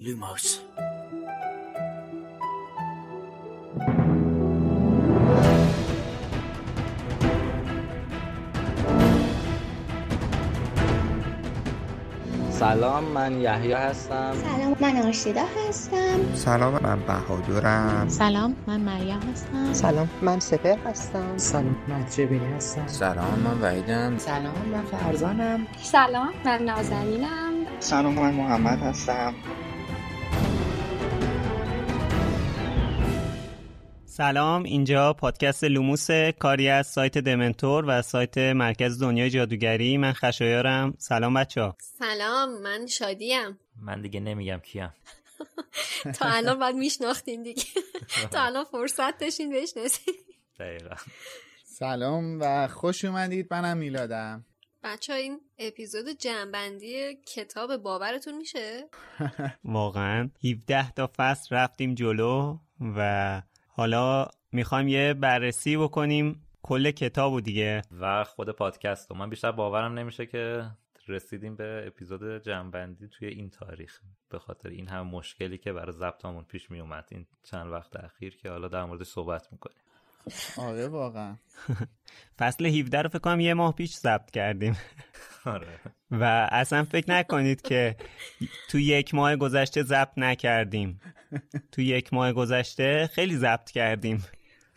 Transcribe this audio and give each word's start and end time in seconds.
لوموس 0.00 0.60
سلام 12.50 13.04
من 13.04 13.40
یحیی 13.40 13.72
هستم 13.72 14.32
سلام 14.42 14.76
من 14.80 15.02
آرشیدا 15.06 15.42
هستم 15.68 16.34
سلام 16.34 16.72
من 16.82 17.00
بهادرم 17.00 18.08
سلام 18.08 18.56
من 18.66 18.80
مریم 18.80 19.20
هستم 19.32 19.72
سلام 19.72 20.08
من 20.22 20.40
سپر 20.40 20.76
هستم 20.86 21.36
سلام 21.36 21.76
من 21.88 22.04
جبینی 22.16 22.46
هستم 22.56 22.86
سلام 22.86 23.38
من 23.44 23.60
وحیدم 23.62 24.18
سلام 24.18 24.68
من 24.72 24.82
فرزانم 24.82 25.66
سلام 25.82 26.30
من 26.44 26.62
نازنینم 26.62 27.52
سلام 27.80 28.14
من 28.14 28.34
محمد 28.34 28.78
هستم 28.82 29.34
سلام 34.18 34.62
اینجا 34.62 35.12
پادکست 35.12 35.64
لوموس 35.64 36.10
کاری 36.38 36.68
از 36.68 36.86
سایت 36.86 37.18
دمنتور 37.18 37.84
و 37.88 38.02
سایت 38.02 38.38
مرکز 38.38 39.02
دنیای 39.02 39.30
جادوگری. 39.30 39.96
من 39.96 40.12
خشایارم. 40.12 40.94
سلام 40.98 41.34
بچه 41.34 41.60
ها 41.60 41.76
سلام 41.80 42.62
من 42.62 42.86
شادیم. 42.86 43.58
من 43.76 44.02
دیگه 44.02 44.20
نمیگم 44.20 44.58
کیم. 44.58 44.92
تا 46.18 46.26
الان 46.28 46.58
باید 46.58 46.76
میشناختین 46.76 47.42
دیگه. 47.42 47.62
تا 48.32 48.42
الان 48.42 48.64
فرصت 48.64 49.18
داشتین 49.18 49.52
بشناسین. 49.52 50.14
دقیقا. 50.58 50.94
سلام 51.64 52.40
و 52.40 52.68
خوش 52.68 53.04
اومدید. 53.04 53.46
منم 53.50 53.76
میلادم. 53.76 54.46
بچه 54.82 55.12
ها 55.12 55.18
این 55.18 55.40
اپیزود 55.58 56.08
جنبندی 56.08 57.14
کتاب 57.14 57.76
باورتون 57.76 58.36
میشه؟ 58.36 58.84
واقعا. 59.64 60.30
17 60.44 60.90
تا 60.90 61.10
فصل 61.16 61.56
رفتیم 61.56 61.94
جلو 61.94 62.58
و 62.80 63.42
حالا 63.78 64.28
می‌خوایم 64.52 64.88
یه 64.88 65.14
بررسی 65.14 65.76
بکنیم 65.76 66.48
کل 66.62 66.90
کتابو 66.90 67.40
دیگه. 67.40 67.82
و 68.00 68.24
خود 68.24 68.50
پادکست 68.50 69.12
من 69.12 69.30
بیشتر 69.30 69.52
باورم 69.52 69.98
نمیشه 69.98 70.26
که 70.26 70.70
رسیدیم 71.08 71.56
به 71.56 71.84
اپیزود 71.86 72.42
جنبندی 72.42 73.08
توی 73.08 73.28
این 73.28 73.50
تاریخ. 73.50 74.00
به 74.30 74.38
خاطر 74.38 74.68
این 74.68 74.88
هم 74.88 75.06
مشکلی 75.06 75.58
که 75.58 75.72
برای 75.72 75.92
ضبطمون 75.92 76.44
پیش 76.44 76.70
می 76.70 76.80
اومد 76.80 77.08
این 77.10 77.26
چند 77.42 77.72
وقت 77.72 77.96
اخیر 77.96 78.36
که 78.36 78.50
حالا 78.50 78.68
در 78.68 78.84
مورد 78.84 79.02
صحبت 79.02 79.52
می‌کنیم. 79.52 79.78
آره 80.56 80.88
واقعا. 80.88 81.36
فصل 82.38 82.66
17 82.66 83.02
رو 83.02 83.08
فکر 83.08 83.18
کنم 83.18 83.40
یه 83.40 83.54
ماه 83.54 83.74
پیش 83.74 83.94
ضبط 83.94 84.30
کردیم. 84.30 84.78
آره. 85.44 85.66
و 86.10 86.48
اصلا 86.52 86.84
فکر 86.84 87.10
نکنید 87.10 87.62
که 87.62 87.96
تو 88.68 88.78
یک 88.78 89.14
ماه 89.14 89.36
گذشته 89.36 89.82
ضبط 89.82 90.12
نکردیم. 90.16 91.00
تو 91.72 91.82
یک 91.82 92.14
ماه 92.14 92.32
گذشته 92.32 93.10
خیلی 93.12 93.36
ضبط 93.36 93.70
کردیم. 93.70 94.24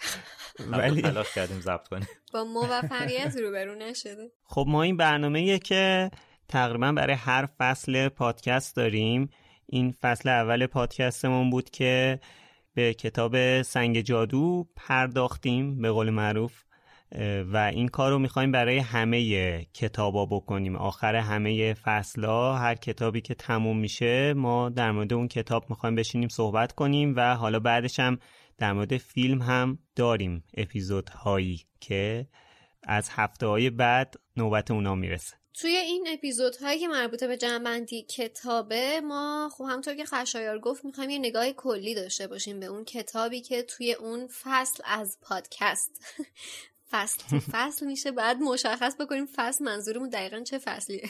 ولی 0.72 1.02
تلاش 1.02 1.34
کردیم 1.34 1.59
ضبط 1.59 1.88
کنیم. 1.88 2.08
با 2.34 2.44
موفقیت 2.44 3.36
روبرو 3.38 3.75
نشده. 3.75 4.31
خب 4.44 4.66
ما 4.67 4.84
این 4.84 4.97
برنامه 4.97 5.59
که 5.59 6.12
تقریبا 6.47 6.92
برای 6.92 7.16
هر 7.16 7.47
فصل 7.58 8.09
پادکست 8.09 8.75
داریم. 8.75 9.30
این 9.66 9.92
فصل 9.92 10.30
اول 10.30 10.66
پادکستمون 10.66 11.50
بود 11.50 11.69
که 11.69 12.19
به 12.74 12.94
کتاب 12.94 13.62
سنگ 13.62 14.02
جادو 14.02 14.68
پرداختیم 14.76 15.82
به 15.82 15.92
قول 15.92 16.10
معروف 16.10 16.64
و 17.46 17.58
این 17.74 17.88
کار 17.88 18.12
رو 18.12 18.20
می‌خوایم 18.20 18.52
برای 18.52 18.78
همه 18.78 19.66
کتابا 19.74 20.26
بکنیم. 20.26 20.76
آخر 20.76 21.16
همه 21.16 21.74
فصلا 21.74 22.56
هر 22.56 22.76
کتابی 22.76 23.22
که 23.22 23.34
تموم 23.34 23.78
میشه 23.78 24.34
ما 24.34 24.70
در 24.70 24.92
مورد 24.92 25.14
اون 25.14 25.28
کتاب 25.28 25.70
می‌خوایم 25.70 25.96
بشینیم 25.96 26.30
صحبت 26.30 26.72
کنیم 26.72 27.14
و 27.18 27.36
حالا 27.36 27.60
بعدش 27.60 28.00
هم 28.00 28.20
در 28.58 28.74
مورد 28.74 28.98
فیلم 28.98 29.42
هم 29.42 29.80
داریم 29.96 30.44
اپیزودهایی 30.58 31.62
که 31.80 32.28
از 32.84 33.10
هفته 33.12 33.48
های 33.48 33.70
بعد 33.70 34.16
نوبت 34.38 34.72
اونا 34.72 34.96
می‌رسه. 34.96 35.41
توی 35.53 35.72
این 35.72 36.07
اپیزودهایی 36.09 36.79
که 36.79 36.88
مربوطه 36.88 37.28
به 37.28 37.38
جنبندی 37.38 38.01
کتابه 38.01 39.01
ما 39.01 39.50
خب 39.53 39.63
همونطور 39.63 39.94
که 39.95 40.06
خشایار 40.06 40.59
گفت 40.59 40.85
می‌خوایم 40.85 41.09
یه 41.09 41.19
نگاه 41.19 41.51
کلی 41.51 41.95
داشته 41.95 42.28
باشیم 42.28 42.59
به 42.59 42.66
اون 42.66 42.85
کتابی 42.85 43.41
که 43.41 43.63
توی 43.63 43.94
اون 43.94 44.28
فصل 44.28 44.84
از 44.85 45.17
پادکست 45.22 45.91
فصل 46.91 47.39
فصل 47.39 47.85
میشه. 47.85 48.12
بعد 48.12 48.38
مشخص 48.38 48.95
بکنیم 49.00 49.25
فصل 49.35 49.66
منظورمون 49.66 50.09
دقیقا 50.09 50.39
چه 50.39 50.57
فصلیه. 50.57 51.09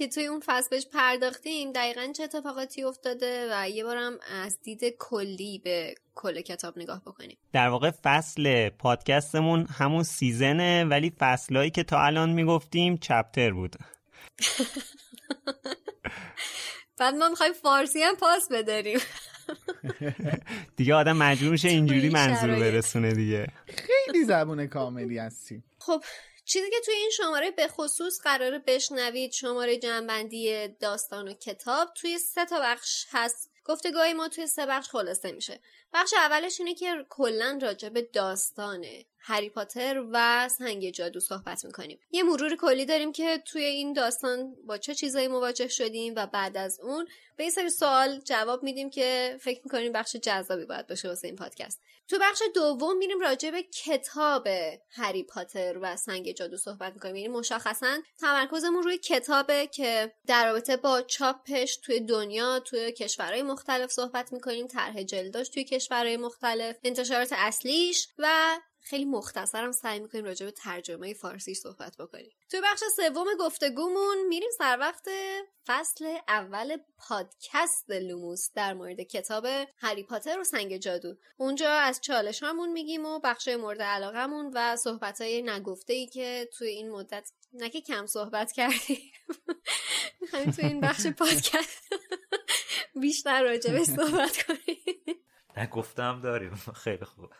که 0.00 0.08
توی 0.08 0.26
اون 0.26 0.42
فصل 0.46 0.68
بهش 0.70 0.86
پرداختیم 0.86 1.72
دقیقا 1.72 2.12
چه 2.16 2.22
اتفاقاتی 2.22 2.84
افتاده 2.84 3.48
و 3.52 3.68
یه 3.68 3.84
بارم 3.84 4.12
از 4.44 4.58
دید 4.62 4.84
کلی 4.98 5.60
به 5.64 5.94
کل 6.14 6.40
کتاب 6.40 6.78
نگاه 6.78 7.00
بکنیم. 7.00 7.38
در 7.52 7.68
واقع 7.68 7.90
فصل 7.90 8.68
پادکستمون 8.68 9.66
همون 9.66 10.02
سیزنه 10.02 10.84
ولی 10.84 11.12
فصلهایی 11.18 11.70
که 11.70 11.82
تا 11.82 12.00
الان 12.00 12.30
می‌گفتیم 12.30 12.96
چپتر 12.96 13.50
بود. 13.50 13.76
بعد 16.98 17.14
ما 17.14 17.28
می‌خوایم 17.28 17.52
فارسی 17.52 18.02
هم 18.02 18.16
پاس 18.16 18.48
بداریم. 18.52 18.98
دیگه 20.76 20.94
آدم 20.94 21.16
مجبور 21.16 21.50
میشه 21.50 21.68
اینجوری 21.68 22.08
منظور 22.08 22.50
برسونه 22.50 23.12
دیگه. 23.12 23.46
خیلی 23.66 24.24
زبون 24.24 24.66
کاملی 24.66 25.18
هستی. 25.18 25.62
خب 25.78 26.02
چیزی 26.50 26.70
که 26.70 26.80
توی 26.84 26.94
این 26.94 27.10
شماره 27.10 27.50
به 27.50 27.68
خصوص 27.68 28.20
قراره 28.20 28.58
بشنوید 28.58 29.32
شماره 29.32 29.78
جنبندی 29.78 30.68
داستان 30.68 31.28
و 31.28 31.32
کتاب 31.32 31.88
توی 31.94 32.18
سه 32.18 32.44
تا 32.44 32.60
بخش 32.60 33.06
هست. 33.10 33.50
گفتگاهی 33.64 34.12
ما 34.12 34.28
توی 34.28 34.46
سه 34.46 34.66
بخش 34.66 34.88
خلاصه 34.88 35.32
میشه. 35.32 35.60
بخش 35.92 36.14
اولش 36.14 36.60
اینه 36.60 36.74
که 36.74 37.06
کلا 37.08 37.58
راجع 37.62 37.88
به 37.88 38.02
داستانه. 38.02 39.06
هری 39.22 39.50
پاتر 39.50 40.04
و 40.12 40.48
سنگ 40.48 40.90
جادو 40.90 41.20
صحبت 41.20 41.64
می‌کنیم. 41.64 41.98
یه 42.10 42.22
مرور 42.22 42.56
کلی 42.56 42.84
داریم 42.84 43.12
که 43.12 43.42
توی 43.46 43.64
این 43.64 43.92
داستان 43.92 44.56
با 44.66 44.78
چه 44.78 44.94
چیزایی 44.94 45.28
مواجه 45.28 45.68
شدیم 45.68 46.14
و 46.16 46.26
بعد 46.26 46.56
از 46.56 46.80
اون 46.80 47.06
به 47.36 47.42
این 47.42 47.52
سری 47.52 47.70
سوال 47.70 48.20
جواب 48.20 48.62
میدیم 48.62 48.90
که 48.90 49.38
فکر 49.40 49.60
می‌کنیم 49.64 49.92
بخش 49.92 50.16
جذابی 50.16 50.64
باید 50.64 50.86
باشه 50.86 51.08
واسه 51.08 51.28
این 51.28 51.36
پادکست. 51.36 51.80
تو 52.08 52.18
بخش 52.20 52.42
دوم 52.54 52.98
میریم 52.98 53.20
راجع 53.20 53.50
به 53.50 53.62
کتاب 53.62 54.48
هری 54.90 55.22
پاتر 55.22 55.78
و 55.82 55.96
سنگ 55.96 56.32
جادو 56.32 56.56
صحبت 56.56 56.92
می‌کنیم. 56.92 57.16
یعنی 57.16 57.28
مشخصا 57.28 57.98
تمرکزمون 58.20 58.82
روی 58.82 58.98
کتابه 58.98 59.66
که 59.66 60.12
در 60.26 60.46
رابطه 60.46 60.76
با 60.76 61.02
چاپش 61.02 61.76
توی 61.76 62.00
دنیا 62.00 62.60
توی 62.60 62.92
کشورهای 62.92 63.42
مختلف 63.42 63.90
صحبت 63.90 64.32
می‌کنیم 64.32 64.66
طرح 64.66 65.02
جلداش 65.02 65.48
توی 65.48 65.64
کشورهای 65.64 66.16
مختلف 66.16 66.76
انتشارات 66.84 67.28
اصلیش 67.32 68.08
و 68.18 68.58
خیلی 68.80 69.04
مختصرم 69.04 69.72
سعی 69.72 70.00
می‌کنیم 70.00 70.24
راجع 70.24 70.46
به 70.46 70.52
ترجمه 70.52 71.14
فارسی 71.14 71.54
صحبت 71.54 71.96
بکنیم. 71.96 72.30
توی 72.50 72.60
بخش 72.64 72.80
سوم 72.96 73.26
گفتگومون 73.40 74.26
میریم 74.28 74.50
سر 74.58 74.78
وقت 74.80 75.08
فصل 75.66 76.18
اول 76.28 76.76
پادکست 76.98 77.90
لوموس 77.90 78.50
در 78.54 78.74
مورد 78.74 79.00
کتاب 79.00 79.46
هری 79.76 80.02
پاتر 80.02 80.40
و 80.40 80.44
سنگ 80.44 80.76
جادو. 80.76 81.14
اونجا 81.36 81.70
از 81.70 82.00
چالش 82.00 82.42
همون 82.42 82.72
میگیم 82.72 83.06
و 83.06 83.18
بخش 83.18 83.48
مورد 83.48 83.82
علاقمون 83.82 84.50
و 84.54 84.76
صحبت 84.76 85.20
های 85.20 85.42
نگفته 85.42 85.92
ای 85.92 86.06
که 86.06 86.48
توی 86.58 86.68
این 86.68 86.90
مدت 86.90 87.30
نه 87.52 87.70
که 87.70 87.80
کم 87.80 88.06
صحبت 88.06 88.52
کردیم. 88.52 89.12
می‌خوایم 90.20 90.50
توی 90.50 90.64
این 90.64 90.80
بخش 90.80 91.06
پادکست 91.18 91.94
بیشتر 93.00 93.42
راجع 93.42 93.72
به 93.72 93.84
صحبت 93.84 94.42
کنیم. 94.42 95.19
نگفتم 95.60 96.20
داریم. 96.20 96.54
خیلی 96.84 97.04
خوب. 97.04 97.32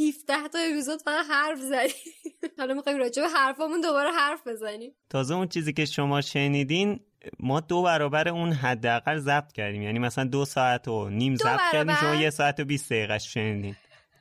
17 0.00 0.48
تا 0.52 0.58
اپیزود 0.58 1.02
فقط 1.02 1.26
حرف 1.30 1.58
زدیم. 1.58 2.12
حالا 2.58 2.74
می‌خوایم 2.74 2.98
راجع 2.98 3.22
به 3.22 3.28
حرفامون 3.28 3.80
دوباره 3.80 4.10
حرف 4.10 4.46
بزنیم. 4.46 4.92
تازه 5.10 5.34
اون 5.34 5.48
چیزی 5.48 5.72
که 5.72 5.84
شما 5.84 6.20
شنیدین 6.20 7.00
ما 7.40 7.60
دو 7.60 7.82
برابر 7.82 8.28
اون 8.28 8.52
حداقل 8.52 9.18
ضبط 9.18 9.52
کردیم. 9.52 9.82
یعنی 9.82 9.98
مثلا 9.98 10.24
دو 10.24 10.44
ساعت 10.44 10.88
و 10.88 11.08
نیم 11.08 11.34
ضبط 11.34 11.60
کردیم 11.72 11.94
شما 11.94 12.14
یه 12.14 12.30
ساعت 12.30 12.60
و 12.60 12.64
20 12.64 12.92
دقیقه 12.92 13.18
شنیدین. 13.18 13.76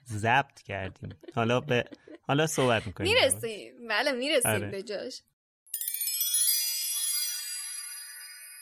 ضبط 0.07 0.62
کردیم. 0.62 1.10
حالا 1.36 1.60
به 1.60 1.86
حالا 2.22 2.48
صحبت 2.48 2.88
می‌کنیم. 2.88 3.13
می‌رسیم. 3.13 3.88
بله 3.89 4.12
می‌رسیم 4.12 4.51
آره. 4.51 4.68
به 4.68 4.83
جاش. 4.83 5.22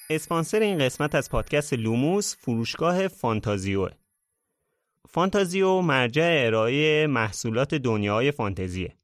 اسپانسر 0.09 0.59
این 0.59 0.77
قسمت 0.77 1.15
از 1.15 1.29
پادکست 1.29 1.73
لوموس 1.73 2.35
فروشگاه 2.35 3.07
فانتازیو. 3.07 3.89
فانتازیو 5.09 5.81
مرجع 5.81 6.43
ارائه 6.45 7.07
محصولات 7.07 7.75
دنیای 7.75 8.31
فانتزیه. 8.31 8.95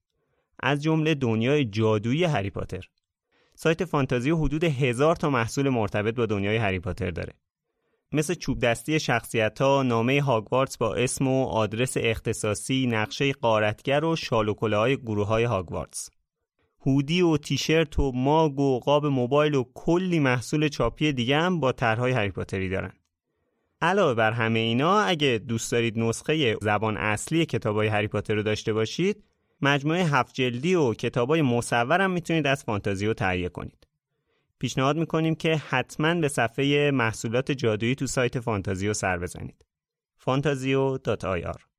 از 0.59 0.83
جمله 0.83 1.15
دنیای 1.15 1.65
جادویی 1.65 2.23
هری 2.23 2.49
پاتر. 2.49 2.89
سایت 3.55 3.85
فانتازیو 3.85 4.37
حدود 4.37 4.63
هزار 4.63 5.15
تا 5.15 5.29
محصول 5.29 5.69
مرتبط 5.69 6.15
با 6.15 6.25
دنیای 6.25 6.57
هری 6.57 6.79
پاتر 6.79 7.11
داره. 7.11 7.33
مثل 8.11 8.33
چوب 8.33 8.59
دستی 8.59 8.99
شخصیت 8.99 9.61
ها، 9.61 9.83
نامه 9.83 10.21
هاگوارتس 10.21 10.77
با 10.77 10.95
اسم 10.95 11.27
و 11.27 11.45
آدرس 11.45 11.93
اختصاصی، 11.97 12.87
نقشه 12.87 13.33
قارتگر 13.33 14.05
و 14.05 14.15
شال 14.15 14.49
و 14.49 14.55
های 14.61 14.97
گروه 14.97 15.27
های 15.27 15.43
هاگوارتس. 15.43 16.09
هودی 16.85 17.21
و 17.21 17.37
تیشرت 17.37 17.99
و 17.99 18.11
ماگ 18.11 18.59
و 18.59 18.79
قاب 18.79 19.05
موبایل 19.05 19.55
و 19.55 19.63
کلی 19.73 20.19
محصول 20.19 20.67
چاپی 20.67 21.13
دیگه 21.13 21.37
هم 21.37 21.59
با 21.59 21.71
طرحهای 21.71 22.11
هری 22.11 22.31
پاتری 22.31 22.69
دارن. 22.69 22.93
علاوه 23.81 24.13
بر 24.13 24.31
همه 24.31 24.59
اینا 24.59 24.99
اگه 24.99 25.41
دوست 25.47 25.71
دارید 25.71 25.99
نسخه 25.99 26.57
زبان 26.61 26.97
اصلی 26.97 27.45
کتابای 27.45 27.87
هری 27.87 28.07
پاتر 28.07 28.35
رو 28.35 28.43
داشته 28.43 28.73
باشید، 28.73 29.23
مجموعه 29.61 30.03
هفت 30.03 30.33
جلدی 30.33 30.75
و 30.75 30.93
کتابای 30.93 31.41
مصور 31.41 32.01
هم 32.01 32.11
می‌تونید 32.11 32.47
از 32.47 32.63
فانتازیو 32.63 33.13
تهیه 33.13 33.49
کنید. 33.49 33.87
پیشنهاد 34.59 34.97
می‌کنیم 34.97 35.35
که 35.35 35.55
حتما 35.55 36.15
به 36.15 36.27
صفحه 36.27 36.91
محصولات 36.91 37.51
جادویی 37.51 37.95
تو 37.95 38.07
سایت 38.07 38.39
فانتازیو 38.39 38.93
سر 38.93 39.17
بزنید. 39.17 39.65
fantazio.ir 40.25 41.72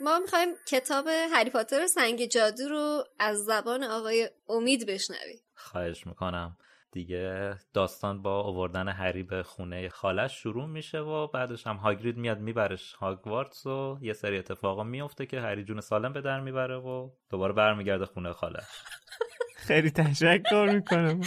ما 0.00 0.18
می‌خوایم 0.18 0.48
کتاب 0.68 1.06
هری 1.06 1.50
پاتر 1.50 1.86
سنگ 1.86 2.26
جادو 2.26 2.68
رو 2.68 3.04
از 3.18 3.44
زبان 3.44 3.84
آقای 3.84 4.30
امید 4.48 4.86
بشنویم. 4.86 5.40
خواهش 5.54 6.06
می‌کنم. 6.06 6.56
دیگه 6.92 7.56
داستان 7.74 8.22
با 8.22 8.42
آوردن 8.42 8.88
هری 8.88 9.22
به 9.22 9.42
خونه 9.42 9.88
خالش 9.88 10.32
شروع 10.32 10.66
میشه 10.66 10.98
و 10.98 11.26
بعدش 11.26 11.66
هم 11.66 11.76
هاگرید 11.76 12.16
میاد 12.16 12.38
میبرش 12.38 12.92
هاگوارتس 12.92 13.66
و 13.66 13.98
یه 14.02 14.12
سری 14.12 14.38
اتفاقا 14.38 14.84
میفته 14.84 15.26
که 15.26 15.40
هری 15.40 15.64
جون 15.64 15.80
سالم 15.80 16.12
به 16.12 16.20
در 16.20 16.40
می‌بره 16.40 16.76
و 16.76 17.10
دوباره 17.30 17.52
برمیگرده 17.52 18.06
خونه 18.06 18.32
خالش. 18.32 18.64
خیلی 19.68 19.90
تشکر 19.90 20.70
می‌کنم 20.74 21.20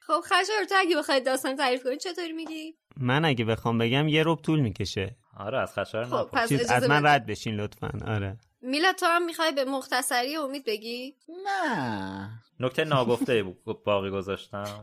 خب 0.00 0.20
خشار 0.20 0.64
تو 0.68 0.74
اگه 0.78 0.96
بخواید 0.96 1.26
داستان 1.26 1.56
تعریف 1.56 1.84
کنی 1.84 1.96
چطوری 1.96 2.32
میگی؟ 2.32 2.74
من 2.96 3.24
اگه 3.24 3.44
بخوام 3.44 3.78
بگم 3.78 4.08
یه 4.08 4.22
رب 4.26 4.38
طول 4.38 4.60
می‌کشه. 4.60 5.16
آره 5.40 5.58
از 5.58 5.74
خشار 5.74 6.04
خب 6.04 6.28
پس 6.32 6.70
از 6.70 6.88
من 6.88 7.06
رد 7.06 7.26
بشین 7.26 7.54
لطفا. 7.54 7.90
آره. 8.06 8.36
میلا 8.62 8.92
تو 8.92 9.06
هم 9.06 9.26
می‌خوای 9.26 9.52
به 9.52 9.64
مختصری 9.64 10.36
امید 10.36 10.64
بگی؟ 10.64 11.14
نه. 11.44 12.30
نکته 12.60 12.84
ناگفته 12.84 13.42
باقی 13.84 14.10
گذاشتم. 14.10 14.82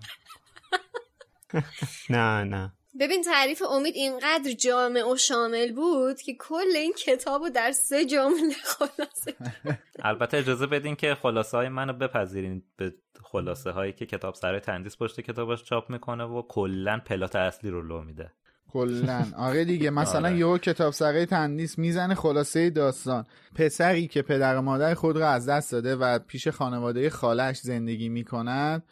نه 2.09 2.43
نه. 2.43 2.73
ببین 2.99 3.23
تعریف 3.23 3.61
امید 3.71 3.95
اینقدر 3.95 4.51
جامع 4.51 5.11
و 5.11 5.15
شامل 5.17 5.71
بود 5.71 6.21
که 6.21 6.35
کل 6.39 6.75
این 6.75 6.93
کتاب 6.93 7.41
رو 7.41 7.49
در 7.49 7.71
سه 7.71 8.05
جمله 8.05 8.53
خلاصه 8.77 9.35
البته 9.99 10.37
اجازه 10.37 10.67
بدین 10.67 10.95
که 10.95 11.15
خلاصه 11.15 11.57
های 11.57 11.69
منو 11.69 11.93
بپذیرین 11.93 12.63
به 12.77 12.93
خلاصه 13.23 13.71
هایی 13.71 13.93
که 13.93 14.05
کتاب 14.05 14.35
سر 14.35 14.59
تندیس 14.59 14.97
پشت 14.97 15.21
کتابش 15.21 15.63
چاپ 15.63 15.89
می‌کنه 15.89 16.23
و 16.23 16.41
کلا 16.41 17.01
پلات 17.05 17.35
اصلی 17.35 17.69
رو 17.69 17.81
لو 17.81 18.01
میده. 18.01 18.31
کلا. 18.73 19.25
آره 19.37 19.65
دیگه 19.65 19.89
مثلا 19.89 20.29
آره. 20.29 20.37
یهو 20.37 20.57
کتاب 20.57 20.93
سره 20.93 21.25
تندیس 21.25 21.77
می‌زنه 21.77 22.15
خلاصه 22.15 22.69
داستان. 22.69 23.25
پسری 23.55 24.07
که 24.07 24.21
پدر 24.21 24.57
و 24.57 24.61
مادر 24.61 24.93
خود 24.93 25.17
را 25.17 25.29
از 25.29 25.49
دست 25.49 25.71
داده 25.71 25.95
و 25.95 26.19
پیش 26.19 26.47
خانواده 26.47 27.09
خالش 27.09 27.57
زندگی 27.57 28.09
می‌کنند 28.09 28.83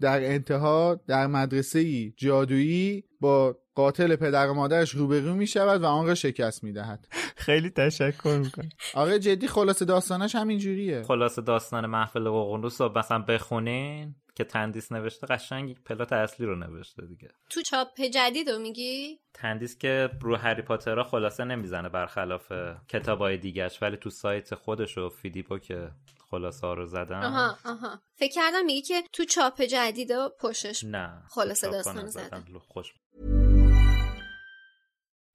در 0.00 0.24
انتها 0.24 1.00
در 1.06 1.26
مدرسه 1.26 2.10
جادویی 2.10 3.04
با 3.20 3.56
قاتل 3.74 4.16
پدر 4.16 4.48
و 4.48 4.54
مادرش 4.54 4.90
روبرو 4.90 5.34
می 5.34 5.46
شود 5.46 5.82
و 5.82 5.86
آن 5.86 6.06
را 6.06 6.14
شکست 6.14 6.64
می 6.64 6.72
دهد 6.72 7.08
خیلی 7.36 7.70
تشکر 7.70 8.40
می‌کنم. 8.44 8.68
آره 8.94 9.18
جدی 9.18 9.48
خلاصه 9.48 9.84
داستانش 9.84 10.34
همین 10.34 10.58
جوریه 10.58 11.02
خلاصه 11.02 11.42
داستان 11.42 11.86
محفل 11.86 12.30
ققنوس 12.30 12.80
رو 12.80 12.98
مثلا 12.98 13.18
بخونین. 13.18 14.14
که 14.36 14.44
تندیس 14.44 14.92
نوشته 14.92 15.26
قشنگ 15.26 15.82
پلات 15.84 16.12
اصلی 16.12 16.46
رو 16.46 16.56
نوشته 16.56 17.06
دیگه. 17.06 17.28
تو 17.50 17.62
چاپ 17.62 18.00
جدید 18.00 18.50
رو 18.50 18.58
میگی؟ 18.58 19.20
تندیس 19.34 19.78
که 19.78 20.10
رو 20.20 20.36
هری 20.36 20.62
پاترها 20.62 21.04
خلاصه 21.04 21.44
نمی‌زنه 21.44 21.88
برخلاف 21.88 22.52
کتابای 22.88 23.36
دیگهش 23.36 23.82
ولی 23.82 23.96
تو 23.96 24.10
سایت 24.10 24.54
خودش 24.54 24.98
و 24.98 25.08
فیدیبو 25.08 25.58
که 25.58 25.90
خلاصه 26.30 26.66
ها 26.66 26.74
رو 26.74 26.86
زدن. 26.86 27.22
آها 27.22 27.58
آها. 27.64 28.00
فکر 28.14 28.32
کردم 28.34 28.64
میگی 28.64 28.82
که 28.82 29.02
تو 29.12 29.24
چاپ 29.24 29.62
جدید 29.62 30.10
و 30.10 30.30
پشتش 30.40 30.84
نه 30.84 31.22
خلاصه 31.28 31.70
داستان 31.70 32.06
زدن. 32.06 32.44
خوش 32.68 32.94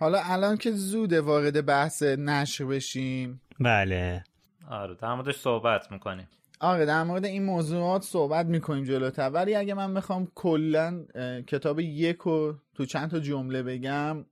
حالا 0.00 0.20
الان 0.24 0.56
که 0.56 0.70
زوده 0.72 1.20
وارد 1.20 1.66
بحث 1.66 2.02
نشر 2.02 2.64
بشیم. 2.64 3.40
بله. 3.60 4.24
آره 4.70 4.94
در 4.94 5.14
موردش 5.14 5.36
صحبت 5.36 5.92
می‌کنیم. 5.92 6.28
آره 6.60 6.86
در 6.86 7.02
مورد 7.02 7.24
این 7.24 7.44
موضوعات 7.44 8.02
صحبت 8.02 8.46
می‌کنیم 8.46 8.84
جلوتر. 8.84 9.30
ولی 9.30 9.54
اگه 9.54 9.74
من 9.74 9.94
بخوام 9.94 10.28
کلا 10.34 11.04
کتاب 11.46 11.80
یک 11.80 12.16
رو 12.16 12.54
تو 12.74 12.84
چند 12.84 13.10
تا 13.10 13.20
جمله 13.20 13.62
بگم 13.62 14.24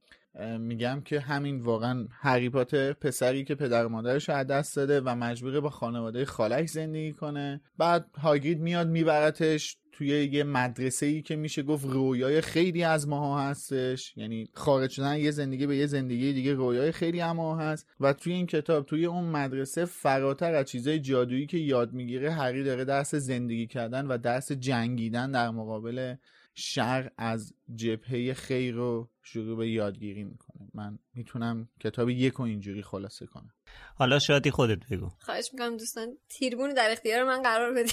میگم 0.59 1.03
که 1.05 1.21
همین 1.21 1.61
واقعا 1.61 2.07
هری 2.11 2.51
پاتر 2.51 2.93
پسری 2.93 3.45
که 3.45 3.55
پدر 3.55 3.87
و 3.87 3.89
مادرش 3.89 4.29
رو 4.29 4.45
دست 4.45 4.77
داده 4.77 5.01
و 5.01 5.15
مجبوره 5.15 5.61
با 5.61 5.71
خانواده 5.71 6.25
خالش 6.25 6.69
زندگی 6.69 7.13
کنه. 7.13 7.61
بعد 7.79 8.07
هاگرید 8.19 8.61
میاد 8.61 8.89
میبرتش 8.89 9.77
توی 9.99 10.09
یه 10.33 10.45
مدرسه 10.45 11.07
ای 11.07 11.23
که 11.23 11.37
میشه 11.37 11.63
گفت 11.63 11.87
رویای 11.87 12.41
خیلی 12.41 12.85
از 12.85 13.09
ماها 13.09 13.41
هستش. 13.41 14.17
یعنی 14.17 14.49
خارج 14.55 14.91
شدن 14.91 15.17
یه 15.17 15.31
زندگی 15.31 15.67
به 15.67 15.77
یه 15.77 15.87
زندگی 15.87 16.33
دیگه 16.33 16.55
رویای 16.55 16.93
خیلی 16.93 17.21
اما 17.21 17.57
هست. 17.57 17.87
و 18.01 18.13
توی 18.13 18.33
این 18.33 18.47
کتاب 18.47 18.87
توی 18.87 19.07
اون 19.07 19.25
مدرسه 19.25 19.85
فراتر 19.85 20.55
از 20.55 20.67
چیزای 20.67 20.99
جادویی 20.99 21.47
که 21.47 21.59
یاد 21.59 21.93
می‌گیره 21.93 22.31
هری 22.31 22.65
داره 22.65 22.85
درس 22.85 23.15
زندگی 23.15 23.67
کردن 23.67 24.07
و 24.07 24.19
درس 24.19 24.53
جنگیدن 24.53 25.31
در 25.31 25.51
مقابل 25.51 26.15
شر 26.55 27.11
از 27.17 27.55
جبهه 27.75 28.35
خیر 28.35 28.75
رو 28.75 29.11
شروع 29.33 29.57
به 29.57 29.69
یادگیری 29.69 30.25
می‌کنه. 30.25 30.69
من 30.75 30.99
می‌تونم 31.15 31.69
کتاب 31.81 32.11
یک 32.11 32.41
و 32.41 32.43
اینجوری 32.43 32.83
خلاصه 32.83 33.27
کنم. 33.27 33.55
حالا 33.95 34.19
شادی 34.19 34.51
خودت 34.51 34.79
بگو. 34.91 35.11
خواهش 35.21 35.51
می‌کنم 35.53 35.77
دوستان 35.77 36.17
تیربون 36.29 36.75
در 36.75 36.91
اختیار 36.91 37.25
من 37.25 37.43
قرار 37.43 37.75
بدی 37.75 37.93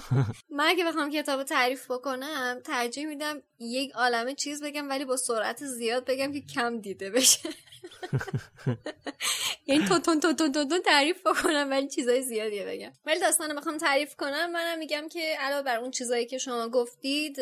من 0.56 0.64
اگه 0.66 0.84
بخوام 0.84 1.10
کتاب 1.10 1.42
تعریف 1.42 1.90
بکنم 1.90 2.60
ترجیح 2.64 3.06
میدم 3.06 3.42
یک 3.58 3.92
عالمه 3.92 4.34
چیز 4.34 4.62
بگم 4.62 4.88
ولی 4.88 5.04
با 5.04 5.16
سرعت 5.16 5.64
زیاد 5.64 6.04
بگم 6.04 6.32
که 6.32 6.40
کم 6.40 6.80
دیده 6.80 7.10
بشه. 7.10 7.48
یعنی 9.66 9.84
تون 9.84 10.00
تون 10.00 10.20
تون 10.20 10.36
تون 10.36 10.68
تون 10.68 10.82
تعریف 10.84 11.26
بکنم 11.26 11.70
ولی 11.70 11.88
چیزای 11.88 12.22
زیادیه 12.22 12.66
بگم. 12.66 12.92
ولی 13.06 13.20
داستان 13.20 13.56
بخوام 13.56 13.78
تعریف 13.78 14.16
کنم 14.16 14.52
منم 14.52 14.78
میگم 14.78 15.08
که 15.08 15.36
علاوه 15.40 15.62
بر 15.62 15.76
اون 15.76 15.90
چیزایی 15.90 16.26
که 16.26 16.38
شما 16.38 16.68
گفتید 16.68 17.36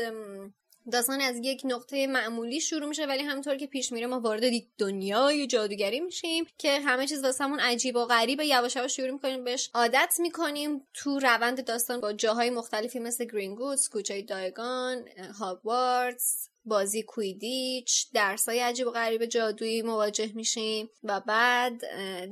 داستان 0.92 1.20
از 1.20 1.36
یک 1.42 1.62
نقطه 1.64 2.06
معمولی 2.06 2.60
شروع 2.60 2.88
میشه 2.88 3.06
ولی 3.06 3.22
همونطور 3.22 3.56
که 3.56 3.66
پیش 3.66 3.92
میره 3.92 4.06
ما 4.06 4.20
وارد 4.20 4.42
دنیای 4.78 5.46
جادوگری 5.46 6.00
میشیم 6.00 6.46
که 6.58 6.80
همه 6.80 7.06
چیز 7.06 7.24
واسمون 7.24 7.60
عجیب 7.60 7.96
و 7.96 8.04
غریبه 8.04 8.46
یواش 8.46 8.76
یواش 8.76 8.96
شروع 8.96 9.10
می‌کنیم 9.10 9.44
بهش 9.44 9.70
عادت 9.74 10.14
می‌کنیم. 10.18 10.86
تو 10.94 11.18
روند 11.18 11.64
داستان 11.64 12.00
با 12.00 12.12
جاهای 12.12 12.50
مختلفی 12.50 12.98
مثل 12.98 13.24
گرینگودز 13.24 13.88
کوچه 13.88 14.22
دایگان 14.22 15.04
هاگوارتس 15.38 16.48
بازی 16.64 17.02
کویدیچ 17.02 18.06
درسای 18.12 18.60
عجیب 18.60 18.86
و 18.86 18.90
غریب 18.90 19.26
جادویی 19.26 19.82
مواجه 19.82 20.32
میشیم 20.34 20.90
و 21.04 21.20
بعد 21.20 21.80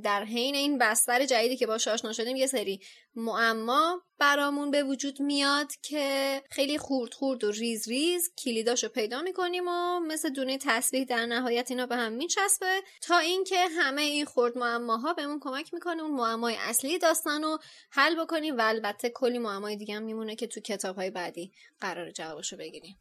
در 0.03 0.25
حین 0.25 0.55
این 0.55 0.79
بستر 0.79 1.25
جدیدی 1.25 1.57
که 1.57 1.67
باش 1.67 1.89
آشنا 1.89 2.13
شدیم 2.13 2.37
یه 2.37 2.47
سری 2.47 2.81
معما 3.15 4.03
برامون 4.19 4.71
به 4.71 4.83
وجود 4.83 5.21
میاد 5.21 5.73
که 5.83 6.43
خیلی 6.51 6.79
خورد 6.79 7.15
خورد 7.15 7.45
و 7.45 7.51
ریز 7.51 7.89
ریز 7.89 8.31
کلیداشو 8.45 8.89
پیدا 8.89 9.23
می‌کنیم 9.23 9.69
و 9.69 10.01
مثل 10.01 10.31
دونه 10.31 10.59
تسبیح 10.59 11.05
در 11.05 11.27
نهایت 11.27 11.71
اینا 11.71 11.87
به 11.87 11.97
هم 11.97 12.13
میچسبه 12.13 12.83
تا 13.01 13.19
اینکه 13.19 13.67
همه 13.79 14.03
این 14.03 14.25
خورد 14.25 14.59
معماها 14.59 15.15
بهمون 15.15 15.41
کمک 15.41 15.75
می‌کنه 15.75 16.03
اون 16.03 16.11
معمای 16.11 16.57
اصلی 16.59 16.99
داستان 16.99 17.43
رو 17.43 17.59
حل 17.91 18.25
بکنیم 18.25 18.59
و 18.59 18.61
البته 18.65 19.11
کلی 19.11 19.39
معمای 19.39 19.77
دیگه 19.77 19.95
هم 19.95 20.03
میمونه 20.03 20.37
که 20.37 20.47
تو 20.47 20.61
کتاب 20.61 20.97
های 20.97 21.11
بعدی 21.11 21.53
قرار 21.81 22.11
جوابشو 22.11 22.57
بگیریم. 22.57 22.97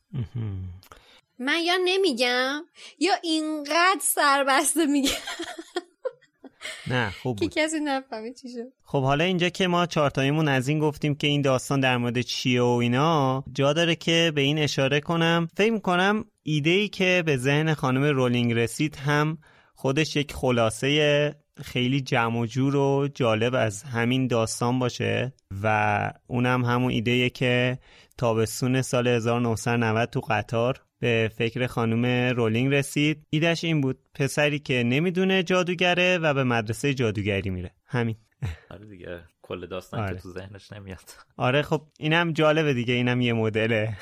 من 1.41 1.59
یا 1.65 1.73
نمیگم 1.85 2.65
یا 2.99 3.13
اینقدر 3.23 3.99
سربسته 4.01 4.85
میگم. 4.85 5.11
نه 6.87 7.11
خوب 7.11 7.37
بود. 7.37 7.53
که 7.53 7.61
کسی 7.61 7.79
نفهمه 7.79 8.33
چی 8.33 8.49
شد. 8.49 8.73
خب 8.83 9.03
حالا 9.03 9.23
اینجا 9.23 9.49
که 9.49 9.67
ما 9.67 9.85
چارتاییمون 9.85 10.47
از 10.47 10.67
این 10.67 10.79
گفتیم 10.79 11.15
که 11.15 11.27
این 11.27 11.41
داستان 11.41 11.79
در 11.79 11.97
مورد 11.97 12.21
چیه 12.21 12.61
و 12.61 12.65
اینا 12.65 13.43
جا 13.53 13.73
داره 13.73 13.95
که 13.95 14.31
به 14.35 14.41
این 14.41 14.59
اشاره 14.59 14.99
کنم. 14.99 15.47
فکر 15.57 15.77
کنم 15.77 16.25
ایده 16.43 16.69
ای 16.69 16.87
که 16.87 17.23
به 17.25 17.37
ذهن 17.37 17.73
خانم 17.73 18.03
رولینگ 18.03 18.53
رسید 18.53 18.95
هم 18.95 19.37
خودش 19.75 20.15
یک 20.15 20.33
خلاصه 20.33 21.35
خیلی 21.63 22.01
جمع 22.01 22.39
و 22.39 22.45
جور 22.45 22.75
و 22.75 23.07
جالب 23.15 23.55
از 23.55 23.83
همین 23.83 24.27
داستان 24.27 24.79
باشه 24.79 25.33
و 25.63 26.13
اونم 26.27 26.65
همون 26.65 26.91
ایده 26.91 27.29
که 27.29 27.79
تابستون 28.21 28.81
سال 28.81 29.07
1990 29.07 30.09
تو 30.09 30.19
قطار 30.19 30.83
به 30.99 31.31
فکر 31.37 31.67
خانم 31.67 32.05
رولینگ 32.35 32.73
رسید. 32.73 33.25
ایدش 33.29 33.63
این 33.63 33.81
بود 33.81 33.99
پسری 34.13 34.59
که 34.59 34.83
نمی‌دونه 34.83 35.43
جادوگره 35.43 36.17
و 36.17 36.33
به 36.33 36.43
مدرسه 36.43 36.93
جادوگری 36.93 37.49
میره. 37.49 37.75
همین. 37.85 38.15
آره 38.69 38.85
دیگه 38.85 39.23
کل 39.41 39.67
داستان 39.67 39.99
آره. 39.99 40.15
که 40.15 40.21
تو 40.21 40.31
ذهنش 40.31 40.71
نمیاد. 40.71 41.09
آره 41.37 41.61
خب 41.61 41.81
اینم 41.99 42.33
جالبه 42.33 42.73
دیگه 42.73 42.93
اینم 42.93 43.21
یه 43.21 43.33
مدله. 43.33 43.97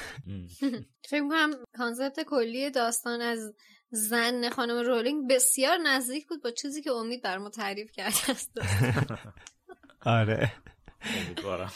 فکر 1.10 1.30
کنم 1.30 1.50
concept 1.78 2.20
کلی 2.28 2.72
داستان 2.72 3.22
از 3.22 3.54
ذهن 3.90 4.50
خانم 4.50 4.86
رولینگ 4.86 5.30
بسیار 5.30 5.78
نزدیک 5.78 6.28
بود 6.28 6.44
با 6.44 6.52
چیزی 6.52 6.82
که 6.82 6.92
امید 6.92 7.24
بر 7.24 7.38
ما 7.38 7.50
تعریف 7.50 7.92
کرده 7.92 8.30
است 8.30 8.52
آره. 10.06 10.52
امیدوارم. 11.26 11.72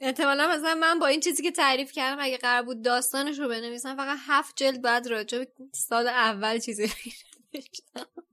احتمالا 0.00 0.48
مثلا 0.48 0.74
من 0.74 0.98
با 0.98 1.06
این 1.06 1.20
چیزی 1.20 1.42
که 1.42 1.50
تعریف 1.50 1.92
کردم 1.92 2.16
اگه 2.20 2.36
قرار 2.36 2.62
بود 2.62 2.82
داستانش 2.82 3.38
رو 3.38 3.48
بنویسم 3.48 3.96
فقط 3.96 4.18
هفت 4.26 4.56
جلد 4.56 4.82
بعد 4.82 5.06
راجع 5.06 5.38
به 5.38 5.48
سال 5.72 6.06
اول 6.06 6.58
چیزی 6.58 6.86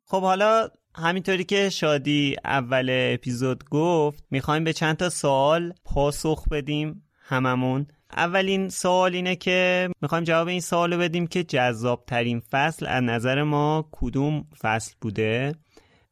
خب 0.05 0.21
حالا 0.21 0.69
همینطوری 0.95 1.43
که 1.43 1.69
شادی 1.69 2.35
اول 2.45 2.89
اپیزود 3.13 3.63
گفت 3.69 4.23
می‌خوایم 4.31 4.63
به 4.63 4.73
چند 4.73 4.97
تا 4.97 5.09
سوال 5.09 5.73
پاسخ 5.85 6.47
بدیم 6.47 7.09
هممون. 7.21 7.87
اولین 8.11 8.69
سوال 8.69 9.15
اینه 9.15 9.35
که 9.35 9.89
می‌خوایم 10.01 10.23
جواب 10.23 10.47
این 10.47 10.61
سوال 10.61 10.93
رو 10.93 10.99
بدیم 10.99 11.27
که 11.27 11.43
جذاب 11.43 12.03
ترین 12.07 12.39
فصل 12.39 12.85
از 12.85 13.03
نظر 13.03 13.43
ما 13.43 13.89
کدوم 13.91 14.47
فصل 14.61 14.93
بوده 15.01 15.55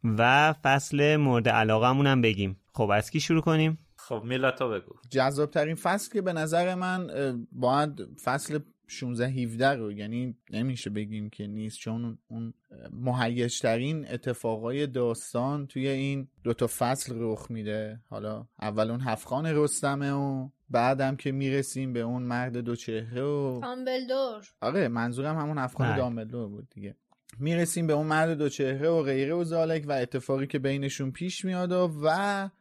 و 0.04 0.54
فصل 0.54 1.16
مورد 1.16 1.50
علاقه 1.50 1.88
هم 1.88 2.22
بگیم. 2.22 2.62
خب 2.74 2.90
از 2.90 3.12
کی 3.12 3.20
شروع 3.20 3.42
کنیم؟ 3.42 3.78
خب 4.10 4.22
میلا 4.24 4.52
بگو. 4.52 4.96
جذاب 5.10 5.52
ترین 5.52 5.76
فصل 5.76 6.14
که 6.14 6.22
به 6.22 6.34
نظر 6.34 6.76
من 6.76 7.08
باید 7.52 8.20
فصل 8.24 8.60
16 8.88 9.28
17 9.28 9.68
رو 9.68 9.92
یعنی 9.92 10.36
نمیشه 10.50 10.90
بگیم 10.90 11.30
که 11.30 11.48
نیست 11.48 11.78
چون 11.78 12.18
اون 12.28 12.54
مهیجترین 12.92 14.08
اتفاقای 14.12 14.88
داستان 14.88 15.68
توی 15.68 15.88
این 15.88 16.28
دوتا 16.44 16.68
فصل 16.68 17.14
رخ 17.18 17.52
میده. 17.52 18.00
حالا 18.10 18.48
اول 18.62 18.92
اون 18.92 19.02
هفخان 19.02 19.46
رستمه 19.46 20.12
و 20.12 20.50
بعدم 20.70 21.16
که 21.16 21.32
می‌رسیم 21.32 21.94
به 21.94 22.00
اون 22.00 22.24
مرد 22.24 22.58
دو 22.58 22.76
چهره 22.76 23.24
و 23.24 23.60
دامبلدور. 23.62 24.44
آره 24.62 24.88
منظورم 24.88 25.38
همون 25.38 25.58
هفخان 25.58 25.98
دامبلدور 25.98 26.50
بود 26.50 26.68
دیگه. 26.70 26.96
می‌رسیم 27.40 27.88
به 27.88 27.94
اون 27.94 28.08
مرد 28.08 28.38
دو 28.38 28.50
چهره 28.50 28.90
و 28.90 29.04
غیره 29.04 29.34
و 29.34 29.44
زالک 29.44 29.86
و 29.88 29.92
اتفاقی 29.92 30.48
که 30.48 30.60
بینشون 30.60 31.12
پیش 31.12 31.46
میاد 31.46 31.72
و 31.72 31.88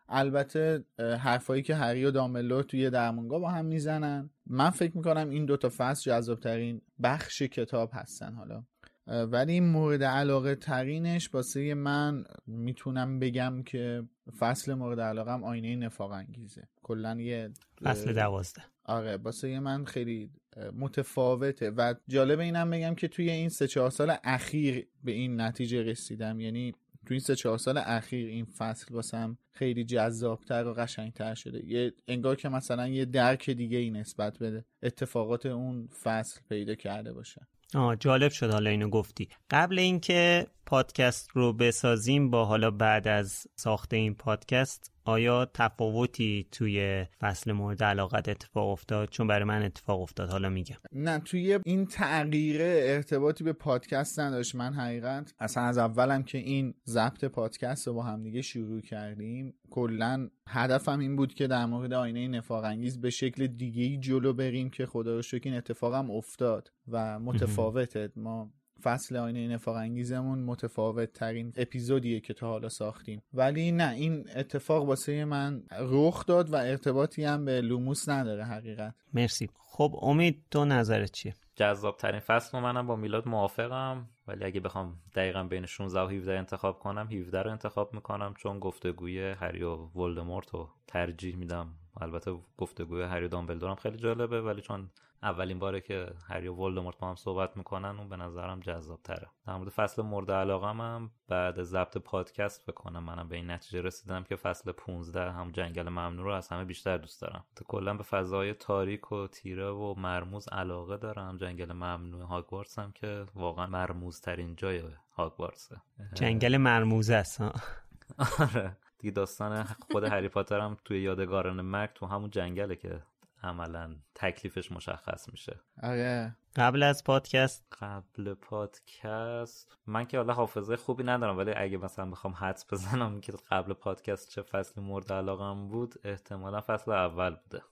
البته 0.09 0.85
حرفایی 0.99 1.63
که 1.63 1.75
هری 1.75 2.05
و 2.05 2.11
داملور 2.11 2.63
توی 2.63 2.91
درمانگاه 2.91 3.41
با 3.41 3.49
هم 3.49 3.65
می‌زنن. 3.65 4.31
من 4.47 4.71
فکر 4.71 4.97
می‌کنم 4.97 5.31
این 5.31 5.47
دوتا 5.47 5.71
فصل 5.77 6.11
جذابترین 6.11 6.81
بخش 7.03 7.43
کتاب 7.43 7.91
هستن 7.93 8.35
حالا. 8.35 8.65
ولی 9.07 9.61
مورد 9.61 10.03
علاقه 10.03 10.55
ترینش 10.55 11.29
باسه 11.29 11.75
من 11.75 12.25
می‌تونم 12.47 13.19
بگم 13.19 13.63
که 13.63 14.03
فصل 14.39 14.75
مورد 14.75 15.01
علاقه 15.01 15.33
هم 15.33 15.45
آینه 15.45 15.77
نفاق 15.77 16.11
انگیزه. 16.11 16.69
کلا 16.83 17.21
یه 17.21 17.51
فصل 17.83 18.13
دوازده. 18.13 18.63
آره 18.85 19.17
باسه 19.17 19.61
من 19.61 19.85
خیلی 19.85 20.31
متفاوته. 20.73 21.71
و 21.71 21.95
جالب 22.09 22.41
اینم 22.41 22.71
بگم 22.71 22.95
که 22.95 23.09
توی 23.09 23.31
این 23.31 23.49
سه 23.49 23.67
چهار 23.67 23.91
سال 23.91 24.17
اخیر 24.25 24.87
به 25.05 25.13
این 25.13 25.41
نتیجه 25.41 25.83
رسیدم. 25.83 26.41
یعنی 26.41 26.75
توی 27.09 27.15
این 27.15 27.21
سه 27.21 27.37
چهار 27.37 27.59
سال 27.59 27.79
اخیر 27.79 28.27
این 28.27 28.45
فصل 28.45 28.95
واسم 28.95 29.39
خیلی 29.53 29.85
جذابتر 29.85 30.67
و 30.67 30.75
قشنگتر 30.75 31.35
شده. 31.35 31.67
یه 31.67 31.93
انگار 32.09 32.37
که 32.37 32.49
مثلا 32.49 32.89
یه 32.89 33.05
درک 33.05 33.51
دیگه 33.51 33.79
ای 33.79 33.91
نسبت 33.91 34.39
بده 34.39 34.65
اتفاقات 34.83 35.47
اون 35.47 35.89
فصل 36.03 36.41
پیدا 36.49 36.75
کرده 36.75 37.13
باشه. 37.13 37.47
آه 37.75 37.97
جالب 37.97 38.31
شد 38.31 38.51
حالا 38.51 38.71
اینو 38.71 38.89
گفتی. 38.89 39.29
قبل 39.51 39.79
اینکه 39.79 40.47
پادکست 40.67 41.31
رو 41.35 41.53
بسازیم 41.53 42.31
با 42.31 42.45
حالا 42.45 42.71
بعد 42.71 43.09
از 43.09 43.47
ساخت 43.57 43.95
این 43.95 44.15
پادکست 44.15 44.93
آیا 45.09 45.45
تفاوتی 45.55 46.47
توی 46.53 47.07
فصل 47.21 47.53
مورد 47.53 47.83
علاقت 47.83 48.29
اتفاق 48.29 48.69
افتاد؟ 48.69 49.09
چون 49.09 49.27
برای 49.27 49.45
من 49.45 49.63
اتفاق 49.63 50.01
افتاد 50.01 50.31
حالا 50.31 50.49
میگم. 50.49 50.77
نه 50.93 51.19
توی 51.19 51.59
این 51.65 51.87
تغییره 51.87 52.81
ارتباطی 52.83 53.45
به 53.45 53.53
پادکست 53.53 54.21
نداشت. 54.21 54.55
من 54.55 54.75
حقیقت 54.75 55.35
اصلا 55.39 55.63
از 55.63 55.79
اولم 55.79 56.23
که 56.23 56.39
این 56.39 56.75
ضبط 56.87 57.25
پادکست 57.25 57.87
رو 57.87 57.95
با 57.95 58.03
همدیگه 58.03 58.43
شروع 58.43 58.81
کردیم 58.81 59.55
کلا 59.71 60.29
هدفم 60.49 60.99
این 60.99 61.17
بود 61.17 61.35
که 61.35 61.47
در 61.47 61.67
مورد 61.67 61.93
آینه 61.93 62.29
نفاق 62.29 62.65
انگیز 62.65 63.01
به 63.01 63.11
شکل 63.11 63.47
دیگه 63.47 63.83
ای 63.83 63.99
جلو 63.99 64.33
بریم 64.33 64.71
که 64.71 64.87
خدا 64.87 65.15
رو 65.15 65.23
شکر 65.23 65.49
این 65.49 65.55
اتفاقم 65.59 66.11
افتاد 66.11 66.73
و 66.89 67.19
متفاوته. 67.19 68.13
ما 68.17 68.53
فصل 68.83 69.17
آینه 69.17 69.49
نفاق 69.49 69.77
انگیزمون 69.77 70.39
متفاوت 70.39 71.13
ترین 71.13 71.53
اپیزودیه 71.57 72.21
که 72.21 72.35
تا 72.35 72.47
حالا 72.47 72.69
ساختیم. 72.69 73.23
ولی 73.35 73.73
نه 73.73 73.93
این 73.93 74.25
اتفاق 74.37 74.85
واسه 74.85 75.25
من 75.25 75.63
رخ 75.81 76.27
داد 76.27 76.53
و 76.53 76.57
ارتباطی 76.57 77.25
هم 77.25 77.45
به 77.45 77.61
لوموس 77.61 78.09
نداره 78.09 78.45
حقیقت. 78.45 78.95
مرسی. 79.15 79.49
خب 79.55 79.97
امید 80.03 80.45
تو 80.51 80.65
نظرت 80.65 81.13
چیه؟ 81.13 81.35
جذاب 81.57 81.97
ترین 81.97 82.21
فصل 82.21 82.59
منم 82.59 82.87
با 82.87 82.97
میلاد 82.97 83.29
موافقم 83.29 84.09
ولی 84.29 84.45
اگه 84.45 84.61
بخوام 84.61 84.97
دقیقا 85.15 85.45
بین 85.45 85.67
16 85.67 86.01
و 86.01 86.09
17 86.09 86.39
انتخاب 86.39 86.79
کنم 86.79 87.09
17 87.13 87.43
رو 87.43 87.51
انتخاب 87.51 87.95
می‌کنم 87.95 88.35
چون 88.35 88.59
گفتگوی 88.59 89.31
هری 89.31 89.63
و 89.63 89.75
ولدمورت 89.77 90.51
رو 90.51 90.69
ترجیح 90.87 91.37
میدم. 91.37 91.75
البته 92.01 92.33
گفتگوی 92.59 93.03
هری 93.03 93.25
و 93.25 93.29
دامبلدورم 93.29 93.75
خیلی 93.75 93.97
جالبه 93.97 94.43
ولی 94.43 94.61
چون 94.61 94.91
اولین 95.23 95.59
باره 95.59 95.81
که 95.81 96.13
هری 96.29 96.49
و 96.49 96.55
ولدمورت 96.55 96.99
با 96.99 97.09
هم 97.09 97.15
صحبت 97.15 97.57
می‌کنن 97.57 97.99
اون 97.99 98.09
به 98.09 98.17
نظرم 98.17 98.61
جذاب 98.61 99.01
تره 99.03 99.31
در 99.47 99.57
مورد 99.57 99.69
فصل 99.69 100.03
مورد 100.03 100.31
علاقم 100.31 100.81
هم 100.81 101.11
بعد 101.29 101.63
ضبط 101.63 101.99
پادکست 101.99 102.67
بکنم. 102.67 103.05
منم 103.05 103.29
به 103.29 103.37
این 103.37 103.51
نتیجه 103.51 103.81
رسیدم 103.81 104.25
که 104.25 104.37
فصل 104.37 104.73
15 104.73 105.33
هم 105.33 105.51
جنگل 105.51 105.89
ممنوع 105.89 106.25
رو 106.25 106.33
از 106.33 106.49
همه 106.49 106.65
بیشتر 106.65 106.99
دوست 106.99 107.23
دارم. 107.23 107.45
تو 107.57 107.65
کلا 107.65 107.95
به 107.95 108.03
فضای 108.03 108.55
تاریک 108.55 109.13
و 109.13 109.27
تیره 109.27 109.71
و 109.71 109.95
مرموز 109.95 110.49
علاقه 110.49 110.97
دارم. 110.97 111.37
جنگل 111.37 111.73
ممنوع 111.73 112.23
هاگوارتس 112.23 112.79
هم 112.79 112.93
که 112.93 113.27
واقعا 113.35 113.67
مرموز 113.67 114.21
ترین 114.21 114.57
جای 114.57 114.83
هاگوارتسه 115.17 115.77
جنگل 116.15 116.57
مرموز 116.57 117.11
است 117.11 117.41
آره. 118.39 118.77
دیگه 118.99 119.11
داستان 119.11 119.65
خود 119.93 120.05
هری 120.05 120.29
پاتر 120.29 120.61
هم 120.61 120.77
توی 120.85 121.01
یادگاران 121.01 121.61
مرگ 121.61 121.91
تو 121.95 122.07
همون 122.07 122.31
جنگله 122.31 122.77
که 122.77 123.03
عملا 123.43 123.97
تکلیفش 124.15 124.73
مشخص 124.73 125.29
میشه. 125.33 125.61
آره. 125.83 126.37
قبل 126.57 126.83
از 126.83 127.05
پادکست. 127.05 127.67
قبل 127.81 128.35
پادکست. 128.35 129.79
من 129.87 130.05
که 130.05 130.17
حالا 130.17 130.33
حافظه 130.33 130.77
خوبی 130.77 131.05
ندارم 131.05 131.39
ولی 131.39 131.53
اگه 131.57 131.79
مثلا 131.79 132.11
بخوام 132.11 132.35
حدس 132.35 132.73
بزنم 132.73 133.21
که 133.21 133.33
قبل 133.51 133.73
پادکست 133.73 134.31
چه 134.31 134.43
فصلی 134.43 134.85
مورد 134.85 135.13
علاقم 135.13 135.69
بود 135.69 135.95
احتمالا 136.05 136.61
فصل 136.61 136.91
اول 136.93 137.31
بوده. 137.31 137.65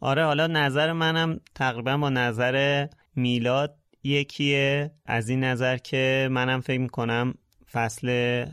آره 0.00 0.24
حالا 0.24 0.46
نظر 0.46 0.92
منم 0.92 1.40
تقریبا 1.54 1.96
با 1.96 2.10
نظر 2.10 2.86
میلاد 3.16 3.78
یکیه. 4.02 4.90
از 5.06 5.28
این 5.28 5.44
نظر 5.44 5.76
که 5.76 6.28
منم 6.30 6.60
فکر 6.60 6.80
می‌کنم 6.80 7.34
فصل 7.72 8.08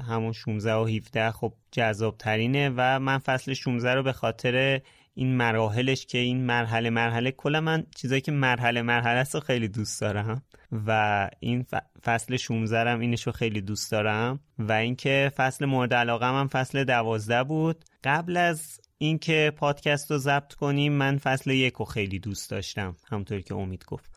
همون 0.09 0.31
16 0.31 0.73
و 0.73 0.85
17 0.85 1.31
خب 1.31 1.53
جذاب 1.71 2.17
ترینه 2.17 2.73
و 2.77 2.99
من 2.99 3.17
فصل 3.17 3.53
16 3.53 3.95
رو 3.95 4.03
به 4.03 4.13
خاطر 4.13 4.81
این 5.13 5.37
مراحلش 5.37 6.05
که 6.05 6.17
این 6.17 6.45
مرحله 6.45 6.89
مرحله 6.89 7.31
کلا 7.31 7.61
من 7.61 7.85
چیزایی 7.95 8.21
که 8.21 8.31
مرحله 8.31 8.81
مرحله 8.81 9.19
است 9.19 9.39
خیلی 9.39 9.67
دوست 9.67 10.01
دارم 10.01 10.41
و 10.87 11.29
این 11.39 11.65
فصل 12.03 12.37
16 12.37 12.89
هم 12.89 12.99
اینش 12.99 13.27
رو 13.27 13.31
خیلی 13.31 13.61
دوست 13.61 13.91
دارم 13.91 14.39
و 14.59 14.71
اینکه 14.71 15.31
فصل 15.35 15.65
مورد 15.65 15.93
علاقه 15.93 16.25
هم 16.25 16.47
فصل 16.47 16.83
12 16.83 17.43
بود. 17.43 17.85
قبل 18.03 18.37
از 18.37 18.79
اینکه 18.97 19.53
پادکست 19.57 20.11
رو 20.11 20.17
ضبط 20.17 20.53
کنیم 20.53 20.93
من 20.93 21.17
فصل 21.17 21.51
یک 21.51 21.73
رو 21.73 21.85
خیلی 21.85 22.19
دوست 22.19 22.49
داشتم 22.49 22.95
همونطور 23.09 23.41
که 23.41 23.55
امید 23.55 23.85
گفت. 23.85 24.11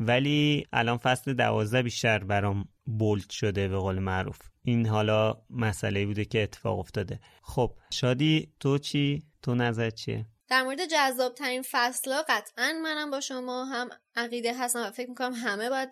ولی 0.00 0.66
الان 0.72 0.96
فصل 0.96 1.34
دوازده 1.34 1.82
بیشتر 1.82 2.18
برام 2.24 2.68
بولد 2.84 3.30
شده 3.30 3.68
به 3.68 3.76
قول 3.76 3.98
معروف. 3.98 4.38
این 4.64 4.86
حالا 4.86 5.36
مسئله 5.50 6.06
بوده 6.06 6.24
که 6.24 6.42
اتفاق 6.42 6.78
افتاده. 6.78 7.20
خب 7.42 7.74
شادی 7.90 8.48
تو 8.60 8.78
چی؟ 8.78 9.22
تو 9.42 9.54
نظر 9.54 9.90
چیه؟ 9.90 10.26
در 10.48 10.62
مورد 10.62 10.86
جذاب 10.86 11.34
ترین 11.34 11.62
فصل 11.70 12.14
قطعا 12.28 12.72
منم 12.82 13.10
با 13.10 13.20
شما 13.20 13.64
هم 13.64 13.90
عقیده 14.16 14.54
هستم 14.58 14.86
و 14.86 14.90
فکر 14.90 15.08
می‌کنم 15.08 15.32
همه 15.32 15.70
باید 15.70 15.88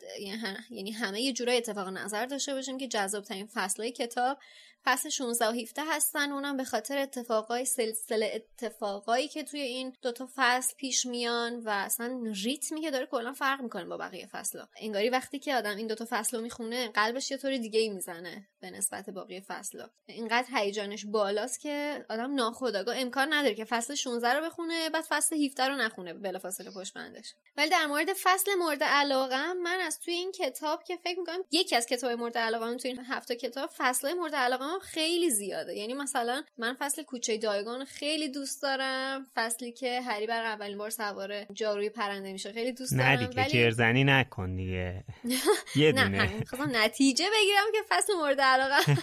یعنی 0.71 0.90
همه 0.90 1.21
یه 1.21 1.33
جورای 1.33 1.57
اتفاق 1.57 1.88
نظر 1.88 2.26
داشته 2.26 2.54
باشیم 2.54 2.78
که 2.78 2.88
جذاب 2.88 3.25
ترین 3.25 3.47
فصل 3.47 3.90
کتاب 3.90 4.38
فصل 4.85 5.09
16 5.09 5.49
و 5.49 5.52
17 5.52 5.83
هستن. 5.88 6.33
اونم 6.33 6.57
به 6.57 6.64
خاطر 6.64 6.99
اتفاقای 6.99 7.64
سلسله 7.64 8.33
اتفاقایی 8.35 9.28
که 9.28 9.42
توی 9.42 9.61
این 9.61 9.92
دوتا 10.02 10.28
فصل 10.37 10.75
پیش 10.76 11.07
میان 11.07 11.61
و 11.61 11.69
اصلا 11.69 12.21
ریتمی 12.45 12.80
که 12.80 12.90
داره 12.90 13.07
کلا 13.07 13.33
فرق 13.33 13.61
می‌کنه 13.61 13.85
با 13.85 13.97
بقیه 13.97 14.26
فصل 14.26 14.59
انگاری 14.80 15.11
وقتی 15.11 15.38
که 15.38 15.54
آدم 15.54 15.76
این 15.76 15.87
دوتا 15.87 16.07
فصل 16.11 16.37
رو 16.37 16.42
می‌خونه 16.42 16.88
قلبش 16.88 17.30
یه 17.30 17.37
طور 17.37 17.57
دیگه 17.57 17.80
ای 17.80 17.88
می‌زنه. 17.88 18.49
به 18.61 18.71
نسبت 18.71 19.11
باقی 19.11 19.40
فصل 19.40 19.83
اینقدر 20.07 20.49
هیجانش 20.55 21.05
بالاست 21.07 21.61
که 21.61 22.05
آدم 22.11 22.35
ناخودآگاه 22.35 22.99
امکان 22.99 23.32
نداره 23.32 23.54
که 23.54 23.65
فصل 23.65 23.95
16 23.95 24.32
رو 24.32 24.45
بخونه 24.47 24.91
بعد 24.91 25.04
فصل 25.08 25.37
17 25.37 25.69
رو 25.69 25.76
نخونه 25.76 26.15
بلافاصله 26.15 26.71
پشت 26.71 26.95
بندش 26.95 27.35
ولی 27.56 27.71
در 27.71 27.87
مورد 27.87 28.08
فصل 28.23 28.54
مورد 28.54 28.82
علاقه 28.82 29.52
من 29.52 29.80
از 29.80 30.00
توی 30.00 30.15
این 30.15 30.32
کتاب 30.32 30.82
که 30.85 30.97
فکر 30.97 31.19
می‌کنم 31.19 31.39
یکی 31.50 31.76
از 31.76 31.87
کتاب 31.87 32.11
مورد 32.11 32.39
علاقه 32.39 32.76
توی 32.76 32.91
این 32.91 33.00
هفته 33.00 33.37
کتاب 33.37 33.71
فصل 33.76 34.13
مورد 34.13 34.35
علاقه 34.35 34.78
خیلی 34.82 35.30
زیاده. 35.30 35.75
یعنی 35.75 35.95
مثلا 35.95 36.43
من 36.58 36.76
فصل 36.78 37.02
کوچه 37.02 37.39
دایگان 37.39 37.85
خیلی 37.85 38.28
دوست 38.28 38.63
دارم. 38.63 39.26
فصلی 39.35 39.73
که 39.73 40.00
هری 40.00 40.26
بر 40.26 40.45
اولین 40.45 40.78
بار 40.78 40.91
سوار 40.91 41.45
جاروی 41.45 41.91
پرنده 41.91 42.32
میشه 42.32 42.52
خیلی 42.52 42.73
دوست 42.73 42.93
دارم 42.93 43.21
نه 43.21 43.26
دیگه 43.26 43.49
جرزنی 43.49 44.04
نکن 44.04 44.56
دیگه. 44.56 45.04
یه 45.76 45.93
دونه. 45.93 46.45
نتیجه 46.73 47.25
بگیرم 47.25 47.65
که 47.73 47.78
فصل 47.89 48.13
مورد 48.13 48.41
علاقه. 48.50 48.97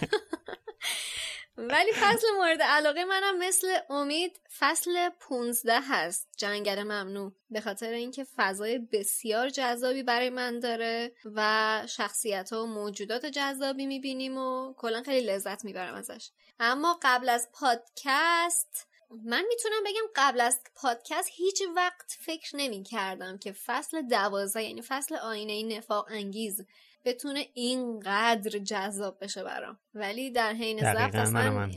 ولی 1.58 1.92
فصل 1.92 2.26
مورد 2.36 2.62
علاقه 2.62 3.04
منم 3.04 3.38
مثل 3.38 3.78
امید 3.90 4.40
فصل 4.58 5.08
15 5.20 5.80
هست. 5.80 6.28
جنگل 6.36 6.82
ممنوع. 6.82 7.32
به 7.50 7.60
خاطر 7.60 7.90
اینکه 7.90 8.26
فضای 8.36 8.78
بسیار 8.78 9.48
جذابی 9.48 10.02
برای 10.02 10.30
من 10.30 10.60
داره 10.60 11.12
و 11.34 11.82
شخصیت 11.88 12.52
ها 12.52 12.64
و 12.64 12.66
موجودات 12.66 13.26
جذابی 13.26 13.86
می‌بینیم 13.86 14.38
و 14.38 14.74
کلا 14.74 15.02
خیلی 15.02 15.26
لذت 15.26 15.64
می‌برم 15.64 15.94
ازش. 15.94 16.30
اما 16.60 16.98
قبل 17.02 17.28
از 17.28 17.48
پادکست 17.52 18.86
من 19.10 19.44
می‌تونم 19.48 19.84
بگم 19.86 20.10
قبل 20.16 20.40
از 20.40 20.60
پادکست 20.74 21.28
هیچ 21.32 21.62
وقت 21.76 22.16
فکر 22.20 22.56
نمی 22.56 22.82
کردم 22.82 23.38
که 23.38 23.52
فصل 23.52 24.02
دوازده 24.02 24.62
یعنی 24.62 24.82
فصل 24.82 25.14
آینه 25.14 25.76
نفاق 25.76 26.06
انگیز 26.10 26.60
بتونه 27.08 27.46
اینقدر 27.54 28.58
جذاب 28.58 29.18
بشه 29.20 29.44
برام. 29.44 29.78
ولی 29.94 30.30
در 30.30 30.52
حین 30.52 30.78
ضبط 30.78 31.14
اصلا 31.14 31.70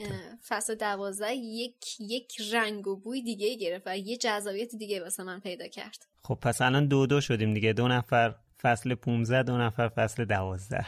فصل 0.47 0.75
دوازده 0.75 1.33
یک 1.35 1.85
یک 1.99 2.41
رنگ 2.53 2.87
و 2.87 2.95
بوی 2.95 3.21
دیگه 3.21 3.55
گرفت 3.55 3.87
و 3.87 3.97
یه 3.97 4.17
جذابیت 4.17 4.75
دیگه 4.75 5.03
واسه 5.03 5.23
من 5.23 5.39
پیدا 5.39 5.67
کرد. 5.67 6.07
خب 6.23 6.37
پس 6.41 6.61
الان 6.61 6.87
دو 6.87 7.05
دو 7.05 7.21
شدیم 7.21 7.53
دیگه. 7.53 7.73
دو 7.73 7.87
نفر 7.87 8.35
فصل 8.61 8.95
15 8.95 9.43
دو 9.43 9.57
نفر 9.57 9.89
فصل 9.89 10.25
دوازده. 10.25 10.85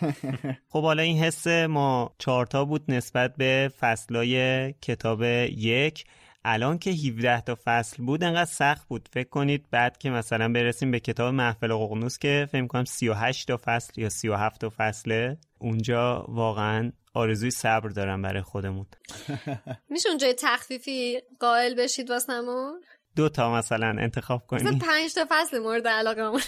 خب 0.72 0.82
حالا 0.82 1.02
این 1.02 1.18
حس 1.18 1.46
ما 1.46 2.14
چهارتا 2.18 2.64
بود 2.64 2.84
نسبت 2.88 3.36
به 3.36 3.72
فصلای 3.80 4.72
کتاب 4.72 5.22
یک. 5.22 6.04
الان 6.44 6.78
که 6.78 6.90
17 6.90 7.40
تا 7.40 7.58
فصل 7.64 8.02
بود 8.02 8.24
انقدر 8.24 8.50
سخت 8.50 8.88
بود. 8.88 9.08
فکر 9.12 9.28
کنید 9.28 9.66
بعد 9.70 9.98
که 9.98 10.10
مثلا 10.10 10.52
برسیم 10.52 10.90
به 10.90 11.00
کتاب 11.00 11.34
محفل 11.34 11.74
ققنوس 11.74 12.18
که 12.18 12.48
فکر 12.52 12.66
کنم 12.66 12.84
38 12.84 13.48
تا 13.48 13.60
فصل 13.64 14.00
یا 14.00 14.08
37 14.08 14.60
تا 14.60 14.72
فصله 14.76 15.36
اونجا 15.58 16.24
واقعا 16.28 16.92
آرزوی 17.14 17.50
صبر 17.50 17.88
دارم 17.88 18.22
برای 18.22 18.42
خودمون. 18.42 18.86
میشه 19.90 20.08
اونجا 20.08 20.32
تخفیفی 20.38 21.20
قائل 21.40 21.74
بشید 21.74 22.10
واسمون؟ 22.10 22.80
دو 23.16 23.28
تا 23.28 23.54
مثلا 23.54 23.96
انتخاب 23.98 24.46
کنید 24.46 24.78
پنج 24.78 25.14
تا 25.14 25.26
فصل 25.30 25.58
مورد 25.58 25.88
علاقه 25.88 26.30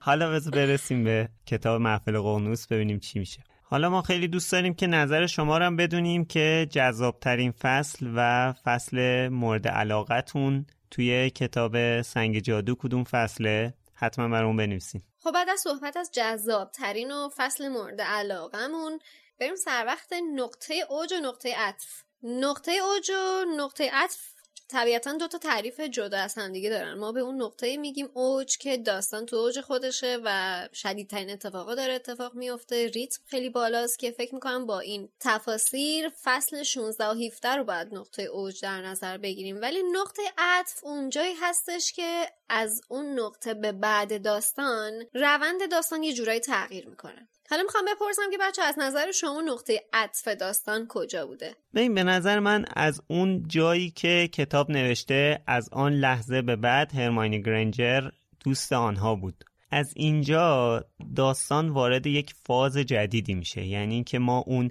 حالا 0.00 0.30
بذار 0.30 0.52
برسیم 0.52 1.04
به 1.04 1.28
کتاب 1.46 1.80
محفل 1.80 2.18
ققنوس 2.18 2.66
ببینیم 2.66 2.98
چی 2.98 3.18
میشه. 3.18 3.42
حالا 3.70 3.90
ما 3.90 4.02
خیلی 4.02 4.28
دوست 4.28 4.52
داریم 4.52 4.74
که 4.74 4.86
نظر 4.86 5.26
شما 5.26 5.58
رو 5.58 5.64
هم 5.64 5.76
بدونیم 5.76 6.24
که 6.24 6.66
جذابترین 6.70 7.52
فصل 7.52 8.10
و 8.16 8.52
فصل 8.64 9.28
مورد 9.28 9.68
علاقتون 9.68 10.66
توی 10.90 11.30
کتاب 11.30 12.02
سنگ 12.02 12.38
جادو 12.38 12.74
کدوم 12.74 13.04
فصله؟ 13.04 13.74
حتما 13.94 14.28
برامون 14.28 14.56
بنویسین. 14.56 15.02
خب 15.18 15.32
بعد 15.32 15.48
از 15.48 15.60
صحبت 15.60 15.96
از 15.96 16.10
جذابترین 16.14 17.10
و 17.12 17.28
فصل 17.36 17.68
مورد 17.68 18.00
علاقمون 18.00 18.98
بریم 19.40 19.56
سر 19.56 19.84
وقت 19.86 20.12
نقطه 20.34 20.74
اوج 20.90 21.12
و 21.12 21.16
نقطه 21.28 21.54
عطف. 21.56 22.02
نقطه 22.22 22.72
اوج 22.72 23.10
و 23.10 23.44
نقطه 23.56 23.90
عطف 23.92 24.37
طبیعتا 24.68 25.12
دو 25.12 25.28
تا 25.28 25.38
تعریف 25.38 25.80
جدا 25.80 26.18
از 26.18 26.34
هم 26.34 26.52
دیگه 26.52 26.70
دارن. 26.70 26.94
ما 26.94 27.12
به 27.12 27.20
اون 27.20 27.42
نقطه 27.42 27.76
میگیم 27.76 28.10
اوج 28.14 28.58
که 28.58 28.76
داستان 28.76 29.26
تو 29.26 29.36
اوج 29.36 29.60
خودشه 29.60 30.18
و 30.24 30.68
شدیدترین 30.72 31.30
اتفاقا 31.30 31.74
داره 31.74 31.92
اتفاق 31.92 32.34
میفته 32.34 32.86
ریتم 32.86 33.22
خیلی 33.26 33.50
بالاست 33.50 33.98
که 33.98 34.10
فکر 34.10 34.34
می‌کنم 34.34 34.66
با 34.66 34.80
این 34.80 35.08
تفاسیر 35.20 36.08
فصل 36.22 36.62
16 36.62 37.06
و 37.06 37.12
17 37.12 37.56
رو 37.56 37.64
باید 37.64 37.94
نقطه 37.94 38.22
اوج 38.22 38.62
در 38.62 38.82
نظر 38.82 39.18
بگیریم. 39.18 39.60
ولی 39.60 39.82
نقطه 39.92 40.22
عطف 40.38 40.84
اونجایی 40.84 41.34
هستش 41.40 41.92
که 41.92 42.26
از 42.48 42.80
اون 42.88 43.20
نقطه 43.20 43.54
به 43.54 43.72
بعد 43.72 44.22
داستان 44.22 44.92
روند 45.14 45.70
داستان 45.70 46.02
یه 46.02 46.12
جورایی 46.12 46.40
تغییر 46.40 46.88
می‌کنه. 46.88 47.28
حالا 47.50 47.62
می‌خوام 47.62 47.84
بپرسم 47.84 48.30
که 48.30 48.38
بچه 48.40 48.62
از 48.62 48.74
نظر 48.78 49.12
شما 49.12 49.40
نقطه 49.40 49.80
عطف 49.92 50.28
داستان 50.28 50.86
کجا 50.88 51.26
بوده؟ 51.26 51.54
ببین 51.74 51.94
به 51.94 52.02
نظر 52.02 52.38
من 52.38 52.64
از 52.76 53.02
اون 53.06 53.44
جایی 53.48 53.90
که 53.90 54.28
کتاب 54.32 54.70
نوشته 54.70 55.42
از 55.46 55.68
آن 55.72 55.92
لحظه 55.92 56.42
به 56.42 56.56
بعد 56.56 56.94
هرماینی 56.94 57.42
گرنجر 57.42 58.08
دوست 58.44 58.72
آنها 58.72 59.14
بود 59.14 59.44
از 59.70 59.92
اینجا 59.96 60.84
داستان 61.16 61.68
وارد 61.68 62.06
یک 62.06 62.34
فاز 62.46 62.76
جدیدی 62.76 63.34
میشه 63.34 63.66
یعنی 63.66 63.94
اینکه 63.94 64.18
ما 64.18 64.38
اون 64.38 64.70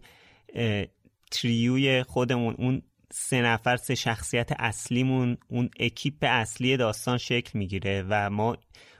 تریوی 1.32 2.04
خودمون 2.04 2.56
اون 2.58 2.82
سه 3.12 3.42
نفر 3.42 3.78
سه 3.78 3.96
شخصیت 3.96 4.50
اصلیمون 4.60 5.38
اون 5.48 5.70
اکیپ 5.80 6.18
اصلی 6.22 6.78
داستان 6.78 7.18
شکل 7.18 7.60
می‌گیره 7.60 8.06
و 8.10 8.30
ما 8.30 8.58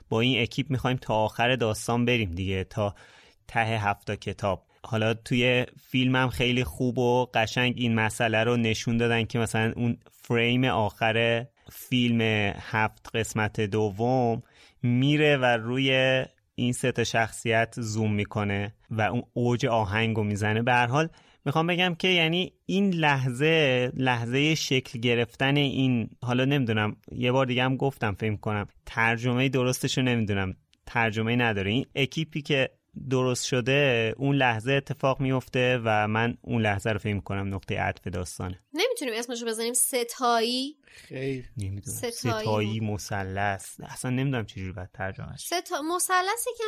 با 0.08 0.20
این 0.20 0.42
اکیپ 0.42 0.70
می‌خوایم 0.70 0.96
تا 0.96 1.14
آخر 1.14 1.56
داستان 1.56 2.04
بریم 2.04 2.30
دیگه 2.34 2.64
تا 2.64 2.94
ته 3.48 3.60
هفتا 3.60 4.16
کتاب. 4.16 4.64
حالا 4.84 5.14
توی 5.14 5.66
فیلم 5.90 6.16
هم 6.16 6.28
خیلی 6.28 6.64
خوب 6.64 6.98
و 6.98 7.26
قشنگ 7.34 7.74
این 7.76 7.94
مسئله 7.94 8.44
رو 8.44 8.56
نشون 8.56 8.96
دادن 8.96 9.24
که 9.24 9.38
مثلا 9.38 9.72
اون 9.76 9.96
فریم 10.12 10.64
آخر 10.64 11.46
فیلم 11.72 12.20
هفت 12.60 13.16
قسمت 13.16 13.60
دوم 13.60 14.42
میره 14.82 15.36
و 15.36 15.44
روی 15.44 16.24
این 16.54 16.72
سه 16.72 17.04
شخصیت 17.04 17.74
زوم 17.80 18.14
می‌کنه 18.14 18.74
و 18.90 19.02
اون 19.02 19.22
اوج 19.32 19.66
آهنگ 19.66 20.16
رو 20.16 20.24
می‌زنه. 20.24 20.62
به 20.62 20.72
هر 20.72 20.86
حال 20.86 21.08
می‌خوام 21.44 21.66
بگم 21.66 21.94
که 21.94 22.08
یعنی 22.08 22.52
این 22.66 22.94
لحظه 22.94 23.92
لحظه 23.96 24.54
شکل 24.54 24.98
گرفتن 24.98 25.56
این 25.56 26.10
حالا 26.22 26.44
نمی‌دونم 26.44 26.96
یه 27.12 27.32
بار 27.32 27.46
دیگه 27.46 27.64
هم 27.64 27.76
گفتم 27.76 28.12
فکر 28.12 28.36
کنم 28.36 28.66
ترجمه 28.86 29.48
درستش 29.48 29.98
رو 29.98 30.04
نمی‌دونم 30.04 30.54
ترجمه 30.86 31.36
نداره. 31.36 31.70
این 31.70 31.86
اکیپی 31.94 32.42
که 32.42 32.70
درست 33.10 33.46
شده 33.46 34.14
اون 34.16 34.36
لحظه 34.36 34.72
اتفاق 34.72 35.20
میفته 35.20 35.80
و 35.84 36.08
من 36.08 36.38
اون 36.42 36.62
لحظه 36.62 36.90
رو 36.90 36.98
فکر 36.98 37.20
کنم 37.20 37.54
نقطه 37.54 37.80
عطف 37.80 38.06
داستانه. 38.06 38.60
نمی‌تونیم 38.74 39.14
اسمشو 39.16 39.46
بزنیم؟ 39.46 39.72
ستایی؟ 39.72 40.76
خیر. 40.86 41.44
نمی‌دونم. 41.56 41.96
ستایی, 41.96 42.42
ستایی 42.42 42.80
مثلث. 42.80 43.80
اصلا 43.80 44.10
نمی‌دونم 44.10 44.46
چجوری 44.46 44.72
باید 44.72 44.90
ترجمه 44.92 45.36
ستا... 45.36 45.82
مثلثی 45.96 46.50
که 46.58 46.64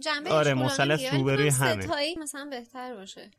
جنبه 0.00 0.30
آره 0.30 0.54
مثلث 0.54 1.14
روبروی 1.14 1.48
همه. 1.48 1.82
ستایی 1.82 2.16
مثلا 2.18 2.44
بهتر 2.50 2.94
باشه. 2.94 3.30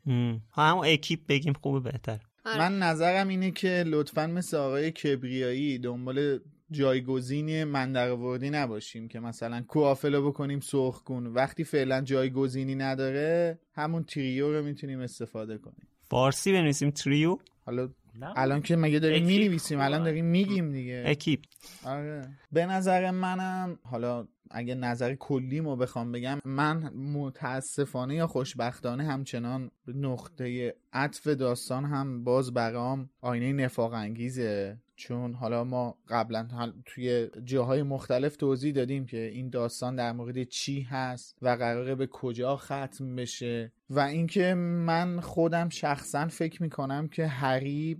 ها 0.52 0.70
همون 0.70 0.88
اکیپ 0.88 1.20
بگیم 1.28 1.54
خوبه 1.54 1.92
بهتر. 1.92 2.20
آره. 2.46 2.58
من 2.58 2.80
نظرم 2.80 3.28
اینه 3.28 3.52
که 3.52 3.84
لطفا 3.88 4.28
مثل 4.28 4.58
آقای 4.58 4.92
کبریایی 4.92 5.78
دنبال 5.78 6.40
جایگزینی 6.72 7.64
من 7.64 7.92
در 7.92 8.10
نباشیم 8.50 9.08
که 9.08 9.20
مثلا 9.20 9.62
کوافلو 9.68 10.28
بکنیم 10.28 10.60
سرخگون. 10.60 11.28
وقتی 11.28 11.64
فعلا 11.64 12.02
جایگزینی 12.02 12.76
نداره 12.76 13.60
همون 13.74 14.04
تریو 14.04 14.54
رو 14.54 14.64
می‌تونیم 14.64 15.00
استفاده 15.00 15.58
کنیم. 15.58 15.88
فارسی 16.02 16.52
بنویسیم 16.52 16.90
تریو. 16.92 17.38
حالا 17.66 17.90
الان 18.36 18.62
که 18.62 18.76
مگه 18.76 19.00
داریم 19.00 19.26
می 19.26 19.38
نویسیم 19.48 19.80
الان 19.80 20.04
داریم 20.04 20.26
میگیم 20.26 20.72
دیگه. 20.72 21.04
اکیپ. 21.06 21.40
آره. 21.86 22.22
به 22.52 22.66
نظر 22.66 23.12
منم 23.12 23.80
حالا 23.84 24.28
اگه 24.52 24.76
نظر 24.76 25.16
کلیمو 25.16 25.76
بخوام 25.76 26.12
بگم 26.12 26.40
من 26.46 26.94
متاسفانه 26.94 28.16
یا 28.16 28.28
خوشبختانه 28.28 29.04
همچنان 29.04 29.72
نقطه 29.88 30.76
عطف 30.94 31.28
داستان 31.28 31.86
هم 31.86 32.24
باز 32.24 32.54
برام 32.54 33.10
آینه 33.22 33.54
نفاق 33.64 33.94
انگیزه. 33.94 34.78
چون 35.02 35.34
حالا 35.34 35.64
ما 35.64 35.98
قبلا 36.08 36.74
توی 36.86 37.28
جاهای 37.44 37.84
مختلف 37.84 38.36
توضیح 38.36 38.74
دادیم 38.74 39.06
که 39.06 39.18
این 39.18 39.50
داستان 39.50 39.96
در 39.96 40.12
مورد 40.12 40.44
چی 40.44 40.82
هست 40.82 41.38
و 41.42 41.50
قراره 41.50 41.96
به 41.96 42.08
کجا 42.08 42.56
ختم 42.56 43.16
بشه. 43.16 43.72
و 43.90 44.00
اینکه 44.00 44.54
من 44.54 45.20
خودم 45.20 45.70
شخصا 45.70 46.28
فکر 46.28 46.64
می‌کنم 46.64 47.08
که 47.08 47.28
هری 47.28 47.98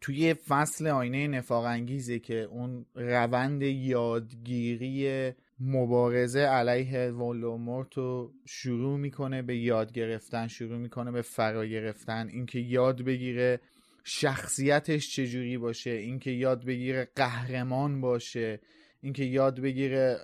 توی 0.00 0.34
فصل 0.34 0.86
آینه 0.86 1.28
نفاق 1.28 1.64
انگیزه 1.64 2.18
که 2.18 2.34
اون 2.34 2.86
روند 2.94 3.62
یادگیری 3.62 5.32
مبارزه 5.60 6.40
علیه 6.40 7.10
ولومورت 7.10 7.94
رو 7.94 8.32
شروع 8.46 8.98
می‌کنه 8.98 9.42
به 9.42 9.56
یاد 9.56 9.92
گرفتن 9.92 10.46
شروع 10.46 10.78
می‌کنه 10.78 11.10
به 11.10 11.22
فرا 11.22 11.66
گرفتن. 11.66 12.28
اینکه 12.28 12.58
یاد 12.58 13.02
بگیره 13.02 13.60
شخصیتش 14.08 15.14
چجوری 15.14 15.58
باشه 15.58 15.90
اینکه 15.90 16.30
یاد 16.30 16.64
بگیره 16.64 17.08
قهرمان 17.16 18.00
باشه 18.00 18.60
اینکه 19.00 19.24
یاد 19.24 19.60
بگیره 19.60 20.18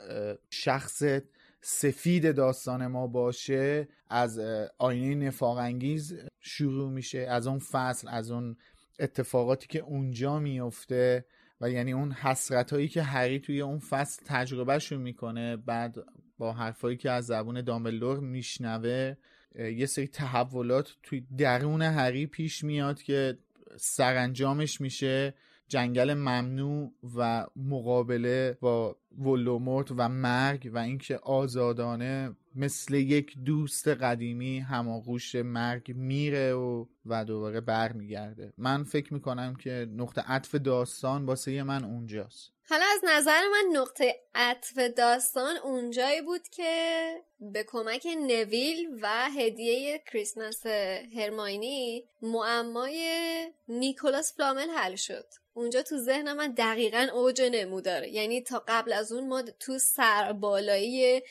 شخص 0.51 1.03
سفید 1.61 2.35
داستان 2.35 2.87
ما 2.87 3.07
باشه 3.07 3.89
از 4.09 4.39
آینه 4.79 5.27
نفاق 5.27 5.59
انگیز 5.59 6.17
شروع 6.41 6.91
میشه 6.91 7.19
از 7.19 7.47
اون 7.47 7.59
فصل 7.59 8.09
از 8.09 8.31
اون 8.31 8.57
اتفاقاتی 8.99 9.67
که 9.67 9.79
اونجا 9.79 10.39
میفته 10.39 11.25
و 11.61 11.71
یعنی 11.71 11.93
اون 11.93 12.13
حسرت 12.13 12.73
هایی 12.73 12.89
که 12.89 13.03
هری 13.03 13.41
توی 13.41 13.61
اون 13.61 13.79
فصل 13.79 14.23
تجربهشون 14.27 15.01
می‌کنه 15.01 15.57
بعد 15.57 15.97
با 16.39 16.53
حرفایی 16.53 16.97
که 16.97 17.11
از 17.11 17.27
زبون 17.27 17.63
دامبلدور 17.63 18.21
میشنوه 18.21 19.15
یه 19.59 19.87
سری 19.87 20.09
تحولات 20.09 20.97
توی 21.03 21.27
درون 21.39 21.83
هری 21.83 22.27
پیش 22.27 22.65
میاد 22.65 23.03
که 23.03 23.39
سرانجامش 23.77 24.81
میشه 24.81 25.35
جنگل 25.69 26.15
ممنوع 26.15 26.93
و 27.17 27.47
مقابله 27.57 28.59
با 28.61 28.97
ولومورت 29.19 29.91
و 29.97 30.09
مرگ 30.09 30.71
و 30.75 30.79
اینکه 30.79 31.17
آزادانه 31.17 32.37
مثل 32.55 32.95
یک 32.95 33.39
دوست 33.39 33.89
قدیمی 33.89 34.59
هماغوش 34.59 35.35
مرگ 35.35 35.93
میره 35.97 36.53
و 36.53 36.87
و 37.07 37.25
دوباره 37.25 37.61
برمیگرده. 37.61 38.53
من 38.59 38.85
فکر 38.85 39.15
می‌کنم 39.15 39.55
که 39.55 39.89
نقطه 39.97 40.21
عطف 40.21 40.55
داستان 40.55 41.27
واسه 41.27 41.63
من 41.63 41.85
اونجاست. 41.85 42.54
حالا 42.69 42.85
از 42.95 43.01
نظر 43.03 43.41
من 43.49 43.79
نقطه 43.81 44.21
عطف 44.35 44.79
داستان 44.79 45.57
اونجایی 45.57 46.23
بود 46.23 46.49
که 46.49 47.15
به 47.41 47.65
کمک 47.65 48.07
نویل 48.07 48.99
و 49.03 49.31
هدیه 49.31 50.03
کریسمس 50.13 50.67
هرماینی 51.17 52.09
معمای 52.23 53.53
نیکولاس 53.69 54.35
فلامل 54.37 54.71
حل 54.71 54.97
شد. 54.97 55.27
اونجا 55.55 55.83
تو 55.83 55.99
ذهن 55.99 56.33
من 56.33 56.53
دقیقا 56.53 57.09
اوج 57.13 57.43
نمو 57.43 57.81
داره. 57.81 58.09
یعنی 58.09 58.41
تا 58.41 58.65
قبل 58.69 58.93
از 58.93 59.13
اون 59.13 59.29
ما 59.29 59.43
تو 59.43 59.79
سربالایی 59.79 61.23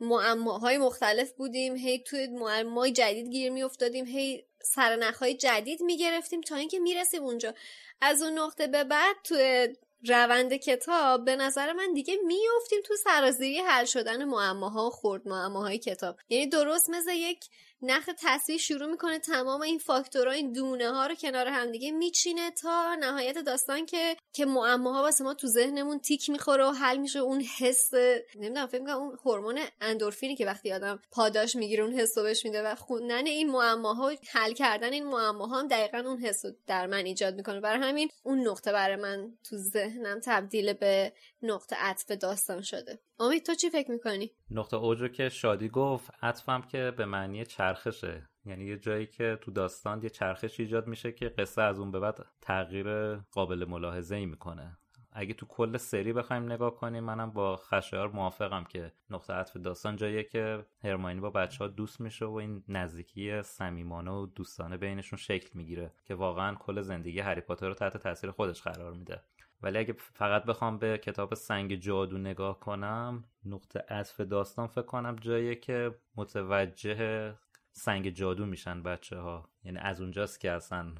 معماهای 0.00 0.78
مختلف 0.78 1.32
بودیم. 1.32 1.76
هی 1.76 1.98
توی 1.98 2.26
معمای 2.26 2.92
جدید 2.92 3.28
گیر 3.28 3.52
میافتادیم. 3.52 4.06
هی 4.06 4.44
سرنخهای 4.62 5.34
جدید 5.34 5.82
می‌گرفتیم 5.82 6.40
تا 6.40 6.56
اینکه 6.56 6.78
می‌رسیم 6.78 7.22
اونجا. 7.22 7.54
از 8.00 8.22
اون 8.22 8.38
نقطه 8.38 8.66
به 8.66 8.84
بعد 8.84 9.16
توی 9.24 9.76
روند 10.08 10.54
کتاب 10.54 11.24
به 11.24 11.36
نظر 11.36 11.72
من 11.72 11.92
دیگه 11.92 12.16
میافتیم 12.26 12.78
تو 12.84 12.94
سرازیری 12.96 13.58
حل 13.58 13.84
شدن 13.84 14.24
معماها 14.24 14.86
و 14.86 14.90
خورد 14.90 15.28
معماهای 15.28 15.78
کتاب. 15.78 16.16
یعنی 16.28 16.46
درست 16.46 16.90
مثل 16.90 17.12
یک 17.12 17.44
نخ 17.86 18.10
تصویر 18.18 18.58
شروع 18.58 18.90
می‌کنه 18.90 19.18
تمام 19.18 19.62
این 19.62 19.78
فاکتورها 19.78 20.32
این 20.32 20.52
دونه 20.52 20.90
ها 20.90 21.06
رو 21.06 21.14
کنار 21.14 21.46
همدیگه 21.46 21.90
میچینه 21.90 22.50
تا 22.50 22.94
نهایت 22.94 23.38
داستان 23.38 23.86
که 23.86 24.16
که 24.32 24.46
معماها 24.46 25.02
واسه 25.02 25.24
ما 25.24 25.34
تو 25.34 25.46
ذهنمون 25.46 25.98
تیک 25.98 26.30
می‌خوره 26.30 26.64
و 26.64 26.70
حل 26.70 26.96
میشه. 26.96 27.18
اون 27.18 27.40
حس 27.40 27.94
نمی‌دونم 28.34 28.66
فکر 28.66 28.80
می‌کنم 28.80 28.96
اون 28.96 29.18
هورمون 29.24 29.58
اندورفینی 29.80 30.36
که 30.36 30.46
وقتی 30.46 30.72
آدم 30.72 31.02
پاداش 31.10 31.56
می‌گیره 31.56 31.84
اون 31.84 31.92
حس 31.92 32.18
بهش 32.18 32.44
میده 32.44 32.62
و 32.62 32.74
خوندن 32.74 33.26
این 33.26 33.50
معماها 33.50 34.12
حل 34.32 34.52
کردن 34.52 34.92
این 34.92 35.06
معماها 35.06 35.58
هم 35.58 35.68
دقیقا 35.68 35.98
اون 35.98 36.18
حس 36.18 36.42
در 36.66 36.86
من 36.86 37.04
ایجاد 37.04 37.34
می‌کنه. 37.34 37.60
برای 37.60 37.88
همین 37.88 38.08
اون 38.22 38.48
نقطه 38.48 38.72
برای 38.72 38.96
من 38.96 39.32
تو 39.50 39.56
ذهنم 39.56 40.20
تبدیل 40.24 40.72
به 40.72 41.12
نقطه 41.44 41.76
عطف 41.76 42.10
داستان 42.10 42.62
شده. 42.62 43.00
امید 43.18 43.46
تو 43.46 43.54
چی 43.54 43.70
فکر 43.70 43.90
می‌کنی؟ 43.90 44.30
نقطه 44.50 44.76
اوج 44.76 45.12
که 45.12 45.28
شادی 45.28 45.68
گفت 45.68 46.10
عطفم 46.22 46.62
که 46.62 46.92
به 46.96 47.04
معنی 47.04 47.44
چرخشه. 47.44 48.28
یعنی 48.44 48.64
یه 48.64 48.78
جایی 48.78 49.06
که 49.06 49.38
تو 49.40 49.50
داستان 49.50 50.02
یه 50.02 50.10
چرخش 50.10 50.60
ایجاد 50.60 50.86
میشه 50.86 51.12
که 51.12 51.28
قصه 51.28 51.62
از 51.62 51.78
اون 51.78 51.90
به 51.90 52.00
بعد 52.00 52.26
تغییر 52.40 53.16
قابل 53.16 53.64
ملاحظه 53.68 54.16
ای 54.16 54.26
می‌کنه. 54.26 54.78
اگه 55.16 55.34
تو 55.34 55.46
کل 55.46 55.76
سری 55.76 56.12
بخوایم 56.12 56.52
نگاه 56.52 56.74
کنیم 56.74 57.04
منم 57.04 57.30
با 57.30 57.56
خشایار 57.56 58.08
موافقم 58.08 58.64
که 58.64 58.92
نقطه 59.10 59.32
عطف 59.32 59.56
داستان 59.56 59.96
جاییه 59.96 60.24
که 60.24 60.66
هرماینی 60.84 61.20
با 61.20 61.30
بچه 61.30 61.58
ها 61.58 61.68
دوست 61.68 62.00
میشه 62.00 62.24
و 62.24 62.32
این 62.34 62.64
نزدیکی 62.68 63.42
صمیمانه 63.42 64.10
و 64.10 64.26
دوستانه 64.26 64.76
بینشون 64.76 65.18
شکل 65.18 65.50
می‌گیره 65.54 65.92
که 66.04 66.14
واقعا 66.14 66.54
کل 66.54 66.80
زندگی 66.80 67.20
هری 67.20 67.40
پاتر 67.40 67.68
رو 67.68 67.74
تحت 67.74 67.96
تاثیر 67.96 68.30
خودش 68.30 68.62
قرار 68.62 68.92
میده. 68.92 69.22
ولی 69.64 69.78
اگه 69.78 69.94
فقط 69.98 70.44
بخوام 70.44 70.78
به 70.78 70.98
کتاب 70.98 71.34
سنگ 71.34 71.74
جادو 71.74 72.18
نگاه 72.18 72.60
کنم 72.60 73.24
نقطه 73.44 73.84
عطف 73.88 74.20
داستان 74.20 74.66
فکر 74.66 74.82
کنم 74.82 75.16
جاییه 75.16 75.54
که 75.54 75.94
متوجه 76.16 77.34
سنگ 77.72 78.10
جادو 78.10 78.46
میشن 78.46 78.82
بچه 78.82 79.18
ها 79.18 79.48
یعنی 79.64 79.78
از 79.78 80.00
اونجاست 80.00 80.40
که 80.40 80.50
اصلا 80.50 80.92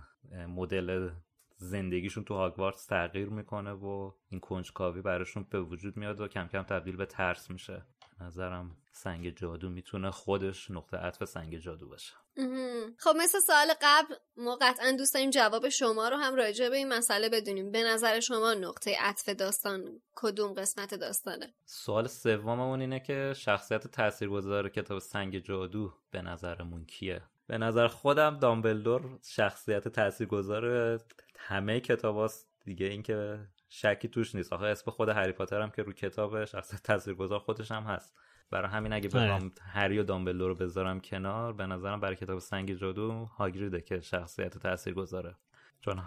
مدل 0.48 1.10
زندگیشون 1.56 2.24
تو 2.24 2.34
هاگوارتس 2.34 2.86
تغییر 2.86 3.28
می‌کنه 3.28 3.72
و 3.72 4.12
این 4.28 4.40
کنجکاوی 4.40 5.00
براشون 5.02 5.46
به 5.50 5.60
وجود 5.60 5.96
میاد 5.96 6.20
و 6.20 6.28
کم 6.28 6.46
کم 6.46 6.62
تبدیل 6.62 6.96
به 6.96 7.06
ترس 7.06 7.50
میشه. 7.50 7.82
نظرم 8.24 8.76
سنگ 8.92 9.36
جادو 9.36 9.68
می‌تونه 9.68 10.10
خودش 10.10 10.70
نقطه 10.70 10.96
عطف 10.96 11.24
سنگ 11.24 11.58
جادو 11.58 11.88
باشه. 11.88 12.12
خب 12.98 13.14
مثل 13.16 13.38
سال 13.40 13.66
قبل 13.82 14.14
ما 14.36 14.58
قطعا 14.60 14.92
دوست 14.98 15.14
داریم 15.14 15.30
جواب 15.30 15.68
شما 15.68 16.08
رو 16.08 16.16
هم 16.16 16.34
راجع 16.34 16.68
به 16.68 16.76
این 16.76 16.88
مسئله 16.88 17.28
بدونیم. 17.28 17.70
به 17.70 17.82
نظر 17.82 18.20
شما 18.20 18.54
نقطه 18.54 18.96
عطف 19.00 19.28
داستان 19.28 20.00
کدوم 20.14 20.52
قسمت 20.52 20.94
داستانه 20.94 21.54
سوال 21.64 22.06
سوممون 22.06 22.80
اینه 22.80 23.00
که 23.00 23.32
شخصیت 23.36 23.86
تاثیرگذار 23.86 24.68
کتاب 24.68 24.98
سنگ 24.98 25.38
جادو 25.38 25.92
به 26.10 26.22
نظرمون 26.22 26.84
کیه؟ 26.84 27.22
به 27.46 27.58
نظر 27.58 27.88
خودم 27.88 28.38
دامبلدور 28.38 29.18
شخصیت 29.28 29.88
تاثیرگذار 29.88 31.00
همه 31.38 31.80
کتاب 31.80 32.30
دیگه 32.64 32.86
اینکه 32.86 33.38
شکی 33.74 34.08
توش 34.08 34.34
نیست. 34.34 34.52
آخه 34.52 34.66
اسم 34.66 34.90
خود 34.90 35.08
هری 35.08 35.32
پاتر 35.32 35.60
هم 35.60 35.70
که 35.70 35.82
رو 35.82 35.92
کتاب 35.92 36.44
شخصیت 36.44 36.82
تاثیرگذار 36.82 37.38
خودش 37.38 37.70
هم 37.70 37.82
هست. 37.82 38.14
برای 38.50 38.68
همین 38.68 38.92
اگه 38.92 39.18
آره. 39.18 39.24
بخوام 39.24 39.52
هری 39.60 39.98
و 39.98 40.02
دامبلدور 40.02 40.48
رو 40.48 40.54
بذارم 40.54 41.00
کنار 41.00 41.52
به 41.52 41.66
نظرم 41.66 42.00
برای 42.00 42.16
کتاب 42.16 42.38
سنگ 42.38 42.74
جادو 42.74 43.24
هاگریده 43.24 43.80
که 43.80 44.00
شخصیت 44.00 44.58
تاثیر 44.58 44.94
گذاره 44.94 45.34
چون 45.80 46.02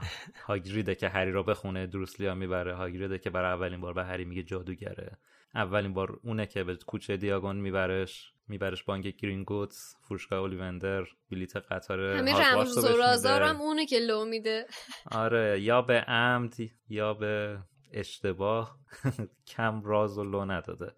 هاگریده 0.45 0.95
که 0.95 1.09
هری 1.09 1.31
رو 1.31 1.43
بخونه 1.43 1.87
دروسلیا 1.87 2.35
می‌بره. 2.35 2.75
هاگریده 2.75 3.19
که 3.19 3.29
برای 3.29 3.53
اولین 3.53 3.81
بار 3.81 3.93
به 3.93 4.03
هری 4.03 4.25
میگه 4.25 4.43
جادوگره. 4.43 5.17
اولین 5.55 5.93
بار 5.93 6.19
اونه 6.23 6.45
که 6.45 6.63
به 6.63 6.75
کوچه 6.75 7.17
دیاگون 7.17 7.55
میبرش. 7.55 8.33
میبرش 8.47 8.83
بانک 8.83 9.07
گرینگوتس 9.07 9.95
فروشگاه 10.01 10.39
اولیوندر 10.39 11.03
بلیت 11.31 11.57
قطار 11.57 11.99
همه 11.99 12.39
رمز 12.39 12.77
و 13.25 13.29
هم 13.29 13.61
اونه 13.61 13.85
که 13.85 13.99
لو 13.99 14.25
میده. 14.25 14.65
آره 15.11 15.61
یا 15.61 15.81
به 15.81 16.01
عمد 16.01 16.55
یا 16.89 17.13
به 17.13 17.59
اشتباه. 17.91 18.77
کم 19.55 19.81
راز 19.83 20.17
و 20.17 20.23
لو 20.23 20.45
نداده. 20.45 20.93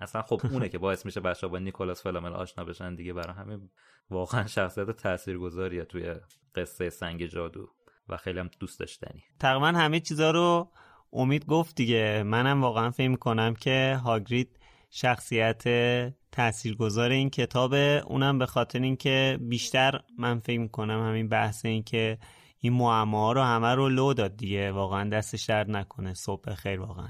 اصلا 0.00 0.22
خب 0.22 0.40
اونه 0.50 0.68
که 0.68 0.78
باعث 0.78 1.06
میشه 1.06 1.20
بچه 1.20 1.46
با 1.46 1.58
نیکولاس 1.58 2.02
فلامل 2.02 2.32
آشنا 2.32 2.64
بشن 2.64 2.94
دیگه. 2.94 3.12
برای 3.12 3.34
همین 3.34 3.70
واقعا 4.10 4.46
شخصیت 4.46 4.90
تاثیرگذاریه 4.90 5.84
توی 5.84 6.14
قصه 6.54 6.90
سنگ 6.90 7.26
جادو 7.26 7.68
و 8.08 8.16
خیلی 8.16 8.38
هم 8.38 8.50
دوست 8.60 8.80
داشتنی. 8.80 9.24
تقریبا 9.40 9.66
همه 9.66 10.00
چیزا 10.00 10.30
رو 10.30 10.70
امید 11.12 11.46
گفت 11.46 11.76
دیگه. 11.76 12.22
منم 12.22 12.62
واقعا 12.62 12.90
فکر 12.90 13.16
کنم 13.16 13.54
که 13.54 14.00
هاگرید 14.04 14.58
شخصیت 14.96 15.62
تاثیرگذار 16.32 17.10
این 17.10 17.30
کتاب 17.30 17.74
اونم 18.06 18.38
به 18.38 18.46
خاطر 18.46 18.78
اینکه 18.78 19.38
بیشتر 19.40 20.00
من 20.18 20.40
فکر 20.40 20.66
کنم 20.66 21.08
همین 21.08 21.28
بحث 21.28 21.64
این 21.64 21.82
که 21.82 22.18
این 22.58 22.72
معما 22.72 23.32
رو 23.32 23.42
همه 23.42 23.74
رو 23.74 23.88
لو 23.88 24.14
داد 24.14 24.36
دیگه. 24.36 24.72
واقعا 24.72 25.10
دستش 25.10 25.44
درد 25.44 25.70
نکنه. 25.70 26.14
صبح 26.14 26.54
خیر 26.54 26.80
واقعا. 26.80 27.08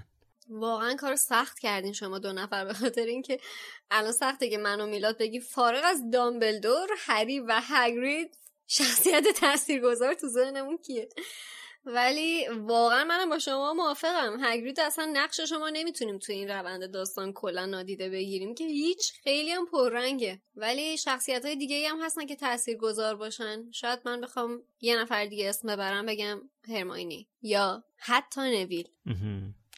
واقعا 0.48 0.96
کار 0.96 1.16
سخت 1.16 1.58
کردین 1.58 1.92
شما 1.92 2.18
دو 2.18 2.32
نفر. 2.32 2.64
به 2.64 2.74
خاطر 2.74 3.02
اینکه 3.02 3.40
الان 3.90 4.12
سخته 4.12 4.50
که 4.50 4.58
منو 4.58 4.86
میلاد 4.86 5.18
بگی 5.18 5.40
فارغ 5.40 5.82
از 5.84 6.10
دامبلدور 6.12 6.88
هری 6.98 7.40
و 7.40 7.60
هگرید 7.62 8.38
شخصیت 8.66 9.24
تاثیرگذار 9.40 10.14
تو 10.14 10.28
ذهنمون 10.28 10.76
کیه؟ 10.76 11.08
ولی 11.86 12.48
واقعا 12.48 13.04
منم 13.04 13.28
با 13.28 13.38
شما 13.38 13.74
موافقم. 13.74 14.36
هگرید 14.40 14.80
اصلا 14.80 15.10
نقش 15.12 15.40
شما 15.40 15.70
نمی‌تونیم 15.70 16.18
تو 16.18 16.32
این 16.32 16.48
روند 16.48 16.90
داستان 16.90 17.32
کلا 17.32 17.66
نادیده 17.66 18.10
بگیریم 18.10 18.54
که 18.54 18.64
هیچ 18.64 19.12
خیلی 19.24 19.50
هم 19.50 19.66
پررنگه. 19.66 20.42
ولی 20.56 20.96
شخصیت 20.96 21.44
های 21.44 21.56
دیگه 21.56 21.88
هم 21.88 22.02
هستن 22.02 22.26
که 22.26 22.36
تأثیر 22.36 22.76
گذار 22.76 23.16
باشن. 23.16 23.70
شاید 23.70 24.00
من 24.04 24.20
بخوام 24.20 24.62
یه 24.80 25.00
نفر 25.00 25.26
دیگه 25.26 25.48
اسم 25.48 25.68
ببرم 25.68 26.06
بگم 26.06 26.40
هرماینی 26.68 27.28
یا 27.42 27.84
حتی 27.96 28.40
نویل. 28.40 28.88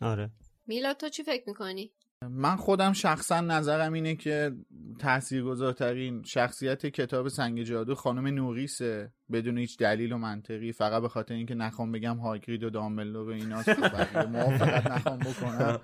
آره. 0.02 0.30
میلاد 0.66 0.96
تو 0.96 1.08
چی 1.08 1.22
فکر 1.22 1.44
می‌کنی؟ 1.46 1.92
من 2.22 2.56
خودم 2.56 2.92
شخصا 2.92 3.40
نظرم 3.40 3.92
اینه 3.92 4.16
که 4.16 4.52
تاثیرگذارترین 5.00 6.22
شخصیت 6.22 6.86
کتاب 6.86 7.28
سنگ 7.28 7.62
جادو 7.62 7.94
خانم 7.94 8.26
نوریسه. 8.26 9.12
بدون 9.32 9.58
هیچ 9.58 9.78
دلیل 9.78 10.12
و 10.12 10.18
منطقی 10.18 10.72
فقط 10.72 11.02
به 11.02 11.08
خاطر 11.08 11.34
اینکه 11.34 11.54
نخوام 11.54 11.92
بگم 11.92 12.16
هاگرید 12.16 12.64
و 12.64 12.70
دامبلدور 12.70 13.28
و 13.28 13.32
ایناست 13.32 13.68
موافقت 14.28 14.86
نخوام 14.90 15.18
بکنم. 15.18 15.80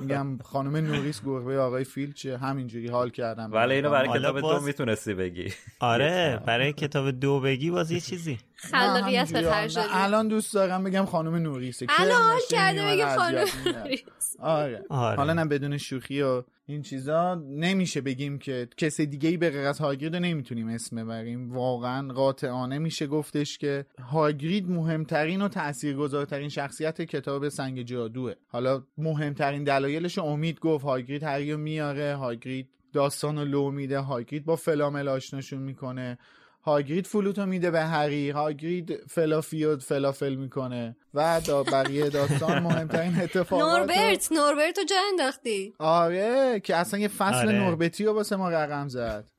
میگم 0.00 0.38
خانم 0.44 0.76
نوریس 0.76 1.24
گربه 1.24 1.58
آقای 1.58 1.84
فیلچه 1.84 2.38
همینجوری 2.38 2.88
حال 2.88 3.10
کردم. 3.10 3.52
ولی 3.52 3.74
اینو 3.74 3.90
برای 3.90 4.18
کتاب 4.18 4.40
دو 4.40 4.60
می‌تونستی 4.60 5.14
بگی. 5.14 5.52
آره 5.80 6.40
برای 6.46 6.72
کتاب 6.72 7.10
دو 7.10 7.40
بگی 7.40 7.70
باز 7.70 7.90
یه 7.90 8.00
چیزی. 8.00 8.38
خلاقیت 8.56 9.32
به 9.32 9.68
الان 9.92 10.28
دوست 10.28 10.54
دارم 10.54 10.84
بگم 10.84 11.04
خانم 11.04 11.34
نوریسه. 11.34 11.86
الان 11.98 12.22
حال 12.22 12.40
کرده 12.50 12.86
بگه 12.86 13.16
خانم 13.16 13.46
نوریس. 13.66 14.36
آره. 14.40 14.84
آره. 14.88 15.16
حالا 15.16 15.32
نه 15.32 15.44
بدون 15.44 15.78
شوخی 15.78 16.22
و 16.22 16.42
این 16.72 16.82
چیزا 16.82 17.34
نمیشه 17.34 18.00
بگیم 18.00 18.38
که 18.38 18.68
کسی 18.76 19.06
دیگه 19.06 19.28
ای 19.28 19.36
به 19.36 19.50
غیر 19.50 19.66
از 19.66 19.78
هاگرید 19.78 20.16
نمی‌تونیم 20.16 20.68
اسم 20.68 21.04
ببریم. 21.04 21.52
واقعا 21.52 22.12
قاطعانه 22.12 22.78
میشه 22.78 23.06
گفتش 23.06 23.58
که 23.58 23.86
هاگرید 23.98 24.70
مهمترین 24.70 25.42
و 25.42 25.48
تاثیرگذارترین 25.48 26.48
شخصیت 26.48 27.02
کتاب 27.02 27.48
سنگ 27.48 27.82
جادوه. 27.82 28.32
حالا 28.48 28.82
مهمترین 28.98 29.64
دلایلش 29.64 30.18
امید 30.18 30.60
گفت. 30.60 30.84
هاگرید 30.84 31.22
هریو 31.22 31.56
میاره 31.56 32.16
هاگرید 32.16 32.68
داستان 32.92 33.38
لو 33.38 33.70
میده 33.70 33.98
هاگرید 33.98 34.44
با 34.44 34.56
فلامل 34.56 35.08
آشناشون 35.08 35.62
می‌کنه. 35.62 36.18
هاگرید 36.62 37.06
فلوتو 37.06 37.46
میده 37.46 37.70
به 37.70 37.80
هری. 37.80 38.30
هاگرید 38.30 38.96
فلافیود 39.08 39.82
فلافل 39.82 40.34
می‌کنه. 40.34 40.96
و 41.14 41.40
دا 41.46 41.62
بقیه 41.62 42.08
داستان 42.08 42.58
مهمترین 42.68 43.20
اتفاقات 43.20 43.78
نوربرت 43.78 44.32
نوربرت 44.32 44.78
رو 44.78 44.84
جا 44.84 44.96
انداختی. 45.10 45.74
آره 45.78 46.60
که 46.60 46.76
اصلا 46.76 47.00
یه 47.00 47.08
فصل 47.08 47.48
آره. 47.48 47.58
نوربتی 47.58 48.04
رو 48.04 48.12
واسه 48.12 48.36
ما 48.36 48.50
رقم 48.50 48.88
زد. 48.88 49.30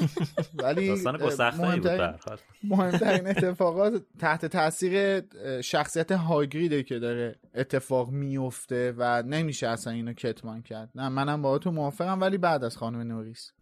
ولی 0.62 0.90
مهمترین, 0.90 2.14
مهمترین 2.64 3.26
اتفاقات 3.36 4.02
تحت 4.18 4.46
تاثیر 4.46 5.22
شخصیت 5.60 6.12
هاگریده 6.12 6.82
که 6.82 6.98
داره 6.98 7.36
اتفاق 7.54 8.10
میفته 8.10 8.94
و 8.96 9.22
نمیشه 9.22 9.68
اصلا 9.68 9.92
اینو 9.92 10.12
کتمان 10.12 10.62
کرد. 10.62 10.90
نه 10.94 11.08
منم 11.08 11.42
با 11.42 11.58
تو 11.58 11.70
موافقم 11.70 12.20
ولی 12.20 12.38
بعد 12.38 12.64
از 12.64 12.76
خانم 12.76 13.00
نوریس. 13.00 13.52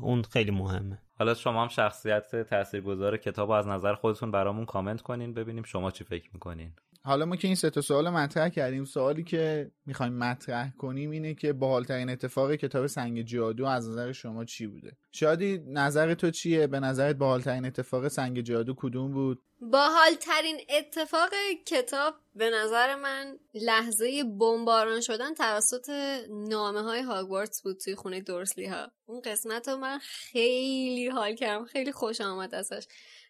اون 0.00 0.22
خیلی 0.22 0.50
مهمه. 0.50 0.98
حالا 1.18 1.34
شما 1.34 1.62
هم 1.62 1.68
شخصیت 1.68 2.36
تاثیرگذار 2.36 3.16
کتاب 3.16 3.50
از 3.50 3.66
نظر 3.66 3.94
خودتون 3.94 4.30
برامون 4.30 4.64
کامنت 4.64 5.02
کنین 5.02 5.34
ببینیم 5.34 5.62
شما 5.62 5.90
چی 5.90 6.04
فکر 6.04 6.30
می‌کنین. 6.32 6.72
حالا 7.08 7.24
ما 7.24 7.36
که 7.36 7.48
این 7.48 7.54
سه 7.54 7.70
تا 7.70 7.80
سوال 7.80 8.08
مطرح 8.08 8.48
کردیم 8.48 8.84
سوالی 8.84 9.24
که 9.24 9.70
می‌خوایم 9.86 10.12
مطرح 10.12 10.70
کنیم 10.78 11.10
اینه 11.10 11.34
که 11.34 11.52
باحالترین 11.52 12.10
اتفاق 12.10 12.54
کتاب 12.54 12.86
سنگ 12.86 13.22
جادو 13.22 13.66
از 13.66 13.88
نظر 13.88 14.12
شما 14.12 14.44
چی 14.44 14.66
بوده؟ 14.66 14.96
شادی 15.12 15.58
نظر 15.66 16.14
تو 16.14 16.30
چیه؟ 16.30 16.66
به 16.66 16.80
نظرت 16.80 17.16
باحالترین 17.16 17.66
اتفاق 17.66 18.08
سنگ 18.08 18.40
جادو 18.40 18.74
کدوم 18.76 19.12
بود؟ 19.12 19.42
باحالترین 19.60 20.60
اتفاق 20.68 21.30
کتاب 21.66 22.14
به 22.34 22.50
نظر 22.50 22.94
من 22.94 23.38
لحظه 23.54 24.24
بمباران 24.24 25.00
شدن 25.00 25.34
توسط 25.34 25.90
نامه 26.30 26.82
های 26.82 27.00
هاگوارتس 27.00 27.62
بود 27.62 27.78
توی 27.84 27.94
خونه 27.94 28.20
دورسلی 28.20 28.66
ها 28.66 28.90
اون 29.06 29.20
قسمت 29.20 29.68
رو 29.68 29.76
من 29.76 29.98
خیلی 29.98 31.08
حال 31.08 31.34
کردم 31.34 31.64
خیلی 31.64 31.92
خوش 31.92 32.20
آمد 32.20 32.54
ازش. 32.54 32.86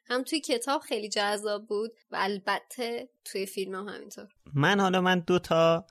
هم 0.09 0.23
توی 0.23 0.41
کتاب 0.41 0.81
خیلی 0.81 1.09
جذاب 1.09 1.67
بود 1.67 1.91
و 2.11 2.17
البته 2.21 3.09
توی 3.25 3.47
فیلم 3.47 3.75
هم 3.75 3.89
همینطور. 3.89 4.27
من 4.55 4.81
حالا 4.81 5.01
من 5.01 5.19
دو 5.19 5.39
تا 5.39 5.87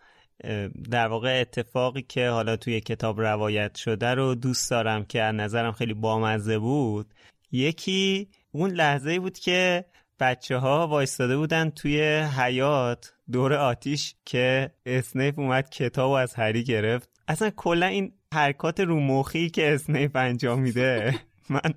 در 0.91 1.07
واقع 1.07 1.41
اتفاقی 1.41 2.01
که 2.01 2.29
حالا 2.29 2.57
توی 2.57 2.81
کتاب 2.81 3.21
روایت 3.21 3.75
شده 3.75 4.13
رو 4.13 4.35
دوست 4.35 4.71
دارم 4.71 5.05
که 5.05 5.21
از 5.21 5.35
نظرم 5.35 5.71
خیلی 5.71 5.93
بامزه 5.93 6.59
بود. 6.59 7.13
یکی 7.51 8.29
اون 8.51 8.71
لحظه 8.71 9.19
بود 9.19 9.39
که 9.39 9.85
بچه 10.19 10.57
ها 10.57 10.87
وایستاده 10.87 11.37
بودن 11.37 11.69
توی 11.69 12.01
حیات 12.19 13.13
دور 13.31 13.53
آتیش 13.53 14.15
که 14.25 14.71
اسنیپ 14.85 15.39
اومد 15.39 15.69
کتاب 15.69 16.11
از 16.11 16.35
هری 16.35 16.63
گرفت. 16.63 17.09
اصلا 17.27 17.49
کلا 17.49 17.85
این 17.85 18.13
حرکات 18.33 18.79
رومخی 18.79 19.49
که 19.49 19.73
اسنیپ 19.73 20.15
انجام 20.15 20.59
میده 20.59 21.15
من 21.49 21.73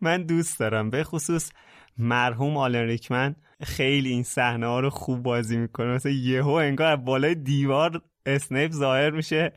من 0.00 0.22
دوست 0.22 0.60
دارم. 0.60 0.90
به 0.90 1.04
خصوص 1.04 1.50
مرحوم 1.98 2.56
آلن 2.56 2.86
ریکمن 2.86 3.36
خیلی 3.62 4.10
این 4.10 4.22
صحنه 4.22 4.66
ها 4.66 4.80
رو 4.80 4.90
خوب 4.90 5.22
بازی 5.22 5.56
می‌کنه. 5.56 5.86
مثلا 5.86 6.12
یهو 6.12 6.50
انگار 6.50 6.96
بالای 6.96 7.34
دیوار 7.34 8.02
اسنیپ 8.26 8.72
ظاهر 8.72 9.10
میشه 9.10 9.52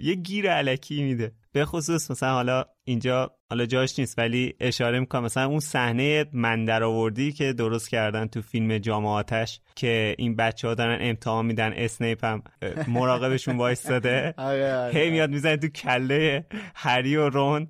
یه 0.00 0.14
گیر 0.14 0.50
علکی 0.50 1.02
میده. 1.02 1.32
به 1.52 1.64
خصوص 1.64 2.10
مثلا 2.10 2.32
حالا 2.32 2.64
اینجا 2.84 3.30
حالا 3.50 3.66
جاش 3.66 3.98
نیست 3.98 4.18
ولی 4.18 4.54
اشاره 4.60 5.00
می‌کنم. 5.00 5.24
مثلا 5.24 5.46
اون 5.46 5.60
صحنه 5.60 6.24
من 6.32 6.82
آوردی 6.82 7.32
که 7.32 7.52
درست 7.52 7.90
کردن 7.90 8.26
تو 8.26 8.42
فیلم 8.42 8.78
جامعاتش 8.78 9.60
که 9.76 10.14
این 10.18 10.36
بچه 10.36 10.68
ها 10.68 10.74
دارن 10.74 10.98
امتحان 11.00 11.46
میدن 11.46 11.72
اسنیپ 11.76 12.24
هم 12.24 12.42
مراقبشون 12.88 13.56
وایستاده. 13.56 14.34
آره، 14.38 14.74
آره. 14.74 14.92
هی 14.92 15.10
میاد 15.10 15.30
می‌زنه 15.30 15.56
تو 15.56 15.68
کله 15.68 16.46
هری 16.74 17.16
و 17.16 17.28
رون. 17.28 17.68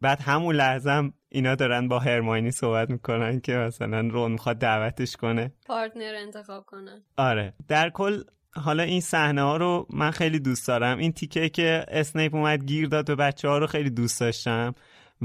بعد 0.00 0.20
همون 0.20 0.54
لحظه 0.54 1.12
اینا 1.28 1.54
دارن 1.54 1.88
با 1.88 1.98
هرماینی 1.98 2.50
صحبت 2.50 2.90
می‌کنن 2.90 3.40
که 3.40 3.52
مثلا 3.54 4.00
رون 4.00 4.32
می‌خواد 4.32 4.58
دعوتش 4.58 5.16
کنه. 5.16 5.52
پارتنر 5.66 6.14
انتخاب 6.16 6.64
کنن. 6.66 7.02
آره. 7.16 7.52
در 7.68 7.90
کل 7.90 8.22
حالا 8.54 8.82
این 8.82 9.00
صحنه 9.00 9.42
ها 9.42 9.56
رو 9.56 9.86
من 9.90 10.10
خیلی 10.10 10.38
دوست 10.38 10.68
دارم. 10.68 10.98
این 10.98 11.12
تیکه 11.12 11.48
که 11.48 11.84
اسنیپ 11.88 12.34
اومد 12.34 12.64
گیر 12.64 12.88
داد 12.88 13.06
به 13.06 13.14
بچه 13.14 13.48
ها 13.48 13.58
رو 13.58 13.66
خیلی 13.66 13.90
دوست 13.90 14.20
داشتم. 14.20 14.74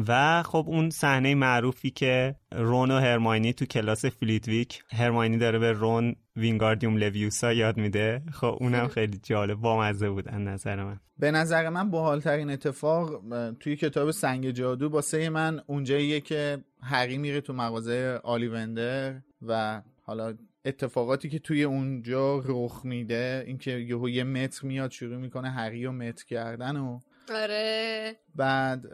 و 0.07 0.43
خب 0.43 0.65
اون 0.67 0.89
صحنه 0.89 1.35
معروفی 1.35 1.89
که 1.89 2.35
رون 2.51 2.91
و 2.91 2.99
هرماینی 2.99 3.53
تو 3.53 3.65
کلاس 3.65 4.05
فلیتویک 4.05 4.83
هرماینی 4.89 5.37
داره 5.37 5.59
به 5.59 5.71
رون 5.71 6.15
Wingardium 6.35 6.97
Leviosa 6.97 7.53
یاد 7.53 7.77
میده. 7.77 8.21
خب 8.31 8.57
اونم 8.59 8.87
خیلی 8.87 9.19
جالب 9.23 9.59
بامزه 9.59 10.09
بود 10.09 10.27
از 10.27 10.41
نظر 10.41 10.83
من. 10.83 10.99
به 11.19 11.31
نظر 11.31 11.69
من 11.69 11.89
باحالترین 11.89 12.49
اتفاق 12.49 13.21
توی 13.59 13.75
کتاب 13.75 14.11
سنگ 14.11 14.49
جادو 14.51 14.89
باسه 14.89 15.29
من 15.29 15.61
اونجاییه 15.67 16.19
که 16.19 16.57
هری 16.81 17.17
میره 17.17 17.41
تو 17.41 17.53
مغازه 17.53 18.19
آلیوندر 18.23 19.15
و 19.41 19.81
حالا 20.01 20.33
اتفاقاتی 20.65 21.29
که 21.29 21.39
توی 21.39 21.63
اونجا 21.63 22.41
رخ 22.45 22.81
میده 22.85 23.43
اینکه 23.47 23.71
یهو 23.71 24.09
یه 24.09 24.23
متر 24.23 24.67
میاد 24.67 24.91
شروع 24.91 25.17
می‌کنه 25.17 25.49
هری 25.49 25.85
و 25.85 25.91
متر 25.91 26.25
کردن 26.25 26.77
و 26.77 26.99
آره. 27.29 28.15
بعد 28.35 28.85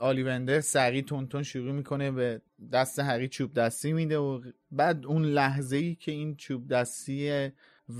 آلیوندر 0.00 0.60
سریع 0.60 1.02
تون 1.02 1.42
شروع 1.42 1.72
می‌کنه 1.72 2.10
به 2.10 2.40
دست 2.72 2.98
هری 2.98 3.28
چوب 3.28 3.54
دستی 3.54 3.92
میده 3.92 4.18
و 4.18 4.40
بعد 4.70 5.06
اون 5.06 5.24
لحظه 5.24 5.76
ای 5.76 5.94
که 5.94 6.12
این 6.12 6.36
چوب 6.36 6.68
دستی 6.68 7.50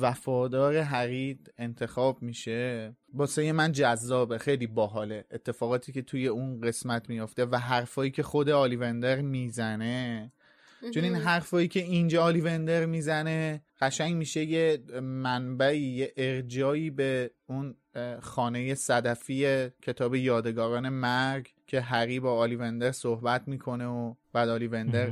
وفادار 0.01 0.77
هری 0.77 1.39
انتخاب 1.59 2.23
میشه 2.23 2.97
واسه 3.15 3.53
من 3.53 3.73
جذابه 3.73 4.39
خیلی 4.39 4.67
باحاله. 4.67 5.25
اتفاقاتی 5.31 5.93
که 5.93 6.03
توی 6.03 6.27
اون 6.27 6.61
قسمت 6.61 7.09
میافته 7.09 7.45
و 7.45 7.57
حرفایی 7.57 8.11
که 8.11 8.23
خود 8.23 8.51
آلیوندر 8.51 9.21
می‌زنه. 9.21 10.33
چون 10.95 11.05
این 11.05 11.15
حرفایی 11.15 11.69
که 11.69 11.81
اینجا 11.81 12.23
آلیوندر 12.23 12.87
می‌زنه 12.87 13.63
قشنگ 13.81 14.15
میشه 14.15 14.45
یه 14.45 14.79
منبعی 15.01 15.81
یه 15.81 16.13
ارجایی 16.17 16.91
به 16.91 17.31
اون 17.47 17.75
خانه 18.23 18.75
صدفی 18.75 19.69
کتاب 19.83 20.15
یادگاران 20.15 20.89
مرگ 20.89 21.49
که 21.67 21.81
هری 21.81 22.21
با 22.21 22.39
آلیوندر 22.39 22.93
صحبت 22.93 23.49
می‌کنه 23.49 23.87
و 23.87 24.15
بعد 24.33 24.49
آلیوندر 24.49 25.11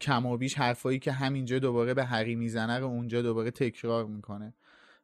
کم 0.00 0.26
و 0.26 0.36
بیش 0.36 0.58
حرفایی 0.58 0.98
که 0.98 1.12
همینجا 1.12 1.58
دوباره 1.58 1.94
به 1.94 2.04
هری 2.04 2.34
می‌زنه 2.34 2.78
رو 2.78 2.86
اونجا 2.86 3.22
دوباره 3.22 3.50
تکرار 3.50 4.06
می‌کنه. 4.06 4.54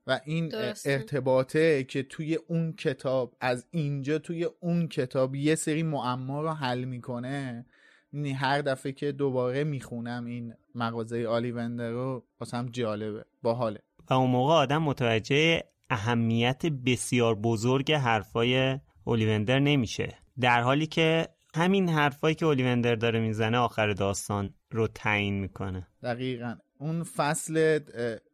و 0.06 0.20
این 0.24 0.48
درسته. 0.48 0.90
ارتباطه 0.90 1.84
که 1.84 2.02
توی 2.02 2.34
اون 2.34 2.72
کتاب 2.72 3.34
از 3.40 3.66
اینجا 3.70 4.18
توی 4.18 4.44
اون 4.60 4.88
کتاب 4.88 5.34
یه 5.34 5.54
سری 5.54 5.82
معما 5.82 6.42
رو 6.42 6.50
حل 6.50 6.84
می‌کنه. 6.84 7.66
یعنی 8.12 8.32
هر 8.32 8.60
دفعه 8.60 8.92
که 8.92 9.12
دوباره 9.12 9.64
می‌خونم 9.64 10.24
این 10.24 10.54
مغازه 10.74 11.26
آلیوندر 11.26 11.90
رو 11.90 12.24
واسم 12.40 12.68
جالبه. 12.72 13.24
باحاله. 13.42 13.80
و 14.10 14.14
اون 14.14 14.30
موقع 14.30 14.52
آدم 14.52 14.82
متوجه 14.82 15.62
اهمیت 15.90 16.66
بسیار 16.66 17.34
بزرگ 17.34 17.92
حرفای 17.92 18.78
اولیوندر 19.04 19.58
نمیشه. 19.58 20.14
در 20.40 20.60
حالی 20.60 20.86
که 20.86 21.28
همین 21.54 21.88
حرفایی 21.88 22.34
که 22.34 22.46
اولیوندر 22.46 22.94
داره 22.94 23.20
می‌زنه 23.20 23.58
آخر 23.58 23.92
داستان 23.92 24.54
رو 24.70 24.86
تعیین 24.86 25.40
می‌کنه. 25.40 25.86
دقیقا. 26.02 26.54
اون 26.80 27.02
فصل 27.02 27.78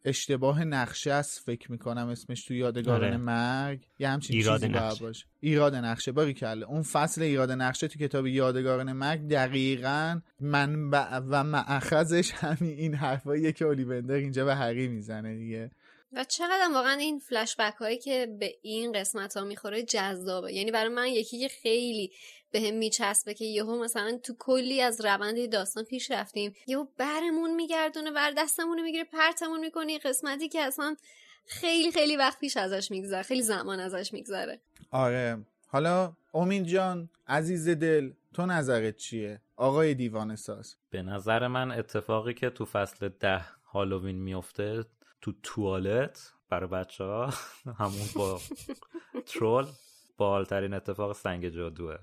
اشتباه 0.04 0.64
نقشه 0.64 1.12
است 1.12 1.40
فکر 1.46 1.72
می‌کنم 1.72 2.08
اسمش 2.08 2.44
تو 2.44 2.54
یادگاران 2.54 3.04
آره. 3.04 3.16
مرگ. 3.16 3.86
یه 3.98 4.08
همچین 4.08 4.36
ایراد 4.36 4.60
چیزی 4.60 4.72
نقشه. 4.72 5.04
باشه. 5.04 5.26
ایراد 5.40 5.74
نقشه. 5.74 6.12
باری 6.12 6.34
کله. 6.34 6.66
اون 6.66 6.82
فصل 6.82 7.22
ایراد 7.22 7.50
نقشه 7.50 7.88
تو 7.88 7.98
کتاب 7.98 8.26
یادگاران 8.26 8.92
مرگ 8.92 9.28
دقیقا 9.28 10.20
منبع 10.40 11.18
و 11.28 11.44
معخذش 11.44 12.32
همین 12.44 12.78
این 12.78 12.94
حرفاییه 12.94 13.52
که 13.52 13.64
اولیوندر 13.64 14.14
اینجا 14.14 14.44
به 14.44 14.54
هری 14.54 14.88
می‌زنه 14.88 15.36
دیگه. 15.36 15.70
و 16.16 16.24
چقدر 16.24 16.68
واقعا 16.74 16.92
این 16.92 17.18
فلشبک 17.18 17.74
هایی 17.74 17.98
که 17.98 18.36
به 18.40 18.54
این 18.62 18.92
قسمت 18.92 19.36
ها 19.36 19.44
می‌خوره 19.44 19.82
جذابه. 19.82 20.52
یعنی 20.52 20.70
برای 20.70 20.88
من 20.88 21.06
یکی 21.06 21.40
که 21.40 21.48
خیلی 21.48 22.12
به 22.50 22.60
هم 22.60 22.74
میچسبه 22.74 23.34
که 23.34 23.44
یهو 23.44 23.82
مثلا 23.84 24.18
تو 24.22 24.34
کلی 24.38 24.80
از 24.80 25.04
روند 25.04 25.52
داستان 25.52 25.84
پیش 25.84 26.10
رفتیم 26.10 26.54
یهو 26.66 26.86
برمون 26.96 27.54
میگردونه 27.54 28.10
ور 28.10 28.30
دستمون 28.30 28.82
می‌گیره 28.82 29.04
پرتمون 29.04 29.60
می‌کنه 29.60 29.98
قسمتی 29.98 30.48
که 30.48 30.60
اصلا 30.60 30.96
خیلی 31.46 31.92
خیلی 31.92 32.16
وقت 32.16 32.38
پیش 32.38 32.56
ازش 32.56 32.90
میگذره 32.90 33.22
خیلی 33.22 33.42
زمان 33.42 33.80
ازش 33.80 34.12
میگذره. 34.12 34.60
آره. 34.90 35.44
حالا 35.66 36.12
امید 36.34 36.64
جان 36.64 37.08
عزیز 37.28 37.68
دل 37.68 38.10
تو 38.34 38.46
نظرت 38.46 38.96
چیه؟ 38.96 39.40
آقای 39.56 39.94
دیوان 39.94 40.36
ساز. 40.36 40.76
به 40.90 41.02
نظر 41.02 41.46
من 41.46 41.70
اتفاقی 41.70 42.34
که 42.34 42.50
تو 42.50 42.64
فصل 42.64 43.08
ده 43.08 43.44
هالووین 43.72 44.16
میفته 44.16 44.84
تو 45.24 45.32
توالت 45.42 46.32
برای 46.48 46.68
بچه 46.68 47.04
ها 47.04 47.30
همون 47.80 48.06
با 48.16 48.40
ترول 49.26 49.66
بالترین 50.18 50.74
اتفاق 50.74 51.12
سنگ 51.12 51.48
جادوه. 51.48 51.96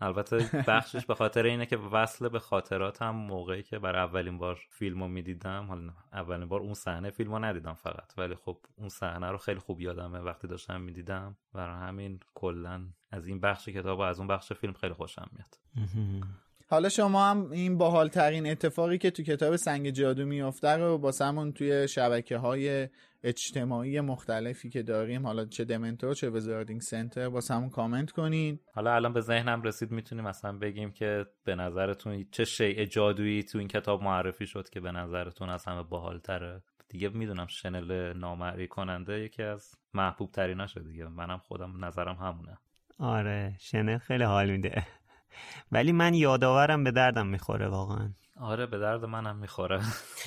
البته 0.00 0.36
بخشش 0.68 1.06
به 1.06 1.14
خاطر 1.14 1.42
اینه 1.42 1.66
که 1.66 1.76
وصل 1.76 2.28
به 2.28 2.38
خاطرات 2.38 3.02
هم 3.02 3.16
موقعی 3.16 3.62
که 3.62 3.78
برای 3.78 4.02
اولین 4.02 4.38
بار 4.38 4.58
فیلم 4.70 5.02
رو 5.02 5.08
می‌دیدم. 5.08 5.66
حالا 5.66 5.92
اولین 6.12 6.48
بار 6.48 6.60
اون 6.60 6.74
صحنه 6.74 7.10
فیلم 7.10 7.32
رو 7.32 7.38
ندیدم 7.38 7.74
فقط. 7.74 8.18
ولی 8.18 8.34
خب 8.34 8.58
اون 8.76 8.88
صحنه 8.88 9.30
رو 9.30 9.38
خیلی 9.38 9.60
خوب 9.60 9.80
یادمه 9.80 10.18
وقتی 10.20 10.48
داشتم 10.48 10.80
می‌دیدم. 10.80 11.36
برای 11.52 11.88
همین 11.88 12.20
کلا 12.34 12.86
از 13.10 13.26
این 13.26 13.40
بخش 13.40 13.68
کتاب 13.68 13.98
و 13.98 14.02
از 14.02 14.18
اون 14.18 14.28
بخش 14.28 14.52
فیلم 14.52 14.72
خیلی 14.72 14.94
خوشم 14.94 15.30
میاد. 15.32 15.86
حالا 16.66 16.88
شما 16.88 17.30
هم 17.30 17.50
این 17.50 17.78
باحال 17.78 18.08
ترین 18.08 18.46
اتفاقی 18.46 18.98
که 18.98 19.10
تو 19.10 19.22
کتاب 19.22 19.56
سنگ 19.56 19.90
جادو 19.90 20.26
میافته 20.26 20.68
رو 20.68 20.98
با 20.98 21.12
سمون 21.12 21.52
توی 21.52 21.88
شبکه 21.88 22.36
های 22.36 22.88
اجتماعی 23.22 24.00
مختلفی 24.00 24.70
که 24.70 24.82
داریم 24.82 25.26
حالا 25.26 25.44
چه 25.44 25.64
دمنتور 25.64 26.14
چه 26.14 26.30
وزاردینگ 26.30 26.80
سنتر 26.80 27.28
با 27.28 27.40
سمون 27.40 27.70
کامنت 27.70 28.10
کنین. 28.10 28.58
حالا 28.74 28.94
الان 28.94 29.12
به 29.12 29.20
ذهنم 29.20 29.62
رسید 29.62 29.90
می‌تونیم 29.90 30.24
مثلا 30.24 30.58
بگیم 30.58 30.92
که 30.92 31.26
به 31.44 31.54
نظرتون 31.54 32.26
چه 32.30 32.44
شیء 32.44 32.84
جادویی 32.84 33.42
تو 33.42 33.58
این 33.58 33.68
کتاب 33.68 34.02
معرفی 34.02 34.46
شد 34.46 34.68
که 34.68 34.80
به 34.80 34.92
نظرتون 34.92 35.48
از 35.48 35.64
همه 35.64 35.82
باحال 35.82 36.18
تره 36.18 36.62
دیگه 36.88 37.08
می‌دونم 37.08 37.46
شنل 37.46 38.12
نامری 38.12 38.68
کننده 38.68 39.20
یکی 39.20 39.42
از 39.42 39.74
محبوب 39.94 40.30
تریناشه 40.30 40.80
دیگه. 40.80 41.08
منم 41.08 41.38
خودم 41.38 41.84
نظرم 41.84 42.16
همونه. 42.16 42.58
آره 42.98 43.56
شنل 43.60 43.98
خیلی 43.98 44.24
حال 44.24 44.50
میده. 44.50 44.86
ولی 45.72 45.92
من 45.92 46.14
یادآورم 46.14 46.84
به 46.84 46.90
دردم 46.90 47.26
می‌خوره 47.26 47.68
واقعا. 47.68 48.10
آره 48.40 48.66
به 48.66 48.78
درد 48.78 49.04
منم 49.04 49.36
می‌خوره. 49.36 49.80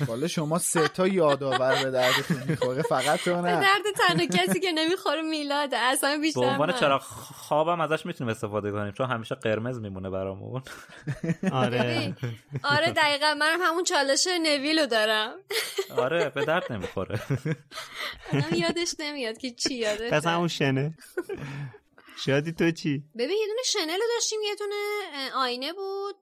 والا 0.06 0.26
شما 0.26 0.58
سه 0.72 0.88
تا 0.88 1.06
یادآور 1.06 1.82
به 1.84 1.90
دردتون 1.90 2.42
می‌خوره 2.48 2.82
فقط 2.82 3.20
تو 3.20 3.36
نه. 3.36 3.42
به 3.42 3.48
درد 3.48 3.94
تنها 4.08 4.26
کسی 4.26 4.60
که 4.60 4.72
نمی‌خوره 4.72 5.22
میلاد 5.22 5.74
اصلا 5.74 6.18
بیشتر 6.22 6.40
به 6.40 6.46
عنوان 6.46 6.72
چرا 6.72 6.98
خوابم 6.98 7.80
ازش 7.80 8.06
می‌تونیم 8.06 8.30
استفاده 8.30 8.72
کنیم 8.72 8.92
چون 8.92 9.10
همیشه 9.10 9.34
قرمز 9.34 9.80
میمونه 9.80 10.10
برامون. 10.10 10.62
آره. 11.52 12.16
آره 12.64 12.90
دقیقا 12.90 13.34
منم 13.34 13.58
همون 13.62 13.84
چالش 13.84 14.28
نویلو 14.42 14.86
دارم. 14.86 15.32
آره 15.96 16.28
به 16.28 16.44
درد 16.44 16.72
نمی‌خوره. 16.72 17.20
یادش 18.62 18.94
نمیاد 18.98 19.38
که 19.38 19.50
چی 19.50 19.74
یاده 19.74 20.10
پس 20.10 20.26
همون 20.26 20.48
شنه. 20.48 20.94
شادی 22.24 22.52
تو 22.52 22.70
چی؟ 22.70 23.04
ببین 23.14 23.36
یه 23.40 23.46
دونه 23.46 23.62
شنل 23.64 23.98
داشتیم 24.14 24.38
یه 24.44 24.54
دونه 24.58 24.74
آینه 25.34 25.72
بود. 25.72 26.16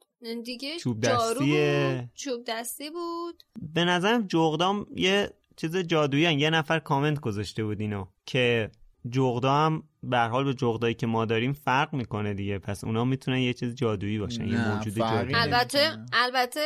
دیگه 0.44 0.76
چوب 0.76 1.00
دستیه 1.00 1.98
بود. 2.00 2.10
چوب 2.14 2.44
دستی 2.46 2.90
بود. 2.90 3.42
به 3.74 3.84
نظرم 3.84 4.26
جغدام 4.26 4.86
یه 4.96 5.30
چیز 5.56 5.76
جادویی 5.76 6.22
یه 6.22 6.50
نفر 6.50 6.78
کامنت 6.78 7.20
گذاشته 7.20 7.64
بود 7.64 7.80
اینو 7.80 8.06
که 8.26 8.70
جغدا 9.10 9.52
هم 9.52 9.82
به 10.02 10.18
حال 10.18 10.44
به 10.44 10.54
جغدایی 10.54 10.94
که 10.94 11.06
ما 11.06 11.24
داریم 11.24 11.52
فرق 11.52 11.94
می‌کنه 11.94 12.34
دیگه. 12.34 12.58
پس 12.58 12.84
اونا 12.84 13.04
می‌تونن 13.04 13.38
یه 13.38 13.52
چیز 13.52 13.74
جادویی 13.74 14.18
باشن 14.18 14.48
یه 14.48 14.68
موجود 14.68 14.94
جادویی 14.94 15.34
البته 15.34 15.98
البته 16.12 16.60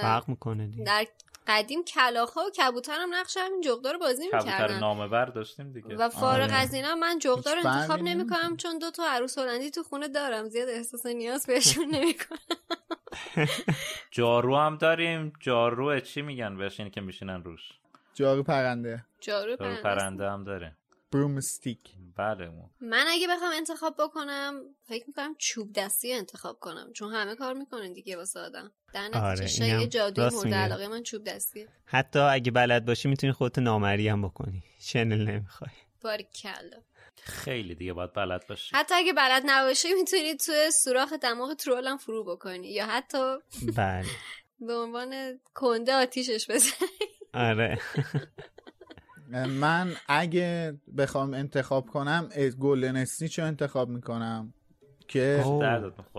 فرق 0.00 0.28
می‌کنه 0.28 0.66
دیگه. 0.66 0.84
در 0.84 1.06
قدیم 1.48 1.84
کلاخ 1.84 2.36
و 2.36 2.40
کبوتر 2.50 3.00
هم 3.00 3.14
نقش 3.14 3.36
همین 3.36 3.60
جغدا 3.60 3.92
رو 3.92 3.98
بازی 3.98 4.24
می‌کردن 4.24 4.58
کبوتر 4.58 4.78
نامه 4.78 5.08
بر 5.08 5.24
داشتیم 5.24 5.72
دیگه. 5.72 5.96
و 5.96 6.08
فارغ 6.08 6.50
از 6.52 6.74
اینا 6.74 6.94
من 6.94 7.18
جغدا 7.18 7.52
رو 7.52 7.66
انتخاب 7.66 8.00
نمی‌کنم 8.02 8.56
چون 8.56 8.78
دو 8.78 8.90
تا 8.90 9.02
عروس 9.08 9.38
هلندی 9.38 9.70
تو 9.70 9.82
خونه 9.82 10.08
دارم. 10.08 10.48
زیاد 10.48 10.68
احساس 10.68 11.06
نیاز 11.06 11.46
بهشون 11.46 11.88
نمی‌کنم 11.94 12.38
جارو 14.10 14.56
هم 14.56 14.76
داریم. 14.76 15.32
جارو 15.40 16.00
چی 16.00 16.22
میگن 16.22 16.56
بهش؟ 16.56 16.80
اینی 16.80 16.90
که 16.90 17.00
میشینن 17.00 17.44
روش. 17.44 17.60
جارو 18.14 18.42
پرنده. 18.42 19.04
جارو 19.20 19.56
پرنده, 19.56 19.82
پرنده 19.82 20.30
هم 20.30 20.44
داره 20.44 20.76
برومستیک 21.12 21.78
بله 22.16 22.50
من 22.80 23.04
اگه 23.08 23.28
بخوام 23.28 23.52
انتخاب 23.56 23.94
بکنم 23.98 24.60
فکر 24.82 25.04
می‌کنم 25.06 25.34
چوب 25.38 25.72
دستی 25.72 26.12
انتخاب 26.12 26.58
کنم 26.60 26.92
چون 26.92 27.14
همه 27.14 27.34
کار 27.36 27.54
می‌کنن 27.54 27.92
دیگه 27.92 28.16
واسه 28.16 28.40
آدم. 28.40 28.72
در 28.92 29.02
نتیجه 29.08 29.20
آره 29.20 29.46
شای 29.46 29.86
جادوی 29.86 30.28
مورد 30.28 30.54
علاقه 30.54 30.88
من 30.88 31.02
چوب 31.02 31.24
دستیه 31.24 31.68
حتی 31.84 32.18
اگه 32.18 32.50
بلد 32.50 32.84
باشی 32.86 33.08
می‌تونی 33.08 33.32
خودت 33.32 33.58
نامری 33.58 34.08
هم 34.08 34.22
بکنی. 34.22 34.62
شنل 34.80 35.28
نمی‌خوای. 35.30 35.70
باریکلا 36.00 36.82
خیلی 37.22 37.74
دیگه 37.74 37.92
باید 37.92 38.12
بلد 38.12 38.46
باشی. 38.48 38.76
حتی 38.76 38.94
اگه 38.94 39.12
بلد 39.12 39.42
نباشی 39.46 39.94
می‌تونی 39.94 40.34
تو 40.36 40.52
سوراخ 40.84 41.12
دماغ 41.12 41.54
ترول 41.54 41.86
هم 41.86 41.96
فرو 41.96 42.24
بکنی. 42.24 42.68
یا 42.68 42.86
حتی 42.86 43.36
بله. 43.76 44.06
به 44.66 44.74
عنوان 44.76 45.40
کنده 45.54 45.94
آتیشش 45.94 46.50
بزنی. 46.50 46.88
آره. 47.34 47.78
من 49.60 49.92
اگه 50.08 50.78
بخوام 50.98 51.34
انتخاب 51.34 51.86
کنم 51.86 52.28
گلدن 52.60 52.96
اسنیچ 52.96 53.38
رو 53.38 53.44
انتخاب 53.44 53.88
می‌کنم 53.88 54.54
که 55.08 55.44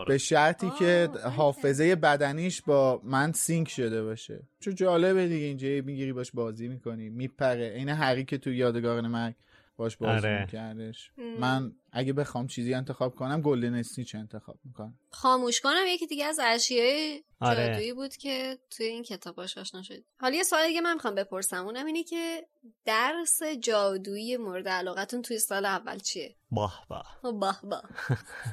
به 0.07 0.17
شرطی 0.17 0.69
که 0.79 1.09
حافظه 1.37 1.95
بدنیش 1.95 2.61
با 2.61 3.01
من 3.03 3.31
سینک 3.31 3.69
شده 3.69 4.03
باشه. 4.03 4.43
چون 4.59 4.75
جالبه 4.75 5.27
دیگه 5.27 5.45
اینجا 5.45 5.67
می‌گیری 5.67 6.13
باش 6.13 6.31
بازی 6.31 6.67
می‌کنی 6.67 7.09
میپره. 7.09 7.73
این 7.75 7.89
هری 7.89 8.25
که 8.25 8.37
تو 8.37 8.51
یادگارن 8.51 9.07
مرگ. 9.07 9.35
باش 9.79 9.97
بازی 9.97 10.27
آره. 10.27 10.41
میکردش. 10.41 11.11
من 11.39 11.71
اگه 11.91 12.13
بخوام 12.13 12.47
چیزی 12.47 12.73
انتخاب 12.73 13.15
کنم 13.15 13.41
گلدن 13.41 13.75
اسنیچ 13.75 14.15
انتخاب 14.15 14.59
می‌کنم. 14.63 14.99
خاموش 15.11 15.61
کنم 15.61 15.83
یکی 15.87 16.07
دیگه 16.07 16.25
از 16.25 16.39
اشیای 16.43 17.23
آره. 17.39 17.67
جادویی 17.67 17.93
بود 17.93 18.15
که 18.15 18.57
توی 18.71 18.85
این 18.85 19.03
کتاب 19.03 19.35
باش 19.35 19.57
آشنا 19.57 19.81
شد. 19.81 20.03
حالا 20.19 20.35
یه 20.35 20.43
سوال 20.43 20.67
دیگه 20.67 20.81
من 20.81 20.93
می‌خوام 20.93 21.15
بپرسم. 21.15 21.65
اونم 21.65 21.85
اینه 21.85 22.03
که 22.03 22.47
درس 22.85 23.43
جادویی 23.43 24.37
مورد 24.37 24.67
علاقتون 24.67 25.21
توی 25.21 25.39
سال 25.39 25.65
اول 25.65 25.97
چیه؟ 25.97 26.35
باه 26.51 26.85
باه. 26.89 27.19
باه 27.23 27.61
باه. 27.63 27.83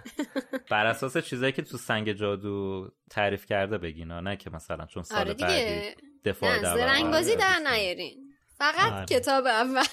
بر 0.70 0.86
اساس 0.86 1.16
چیزایی 1.18 1.52
که 1.52 1.62
تو 1.62 1.78
سنگ 1.78 2.12
جادو 2.12 2.88
تعریف 3.10 3.46
کرده 3.46 3.78
بگینا 3.78 4.20
نه 4.20 4.36
که 4.36 4.50
مثلا 4.50 4.86
چون 4.86 5.02
سال 5.02 5.18
آره 5.18 5.34
بعدی 5.34 5.94
دفاع 6.24 6.62
در 6.62 6.76
زرنگازی 6.76 7.36
در 7.36 7.58
نیارین. 7.58 8.22
فقط 8.58 8.92
آره. 8.92 9.06
کتاب 9.06 9.46
اول. 9.46 9.84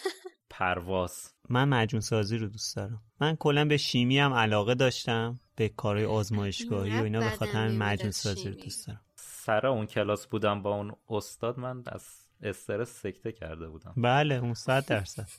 پرواز. 0.53 1.33
من 1.49 1.69
مجون 1.69 2.01
سازی 2.01 2.37
رو 2.37 2.47
دوست 2.47 2.75
دارم. 2.75 3.01
من 3.19 3.35
کلا 3.35 3.65
به 3.65 3.77
شیمی 3.77 4.19
هم 4.19 4.33
علاقه 4.33 4.75
داشتم 4.75 5.39
به 5.55 5.69
کارهای 5.69 6.05
آزمایشگاهی 6.05 6.99
و 6.99 7.03
اینا 7.03 7.19
به 7.19 7.29
خاطر 7.29 7.67
مجون 7.67 8.11
سازی 8.11 8.49
رو 8.49 8.55
دوست 8.55 8.87
دارم. 8.87 9.01
سر 9.15 9.67
اون 9.67 9.85
کلاس 9.85 10.27
بودم 10.27 10.61
با 10.61 10.75
اون 10.75 10.95
استاد 11.09 11.59
من 11.59 11.83
از 11.85 12.05
استرس 12.43 13.01
سکته 13.01 13.31
کرده 13.31 13.67
بودم. 13.67 13.93
بله 13.97 14.35
اون 14.35 14.53
صد 14.53 14.85
درصد. 14.85 15.29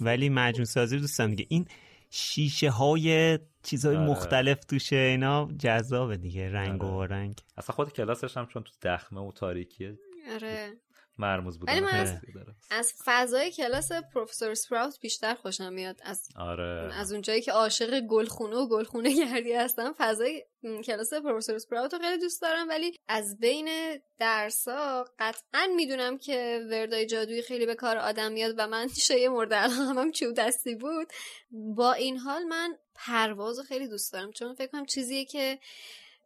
ولی 0.00 0.28
مجون 0.28 0.64
سازی 0.64 0.94
رو 0.96 1.00
دوست 1.00 1.18
دارم 1.18 1.30
دیگه. 1.30 1.46
این 1.48 1.66
شیشه 2.10 2.70
های 2.70 3.38
چیزهای 3.62 3.96
آره. 3.96 4.06
مختلف 4.06 4.64
توشه 4.64 4.96
اینا 4.96 5.48
جذابه 5.58 6.16
دیگه 6.16 6.52
رنگ 6.52 6.84
آره. 6.84 6.94
و 6.94 7.12
رنگ. 7.14 7.40
اصلا 7.58 7.74
خود 7.74 7.92
کلاسش 7.92 8.36
هم 8.36 8.46
چون 8.46 8.62
تو 8.62 8.72
دخمه 8.82 9.20
و 9.20 9.32
تاریکیه. 9.32 9.98
آره. 10.34 10.72
مرموز 11.18 11.58
بود 11.58 11.68
ولی 11.68 11.80
من 11.80 11.88
از, 11.88 12.20
از 12.70 12.94
فضای 13.04 13.52
کلاس 13.52 13.92
پروفسور 13.92 14.54
سپراوت 14.54 15.00
بیشتر 15.00 15.34
خوشم 15.34 15.72
میاد. 15.72 15.96
از 16.02 16.28
آره. 16.36 16.94
از 16.94 17.12
اونجایی 17.12 17.42
که 17.42 17.52
عاشق 17.52 18.00
گلخونه 18.00 18.56
و 18.56 18.68
گلخونه 18.68 19.14
گردی 19.24 19.52
هستم 19.52 19.94
فضای 19.98 20.44
کلاس 20.84 21.14
پروفسور 21.14 21.58
سپراوت 21.58 21.94
رو 21.94 22.00
خیلی 22.00 22.18
دوست 22.18 22.42
دارم 22.42 22.68
ولی 22.68 22.92
از 23.08 23.38
بین 23.38 23.68
درسا 24.18 25.04
قطعا 25.18 25.66
می‌دونم 25.76 26.18
که 26.18 26.66
وردای 26.70 27.06
جادویی 27.06 27.42
خیلی 27.42 27.66
به 27.66 27.74
کار 27.74 27.96
آدم 27.96 28.32
میاد 28.32 28.54
و 28.58 28.66
من 28.66 28.88
شایع 29.08 29.28
مورد 29.28 29.54
علاقه 29.54 30.10
چوب 30.10 30.34
دستی 30.34 30.74
بود. 30.74 31.08
با 31.50 31.92
این 31.92 32.18
حال 32.18 32.42
من 32.42 32.76
پرواز 32.94 33.60
خیلی 33.60 33.88
دوست 33.88 34.12
دارم 34.12 34.32
چون 34.32 34.54
فکر 34.54 34.66
کنم 34.66 34.86
چیزیه 34.86 35.24
که 35.24 35.58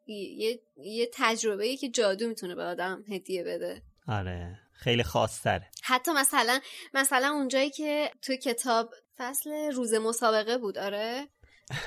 یه, 0.06 0.60
یه 0.76 1.10
تجربه 1.12 1.76
که 1.76 1.88
جادو 1.88 2.28
می‌تونه 2.28 2.54
به 2.54 2.62
آدم 2.62 3.04
هدیه 3.08 3.44
بده. 3.44 3.82
آره. 4.08 4.61
خیلی 4.82 5.02
خاصتره 5.02 5.66
حتی 5.82 6.12
مثلا 6.12 6.60
مثلا 6.94 7.28
اونجایی 7.28 7.70
که 7.70 8.10
توی 8.22 8.36
کتاب 8.36 8.94
فصل 9.16 9.50
روز 9.72 9.94
مسابقه 9.94 10.58
بود 10.58 10.78
آره؟ 10.78 11.28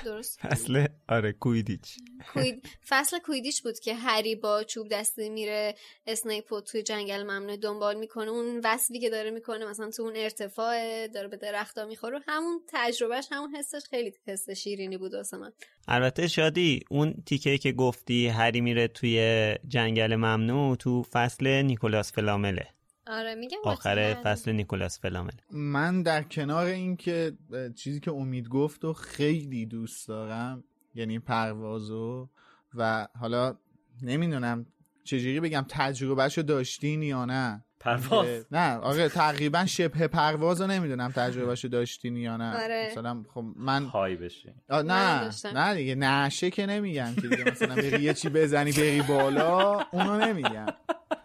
درست؟ 0.04 0.40
فصل 0.40 0.86
آره 1.08 1.32
کویدیچ. 1.32 1.96
کوید... 2.32 2.68
فصل 2.88 3.18
کویدیچ 3.18 3.62
بود 3.62 3.78
که 3.78 3.94
هری 3.94 4.36
با 4.36 4.64
چوب 4.64 4.88
دستی 4.88 5.28
میره 5.28 5.74
اسنیپ 6.06 6.60
توی 6.60 6.82
جنگل 6.82 7.22
ممنوع 7.22 7.56
دنبال 7.56 7.98
می‌کنه. 7.98 8.30
اون 8.30 8.60
وصلی 8.64 9.00
که 9.00 9.10
داره 9.10 9.30
می‌کنه 9.30 9.66
مثلا 9.66 9.90
تو 9.90 10.02
اون 10.02 10.16
ارتفاع 10.16 11.06
داره 11.08 11.28
به 11.28 11.36
درختا 11.36 11.84
می‌خوره. 11.84 12.20
همون 12.28 12.60
تجربهش 12.68 13.26
همون 13.30 13.56
حسش 13.56 13.82
خیلی 13.90 14.12
حس 14.26 14.50
شیرینی 14.50 14.96
بود 14.96 15.14
واسه 15.14 15.36
من. 15.36 15.52
البته 15.88 16.28
شادی 16.28 16.84
اون 16.90 17.14
تیکه 17.26 17.58
که 17.58 17.72
گفتی 17.72 18.28
هری 18.28 18.60
میره 18.60 18.88
توی 18.88 19.54
جنگل 19.68 20.16
ممنوع 20.16 20.76
تو 20.76 21.02
فصل 21.02 21.62
نیکولاس 21.62 22.12
فلامله. 22.12 22.75
آره 23.06 23.34
میگم 23.34 23.58
آخر 23.64 24.14
فصل 24.14 24.52
نیکولاس 24.52 25.00
فلامل. 25.00 25.30
من 25.50 26.02
در 26.02 26.22
کنار 26.22 26.66
اینکه 26.66 27.32
چیزی 27.76 28.00
که 28.00 28.10
امید 28.10 28.48
گفت 28.48 28.84
و 28.84 28.92
خیلی 28.92 29.66
دوست 29.66 30.08
دارم 30.08 30.64
یعنی 30.94 31.18
پروازو 31.18 32.28
و 32.74 33.08
حالا 33.20 33.58
نمی‌دونم 34.02 34.66
چجوری 35.04 35.40
بگم 35.40 35.66
تجربهشو 35.68 36.42
داشتین 36.42 37.02
یا 37.02 37.24
نه. 37.24 37.62
پرواز. 37.80 38.46
نه 38.50 38.76
آره 38.76 39.08
تقریبا 39.08 39.66
شبه 39.66 40.08
پرواز 40.08 40.60
رو 40.60 40.66
نمی‌دونم 40.66 41.12
تجربهشو 41.12 41.68
داشتین 41.68 42.16
یا 42.16 42.36
نه. 42.36 42.62
آره. 42.64 42.88
مثلا 42.90 43.24
خب 43.34 43.44
من 43.56 43.84
های 43.84 44.16
بشین. 44.16 44.54
نه 44.70 45.30
نه 45.54 45.74
دیگه 45.74 45.94
نشه 45.94 46.50
که 46.50 46.66
نمیگم 46.66 47.14
که 47.14 47.28
دیگه 47.28 47.50
مثلا 47.50 47.74
بری 47.74 48.02
یه 48.02 48.14
چی 48.14 48.28
بزنی 48.28 48.72
بری 48.72 49.02
بالا 49.02 49.80
اونو 49.92 50.18
نمیگم 50.18 50.66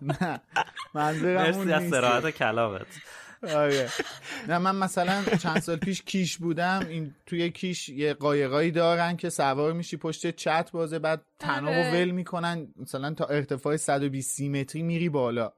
نه. 0.02 0.42
منظورم 0.94 1.54
اون 1.54 1.72
از 1.72 1.90
سراحت 1.90 2.30
کلامت. 2.30 2.86
آره. 3.56 3.90
نه 4.48 4.58
من 4.58 4.76
مثلا 4.76 5.24
چند 5.44 5.60
سال 5.60 5.78
پیش 5.78 6.02
کیش 6.02 6.38
بودم. 6.38 6.86
این 6.90 7.16
توی 7.26 7.50
کیش 7.50 7.90
یه 7.90 8.14
قایقایی 8.14 8.72
دارن 8.72 9.18
که 9.18 9.30
سوار 9.30 9.74
میشی 9.74 9.98
پشت 9.98 10.36
چت 10.36 10.72
بازه 10.72 11.00
بعد 11.00 11.22
تنابو 11.40 11.68
آره. 11.80 12.02
ول 12.02 12.12
می‌کنن. 12.12 12.68
مثلا 12.76 13.14
تا 13.14 13.26
ارتفاع 13.26 13.78
120 13.78 14.42
متری 14.42 14.84
میری 14.84 15.10
بالا. 15.10 15.54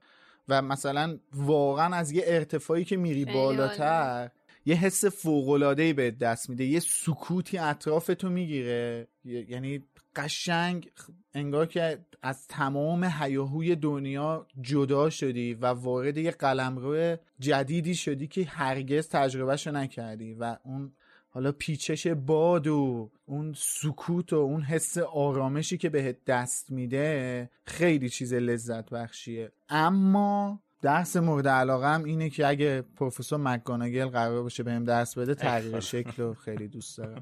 و 0.50 0.62
مثلا 0.62 1.18
واقعا 1.34 1.96
از 1.96 2.12
یه 2.12 2.24
ارتفاعی 2.28 2.86
که 2.86 2.98
میری 2.98 3.26
بالاتر 3.26 4.30
یه 4.66 4.76
حس 4.76 5.06
فوقلادهی 5.06 5.94
به 5.94 6.12
دست 6.12 6.50
میده. 6.50 6.64
یه 6.64 6.80
سکوتی 6.80 7.58
اطرافتو 7.58 8.30
می‌گیره. 8.30 9.08
یعنی 9.26 9.84
قشنگ 10.16 10.92
انگار 11.34 11.66
که 11.66 12.06
از 12.22 12.48
تمام 12.48 13.04
هیاهوی 13.04 13.76
دنیا 13.76 14.48
جدا 14.62 15.10
شدی 15.10 15.54
و 15.54 15.66
وارد 15.66 16.18
یه 16.18 16.32
قلمرو 16.32 17.18
جدیدی 17.40 17.96
شدی 17.96 18.28
که 18.28 18.46
هرگز 18.46 19.10
تجربهشو 19.10 19.72
نکردی 19.72 20.34
و 20.34 20.58
اون 20.64 20.94
حالا 21.30 21.52
پیچش 21.52 22.08
باد 22.08 22.68
و 22.68 23.12
اون 23.26 23.54
سکوت 23.58 24.34
و 24.34 24.36
اون 24.36 24.62
حس 24.62 24.98
آرامشی 24.98 25.78
که 25.78 25.90
بهت 25.90 26.26
دست 26.26 26.72
میده 26.72 27.50
خیلی 27.66 28.10
چیز 28.10 28.34
لذت 28.34 28.90
بخشیه. 28.90 29.52
اما 29.70 30.64
درس 30.82 31.16
مورد 31.16 31.48
علاقه 31.48 32.04
اینه 32.04 32.30
که 32.30 32.48
اگه 32.48 32.82
پروفسور 32.82 33.40
مکگانگل 33.40 34.06
قرار 34.06 34.44
باشه 34.44 34.64
بهم 34.64 34.84
درس 34.84 35.18
بده 35.18 35.36
تغییر 35.36 35.80
شکل 35.80 36.24
رو 36.24 36.34
خیلی 36.34 36.68
دوست 36.68 36.98
دارم. 36.98 37.22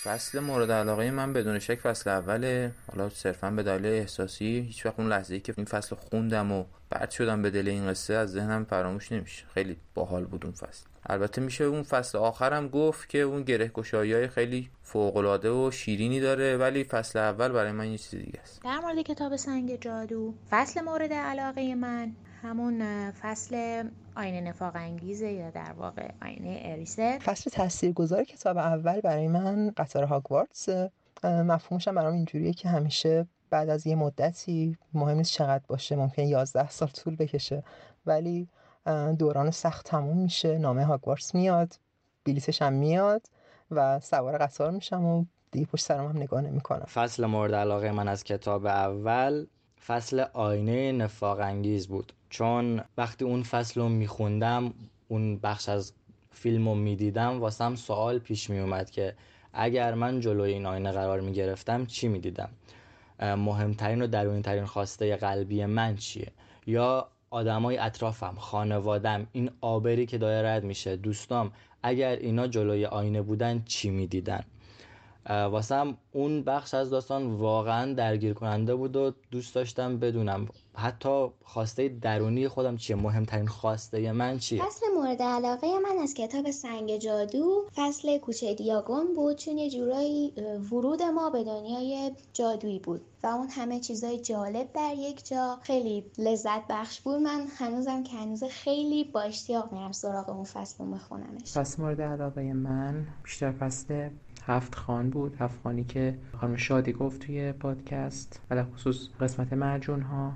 فصل 0.05 0.39
مورد 0.39 0.71
علاقه 0.71 1.11
من 1.11 1.33
بدون 1.33 1.59
شک 1.59 1.79
فصل 1.79 2.09
اوله. 2.09 2.71
حالا 2.91 3.09
صرفا 3.09 3.51
به 3.51 3.63
دلیل 3.63 3.85
احساسی 3.85 4.45
هیچ 4.67 4.85
وقت 4.85 4.99
اون 4.99 5.09
لحظه 5.09 5.33
ای 5.33 5.39
که 5.39 5.53
این 5.57 5.65
فصل 5.65 5.95
خوندم 5.95 6.51
و 6.51 6.65
بعد 6.89 7.11
شدم 7.11 7.41
به 7.41 7.49
دل 7.49 7.67
این 7.67 7.87
قصه 7.87 8.13
از 8.13 8.31
ذهنم 8.31 8.65
فراموش 8.65 9.11
نمیشه. 9.11 9.45
خیلی 9.53 9.77
باحال 9.93 10.25
بود 10.25 10.45
اون 10.45 10.53
فصل. 10.53 10.85
البته 11.05 11.41
میشه 11.41 11.63
اون 11.63 11.83
فصل 11.83 12.17
آخرم 12.17 12.67
گفت 12.67 13.09
که 13.09 13.17
اون 13.17 13.43
گره 13.43 13.71
های 13.93 14.27
خیلی 14.27 14.69
فوقالعاده 14.83 15.49
و 15.49 15.71
شیرینی 15.71 16.19
داره 16.19 16.57
ولی 16.57 16.83
فصل 16.83 17.19
اول 17.19 17.47
برای 17.47 17.71
من 17.71 17.91
یه 17.91 17.97
چیز 17.97 18.19
دیگه 18.19 18.39
است. 18.39 18.61
در 18.63 18.79
مورد 18.79 19.01
کتاب 19.01 19.35
سنگ 19.35 19.81
جادو 19.81 20.33
فصل 20.49 20.81
مورد 20.81 21.13
علاقه 21.13 21.75
من 21.75 22.11
همون 22.41 23.11
فصل 23.11 23.83
آینه 24.17 24.41
نفاق 24.41 24.75
انگیزه 24.75 25.31
یا 25.31 25.49
در 25.49 25.73
واقع 25.77 26.11
آینه 26.21 26.59
اریسه 26.63 27.19
فصل 27.19 27.49
تاثیرگذار 27.49 28.23
کتاب 28.23 28.57
اول 28.57 29.01
برای 29.01 29.27
من 29.27 29.73
قطار 29.77 30.03
هاگوارتس 30.03 30.69
مفهومش 31.23 31.87
هم 31.87 31.95
برام 31.95 32.13
اینجوریه 32.13 32.53
که 32.53 32.69
همیشه 32.69 33.27
بعد 33.49 33.69
از 33.69 33.87
یه 33.87 33.95
مدتی 33.95 34.77
مهم 34.93 35.17
نیست 35.17 35.31
چقدر 35.31 35.63
باشه 35.67 35.95
ممکن 35.95 36.21
11 36.21 36.69
سال 36.69 36.87
طول 36.87 37.15
بکشه 37.15 37.63
ولی 38.05 38.47
دوران 39.19 39.51
سخت 39.51 39.85
تموم 39.85 40.17
میشه 40.17 40.57
نامه 40.57 40.85
هاگوارتس 40.85 41.35
میاد 41.35 41.73
بلیتش 42.25 42.61
هم 42.61 42.73
میاد 42.73 43.21
و 43.71 43.99
سوار 43.99 44.37
قطار 44.37 44.71
میشم 44.71 45.05
و 45.05 45.25
دیگه 45.51 45.65
پشت 45.65 45.85
سرم 45.85 46.05
هم 46.05 46.17
نگاه 46.17 46.41
نمی‌کنم. 46.41 46.85
فصل 46.85 47.25
مورد 47.25 47.53
علاقه 47.53 47.91
من 47.91 48.07
از 48.07 48.23
کتاب 48.23 48.65
اول 48.65 49.45
فصل 49.85 50.19
آینه 50.33 50.91
نفاق 50.91 51.39
انگیز 51.39 51.87
بود. 51.87 52.13
چون 52.35 52.81
وقتی 52.97 53.25
اون 53.25 53.43
فصل 53.43 53.81
رو 53.81 53.89
میخوندم 53.89 54.73
اون 55.07 55.37
بخش 55.37 55.69
از 55.69 55.93
فیلم 56.31 56.69
رو 56.69 56.75
می‌دیدم 56.75 57.39
واسم 57.39 57.75
سوال 57.75 58.19
پیش 58.19 58.49
میومد 58.49 58.89
که 58.89 59.15
اگر 59.53 59.93
من 59.93 60.19
جلوی 60.19 60.53
این 60.53 60.65
آینه 60.65 60.91
قرار 60.91 61.21
می‌گرفتم 61.21 61.85
چی 61.85 62.07
می‌دیدم؟ 62.07 62.49
مهمترین 63.19 64.01
و 64.01 64.07
درونی 64.07 64.41
ترین 64.41 64.65
خواسته 64.65 65.15
قلبی 65.15 65.65
من 65.65 65.95
چیه؟ 65.95 66.31
یا 66.67 67.07
آدمای 67.29 67.77
اطرافم 67.77 68.35
خانوادم 68.37 69.27
این 69.31 69.49
آبری 69.61 70.05
که 70.05 70.17
داره 70.17 70.49
رد 70.49 70.63
میشه 70.63 70.95
دوستام 70.95 71.51
اگر 71.83 72.15
اینا 72.15 72.47
جلوی 72.47 72.85
آینه 72.85 73.21
بودن 73.21 73.63
چی 73.65 73.89
می‌دیدن؟ 73.89 74.43
واسم 75.29 75.97
اون 76.11 76.43
بخش 76.43 76.73
از 76.73 76.89
داستان 76.89 77.33
واقعا 77.33 77.93
درگیر 77.93 78.33
کننده 78.33 78.75
بود 78.75 78.95
و 78.95 79.13
دوست 79.31 79.55
داشتم 79.55 79.97
بدونم 79.97 80.47
حتی 80.77 81.27
خواسته 81.43 81.89
درونی 81.89 82.47
خودم 82.47 82.77
چیه؟ 82.77 82.95
مهمترین 82.95 83.47
خواسته 83.47 84.11
من 84.11 84.37
چیه؟ 84.37 84.63
فصل 84.63 84.85
مورد 84.95 85.21
علاقه 85.21 85.67
من 85.79 86.03
از 86.03 86.13
کتاب 86.13 86.51
سنگ 86.51 86.97
جادو 86.97 87.65
فصل 87.75 88.17
کوچه 88.17 88.53
دیاگون 88.53 89.13
بود. 89.13 89.35
چون 89.35 89.57
یه 89.57 89.69
جورایی 89.69 90.33
ورود 90.71 91.01
ما 91.01 91.29
به 91.29 91.43
دنیای 91.43 92.11
جادویی 92.33 92.79
بود 92.79 93.01
و 93.23 93.27
اون 93.27 93.47
همه 93.49 93.79
چیزای 93.79 94.19
جالب 94.19 94.73
در 94.73 94.93
یک 94.97 95.27
جا. 95.27 95.57
خیلی 95.61 96.05
لذت 96.17 96.67
بخش 96.69 97.01
بود. 97.01 97.15
من 97.15 97.45
هنوزم 97.57 98.03
که 98.03 98.17
هنوز 98.17 98.43
خیلی 98.43 99.03
با 99.03 99.21
اشتیاق 99.21 99.73
میرم 99.73 99.91
سراغ 99.91 100.29
اون 100.29 100.43
فصل 100.43 100.83
رو 100.83 100.91
میخونمش. 100.91 101.53
فصل 101.53 101.81
مورد 101.81 102.01
علاقه 102.01 102.53
من 102.53 103.07
بیشتر 103.23 103.51
فصل 103.51 104.09
هفت 104.45 104.75
خان 104.75 105.09
بود. 105.09 105.35
هفت 105.39 105.61
خانی 105.63 105.83
که 105.83 106.17
خانم 106.41 106.55
شادی 106.55 106.93
گفت 106.93 107.21
توی 107.21 107.51
پادکست 107.51 108.39
علی 108.51 108.63
خصوص 108.63 109.09
قسمت 109.19 109.53
مرجون 109.53 110.01
ها 110.01 110.31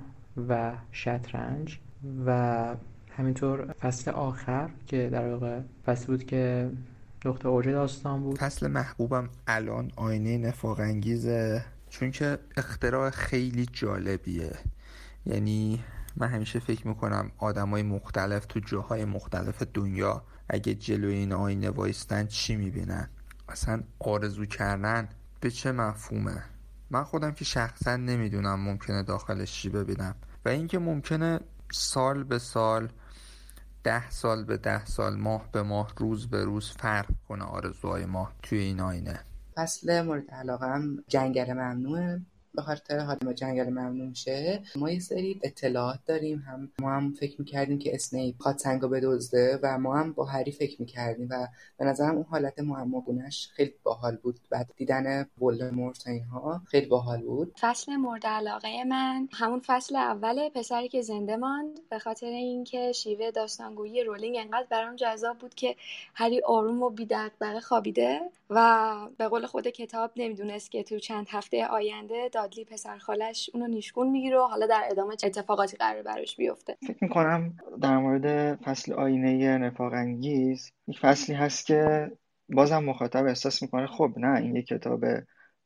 و 0.48 0.72
شطرنج 0.92 1.78
و 2.26 2.76
همینطور 3.16 3.72
فصل 3.72 4.10
آخر 4.10 4.70
که 4.86 5.08
در 5.12 5.28
واقع 5.28 5.60
فصل 5.86 6.06
بود 6.06 6.24
که 6.24 6.70
نقطه 7.24 7.48
اوج 7.48 7.68
داستان 7.68 8.22
بود. 8.22 8.38
فصل 8.38 8.66
محبوبم 8.66 9.28
الان 9.46 9.92
آینه 9.96 10.38
نفاق 10.38 10.80
انگیزه. 10.80 11.64
چون 11.88 12.10
که 12.10 12.38
اختراع 12.56 13.10
خیلی 13.10 13.66
جالبیه. 13.72 14.52
یعنی 15.26 15.84
من 16.16 16.28
همیشه 16.28 16.58
فکر 16.58 16.88
می‌کنم 16.88 17.30
آدمای 17.38 17.82
مختلف 17.82 18.46
تو 18.46 18.60
جاهای 18.60 19.04
مختلف 19.04 19.62
دنیا 19.74 20.22
اگه 20.48 20.74
جلوی 20.74 21.14
این 21.14 21.32
آینه 21.32 21.70
وایستن 21.70 22.26
چی 22.26 22.56
می‌بینن؟ 22.56 23.08
اصلا 23.48 23.82
آرزو 23.98 24.44
کردن 24.46 25.08
به 25.40 25.50
چه 25.50 25.72
مفهومه؟ 25.72 26.42
من 26.90 27.04
خودم 27.04 27.32
که 27.32 27.44
شخصا 27.44 27.96
نمی‌دونم 27.96 28.60
ممکنه 28.60 29.02
داخلش 29.02 29.52
چی 29.52 29.68
ببینم. 29.68 30.14
و 30.44 30.48
اینکه 30.48 30.78
ممکنه 30.78 31.40
سال 31.72 32.24
به 32.24 32.38
سال 32.38 32.88
ده 33.84 34.10
سال 34.10 34.44
به 34.44 34.56
ده 34.56 34.84
سال 34.84 35.16
ماه 35.16 35.52
به 35.52 35.62
ماه 35.62 35.92
روز 35.96 36.30
به 36.30 36.44
روز 36.44 36.70
فرق 36.70 37.08
کنه 37.28 37.44
آرزوهای 37.44 38.06
ما 38.06 38.32
توی 38.42 38.58
این 38.58 38.80
آینه 38.80 39.20
فصل 39.56 40.02
مورد 40.02 40.30
علاقه 40.30 40.66
هم 40.66 41.04
جنگل 41.08 41.52
ممنوعه. 41.52 42.20
به 42.54 42.62
خاطر 42.62 42.98
حال 42.98 43.16
ما 43.24 43.32
جنگل 43.32 43.68
ممنون 43.68 44.14
شه. 44.14 44.62
ما 44.76 44.90
یه 44.90 44.98
سری 44.98 45.40
اطلاعات 45.42 45.98
داریم. 46.06 46.38
هم 46.38 46.72
ما 46.80 46.90
هم 46.94 47.12
فکر 47.12 47.36
می‌کردیم 47.38 47.78
که 47.78 47.94
اسنیپ 47.94 48.36
خواد 48.38 48.58
سنگو 48.58 48.88
بدزده 48.88 49.60
و 49.62 49.78
ما 49.78 49.96
هم 49.96 50.12
با 50.12 50.24
هری 50.24 50.52
فکر 50.52 50.80
می‌کردیم 50.80 51.28
و 51.30 51.46
به 51.78 51.84
نظرم 51.84 52.14
اون 52.14 52.24
حالت 52.30 52.58
معماگونش 52.58 53.48
خیلی 53.52 53.74
باحال 53.82 54.16
بود. 54.16 54.40
بعد 54.50 54.70
دیدن 54.76 55.26
ولدمورت 55.40 56.06
اینها 56.06 56.62
خیلی 56.66 56.86
باحال 56.86 57.22
بود. 57.22 57.54
فصل 57.60 57.96
مورد 57.96 58.26
علاقه 58.26 58.84
من 58.84 59.28
همون 59.32 59.60
فصل 59.66 59.96
اول 59.96 60.48
پسری 60.48 60.88
که 60.88 61.02
زنده 61.02 61.36
ماند. 61.36 61.80
به 61.90 61.98
خاطر 61.98 62.26
اینکه 62.26 62.92
شیوه 62.92 63.30
داستانگویی 63.30 64.04
رولینگ 64.04 64.36
انقدر 64.40 64.66
برام 64.70 64.96
جذاب 64.96 65.38
بود 65.38 65.54
که 65.54 65.76
هری 66.14 66.40
آروم 66.46 66.82
و 66.82 66.90
بی‌دغدغه 66.90 67.60
خوابیده. 67.60 68.20
و 68.50 68.96
به 69.18 69.28
قول 69.28 69.46
خود 69.46 69.68
کتاب 69.68 70.10
نمی‌دونست 70.16 70.70
که 70.70 70.82
تو 70.82 70.98
چند 70.98 71.26
هفته 71.30 71.66
آینده 71.66 72.28
دادلی 72.28 72.64
پسر 72.64 72.98
خالش 72.98 73.50
اونو 73.54 73.66
نیشگون 73.66 74.10
می‌گیره 74.10 74.38
و 74.38 74.42
حالا 74.42 74.66
در 74.66 74.82
ادامه 74.90 75.12
اتفاقاتی 75.12 75.76
قرار 75.76 76.02
براش 76.02 76.36
بیفته. 76.36 76.76
فکر 76.86 76.98
می‌کنم 77.00 77.56
در 77.82 77.98
مورد 77.98 78.56
فصل 78.56 78.92
آینه 78.92 79.58
نفاق 79.58 79.92
انگیز 79.92 80.72
یک 80.88 80.98
فصلی 80.98 81.34
هست 81.34 81.66
که 81.66 82.10
بازم 82.48 82.84
مخاطب 82.84 83.26
احساس 83.26 83.62
می‌کنه 83.62 83.86
خب 83.86 84.12
نه 84.16 84.40
این 84.40 84.56
یک 84.56 84.66
کتاب 84.66 85.04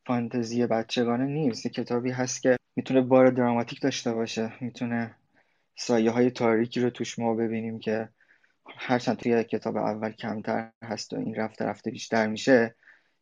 فانتزی 0.07 0.67
بچگانه 0.67 1.25
نیست. 1.25 1.67
یک 1.67 1.73
کتابی 1.73 2.11
هست 2.11 2.43
که 2.43 2.57
می‌تونه 2.77 3.01
بار 3.01 3.31
دراماتیک 3.31 3.81
داشته 3.83 4.13
باشه. 4.13 4.53
می‌تونه 4.61 5.15
سایه 5.77 6.11
های 6.11 6.31
تاریکی 6.31 6.81
رو 6.81 6.91
توش 6.91 7.19
ما 7.19 7.35
ببینیم 7.35 7.79
که 7.79 8.09
هرچند 8.67 9.17
توی 9.17 9.45
کتاب 9.45 9.77
اول 9.77 10.13
کمتر 10.13 10.71
هست 10.83 11.13
و 11.13 11.17
این 11.17 11.35
رفته 11.35 11.65
رفته 11.65 11.91
بیشتر 11.91 12.27
میشه 12.27 12.75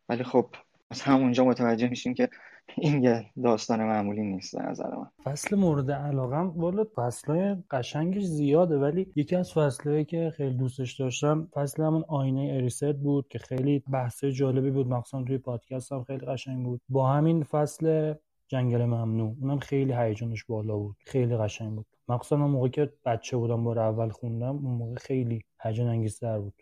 ولی 0.09 0.25
خب 0.25 0.47
از 0.91 1.03
همونجا 1.03 1.45
متوجه 1.45 1.89
میشیم 1.89 2.15
که 2.15 2.29
این 2.77 3.03
یه 3.03 3.27
داستان 3.43 3.85
معمولی 3.85 4.23
نیست 4.23 4.57
به 4.57 4.63
نظر 4.63 4.95
من. 4.95 5.11
فصل 5.25 5.57
مورد 5.57 5.91
علاقم 5.91 6.53
والا 6.57 6.85
فصلهای 6.95 7.57
قشنگش 7.71 8.23
زیاده 8.23 8.79
ولی 8.79 9.13
یکی 9.17 9.37
از 9.37 9.53
فصلهایی 9.53 10.05
که 10.05 10.33
خیلی 10.37 10.55
دوستش 10.55 11.01
داشتم 11.01 11.49
فصل 11.55 11.83
همون 11.83 12.05
آینه 12.09 12.53
اریست 12.55 12.93
بود 12.93 13.29
که 13.29 13.39
خیلی 13.39 13.83
بحث 13.93 14.25
جالبی 14.25 14.71
بود. 14.71 14.89
مخصوصا 14.89 15.25
توی 15.25 15.39
پادکست 15.39 15.93
هم 15.93 16.05
خیلی 16.05 16.27
قشنگ 16.27 16.65
بود. 16.65 16.81
با 16.89 17.13
همین 17.13 17.43
فصل 17.43 18.15
جنگل 18.49 18.85
ممنوع. 18.85 19.37
اونم 19.41 19.59
خیلی 19.59 19.93
هیجانش 19.93 20.45
بالا 20.45 20.77
بود. 20.77 20.97
خیلی 21.07 21.37
قشنگ 21.37 21.75
بود. 21.75 21.87
مخصوصا 22.09 22.37
اون 22.37 22.51
موقع 22.51 22.69
که 22.69 22.93
بچه 23.07 23.37
بودم 23.37 23.65
بار 23.65 23.79
اول 23.79 24.09
خوندم 24.09 24.57
اون 24.57 24.75
موقع 24.75 24.95
خیلی 24.95 25.45
هیجان 25.63 25.87
انگیزتر 25.87 26.39
بود. 26.39 26.55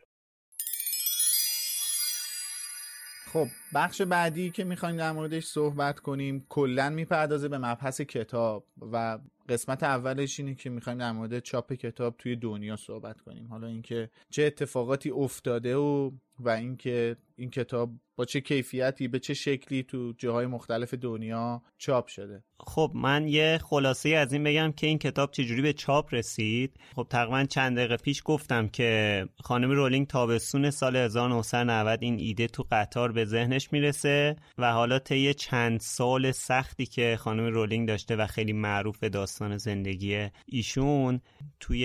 خب 3.33 3.47
بخش 3.75 4.03
بعدی 4.03 4.51
که 4.51 4.65
می‌خوایم 4.65 4.97
در 4.97 5.13
موردش 5.13 5.45
صحبت 5.45 6.01
کنیم 6.01 6.47
کلا 6.49 6.91
می‌پردازه 6.91 7.49
به 7.49 7.59
مبحث 7.59 8.01
کتاب 8.01 8.65
و 8.93 9.19
قسمت 9.51 9.83
اولش 9.83 10.41
اینه 10.41 10.55
که 10.55 10.71
می‌خوایم 10.71 10.99
در 10.99 11.13
مورد 11.13 11.39
چاپ 11.39 11.73
کتاب 11.73 12.17
توی 12.19 12.37
دنیا 12.37 12.77
صحبت 12.77 13.21
کنیم. 13.21 13.47
حالا 13.47 13.67
اینکه 13.67 14.11
چه 14.31 14.43
اتفاقاتی 14.43 15.11
افتاده 15.11 15.77
و 15.77 16.11
و 16.41 16.49
اینکه 16.49 17.17
این 17.37 17.51
کتاب 17.51 17.91
با 18.17 18.25
چه 18.25 18.41
کیفیتی 18.41 19.09
به 19.09 19.19
چه 19.19 19.35
شکلی 19.35 19.83
تو 19.83 20.13
جاهای 20.19 20.47
مختلف 20.47 20.95
دنیا 20.95 21.63
چاپ 21.79 22.07
شده. 22.07 22.45
خب 22.61 22.93
من 22.95 23.29
یه 23.29 23.59
خلاصه 23.63 24.09
از 24.09 24.33
این 24.33 24.45
بگم 24.45 24.73
که 24.73 24.87
این 24.87 24.99
کتاب 24.99 25.31
چجوری 25.31 25.63
به 25.63 25.73
چاپ 25.73 26.15
رسید. 26.15 26.77
خب 26.97 27.07
تقریبا 27.11 27.45
چند 27.45 27.77
دقیقه 27.77 27.97
پیش 27.97 28.23
گفتم 28.25 28.69
که 28.69 29.25
خانم 29.43 29.71
رولینگ 29.71 30.07
تابستون 30.07 30.71
سال 30.71 30.97
1990 30.97 31.99
این 32.03 32.19
ایده 32.19 32.47
تو 32.47 32.67
قطار 32.71 33.13
به 33.13 33.25
ذهنش 33.25 33.73
می‌رسه 33.73 34.37
و 34.59 34.73
حالا 34.73 34.99
طی 34.99 35.35
چند 35.35 35.81
سال 35.81 36.33
سختی 36.33 36.87
که 36.87 37.17
خانم 37.21 37.47
رولینگ 37.47 37.89
داشته 37.89 38.17
و 38.17 38.27
خیلی 38.27 38.53
معروف 38.53 39.05
داستان 39.41 39.59
زندگی 39.59 40.29
ایشون 40.47 41.21
توی 41.61 41.85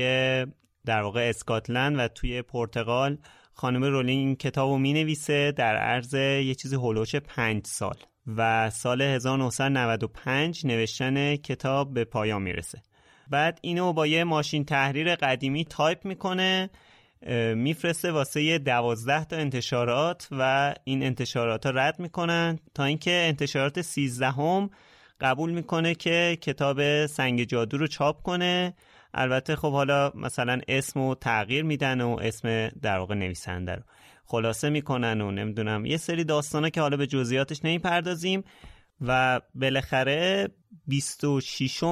در 0.86 1.01
واقع 1.01 1.30
اسکاتلند 1.30 1.99
و 1.99 2.08
توی 2.08 2.41
پرتغال 2.41 3.18
خانم 3.53 3.84
رولینگ 3.84 4.26
این 4.26 4.36
کتاب 4.36 4.70
رو 4.70 4.78
می 4.78 4.93
نویسه 4.93 5.51
در 5.51 5.78
عرض 5.78 6.14
یه 6.14 6.56
چیزی 6.56 6.76
حول 6.76 6.91
و 6.91 6.96
حوش 6.96 7.16
پنج 7.16 7.68
سال 7.68 7.95
و 8.38 8.70
سال 8.70 9.01
1995 9.01 10.66
نوشتن 10.66 11.36
کتاب 11.36 11.93
به 11.93 12.06
پایان 12.06 12.41
می‌رسه. 12.41 12.82
بعد 13.30 13.60
اینو 13.62 13.93
با 13.93 14.08
یه 14.08 14.24
ماشین 14.24 14.66
تحریر 14.66 15.16
قدیمی 15.16 15.66
تایپ 15.66 16.06
می‌کنه 16.06 16.70
میفرسته 17.56 18.12
واسه 18.12 18.58
دوازده 18.58 19.26
تا 19.26 19.36
انتشارات 19.36 20.28
و 20.32 20.74
این 20.84 21.03
انتشارات 21.03 21.66
ها 21.66 21.72
رد 21.72 21.99
می‌کنن 21.99 22.60
تا 22.74 22.84
اینکه 22.84 23.12
انتشارات 23.12 23.82
سیزدهم 23.82 24.70
قبول 25.22 25.51
می‌کنه 25.51 25.95
که 25.95 26.38
کتاب 26.41 27.05
سنگ 27.05 27.43
جادو 27.43 27.78
رو 27.78 27.88
چاپ 27.88 28.22
کنه. 28.22 28.74
البته 29.13 29.55
خب 29.55 29.72
حالا 29.72 30.11
مثلا 30.16 30.61
اسم 30.68 30.99
و 30.99 31.16
تغییر 31.16 31.63
میدن 31.63 32.01
و 32.01 32.18
اسم 32.22 32.68
در 32.68 32.97
واقع 32.97 33.16
نویسنده 33.16 33.76
رو 33.76 33.82
خلاصه 34.26 34.70
می‌کنن 34.70 35.22
و 35.22 35.32
نمی‌دونم 35.32 35.86
یه 35.86 35.97
سری 35.97 36.24
داستانه 36.24 36.70
که 36.70 36.82
حالا 36.82 36.97
به 36.97 37.07
جزئیاتش 37.07 37.66
نمی‌پردازیم 37.66 38.43
و 39.01 39.41
بالاخره 39.55 40.49
26 40.88 41.84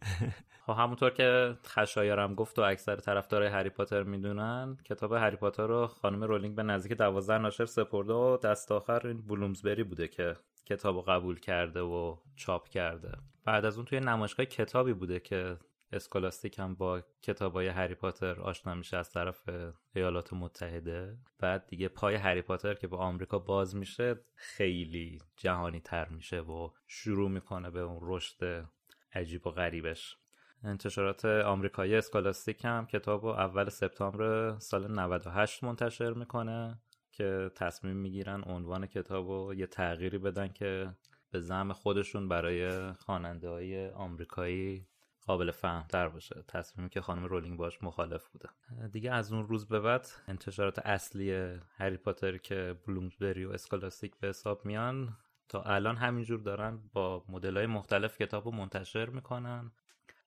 خب 0.65 0.73
همونطور 0.73 1.09
که 1.09 1.57
خشایارم 1.65 2.35
گفت 2.35 2.59
و 2.59 2.61
اکثر 2.61 2.95
طرفدارای 2.95 3.49
هری 3.49 3.69
پاتر 3.69 4.03
می‌دونن 4.03 4.77
کتاب 4.85 5.13
هری 5.13 5.35
پاتر 5.35 5.67
رو 5.67 5.87
خانم 5.87 6.23
رولینگ 6.23 6.55
به 6.55 6.63
نزدیک 6.63 6.97
دوازده 6.97 7.37
ناشر 7.37 7.65
سپرده 7.65 8.13
و 8.13 8.37
دست 8.37 8.71
آخر 8.71 9.07
این 9.07 9.21
بلومزبری 9.21 9.83
بوده 9.83 10.07
که 10.07 10.35
کتاب 10.71 10.95
رو 10.95 11.01
قبول 11.01 11.39
کرده 11.39 11.81
و 11.81 12.17
چاپ 12.35 12.69
کرده. 12.69 13.11
بعد 13.45 13.65
از 13.65 13.75
اون 13.75 13.85
توی 13.85 13.99
نمایشگاه 13.99 14.45
کتابی 14.45 14.93
بوده 14.93 15.19
که 15.19 15.57
اسکولاستیک 15.93 16.59
هم 16.59 16.75
با 16.75 17.01
کتاب 17.21 17.53
های 17.53 17.67
هری 17.67 17.95
پاتر 17.95 18.41
آشنا 18.41 18.75
میشه 18.75 18.97
از 18.97 19.11
طرف 19.11 19.49
ایالات 19.95 20.33
متحده. 20.33 21.17
بعد 21.39 21.67
دیگه 21.67 21.87
پای 21.87 22.15
هری 22.15 22.41
پاتر 22.41 22.73
که 22.73 22.87
به 22.87 22.97
آمریکا 22.97 23.39
باز 23.39 23.75
میشه 23.75 24.19
خیلی 24.35 25.21
جهانی 25.37 25.79
تر 25.79 26.09
میشه 26.09 26.39
و 26.39 26.69
شروع 26.87 27.29
می‌کنه 27.29 27.69
به 27.69 27.79
اون 27.79 27.99
رشد 28.01 28.65
عجیب 29.13 29.47
و 29.47 29.51
غریبش. 29.51 30.17
انتشارات 30.63 31.25
آمریکایی 31.25 31.95
اسکولاستیک 31.95 32.65
هم 32.65 32.85
کتاب 32.85 33.25
اول 33.25 33.69
سپتامبر 33.69 34.55
سال 34.59 34.91
98 34.91 35.63
منتشر 35.63 36.13
می‌کنه. 36.13 36.79
که 37.11 37.51
تصمیم 37.55 37.95
می‌گیرن 37.95 38.43
عنوان 38.45 38.85
کتاب 38.85 39.29
رو 39.29 39.53
یه 39.53 39.67
تغییری 39.67 40.17
بدن 40.17 40.47
که 40.47 40.95
به 41.31 41.39
زعم 41.39 41.73
خودشون 41.73 42.27
برای 42.27 42.91
خواننده 42.93 43.49
های 43.49 43.89
آمریکایی 43.89 44.87
قابل 45.25 45.51
فهم 45.51 45.87
تر 45.87 46.09
باشه. 46.09 46.43
تصمیمی 46.47 46.89
که 46.89 47.01
خانم 47.01 47.25
رولینگ 47.25 47.57
باش 47.57 47.83
مخالف 47.83 48.27
بوده. 48.27 48.49
دیگه 48.87 49.11
از 49.11 49.33
اون 49.33 49.47
روز 49.47 49.67
به 49.67 49.79
بعد 49.79 50.07
انتشارات 50.27 50.79
اصلی 50.79 51.31
هری 51.77 51.97
پاتر 51.97 52.37
که 52.37 52.75
بلومزبری 52.87 53.45
و 53.45 53.51
اسکولاستیک 53.51 54.15
به 54.17 54.27
حساب 54.27 54.65
میان 54.65 55.17
تا 55.49 55.61
الان 55.61 55.95
همینجور 55.95 56.39
دارن 56.39 56.79
با 56.93 57.25
مدل 57.29 57.57
های 57.57 57.65
مختلف 57.65 58.17
کتاب 58.17 58.45
رو 58.45 58.51
منتشر 58.51 59.09
می‌کنن. 59.09 59.71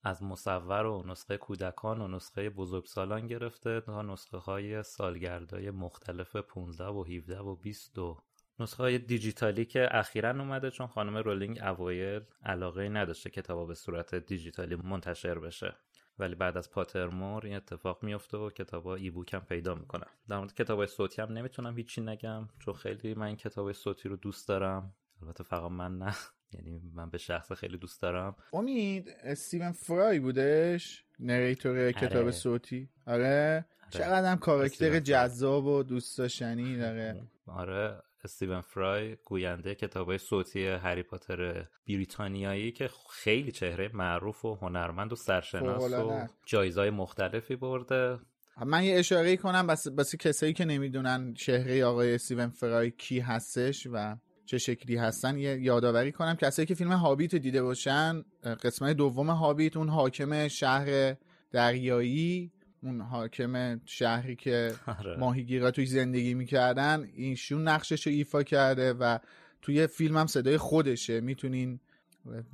از 0.05 0.23
مصور 0.23 0.87
و 0.87 1.03
نسخه 1.07 1.37
کودکان 1.37 2.01
و 2.01 2.09
نسخه 2.09 2.51
بزرگسالان 2.51 3.27
گرفته 3.27 3.81
تا 3.81 4.03
نسخه 4.03 4.39
های 4.39 4.83
سالگردهای 4.83 5.71
مختلف 5.71 6.37
15 6.37 6.85
و 6.85 7.05
17 7.05 7.39
و 7.39 7.57
20 7.57 7.99
و 7.99 8.23
نسخه 8.59 8.83
های 8.83 8.99
دیجیتالی 8.99 9.65
که 9.65 9.89
اخیرا 9.91 10.31
اومده 10.31 10.71
چون 10.71 10.87
خانم 10.87 11.17
رولینگ 11.17 11.59
اوایل 11.63 12.23
علاقه 12.43 12.89
نداشته 12.89 13.31
کتابا 13.31 13.67
به 13.67 13.75
صورت 13.75 14.15
دیجیتالی 14.15 14.77
منتشر 14.77 15.39
بشه. 15.39 15.77
ولی 16.19 16.35
بعد 16.35 16.57
از 16.57 16.71
پاترمور 16.71 17.47
این 17.47 17.57
اتفاق 17.57 18.03
میفته 18.03 18.37
و 18.37 18.51
کتابا 18.51 18.95
ای 18.95 19.11
بوک 19.11 19.35
هم 19.35 19.41
پیدا 19.41 19.75
می‌کنم 19.75 20.07
در 20.29 20.39
مورد 20.39 20.55
کتاب 20.55 20.87
صوتی 20.87 21.23
هم 21.23 21.33
نمی‌تونم 21.33 21.77
هیچی 21.77 22.01
نگم 22.01 22.49
چون 22.59 22.75
خیلی 22.75 23.15
من 23.15 23.37
کتاب 23.37 23.73
صوتی 23.73 24.09
رو 24.09 24.17
دوست 24.17 24.49
دارم. 24.49 24.95
البته 25.23 25.45
فقط 25.45 25.71
من 25.71 25.99
نه. 25.99 26.15
یعنی 26.55 26.81
من 26.95 27.11
به 27.11 27.19
شخص 27.19 27.53
خیلی 27.53 27.79
دوست 27.79 28.03
دارم. 28.03 28.37
امید 28.53 29.09
استیون 29.23 29.73
فرای 29.73 30.21
بودش؟ 30.21 31.05
نریتور 31.21 31.93
کتاب 31.93 32.23
آره. 32.23 32.31
صوتی؟ 32.31 32.89
آره, 33.07 33.65
آره. 33.83 33.91
چقدر 33.91 34.31
هم 34.31 34.39
کاراکتر 34.39 35.01
جذاب 35.01 35.67
و 35.67 35.83
دوست 35.83 36.19
داشتنی 36.19 36.77
داره 36.77 37.23
آره. 37.47 38.03
استیون 38.25 38.61
فرای 38.61 39.17
گوینده 39.25 39.75
کتاب 39.75 40.17
صوتی 40.17 40.67
هری 40.67 41.03
پاتر 41.03 41.67
بریتانیایی 41.89 42.73
که 42.73 42.91
خیلی 43.11 43.53
چهره 43.53 43.91
معروف 43.95 44.45
و 44.45 44.55
هنرمند 44.55 45.13
و 45.13 45.17
سرشناس 45.17 45.93
و 45.93 46.27
جایزهای 46.47 46.91
مختلفی 46.91 47.57
برده. 47.57 48.19
من 48.67 48.85
یه 48.85 48.99
اشاره 48.99 49.37
کنم 49.37 49.67
بس, 49.67 49.89
بس 49.89 50.17
کسایی 50.17 50.53
که 50.53 50.65
نمی‌دونن 50.65 51.35
چهره 51.35 51.85
آقای 51.85 52.15
استیون 52.15 52.49
فرای 52.49 52.91
کی 52.91 53.21
هستش 53.21 53.87
و 53.93 54.17
چه 54.47 54.59
شکلی 54.59 54.97
هستن 54.97 55.39
یه 55.39 55.61
یادآوری 55.61 56.13
کنم. 56.13 56.35
کسایی 56.35 56.67
که 56.67 56.75
فیلم 56.75 56.93
هابیت 56.93 57.35
دیده 57.35 57.63
باشن 57.63 58.25
قسمت 58.63 58.97
دوم 58.97 59.31
هابیت 59.31 59.77
اون 59.77 59.89
حاکم 59.89 60.49
شهر 60.49 61.17
دریایی 61.51 62.53
اون 62.83 63.01
حاکم 63.01 63.81
شهری 63.85 64.37
که 64.37 64.73
آره. 64.99 65.17
ماهیگیرا 65.17 65.71
توی 65.71 65.87
زندگی 65.87 66.35
می‌کردن 66.35 67.09
اینشون 67.15 67.69
نقشش 67.69 68.07
رو 68.07 68.13
ایفا 68.13 68.43
کرده 68.43 68.93
و 68.93 69.19
توی 69.63 69.87
فیلم 69.87 70.17
هم 70.17 70.27
صدای 70.27 70.59
خودشه. 70.59 71.21
می‌تونین 71.21 71.81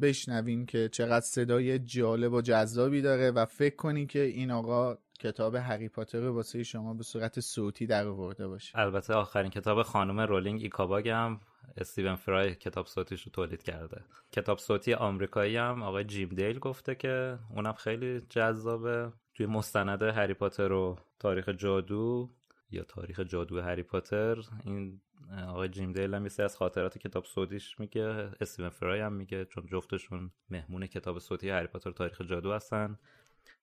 بشنوین 0.00 0.66
که 0.66 0.88
چقدر 0.92 1.24
صدای 1.24 1.78
جالب 1.78 2.32
و 2.32 2.40
جذابی 2.40 3.02
داره 3.02 3.30
و 3.30 3.44
فکر 3.44 3.76
کنین 3.76 4.06
که 4.06 4.20
این 4.20 4.50
آقا 4.50 4.98
کتاب 5.20 5.54
هری 5.54 5.88
پاتر 5.88 6.20
رو 6.20 6.34
واسه 6.34 6.62
شما 6.62 6.94
به 6.94 7.02
صورت 7.02 7.40
صوتی 7.40 7.86
در 7.86 8.06
آورده 8.06 8.48
باشه. 8.48 8.78
البته 8.78 9.14
آخرین 9.14 9.50
کتاب 9.50 9.82
خانم 9.82 10.20
رولینگ 10.20 10.62
ایکاباگ 10.62 11.08
هم 11.08 11.40
استیون 11.76 12.16
فرای 12.16 12.54
کتاب 12.54 12.86
صوتیش 12.86 13.22
رو 13.22 13.32
تولید 13.32 13.62
کرده. 13.62 14.04
کتاب 14.32 14.58
صوتی 14.58 14.94
آمریکایی 14.94 15.56
هم 15.56 15.82
آقای 15.82 16.04
جیم 16.04 16.28
دیل 16.28 16.58
گفته 16.58 16.94
که 16.94 17.38
اونم 17.50 17.72
خیلی 17.72 18.20
جذابه. 18.20 19.12
توی 19.34 19.46
مستند 19.46 20.02
هری 20.02 20.34
پاتر 20.34 20.72
و 20.72 20.98
تاریخ 21.18 21.48
جادو 21.48 22.30
یا 22.70 22.82
تاریخ 22.82 23.20
جادو 23.20 23.60
هری 23.60 23.82
پاتر 23.82 24.38
این 24.64 25.00
آقای 25.48 25.68
جیم 25.68 25.92
دیل 25.92 26.14
هم 26.14 26.24
از 26.24 26.56
خاطرات 26.56 26.98
کتاب 26.98 27.24
صوتیش 27.24 27.80
میگه. 27.80 28.30
استیون 28.40 28.68
فرای 28.68 29.00
هم 29.00 29.12
میگه 29.12 29.44
چون 29.44 29.66
جفتشون 29.66 30.30
مهمون 30.50 30.86
کتاب 30.86 31.18
صوتی 31.18 31.50
هری 31.50 31.66
پاتر 31.66 31.90
تاریخ 31.90 32.20
جادو 32.20 32.52
هستن. 32.52 32.98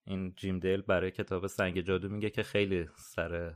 این 0.04 0.34
جیم 0.36 0.58
دیل 0.58 0.82
برای 0.82 1.10
کتاب 1.10 1.46
سنگ 1.46 1.80
جادو 1.80 2.08
میگه 2.08 2.30
که 2.30 2.42
خیلی 2.42 2.88
سر 2.96 3.54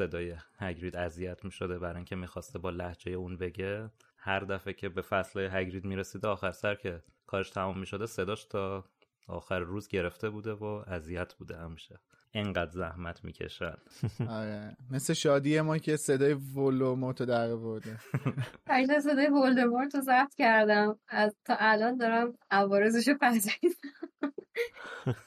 صدای 0.00 0.36
هگرید 0.58 0.96
اذیت 0.96 1.44
می‌شده 1.44 1.78
برای 1.78 1.96
اینکه 1.96 2.16
می‌خواسته 2.16 2.58
با 2.58 2.70
لحجه 2.70 3.12
اون 3.12 3.36
بگه. 3.36 3.90
هر 4.16 4.40
دفعه 4.40 4.72
که 4.74 4.88
به 4.88 5.02
فصل 5.02 5.40
هگرید 5.52 5.84
می‌رسیده 5.84 6.28
آخر 6.28 6.52
سر 6.52 6.74
که 6.74 7.02
کارش 7.26 7.50
تمام 7.50 7.78
می‌شده 7.78 8.06
صداش 8.06 8.44
تا 8.44 8.84
آخر 9.28 9.58
روز 9.58 9.88
گرفته 9.88 10.30
بوده 10.30 10.52
و 10.52 10.64
اذیت 10.86 11.34
بوده 11.34 11.56
همیشه. 11.56 12.00
انقدر 12.34 12.70
زحمت 12.70 13.24
می‌کشن 13.24 13.76
آره. 14.28 14.76
مثل 14.90 15.12
شادی 15.12 15.60
ما 15.60 15.78
که 15.78 15.96
صدای 15.96 16.34
ولوموتو 16.34 17.26
در 17.26 17.56
بوده 17.56 17.98
اگه 18.66 19.00
صدای 19.00 19.26
ولدمورت 19.26 19.94
رو 19.94 20.00
ضبط 20.00 20.34
کردم. 20.34 20.98
از 21.08 21.36
تا 21.44 21.56
الان 21.58 21.96
دارم 21.96 22.32
عوارزشو 22.50 23.14
پذیرم. 23.20 23.72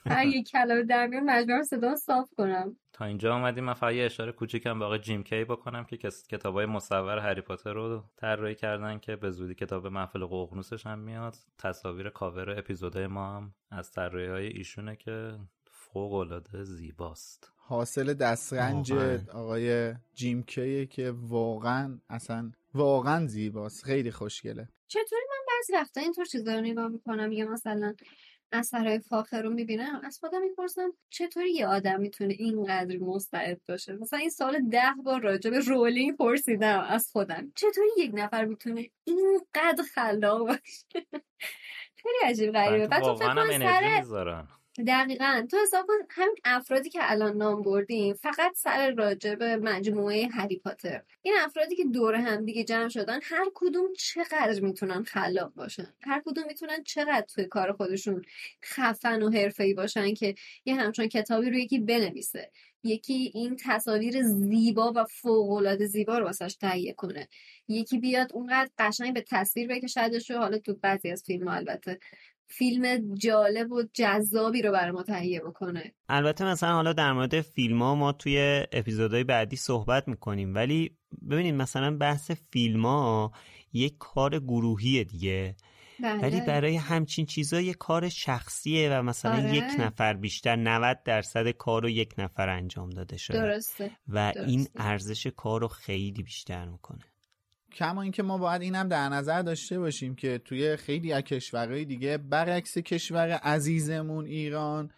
اگه 0.06 0.44
کلمه 0.44 0.84
در 0.84 1.08
میون 1.08 1.24
مجبورم 1.24 1.64
صدا 1.64 1.96
صاف 1.96 2.30
کنم. 2.38 2.76
تا 2.94 3.06
اینجا 3.06 3.36
اومدیم. 3.36 3.64
من 3.64 3.74
فقط 3.74 3.94
یه 3.94 4.06
اشاره 4.06 4.32
کوچیکم 4.32 4.80
به 4.80 4.86
آقای 4.86 5.00
جیم 5.00 5.24
کی 5.24 5.44
بکنم 5.44 5.84
که 5.84 5.98
کتاب 6.30 6.56
های 6.56 6.66
مصور 6.66 7.20
هری 7.20 7.42
پاتر 7.42 7.74
رو 7.74 8.04
طراحی 8.18 8.56
کردن 8.56 9.00
که 9.00 9.16
به 9.16 9.32
زودی 9.32 9.56
کتاب 9.56 9.88
محفل 9.88 10.26
ققنوسش 10.26 10.88
هم 10.88 11.00
میاد. 11.00 11.36
تصاویر 11.58 12.10
کاور 12.10 12.60
اپیزودهای 12.60 13.08
ما 13.08 13.38
هم 13.38 13.54
از 13.72 13.92
طراحی 13.92 14.28
های 14.28 14.48
ایشونه 14.48 14.96
که 14.96 15.40
فوق 15.94 16.14
العاده 16.14 16.64
زیباست. 16.64 17.52
حاصل 17.56 18.14
دسترنج 18.14 18.94
آقای 19.34 19.94
جیم 20.14 20.44
کیه 20.44 20.86
که 20.86 21.12
واقعا 21.12 22.00
اصلا 22.10 22.52
واقعا 22.74 23.28
زیباست. 23.28 23.84
خیلی 23.84 24.12
خوشگله. 24.12 24.68
چطوری 24.88 25.22
من 25.30 25.46
بعضی 25.48 25.74
وقتا 25.74 26.02
اینطور 26.02 26.26
چیزا 26.26 26.56
رو 26.56 26.62
نگاه 26.62 26.88
می‌کنم؟ 26.88 27.32
یه 27.32 27.46
مثلا 27.46 27.94
اثرهای 28.52 29.00
فاخر 29.00 29.42
رو 29.42 29.50
می‌بینم 29.50 30.02
از 30.04 30.20
خودم 30.20 30.42
می‌پرسم 30.42 30.94
چطوری 31.10 31.54
یه 31.54 31.68
آدم 31.68 32.00
می‌تونه 32.00 32.34
اینقدر 32.34 32.98
مستعد 32.98 33.62
باشه؟ 33.68 33.94
مثلا 33.94 34.20
این 34.20 34.30
سال 34.30 34.70
ده 34.70 34.94
بار 35.04 35.22
راجع 35.22 35.50
به 35.50 35.60
رولینگ 35.60 36.18
پرسیدم 36.18 36.80
از 36.80 37.10
خودم. 37.12 37.52
چطوری 37.56 37.88
یک 37.98 38.12
نفر 38.14 38.46
می‌تونه 38.46 38.90
اینقدر 39.04 39.84
خلاق 39.96 40.40
باشه؟ 40.40 41.08
خیلی 42.02 42.18
عجیب 42.24 42.52
غریبه. 42.52 42.88
بعد 42.88 43.04
تو 43.04 43.16
فکر 43.16 43.34
دقیقا. 44.88 45.48
تو 45.52 45.58
حساب 45.64 45.86
کن 45.88 45.94
همین 46.10 46.36
افرادی 46.46 46.90
که 46.90 47.00
الان 47.02 47.38
نام 47.38 47.62
بردیم 47.62 48.14
فقط 48.14 48.56
سر 48.56 48.92
راجع 48.92 49.36
به 49.36 49.58
مجموعه 49.58 50.28
هری 50.28 50.60
پاتر. 50.60 51.02
این 51.22 51.34
افرادی 51.40 51.76
که 51.76 51.84
دور 51.86 52.16
هم 52.16 52.46
دیگه 52.46 52.64
جمع 52.64 52.90
شدن 52.90 53.20
هر 53.24 53.46
کدوم 53.54 53.94
چقدر 53.94 54.60
می‌تونن 54.62 55.04
خلاق 55.04 55.54
باشن؟ 55.54 55.94
هر 56.02 56.22
کدوم 56.26 56.44
می‌تونن 56.48 56.84
چقدر 56.84 57.22
توی 57.22 57.46
کار 57.46 57.72
خودشون 57.72 58.22
خفن 58.64 59.24
و 59.24 59.32
حرفه‌ای 59.32 59.74
باشن 59.74 60.14
که 60.14 60.36
یه 60.66 60.76
همچون 60.76 61.08
کتابی 61.08 61.50
رو 61.50 61.58
یکی 61.58 61.80
بنویسه. 61.80 62.52
یکی 62.84 63.32
این 63.34 63.56
تصاویر 63.66 64.22
زیبا 64.22 64.94
و 64.96 65.06
فوق 65.06 65.76
زیبا 65.84 66.18
رو 66.18 66.26
واسش 66.26 66.56
تهیه 66.56 66.94
کنه. 66.94 67.28
یکی 67.68 67.98
بیاد 67.98 68.34
اونقدر 68.34 68.70
قشنگ 68.80 69.14
به 69.14 69.22
تصویر 69.22 69.68
بکشدش 69.68 70.32
و 70.32 70.38
حالا 70.38 70.58
تو 70.58 70.74
بعضی 70.74 71.12
از 71.12 71.24
فیلم 71.24 71.48
البته. 71.48 72.00
فیلم 72.58 73.16
جالب 73.16 73.72
و 73.72 73.84
جذابی 73.94 74.62
رو 74.62 74.72
برای 74.72 74.92
ما 74.92 75.04
تهیه 75.04 75.42
بکنه 75.42 75.94
البته 76.10 76.46
مثلا 76.46 76.74
حالا 76.74 76.94
در 76.94 77.14
مورد 77.14 77.42
فیلم 77.42 77.82
ها 77.82 77.96
ما 77.96 78.12
توی 78.12 78.66
اپیزودهای 78.72 79.24
بعدی 79.24 79.56
صحبت 79.56 80.08
می‌کنیم 80.08 80.56
ولی 80.56 80.98
ببینید 81.30 81.56
مثلا 81.56 81.98
بحث 81.98 82.32
فیلم 82.32 82.86
ها 82.86 83.32
یک 83.74 83.96
کار 84.00 84.40
گروهیه 84.40 85.04
دیگه 85.04 85.56
بله. 86.00 86.22
ولی 86.22 86.42
برای 86.42 86.76
همچین 86.76 87.26
چیزا 87.26 87.62
یه 87.62 87.74
کار 87.74 88.10
شخصیه 88.10 88.90
و 88.90 89.02
مثلا 89.02 89.32
آره. 89.32 89.56
یک 89.56 89.80
نفر 89.80 90.14
بیشتر 90.14 90.56
90 90.56 91.04
درصد 91.04 91.50
کار 91.50 91.82
رو 91.82 91.90
یک 91.90 92.14
نفر 92.18 92.50
انجام 92.50 92.90
داده 92.90 93.18
شده 93.18 93.38
درسته 93.38 93.92
و 94.08 94.32
درسته. 94.36 94.50
این 94.50 94.68
ارزش 94.76 95.28
کار 95.28 95.62
رو 95.62 95.68
خیلی 95.68 96.24
بیشتر 96.24 96.66
می‌کنه 96.66 97.13
کما 97.74 98.02
اینکه 98.02 98.24
ما 98.24 98.38
باید 98.38 98.62
اینم 98.62 98.88
در 98.88 99.10
نظر 99.10 99.42
داشته 99.42 99.80
باشیم 99.80 100.16
که 100.16 100.38
توی 100.46 100.76
خیلی 100.76 101.14
از 101.14 101.22
کشورهای 101.22 101.86
دیگه 101.86 102.18
برعکس 102.18 102.78
کشور 102.78 103.32
عزیزمون 103.32 104.26
ایران 104.26 104.92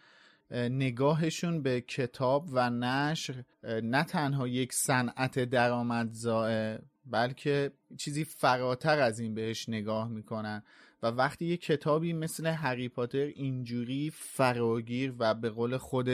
نگاهشون 0.50 1.62
به 1.62 1.80
کتاب 1.80 2.48
و 2.52 2.70
نشر 2.70 3.44
نه 3.82 4.04
تنها 4.04 4.48
یک 4.48 4.72
صنعت 4.72 5.38
درآمدزا 5.38 6.78
بلکه 7.06 7.70
چیزی 7.98 8.24
فراتر 8.24 8.98
از 8.98 9.20
این 9.20 9.34
بهش 9.34 9.68
نگاه 9.68 10.08
می‌کنن. 10.08 10.62
و 11.02 11.06
وقتی 11.06 11.46
یه 11.46 11.56
کتابی 11.56 12.12
مثل 12.12 12.46
هری 12.46 12.88
پاتر 12.88 13.18
اینجوری 13.18 14.12
فراگیر 14.14 15.14
و 15.18 15.34
به 15.34 15.50
قول 15.50 15.76
خود 15.76 16.08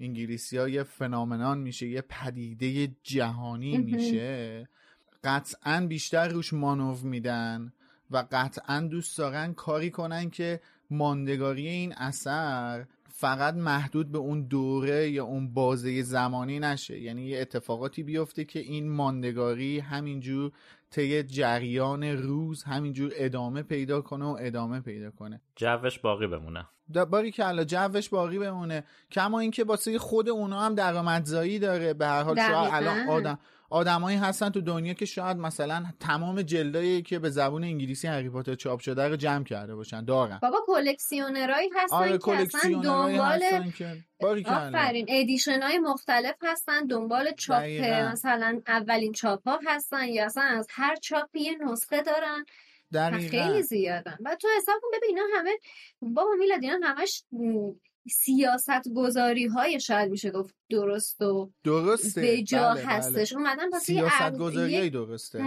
انگلیسی 0.00 0.56
ها 0.56 0.68
یه 0.68 0.82
فنامنان 0.82 1.58
میشه 1.58 1.88
یه 1.88 2.00
پدیده 2.00 2.96
جهانی 3.02 3.78
میشه 3.78 4.68
قطعا 5.24 5.86
بیشتر 5.88 6.28
روش 6.28 6.52
مانو 6.52 6.96
میدن 7.02 7.72
و 8.10 8.24
قطعا 8.32 8.80
دوست 8.80 9.18
دارن 9.18 9.54
کاری 9.54 9.90
کنن 9.90 10.30
که 10.30 10.60
ماندگاری 10.90 11.68
این 11.68 11.94
اثر 11.96 12.86
فقط 13.08 13.54
محدود 13.54 14.12
به 14.12 14.18
اون 14.18 14.42
دوره 14.42 15.10
یا 15.10 15.24
اون 15.24 15.54
بازه 15.54 16.02
زمانی 16.02 16.58
نشه. 16.58 17.00
یعنی 17.00 17.22
یه 17.22 17.40
اتفاقاتی 17.40 18.02
بیفته 18.02 18.44
که 18.44 18.58
این 18.58 18.90
ماندگاری 18.90 19.78
همینجور 19.78 20.52
طی 20.90 21.22
جریان 21.22 22.04
روز 22.04 22.62
همینجور 22.62 23.12
ادامه 23.16 23.62
پیدا 23.62 24.00
کنه 24.00 24.24
و 24.24 24.36
ادامه 24.40 24.80
پیدا 24.80 25.10
کنه. 25.10 25.40
جوش 25.56 25.98
باقی 25.98 26.26
بمونه. 26.26 26.66
باری 27.10 27.30
که 27.30 27.46
الان 27.48 27.66
جوش 27.66 28.08
باقی 28.08 28.38
بمونه. 28.38 28.84
کما 29.10 29.40
اینکه 29.40 29.64
واسه 29.64 29.98
خود 29.98 30.28
اونا 30.28 30.60
هم 30.60 30.74
درآمدزایی 30.74 31.58
داره. 31.58 31.94
به 31.94 32.06
هر 32.06 32.22
حال 32.22 32.36
شاید 32.36 32.74
الان 32.74 33.08
آدم 33.08 33.38
آدمایی 33.72 34.18
هستن 34.18 34.50
تو 34.50 34.60
دنیا 34.60 34.94
که 34.94 35.04
شاید 35.04 35.36
مثلا 35.36 35.84
تمام 36.00 36.42
جلدایی 36.42 37.02
که 37.02 37.18
به 37.18 37.30
زبون 37.30 37.64
انگلیسی 37.64 38.08
هری 38.08 38.30
پاتر 38.30 38.54
چاپ 38.54 38.80
شده 38.80 39.08
رو 39.08 39.16
جمع 39.16 39.44
کرده 39.44 39.74
باشن. 39.74 40.04
دارن 40.04 40.38
بابا 40.42 40.58
کلکسیونرایی 40.66 41.70
هستن 41.76 41.96
آره 41.96 42.18
که 42.18 42.32
اصلا 42.32 42.80
دنبال 42.82 43.42
آفرین 44.46 45.06
ادیشن 45.08 45.62
های 45.62 45.78
مختلف 45.78 46.34
هستن 46.42 46.86
دنبال 46.86 47.32
چاپ. 47.32 47.62
مثلا 48.12 48.60
اولین 48.66 49.12
چاپ 49.12 49.48
ها 49.48 49.60
هستن 49.66 50.08
یا 50.08 50.26
اصلا 50.26 50.42
از 50.42 50.66
هر 50.70 50.96
چاپی 50.96 51.40
یه 51.40 51.58
نسخه 51.64 52.02
دارن. 52.02 52.44
دقیقا. 52.92 53.28
خیلی 53.28 53.62
زیادن. 53.62 54.16
و 54.24 54.36
تو 54.40 54.48
حساب 54.56 54.74
کن 54.82 54.88
ببین 54.96 55.08
اینا 55.08 55.22
همه 55.38 55.50
بابا 56.02 56.30
میلاد 56.38 56.62
اینا 56.62 56.76
همش 56.86 57.22
سیاست 58.10 58.88
گذاری 58.96 59.46
های 59.46 59.80
شاید 59.80 60.10
میشه 60.10 60.30
گفت 60.30 60.54
درست 60.70 61.22
و 61.22 61.50
درسته. 61.64 62.20
به 62.20 62.42
جا 62.42 62.74
بله 62.74 62.84
هستش. 62.86 63.32
بله. 63.32 63.42
اومدن 63.42 63.68
واسه 63.68 63.84
سیاست 63.84 64.38
گذاری 64.38 64.76
های 64.76 64.90
درسته. 64.90 65.44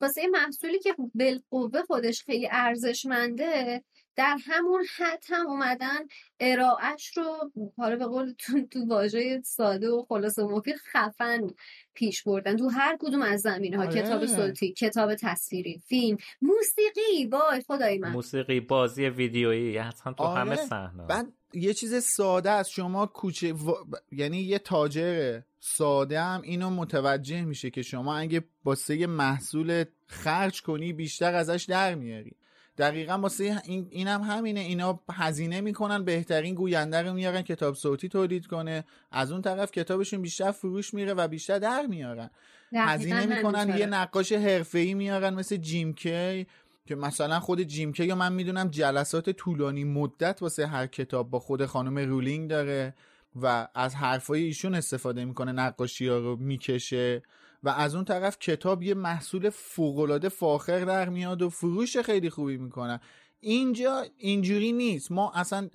واسه 0.00 0.26
محصولی 0.32 0.78
که 0.78 0.94
بالقوه 1.14 1.82
خودش 1.82 2.22
خیلی 2.22 2.48
ارزشمنده 2.50 3.82
در 4.16 4.38
همون 4.44 4.84
حد 4.96 5.24
هم 5.28 5.46
اومدن 5.46 5.98
ارائهش 6.40 7.16
رو 7.16 7.52
حالا 7.76 7.96
به 7.96 8.06
قول 8.06 8.34
تو, 8.38 8.66
تو 8.66 8.86
واژه 8.86 9.40
ساده 9.44 9.90
و 9.90 10.04
خلاصه 10.08 10.42
و 10.42 10.56
مفید 10.56 10.76
خفن 10.76 11.46
پیش 11.94 12.22
بردن. 12.22 12.56
تو 12.56 12.68
هر 12.68 12.96
کدوم 13.00 13.22
از 13.22 13.40
زمینه 13.40 13.76
ها 13.76 13.82
آره. 13.82 14.02
کتاب 14.02 14.26
صوتی 14.26 14.72
کتاب 14.72 15.14
تصویری 15.14 15.82
فیلم 15.86 16.16
موسیقی. 16.42 17.26
وای 17.26 17.60
خدای 17.66 17.98
من. 17.98 18.12
موسیقی 18.12 18.60
بازی 18.60 19.06
ویدیویی. 19.06 19.78
حتما 19.78 20.12
تو 20.12 20.24
آره. 20.24 20.40
همه 20.40 20.56
صحنه 20.56 21.06
بعد 21.06 21.32
یه 21.54 21.74
چیز 21.74 22.04
ساده 22.04 22.50
است. 22.50 22.70
شما 22.70 23.06
کوچه 23.06 23.52
و... 23.52 23.74
یعنی 24.12 24.38
یه 24.38 24.58
تاجر 24.58 25.40
ساده 25.60 26.20
هم 26.20 26.42
اینو 26.42 26.70
متوجه 26.70 27.44
میشه 27.44 27.70
که 27.70 27.82
شما 27.82 28.16
اگه 28.16 28.44
واسه 28.64 28.96
یه 28.96 29.06
محصول 29.06 29.84
خرج 30.06 30.62
کنی 30.62 30.92
بیشتر 30.92 31.34
ازش 31.34 31.64
در 31.68 31.94
میاری. 31.94 32.36
دقیقا 32.78 33.18
واسه 33.18 33.62
این 33.64 33.86
اینم 33.90 34.22
هم 34.22 34.36
همینه. 34.36 34.60
اینا 34.60 35.00
هزینه 35.12 35.60
می‌کنن 35.60 36.04
بهترین 36.04 36.54
گوینده 36.54 37.02
رو 37.02 37.12
میارن 37.12 37.42
کتاب 37.42 37.74
صوتی 37.74 38.08
تولید 38.08 38.46
کنه. 38.46 38.84
از 39.10 39.32
اون 39.32 39.42
طرف 39.42 39.70
کتابشون 39.70 40.22
بیشتر 40.22 40.50
فروش 40.50 40.94
میره 40.94 41.14
و 41.14 41.28
بیشتر 41.28 41.58
در 41.58 41.86
میارن. 41.86 42.30
هزینه 42.72 43.26
می‌کنن 43.26 43.78
یه 43.78 43.86
نقاش 43.86 44.32
حرفه‌ای 44.32 44.94
میارن 44.94 45.34
مثل 45.34 45.56
جیم 45.56 45.92
کی. 45.92 46.46
که 46.86 46.94
مثلا 46.94 47.40
خود 47.40 47.60
جیم 47.60 47.92
یا 47.98 48.14
من 48.14 48.32
می‌دونم 48.32 48.68
جلسات 48.68 49.30
طولانی 49.30 49.84
مدت 49.84 50.42
واسه 50.42 50.66
هر 50.66 50.86
کتاب 50.86 51.30
با 51.30 51.38
خود 51.38 51.66
خانم 51.66 51.98
رولینگ 51.98 52.50
داره 52.50 52.94
و 53.42 53.68
از 53.74 53.94
حرفای 53.94 54.42
ایشون 54.42 54.74
استفاده 54.74 55.24
می‌کنه 55.24 55.52
نقاشی 55.52 56.08
ها 56.08 56.18
رو 56.18 56.36
می‌کشه 56.36 57.22
و 57.62 57.68
از 57.68 57.94
اون 57.94 58.04
طرف 58.04 58.38
کتاب 58.38 58.82
یه 58.82 58.94
محصول 58.94 59.50
فوقالعاده 59.50 60.28
فاخر 60.28 60.84
در 60.84 61.08
میاد 61.08 61.42
و 61.42 61.50
فروش 61.50 61.96
خیلی 61.96 62.30
خوبی 62.30 62.56
می‌کنن 62.56 63.00
اینجا 63.40 64.04
اینجوری 64.18 64.72
نیست. 64.72 65.12
ما 65.12 65.32
اصلا 65.34 65.70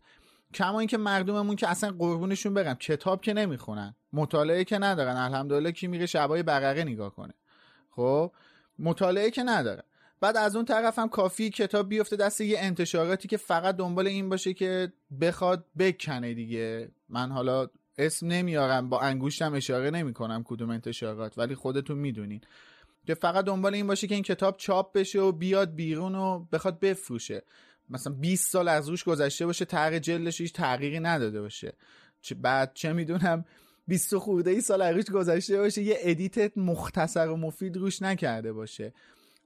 کما 0.54 0.80
اینکه 0.80 0.98
مردممون 0.98 1.56
که 1.56 1.70
اصلا 1.70 1.92
قربونشون 1.92 2.54
برم 2.54 2.76
کتاب 2.76 3.22
که 3.22 3.34
نمی‌خونن 3.34 3.96
مطالعه 4.14 4.64
که 4.64 4.78
ندارن. 4.78 5.18
الحمدلله 5.18 5.72
کی 5.72 5.88
میره 5.88 6.06
شبای 6.06 6.44
بقره 6.44 6.84
نگاه 6.84 7.16
کنه. 7.16 7.34
خب؟ 7.90 8.32
مطالعه 8.80 9.32
که 9.32 9.44
ندارن. 9.44 9.84
بعد 10.22 10.38
از 10.38 10.56
اون 10.56 10.66
طرف 10.66 11.00
هم 11.00 11.10
کافی 11.10 11.50
کتاب 11.50 11.90
بیفته 11.90 12.16
دست 12.16 12.42
یه 12.42 12.60
انتشاراتی 12.60 13.28
که 13.28 13.38
فقط 13.38 13.76
دنبال 13.76 14.08
این 14.08 14.30
باشه 14.30 14.54
که 14.54 14.94
بخواد 15.22 15.66
بکنه 15.80 16.34
دیگه. 16.34 16.90
من 17.10 17.32
حالا 17.32 17.68
اسم 17.98 18.28
نمیارم 18.28 18.90
با 18.90 19.00
انگوشتم 19.00 19.54
اشاره 19.54 19.90
نمی 19.90 20.14
کنم 20.14 20.44
کدوم 20.44 20.70
انتشارات 20.70 21.38
ولی 21.38 21.56
خودتون 21.56 21.98
می‌دونین. 21.98 22.42
که 23.08 23.16
فقط 23.16 23.46
دنبال 23.46 23.74
این 23.74 23.88
باشه 23.88 24.08
که 24.08 24.16
این 24.16 24.24
کتاب 24.24 24.58
چاپ 24.58 24.94
بشه 24.94 25.20
و 25.20 25.32
بیاد 25.32 25.76
بیرون 25.76 26.16
و 26.16 26.46
بخواد 26.52 26.80
بفروشه. 26.80 27.44
مثلا 27.90 28.14
20 28.14 28.52
سال 28.52 28.68
از 28.68 28.90
روش 28.90 29.04
گذشته 29.04 29.46
باشه 29.46 29.66
تغییر 29.66 30.00
جلدش 30.00 30.42
هیچ 30.42 30.54
تغییری 30.54 31.00
نداده 31.00 31.42
باشه. 31.42 31.74
بعد 32.36 32.72
چه 32.74 32.94
می‌دونم 32.94 33.46
20 33.88 34.18
خورده 34.18 34.52
ای 34.52 34.62
سال 34.62 34.82
روش 34.82 35.06
گذشته 35.06 35.58
باشه 35.58 35.82
یه 35.82 35.98
edit 36.00 36.58
مختصر 36.58 37.28
و 37.28 37.38
مفید 37.38 37.78
روش 37.78 38.02
نکرده 38.02 38.54
باشه. 38.54 38.94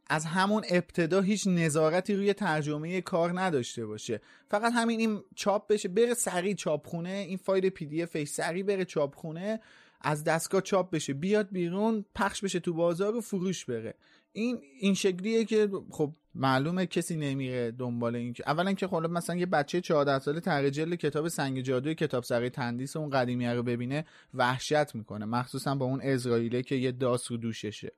از 0.08 0.26
همون 0.26 0.64
ابتدا 0.70 1.22
هیچ 1.22 1.48
نظارتی 1.48 2.16
روی 2.16 2.34
ترجمه 2.34 3.02
کار 3.02 3.42
نداشته 3.42 3.86
باشه. 3.86 4.22
فقط 4.48 4.72
همین 4.76 5.00
این 5.00 5.24
چاپ 5.36 5.68
بشه 5.68 5.90
بره 5.90 6.14
سریع 6.14 6.56
چاپخونه 6.56 7.10
این 7.10 7.38
فایل 7.38 7.70
PDF 7.70 8.24
سریع 8.24 8.64
بره 8.64 8.86
چاپخونه 8.86 9.60
از 10.02 10.24
دستگاه 10.24 10.62
چاپ 10.62 10.92
بشه 10.92 11.14
بیاد 11.14 11.48
بیرون 11.52 12.06
پخش 12.16 12.44
بشه 12.44 12.60
تو 12.60 12.74
بازار 12.74 13.16
و 13.16 13.22
فروش 13.22 13.66
بره. 13.66 13.96
این 14.34 14.62
این 14.80 14.94
شکلیه 14.94 15.46
که 15.46 15.70
خب 15.90 16.14
معلومه 16.36 16.86
کسی 16.86 17.16
نمیره 17.16 17.72
دنبال 17.72 18.16
این 18.16 18.34
که 18.34 18.44
اولا 18.48 18.74
که 18.74 18.88
خب 18.88 18.96
مثلا 18.96 19.36
یه 19.36 19.46
بچه 19.46 19.82
14 19.82 20.20
ساله 20.20 20.40
ترجل 20.40 20.96
کتاب 20.96 21.28
سنگ 21.28 21.62
جادوی 21.62 21.96
کتاب 21.96 22.24
سرای 22.24 22.50
تندیس 22.50 22.96
اون 22.96 23.10
قدیمی 23.10 23.48
رو 23.48 23.64
ببینه 23.64 24.06
وحشت 24.34 24.96
می‌کنه. 24.96 25.26
مخصوصا 25.26 25.76
با 25.76 25.86
اون 25.86 26.02
اسرائیله 26.04 26.62
که 26.62 26.76
یه 26.76 26.92
داس 26.92 27.32
رو 27.32 27.38
دوششه. 27.38 27.92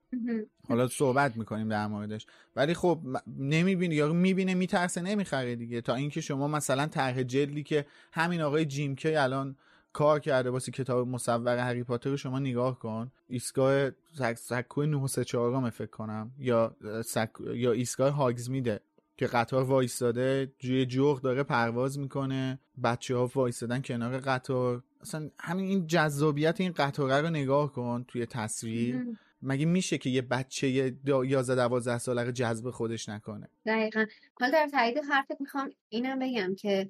حالا 0.68 0.88
صحبت 0.88 1.38
می‌کنیم 1.38 1.70
در 1.70 1.88
موردش. 1.88 2.26
ولی 2.56 2.74
خب 2.74 3.00
نمی‌بینه 3.40 3.96
یا 3.96 4.14
می‌بینه 4.14 4.54
میترسه 4.54 5.02
نمی‌خره 5.02 5.56
دیگه. 5.56 5.82
تا 5.82 5.96
اینکه 5.96 6.22
شما 6.22 6.48
مثلا 6.48 6.88
طرح 6.88 7.24
جلدی 7.24 7.64
که 7.64 7.86
همین 8.12 8.42
آقای 8.42 8.66
جیم 8.66 8.96
کی 8.96 9.16
الان 9.16 9.56
کار 9.96 10.20
کرده 10.20 10.50
واسه 10.50 10.72
کتاب 10.72 11.08
مصور 11.08 11.58
هری 11.58 11.84
پاتر 11.84 12.10
رو 12.10 12.18
شما 12.18 12.39
نگاه 12.39 12.80
کن. 12.80 13.12
ایستگاه 13.28 13.91
سکوی 14.36 14.88
934 14.88 15.70
فکر 15.70 15.86
کنم. 15.86 16.32
یا 16.39 16.76
سک... 17.06 17.30
یا 17.54 17.72
ایستگاه 17.72 18.10
هاگزمیده 18.12 18.80
که 19.18 19.28
قطار 19.28 19.64
وایستاده 19.64 20.54
جوی 20.60 20.86
جوغ 20.86 21.22
داره 21.22 21.43
پرواز 21.43 22.00
می‌کنه 22.00 22.60
بچه 22.84 23.16
ها 23.16 23.32
وایستادن 23.36 23.82
کنار 23.82 24.18
قطار. 24.18 24.84
اصلا 25.02 25.30
همین 25.39 25.66
این 25.66 25.88
جذابیت 25.88 26.62
این 26.62 26.72
قطاره 26.72 27.22
رو 27.22 27.30
نگاه 27.30 27.74
کن 27.74 28.06
توی 28.08 28.26
تصویر. 28.26 29.06
مگه 29.41 29.66
میشه 29.66 29.98
که 29.98 30.10
یه 30.10 30.22
بچه 30.22 30.68
11 30.68 31.56
12 31.56 31.98
ساله 31.98 32.24
رو 32.24 32.32
جذب 32.32 32.70
خودش 32.70 33.10
نکنه؟ 33.10 33.50
دقیقا. 33.66 34.06
حالا 34.39 34.52
در 34.52 34.68
تایید 34.72 34.98
حرفت 35.10 35.41
می‌خوام 35.41 35.72
اینم 35.89 36.20
بگم 36.20 36.56
که 36.56 36.89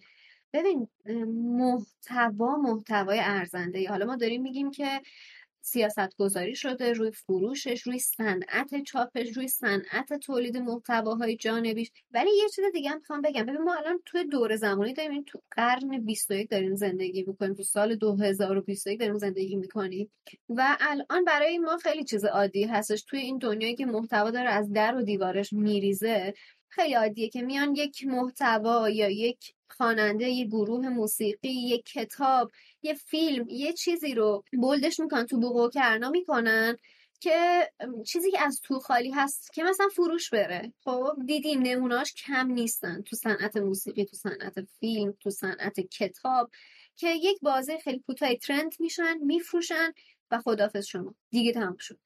ببین 0.56 0.88
محتوا 1.58 2.58
محتوای 2.58 3.20
ارزنده 3.20 3.90
حالا 3.90 4.06
ما 4.06 4.16
داریم 4.16 4.42
میگیم 4.42 4.72
که 4.72 5.02
سیاست 5.62 6.18
گذاری 6.18 6.56
شده 6.56 6.94
روی 6.94 7.12
فروشش 7.12 7.82
روی 7.82 8.00
صنعت 8.00 8.84
چاپش 8.84 9.38
روی 9.38 9.48
صنعت 9.48 10.14
تولید 10.14 10.58
محتواهای 10.58 11.36
جانبیش. 11.36 11.92
ولی 12.12 12.30
یه 12.38 12.50
چیز 12.50 12.66
دیگه 12.74 12.90
هم 12.90 12.98
می‌خوام 12.98 13.22
بگم. 13.22 13.46
ببین 13.46 13.62
ما 13.62 13.76
الان 13.76 14.00
توی 14.06 14.24
دور 14.24 14.56
زمانی 14.56 14.94
داریم 14.94 15.24
تو 15.28 15.42
قرن 15.52 16.06
21 16.06 16.50
داریم 16.50 16.76
زندگی 16.76 17.24
می‌کنیم. 17.24 17.54
تو 17.54 17.64
سال 17.64 17.96
2021 17.96 19.00
داریم 19.00 19.18
زندگی 19.18 19.56
می‌کنیم. 19.56 20.12
و 20.50 20.78
الان 20.80 21.26
برای 21.26 21.58
ما 21.58 21.78
خیلی 21.78 22.04
چیز 22.04 22.26
عادی 22.26 22.64
هستش. 22.64 23.04
توی 23.04 23.20
این 23.20 23.38
دنیایی 23.38 23.76
که 23.76 23.86
محتوا 23.86 24.32
داره 24.32 24.50
از 24.50 24.72
در 24.74 24.96
و 24.96 25.02
دیوارش 25.02 25.54
میریزه 25.54 26.34
خیلی 26.70 26.94
عادیه 26.94 27.30
که 27.30 27.42
میان 27.42 27.76
یک 27.76 28.06
محتوا 28.08 28.90
یا 28.90 29.10
یک 29.10 29.55
خواننده 29.70 30.30
یه 30.30 30.46
گروه 30.46 30.90
موسیقی 30.90 31.50
یه 31.50 31.78
کتاب 31.82 32.52
یه 32.84 32.94
فیلم 32.94 33.46
یه 33.50 33.74
چیزی 33.74 34.14
رو 34.14 34.44
بولدش 34.62 35.00
می‌کنن 35.00 35.26
تو 35.26 35.40
بوق 35.40 35.56
و 35.56 35.70
کرنا 35.70 36.10
می‌کنن 36.10 36.78
که 37.20 37.72
چیزی 38.08 38.32
که 38.32 38.42
از 38.42 38.62
تو 38.64 38.80
خالی 38.80 39.12
هست 39.12 39.54
که 39.54 39.64
مثلا 39.64 39.88
فروش 39.96 40.30
بره. 40.30 40.74
خب 40.84 41.14
دیدیم 41.28 41.62
نموناش 41.62 42.14
کم 42.14 42.48
نیستن. 42.52 43.02
تو 43.02 43.16
صنعت 43.16 43.58
موسیقی 43.58 44.06
تو 44.06 44.16
صنعت 44.18 44.54
فیلم 44.80 45.14
تو 45.22 45.30
صنعت 45.30 45.80
کتاب 45.80 46.52
که 46.96 47.10
یک 47.10 47.40
بازه 47.42 47.78
خیلی 47.78 48.00
کوتاه 48.00 48.36
ترند 48.36 48.74
میشن 48.80 49.18
میفروشن 49.18 49.92
و 50.32 50.40
خدافظ 50.42 50.86
شما. 50.86 51.16
دیگه 51.30 51.52
تمام 51.54 51.78
شد. 51.80 52.00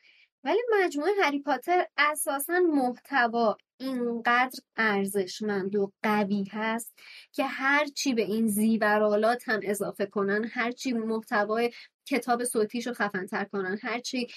ولی 0.44 0.60
مجموعه 0.84 1.12
هری 1.24 1.40
پاتر 1.40 1.86
اساسا 1.98 2.60
محتوا 2.60 3.58
اینقدر 3.78 4.60
ارزشمند 4.78 5.76
و 5.76 5.92
قوی 6.04 6.44
هست 6.52 6.94
که 7.32 7.44
هر 7.46 7.86
چی 7.86 8.14
به 8.14 8.22
این 8.22 8.48
زیورالات 8.48 9.50
هم 9.50 9.60
اضافه 9.64 10.06
کنن 10.06 10.46
هر 10.54 10.72
چی 10.72 10.94
محتوای 10.94 11.72
کتاب 12.06 12.44
صوتیشو 12.44 12.94
خفنتر 12.94 13.44
کنن 13.46 13.78
هرچی 13.82 14.28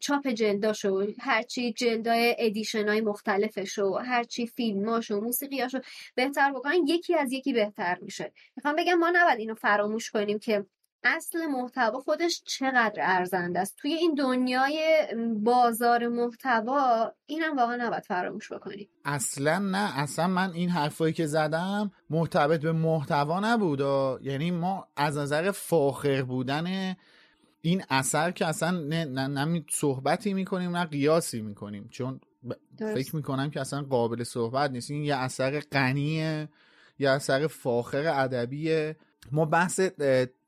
چاپ 0.00 0.28
جلداشو 0.28 1.06
هرچی 1.20 1.72
جلدای 1.72 2.36
ادیشن 2.38 2.88
های 2.88 3.00
مختلفشو 3.00 3.94
هرچی 3.94 4.46
فیلماشو 4.46 5.20
موسیقیاشو 5.20 5.78
بهتر 6.14 6.52
بکنن 6.52 6.86
یکی 6.86 7.14
از 7.14 7.32
یکی 7.32 7.52
بهتر 7.52 7.98
میشه. 8.02 8.32
می‌خوام 8.56 8.76
بگم 8.76 8.94
ما 8.94 9.10
نباید 9.14 9.38
اینو 9.38 9.54
فراموش 9.54 10.10
کنیم 10.10 10.38
که 10.38 10.66
اصل 11.04 11.46
محتوا 11.46 12.00
خودش 12.00 12.42
چقدر 12.46 13.02
ارزنده 13.02 13.60
است؟ 13.60 13.76
توی 13.76 13.92
این 13.92 14.14
دنیای 14.14 15.06
بازار 15.36 16.08
محتوا 16.08 17.12
اینم 17.26 17.56
واقعا 17.56 17.76
نباید 17.76 18.04
فراموش 18.04 18.52
بکنیم 18.52 18.88
اصلا 19.04 19.58
نه. 19.58 19.98
اصلا 19.98 20.26
من 20.26 20.52
این 20.52 20.68
حرفایی 20.68 21.12
که 21.12 21.26
زدم 21.26 21.92
مرتبط 22.10 22.60
به 22.60 22.72
محتوا 22.72 23.40
نبود. 23.40 23.80
یعنی 24.22 24.50
ما 24.50 24.88
از 24.96 25.18
نظر 25.18 25.50
فاخر 25.50 26.22
بودن 26.22 26.96
این 27.60 27.84
اثر 27.90 28.30
که 28.30 28.46
اصلا 28.46 28.70
نه, 28.70 29.04
نه, 29.04 29.26
نه 29.26 29.64
صحبتی 29.70 30.34
می‌کنیم 30.34 30.76
نه 30.76 30.84
قیاسی 30.84 31.42
می‌کنیم. 31.42 31.88
چون 31.90 32.20
درست. 32.78 32.94
فکر 32.94 33.16
می‌کنم 33.16 33.50
که 33.50 33.60
اصلا 33.60 33.82
قابل 33.82 34.22
صحبت 34.22 34.70
نیست. 34.70 34.90
این 34.90 35.04
یه 35.04 35.16
اثر 35.16 35.60
غنیه 35.60 36.48
یه 36.98 37.10
اثر 37.10 37.46
فاخر 37.46 38.06
ادبیه. 38.06 38.96
ما 39.32 39.44
بحث 39.44 39.80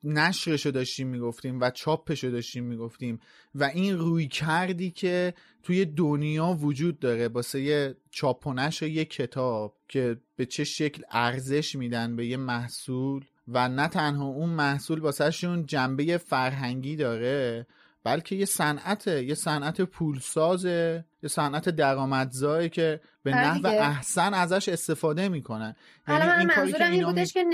نشرش 0.06 0.66
رو 0.66 0.72
داشتیم 0.72 1.08
می‌گفتیم 1.08 1.60
و 1.60 1.70
چاپش 1.70 2.24
رو 2.24 2.30
داشتیم 2.30 2.64
می‌گفتیم 2.64 3.20
و 3.54 3.64
این 3.64 3.98
روی 3.98 4.28
کردی 4.28 4.90
که 4.90 5.34
توی 5.62 5.84
دنیا 5.84 6.46
وجود 6.60 6.98
داره 6.98 7.28
باسه 7.28 7.96
چاپ 8.10 8.46
و 8.46 8.52
نشر 8.52 8.86
یه 8.86 9.04
کتاب 9.04 9.76
که 9.88 10.16
به 10.36 10.46
چه 10.46 10.64
شکل 10.64 11.02
ارزش 11.10 11.74
میدن 11.74 12.16
به 12.16 12.26
یه 12.26 12.36
محصول 12.36 13.24
و 13.48 13.68
نه 13.68 13.88
تنها 13.88 14.26
اون 14.26 14.50
محصول 14.50 15.00
باسهشون 15.00 15.66
جنبه 15.66 16.18
فرهنگی 16.18 16.96
داره 16.96 17.66
بلکه 18.04 18.36
یه 18.36 18.44
صنعت 18.44 19.06
یه 19.06 19.34
صنعت 19.34 19.80
پولسازه 19.80 21.04
یه 21.26 21.30
صنعت 21.30 21.68
درآمدزایی 21.68 22.68
که 22.68 23.00
به 23.22 23.34
آره 23.34 23.40
نحو 23.40 23.66
احسن 23.66 24.34
ازش 24.34 24.68
استفاده 24.68 25.28
می‌کنن 25.28 25.76
یعنی 26.08 26.30
این 26.30 26.50
منظورم 26.56 26.92
این 26.92 27.04
بودش 27.04 27.32
که 27.32 27.44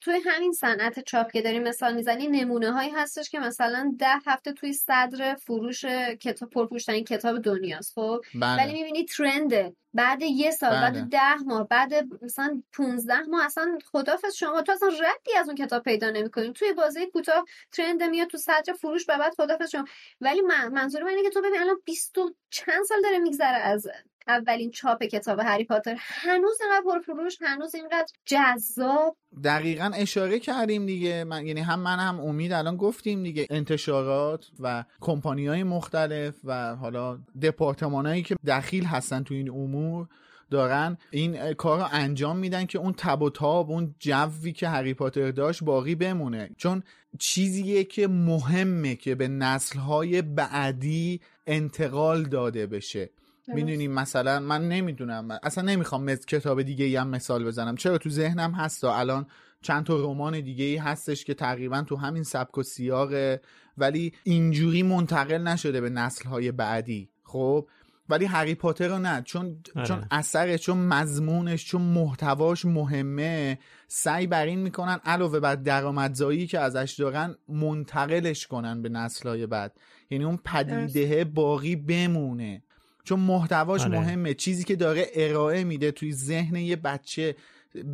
توی 0.00 0.14
همین 0.26 0.52
صنعت 0.52 1.04
چاپ 1.04 1.32
که 1.32 1.42
داریم 1.42 1.62
مثال 1.62 1.94
می‌زنی 1.94 2.28
نمونه 2.28 2.72
هایی 2.72 2.90
هستش 2.90 3.30
که 3.30 3.38
مثلا 3.38 3.94
ده 3.98 4.18
هفته 4.26 4.52
توی 4.52 4.72
صدر 4.72 5.34
فروش 5.34 5.84
کتاب 6.20 6.50
پرفروشترین 6.50 7.04
کتاب 7.04 7.42
دنیاست 7.42 7.92
خب؟ 7.94 8.20
بله. 8.34 8.62
ولی 8.62 8.72
می‌بینی 8.72 9.04
ترنده 9.04 9.74
بعد 9.94 10.22
یه 10.22 10.50
سال 10.50 10.70
بله. 10.70 10.80
بعد 10.80 11.08
ده 11.08 11.34
ماه 11.46 11.68
بعد 11.68 11.92
مثلا 12.22 12.62
15 12.72 13.20
ماه 13.20 13.44
اصلا 13.44 13.78
خدافظ 13.92 14.34
شما 14.34 14.62
تو 14.62 14.72
اصلا 14.72 14.88
ردی 14.88 15.36
از 15.38 15.48
اون 15.48 15.56
کتاب 15.56 15.82
پیدا 15.82 16.10
نمی‌کنیم 16.10 16.52
توی 16.52 16.72
بازه 16.72 17.06
کوتاه 17.06 17.44
ترند 17.72 18.02
میاد 18.02 18.28
تو 18.28 18.38
صدر 18.38 18.72
فروش 18.72 19.04
و 19.08 19.18
بعد 19.18 19.34
خدافظ 19.36 19.70
شما. 19.70 19.84
ولی 20.20 20.40
من 20.40 20.68
منظور 20.68 21.02
من 21.02 21.08
اینه 21.08 21.22
که 21.22 21.30
تو 21.30 21.40
ببین 21.40 21.60
الان 21.60 21.76
20 21.84 22.14
چند 22.50 22.84
سال 22.88 23.02
داره 23.02 23.18
میگذره 23.22 23.56
از 23.56 23.86
اولین 24.28 24.70
چاپ 24.70 25.02
کتاب 25.02 25.38
هری 25.38 25.64
پاتر. 25.64 25.96
هنوز 25.98 26.58
اینقدر 26.60 26.84
پرفروش 26.84 27.38
هنوز 27.40 27.74
اینقدر 27.74 28.06
جذاب. 28.24 29.16
دقیقا 29.44 29.90
اشاره 29.94 30.38
کردیم 30.38 30.86
دیگه. 30.86 31.24
من 31.24 31.46
یعنی 31.46 31.60
هم 31.60 31.80
من 31.80 31.98
هم 31.98 32.20
امید 32.20 32.52
الان 32.52 32.76
گفتیم 32.76 33.22
دیگه. 33.22 33.46
انتشارات 33.50 34.46
و 34.60 34.84
کمپانی 35.00 35.46
های 35.46 35.62
مختلف 35.62 36.34
و 36.44 36.76
حالا 36.76 37.18
دپارتمان 37.42 38.06
هایی 38.06 38.22
که 38.22 38.36
دخیل 38.46 38.84
هستن 38.84 39.22
تو 39.22 39.34
این 39.34 39.50
امور 39.50 40.08
دارن 40.50 40.98
این 41.10 41.52
کار 41.52 41.78
رو 41.78 41.86
انجام 41.92 42.36
میدن 42.36 42.66
که 42.66 42.78
اون 42.78 42.92
تب 42.92 43.22
و 43.22 43.30
تاب 43.30 43.70
اون 43.70 43.94
جوی 43.98 44.52
که 44.52 44.68
هری 44.68 44.94
پاتر 44.94 45.30
داشت 45.30 45.64
باقی 45.64 45.94
بمونه. 45.94 46.50
چون 46.56 46.82
چیزیه 47.18 47.84
که 47.84 48.08
مهمه 48.08 48.94
که 48.96 49.14
به 49.14 49.28
نسلهای 49.28 50.22
بعدی 50.22 51.20
انتقال 51.50 52.22
داده 52.22 52.66
بشه. 52.66 53.10
می‌دونیم 53.48 53.92
مثلا 53.92 54.40
من 54.40 54.68
نمی‌دونم 54.68 55.38
اصلا 55.42 55.64
نمی‌خوام 55.64 56.04
مثل 56.04 56.24
کتاب 56.24 56.62
دیگه 56.62 56.84
ای 56.84 56.96
هم 56.96 57.08
مثال 57.08 57.44
بزنم. 57.44 57.76
چرا 57.76 57.98
تو 57.98 58.10
ذهنم 58.10 58.52
هست 58.52 58.84
الان 58.84 59.26
چند 59.62 59.86
تا 59.86 59.96
رمان 59.96 60.40
دیگه 60.40 60.64
ای 60.64 60.76
هستش 60.76 61.24
که 61.24 61.34
تقریبا 61.34 61.82
تو 61.82 61.96
همین 61.96 62.22
سبک 62.22 62.58
و 62.58 62.62
سیاقه 62.62 63.40
ولی 63.78 64.12
اینجوری 64.24 64.82
منتقل 64.82 65.38
نشده 65.38 65.80
به 65.80 65.90
نسلهای 65.90 66.52
بعدی. 66.52 67.10
خب؟ 67.22 67.68
ولی 68.08 68.24
هری 68.24 68.54
پاتر 68.54 68.88
رو 68.88 68.98
نه. 68.98 69.22
چون 69.22 69.62
آره. 69.76 69.86
چون 69.86 70.04
اثرش 70.10 70.60
چون 70.60 70.78
مضمونش 70.78 71.64
چون 71.64 71.82
محتواش 71.82 72.64
مهمه. 72.64 73.58
سعی 73.88 74.26
بر 74.26 74.46
این 74.46 74.58
می‌کنن 74.58 75.00
علاوه 75.04 75.40
بر 75.40 75.54
درآمدزایی 75.54 76.46
که 76.46 76.58
ازش 76.58 76.94
دارن 76.98 77.34
منتقلش 77.48 78.46
کنن 78.46 78.82
به 78.82 78.88
نسلهای 78.88 79.46
بعد. 79.46 79.76
یعنی 80.10 80.24
اون 80.24 80.38
پدیده 80.44 81.24
باقی 81.24 81.76
بمونه. 81.76 82.62
چون 83.04 83.20
محتواش 83.20 83.80
آره. 83.80 83.98
مهمه. 83.98 84.34
چیزی 84.34 84.64
که 84.64 84.76
داره 84.76 85.06
ارائه 85.14 85.64
میده 85.64 85.90
توی 85.90 86.12
ذهن 86.12 86.56
یه 86.56 86.76
بچه 86.76 87.34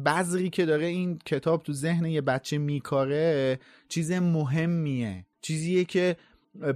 بذری 0.06 0.50
که 0.50 0.66
داره 0.66 0.86
این 0.86 1.18
کتاب 1.26 1.62
تو 1.62 1.72
ذهن 1.72 2.06
یه 2.06 2.20
بچه 2.20 2.58
میکاره 2.58 3.58
چیز 3.88 4.12
مهمیه. 4.12 5.26
چیزیه 5.42 5.84
که 5.84 6.16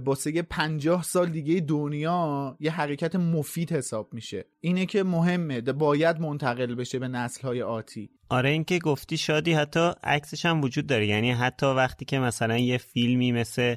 باسه 0.05 0.41
پنجاه 0.41 1.03
سال 1.03 1.29
دیگه 1.29 1.59
دنیا 1.59 2.57
یه 2.59 2.71
حرکت 2.71 3.15
مفید 3.15 3.71
حساب 3.71 4.13
میشه. 4.13 4.45
اینه 4.59 4.85
که 4.85 5.03
مهمه. 5.03 5.61
باید 5.61 6.19
منتقل 6.19 6.75
بشه 6.75 6.99
به 6.99 7.07
نسلهای 7.07 7.61
آتی. 7.61 8.09
آره 8.29 8.49
اینکه 8.49 8.79
گفتی 8.79 9.17
شادی 9.17 9.53
حتی 9.53 9.91
عکسش 10.03 10.45
هم 10.45 10.61
وجود 10.61 10.87
داره. 10.87 11.07
یعنی 11.07 11.31
حتی 11.31 11.65
وقتی 11.65 12.05
که 12.05 12.19
مثلا 12.19 12.57
یه 12.57 12.77
فیلمی 12.77 13.31
مثل 13.31 13.75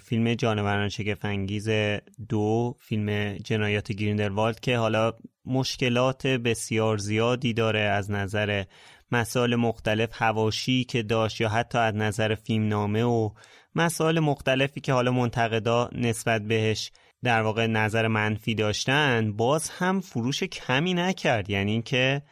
فیلم 0.00 0.34
جانوران 0.34 0.88
شگفنگیز 0.88 1.68
دو 2.28 2.76
فیلم 2.80 3.36
جنایات 3.36 3.92
گریندلوالد 3.92 4.60
که 4.60 4.78
حالا 4.78 5.12
مشکلات 5.46 6.26
بسیار 6.26 6.96
زیادی 6.96 7.52
داره 7.52 7.80
از 7.80 8.10
نظر 8.10 8.64
مسائل 9.12 9.56
مختلف 9.56 10.10
هواشی 10.12 10.84
که 10.84 11.02
داشت 11.02 11.40
یا 11.40 11.48
حتی 11.48 11.78
از 11.78 11.94
نظر 11.94 12.34
فیلمنامه 12.34 13.02
و 13.02 13.30
مسائل 13.74 14.20
مختلفی 14.20 14.80
که 14.80 14.92
حالا 14.92 15.10
منتقدا 15.12 15.90
نسبت 15.92 16.42
بهش 16.42 16.90
در 17.22 17.42
واقع 17.42 17.66
نظر 17.66 18.08
منفی 18.08 18.54
داشتن 18.54 19.32
باز 19.32 19.70
هم 19.70 20.00
فروش 20.00 20.42
کمی 20.42 20.94
نکرد. 20.94 21.50
یعنی 21.50 21.72
اینکه 21.72 22.22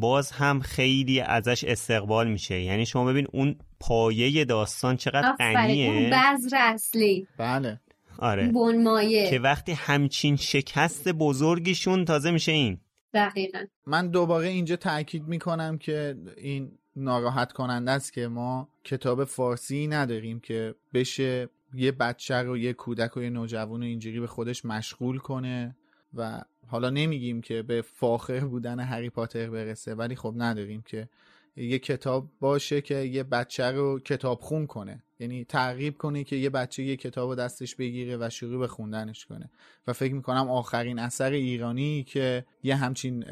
باز 0.00 0.30
هم 0.30 0.60
خیلی 0.60 1.20
ازش 1.20 1.64
استقبال 1.64 2.30
میشه. 2.30 2.60
یعنی 2.60 2.86
شما 2.86 3.04
ببین 3.04 3.26
اون 3.32 3.56
پایه 3.80 4.44
داستان 4.44 4.96
چقدر 4.96 5.32
غنیه 5.32 5.90
اون 5.90 6.10
بذر 6.10 6.56
اصلی. 6.60 7.26
بله. 7.38 7.80
آره. 8.18 8.48
بنمایه. 8.48 9.30
که 9.30 9.38
وقتی 9.38 9.72
همچین 9.72 10.36
شکست 10.36 11.08
بزرگیشون 11.08 12.04
تازه 12.04 12.30
میشه 12.30 12.52
این. 12.52 12.80
دقیقا. 13.14 13.64
من 13.86 14.08
دوباره 14.08 14.48
اینجا 14.48 14.76
تاکید 14.76 15.28
می‌کنم 15.28 15.78
که 15.78 16.16
این 16.36 16.72
ناراحت 16.96 17.52
کننده 17.52 17.90
است 17.90 18.12
که 18.12 18.28
ما 18.28 18.68
کتاب 18.84 19.24
فارسی 19.24 19.86
نداریم 19.86 20.40
که 20.40 20.74
بشه 20.94 21.48
یه 21.74 21.92
بچه 21.92 22.34
رو 22.34 22.58
یه 22.58 22.72
کودک 22.72 23.16
و 23.16 23.22
یه 23.22 23.30
نوجوان 23.30 23.80
رو 23.80 23.86
اینجوری 23.86 24.20
به 24.20 24.26
خودش 24.26 24.64
مشغول 24.64 25.18
کنه 25.18 25.76
و 26.14 26.40
حالا 26.66 26.90
نمیگیم 26.90 27.40
که 27.40 27.62
به 27.62 27.82
فاخر 27.82 28.40
بودن 28.40 28.80
هری 28.80 29.10
پاتر 29.10 29.50
برسه 29.50 29.94
ولی 29.94 30.16
خب 30.16 30.34
نداریم 30.36 30.82
که 30.82 31.08
یه 31.56 31.78
کتاب 31.78 32.30
باشه 32.40 32.80
که 32.80 32.94
یه 32.94 33.22
بچه 33.22 33.70
رو 33.70 33.98
کتاب 33.98 34.40
خون 34.40 34.66
کنه. 34.66 35.02
یعنی 35.18 35.44
تعقیب 35.44 35.96
کنه 35.98 36.24
که 36.24 36.36
یه 36.36 36.50
بچه 36.50 36.82
یه 36.82 36.96
کتاب 36.96 37.28
رو 37.28 37.34
دستش 37.34 37.74
بگیره 37.76 38.16
و 38.20 38.30
شروع 38.30 38.60
به 38.60 38.68
خوندنش 38.68 39.26
کنه. 39.26 39.50
و 39.86 39.92
فکر 39.92 40.14
می‌کنم 40.14 40.50
آخرین 40.50 40.98
اثر 40.98 41.30
ایرانی 41.30 42.04
که 42.04 42.44
یه 42.62 42.76
همچین 42.76 43.24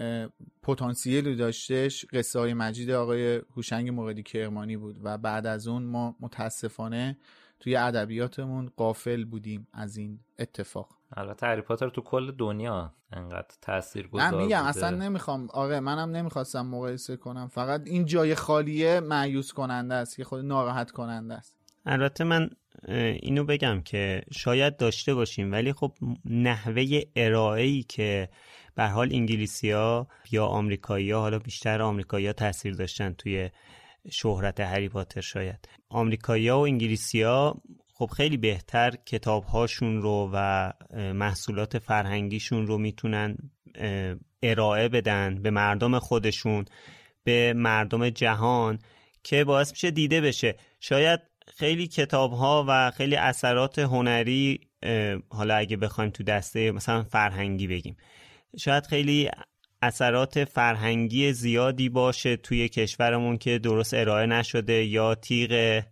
پتانسیلی 0.63 1.37
داشتش 1.37 2.07
قصه 2.13 2.39
های 2.39 2.55
مجید 2.55 2.91
آقای 2.91 3.37
هوشنگ 3.57 3.89
موردی 3.91 4.23
کرمانی 4.23 4.77
بود 4.77 4.97
و 5.03 5.19
بعد 5.19 5.47
از 5.47 5.69
اون 5.69 5.83
ما 5.83 6.17
متاسفانه 6.21 7.17
توی 7.61 7.77
ادبیاتمون 7.77 8.73
قافل 8.77 9.25
بودیم 9.25 9.69
از 9.73 9.97
این 9.97 10.21
اتفاق. 10.39 11.02
البته 11.17 11.47
هری 11.47 11.61
پاتر 11.61 11.89
تو 11.89 12.01
کل 12.01 12.31
دنیا 12.31 12.95
انقدر 13.13 13.55
تاثیر 13.63 14.09
گذار 14.09 14.31
من 14.31 14.37
میگم 14.37 14.65
اصلا 14.65 14.91
نمی‌خوام 14.91 15.49
آره 15.51 15.81
منم 15.81 16.17
نمی‌خواستم 16.17 16.67
مقایسه 16.67 17.17
کنم. 17.17 17.49
فقط 17.49 17.83
این 17.85 18.05
جای 18.05 18.35
خالیه 18.35 19.01
معیوس 19.01 19.53
کننده 19.53 19.95
است 19.95 20.17
که 20.17 20.25
خود 20.25 20.45
ناراحت 20.45 20.91
کننده 20.91 21.35
است. 21.35 21.57
البته 21.87 22.25
من 22.25 22.51
اینو 22.89 23.45
بگم 23.45 23.81
که 23.81 24.23
شاید 24.33 24.77
داشته 24.77 25.15
باشیم 25.15 25.53
ولی 25.53 25.73
خب 25.73 25.93
نحوه 26.25 27.01
ارائه‌ای 27.17 27.83
که 27.83 28.29
به 28.75 28.85
حال 28.85 29.09
انگلیسی 29.13 29.71
ها 29.71 30.09
یا 30.31 30.47
آمریکایی 30.47 31.11
ها 31.11 31.21
حالا 31.21 31.39
بیشتر 31.39 31.83
آمریکایی 31.83 32.27
ها 32.27 32.33
تاثیر 32.33 32.75
داشتن 32.75 33.13
توی 33.13 33.51
شهرت 34.11 34.61
هری 34.61 34.89
پاتر 34.89 35.21
شاید. 35.21 35.69
آمریکایی 35.89 36.49
ها 36.49 36.59
و 36.59 36.65
انگلیسی 36.65 37.23
ها 37.23 37.63
خب 38.03 38.11
خیلی 38.17 38.37
بهتر 38.37 38.91
کتاب 39.07 39.45
هاشون 39.45 40.03
رو 40.03 40.31
و 40.33 40.73
محصولات 41.15 41.79
فرهنگیشون 41.79 42.67
رو 42.67 42.79
می‌تونن 42.79 43.37
ارائه 44.43 44.89
بدن 44.89 45.43
به 45.43 45.51
مردم 45.51 45.99
خودشون 45.99 46.65
به 47.25 47.53
مردم 47.53 48.11
جهان 48.11 48.79
که 49.23 49.45
باعث 49.45 49.71
میشه 49.71 49.91
دیده 49.91 50.21
بشه. 50.21 50.57
شاید 50.81 51.21
خیلی 51.57 51.87
کتاب 51.87 52.33
ها 52.33 52.65
و 52.69 52.91
خیلی 52.91 53.17
اثرات 53.17 53.79
هنری 53.79 54.61
حالا 55.29 55.55
اگه 55.55 55.77
بخوایم 55.77 56.11
تو 56.11 56.23
دسته 56.23 56.73
مثلا 56.73 57.03
فرهنگی 57.03 57.67
بگیم 57.67 57.97
شاید 58.59 58.87
خیلی 58.87 59.31
اثرات 59.83 60.45
فرهنگی 60.45 61.33
زیادی 61.33 61.89
باشه 61.89 62.37
توی 62.37 62.69
کشورمون 62.69 63.39
که 63.39 63.59
درست 63.59 63.95
ارائه 63.95 64.27
نشده 64.27 64.85
یا 64.85 65.15
تیغ 65.15 65.83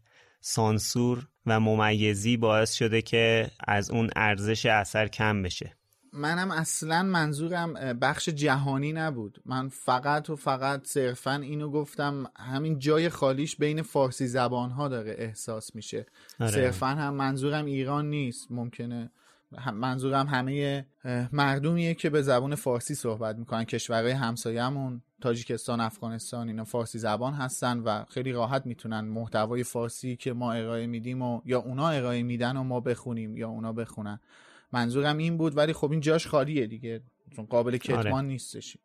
سانسور 0.40 1.30
و 1.47 1.61
ممیزی 1.61 2.36
باعث 2.36 2.72
شده 2.72 3.03
که 3.03 3.51
از 3.68 3.91
اون 3.91 4.11
ارزش 4.16 4.66
اثر 4.66 5.09
کم 5.09 5.43
بشه. 5.43 5.76
منم 6.12 6.51
اصلا 6.51 7.03
منظورم 7.03 7.72
بخش 7.99 8.28
جهانی 8.28 8.93
نبود. 8.93 9.43
من 9.47 9.68
فقط 9.68 10.30
و 10.30 10.36
فقط 10.36 10.86
صرفا 10.86 11.34
اینو 11.34 11.70
گفتم 11.70 12.24
همین 12.36 12.78
جای 12.78 13.09
خالیش 13.09 13.57
بین 13.57 13.82
فارسی 13.82 14.26
زبان 14.26 14.70
ها 14.70 14.88
داره 14.88 15.14
احساس 15.18 15.74
میشه. 15.74 16.07
آره. 16.41 16.51
صرفا 16.51 16.86
هم 16.86 17.14
منظورم 17.14 17.64
ایران 17.64 18.11
نیست 18.11 18.47
ممکنه 18.51 19.11
منظورم 19.72 20.26
همه 20.26 20.86
مردمیه 21.32 21.94
که 21.94 22.11
به 22.11 22.22
زبان 22.22 22.55
فارسی 22.55 22.94
صحبت 22.94 23.36
می‌کنن. 23.36 23.64
کشورهای 23.64 24.12
همسایهمون 24.12 25.03
تاجیکستان 25.20 25.80
افغانستان 25.80 26.48
اینا 26.48 26.64
فارسی 26.64 26.98
زبان 26.98 27.32
هستن 27.32 27.78
و 27.78 28.05
خیلی 28.05 28.32
راحت 28.32 28.66
می‌تونن 28.66 29.01
محتوای 29.01 29.64
فارسی 29.64 30.16
که 30.16 30.32
ما 30.32 30.53
ارائه 30.53 30.86
میدیم 30.86 31.22
و 31.22 31.40
یا 31.44 31.61
اونا 31.61 31.88
ارائه 31.88 32.22
میدن 32.22 32.57
و 32.57 32.62
ما 32.62 32.80
بخونیم 32.80 33.36
یا 33.36 33.48
اونا 33.48 33.72
بخونن. 33.72 34.20
منظورم 34.72 35.18
این 35.18 35.36
بود 35.36 35.57
ولی 35.57 35.72
خب 35.72 35.90
این 35.90 36.01
جاش 36.01 36.26
خالیه 36.26 36.66
دیگه. 36.66 37.01
چون 37.36 37.46
قابل 37.46 37.76
کتمان 37.76 38.07
آره. 38.07 38.22
نیستش. 38.22 38.76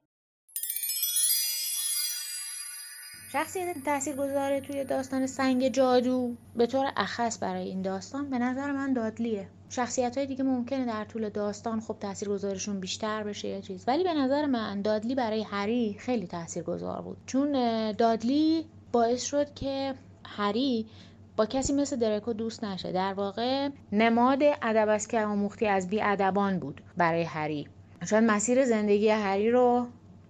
شخصیت 3.36 3.84
تاثیرگذار 3.86 4.60
توی 4.60 4.84
داستان 4.84 5.28
سنگ 5.28 5.68
جادو 5.68 6.36
به 6.56 6.68
طور 6.68 6.92
اخص 6.98 7.44
برای 7.44 7.68
این 7.68 7.82
داستان 7.82 8.30
به 8.30 8.40
نظر 8.40 8.72
من 8.72 8.94
دادلیه. 8.94 9.48
شخصیت 9.70 10.18
های 10.18 10.28
دیگه 10.28 10.44
ممکنه 10.44 10.86
در 10.86 11.06
طول 11.06 11.30
داستان 11.30 11.80
خب 11.80 11.96
تاثیرگذارشون 12.00 12.80
بیشتر 12.80 13.24
بشه 13.24 13.48
یا 13.48 13.62
چیز. 13.62 13.84
ولی 13.88 14.04
به 14.04 14.14
نظر 14.14 14.46
من 14.46 14.82
دادلی 14.82 15.16
برای 15.16 15.44
هری 15.44 15.96
خیلی 16.00 16.28
تاثیرگذار 16.28 17.02
بود. 17.02 17.18
چون 17.26 17.52
دادلی 17.92 18.66
باعث 18.92 19.24
شد 19.24 19.54
که 19.54 19.94
هری 20.26 20.86
با 21.38 21.46
کسی 21.46 21.74
مثل 21.74 21.96
درکو 21.96 22.34
دوست 22.34 22.64
نشه. 22.64 22.92
در 22.92 23.14
واقع 23.14 23.70
نماد 23.92 24.44
ادب 24.62 24.90
است 24.90 25.10
که 25.10 25.22
آموختی 25.22 25.68
از 25.68 25.90
بی 25.90 26.02
ادبان 26.02 26.60
بود 26.60 26.82
برای 26.98 27.24
هری. 27.24 27.68
شاید 28.06 28.24
مسیر 28.24 28.66
زندگی 28.66 29.10
هری 29.10 29.52
رو 29.52 29.88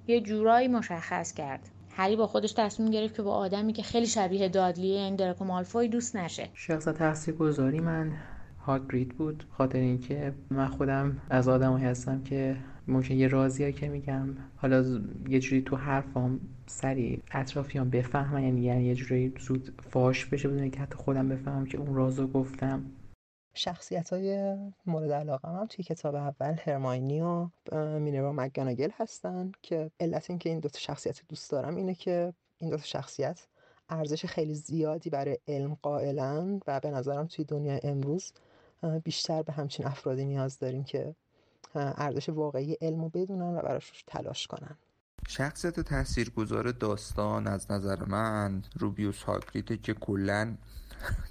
یه 0.08 0.22
جورایی 0.22 0.68
مشخص 0.68 1.34
کرد. 1.34 1.70
هری 1.98 2.16
با 2.16 2.28
خودش 2.28 2.54
تصمیم 2.54 2.92
گرفت 2.92 3.16
که 3.16 3.22
با 3.22 3.36
آدمی 3.36 3.74
که 3.74 3.84
خیلی 3.84 4.08
شبیه 4.08 4.50
دادلیه 4.50 4.94
یعنی 4.94 5.16
درکو 5.16 5.46
مالفوی 5.46 5.88
دوست 5.88 6.16
نشه. 6.16 6.50
شخص 6.54 6.86
تحصیل 6.86 7.36
گذاری 7.36 7.80
من 7.80 8.12
هاگرید 8.66 9.18
بود 9.18 9.44
خاطر 9.58 9.80
اینکه 9.80 10.34
من 10.50 10.68
خودم 10.68 11.18
از 11.30 11.48
آدمایی 11.48 11.86
هستم 11.86 12.24
که 12.24 12.56
ممکن 12.88 13.14
یه 13.14 13.28
رازی 13.28 13.74
که 13.74 13.90
میگم. 13.90 14.28
حالا 14.56 14.86
یه 15.30 15.40
جوری 15.40 15.62
تو 15.62 15.76
حرفام 15.76 16.40
سری 16.66 17.22
اطرافیان 17.32 17.90
بفهمن 17.90 18.44
یعنی, 18.44 18.62
یعنی 18.62 18.84
یه 18.84 18.96
جوری 18.96 19.34
زود 19.40 19.74
فاش 19.90 20.26
بشه 20.26 20.48
بدون 20.48 20.70
که 20.70 20.80
حتی 20.80 20.96
خودم 20.96 21.30
بفهمم 21.30 21.66
که 21.66 21.78
اون 21.78 21.96
رازو 21.96 22.28
گفتم. 22.28 22.84
شخصیت 23.56 24.14
های 24.14 24.58
مورد 24.86 25.12
علاقه 25.12 25.50
هم 25.50 25.66
توی 25.66 25.84
کتاب 25.84 26.16
اول 26.16 26.56
هرماینی 26.66 27.22
و 27.22 27.50
مینروا 27.74 28.32
مگاناگل 28.32 28.90
هستن 28.94 29.52
که 29.62 29.92
علت 30.00 30.30
این 30.30 30.40
که 30.40 30.50
این 30.50 30.60
دو 30.60 30.70
شخصیت 30.78 31.22
دوست 31.30 31.52
دارم 31.52 31.76
اینه 31.76 31.96
که 31.96 32.34
این 32.58 32.70
دو 32.70 32.78
شخصیت 32.78 33.48
ارزش 33.90 34.26
خیلی 34.26 34.54
زیادی 34.54 35.10
برای 35.10 35.38
علم 35.48 35.78
قائلن 35.82 36.60
و 36.68 36.80
به 36.80 36.92
نظرم 36.92 37.28
توی 37.28 37.46
دنیا 37.46 37.80
امروز 37.84 38.34
بیشتر 39.04 39.44
به 39.44 39.54
همچین 39.54 39.86
افرادی 39.86 40.26
نیاز 40.26 40.60
داریم 40.60 40.84
که 40.84 41.16
ارزش 41.76 42.30
واقعی 42.30 42.78
علم 42.82 43.02
رو 43.02 43.10
بدونن 43.10 43.56
و 43.58 43.62
براش 43.62 44.04
تلاش 44.08 44.48
کنن. 44.48 44.78
شخصیت 45.28 45.80
تاثیرگذار 45.80 46.72
داستان 46.72 47.48
از 47.48 47.72
نظر 47.72 48.06
من 48.06 48.64
روبیوس 48.80 49.24
هاگریده 49.24 49.78
که 49.78 49.94
کلا 49.94 50.58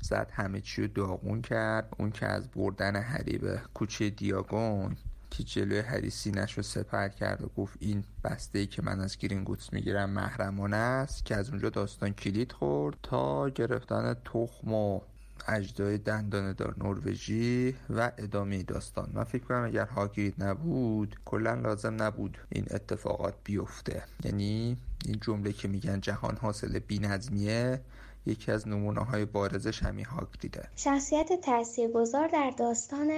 زد 0.01 0.30
همه 0.32 0.61
چی 0.61 0.82
رو 0.82 0.89
داغون 0.89 1.43
کرد 1.43 1.89
اون 1.99 2.11
که 2.11 2.26
از 2.26 2.51
بردن 2.51 2.97
هری 2.97 3.39
به 3.39 3.61
کوچه 3.74 4.11
دیاگون 4.11 4.97
که 5.30 5.43
جلوی 5.43 5.78
هری 5.78 6.11
سینش 6.11 6.53
رو 6.53 6.62
سپر 6.62 7.09
کرد 7.09 7.45
و 7.45 7.49
گفت 7.57 7.76
این 7.80 8.05
بسته 8.24 8.59
ای 8.59 8.66
که 8.66 8.82
من 8.82 9.01
از 9.01 9.18
گرینگوتس 9.18 9.72
می‌گیرم 9.72 10.11
محرمانه 10.11 10.76
است 10.76 11.24
که 11.24 11.37
از 11.37 11.51
اونجا 11.51 11.70
داستان 11.70 12.11
کلید 12.11 12.53
خورد 12.53 12.97
تا 13.03 13.49
گرفتن 13.49 14.14
تخم 14.14 14.72
و 14.72 15.01
اجدای 15.49 15.99
دندان 15.99 16.53
دار 16.53 16.74
نروژی 16.78 17.74
و 17.91 18.12
ادامه 18.18 18.62
داستان. 18.62 19.11
من 19.14 19.24
فکر 19.24 19.45
کنم 19.45 19.64
اگر 19.64 19.87
هاگرید 19.87 20.35
نبود 20.43 21.16
کلا 21.24 21.55
لازم 21.55 22.03
نبود 22.03 22.39
این 22.49 22.66
اتفاقات 22.70 23.35
بیفته. 23.45 24.03
یعنی 24.24 24.76
این 25.05 25.18
جمله 25.20 25.53
که 25.53 25.68
میگن 25.68 26.01
جهان 26.01 26.37
حاصل 26.37 26.78
بینظمیه 26.78 27.80
یکی 28.26 28.53
از 28.53 28.68
نمونه 28.68 29.01
های 29.01 29.24
بارزش 29.24 29.82
همین 29.82 30.05
هاگریده 30.05 30.68
شخصیت 30.76 31.41
تاثیرگذار 31.41 32.28
در 32.28 32.53
داستان 32.59 33.11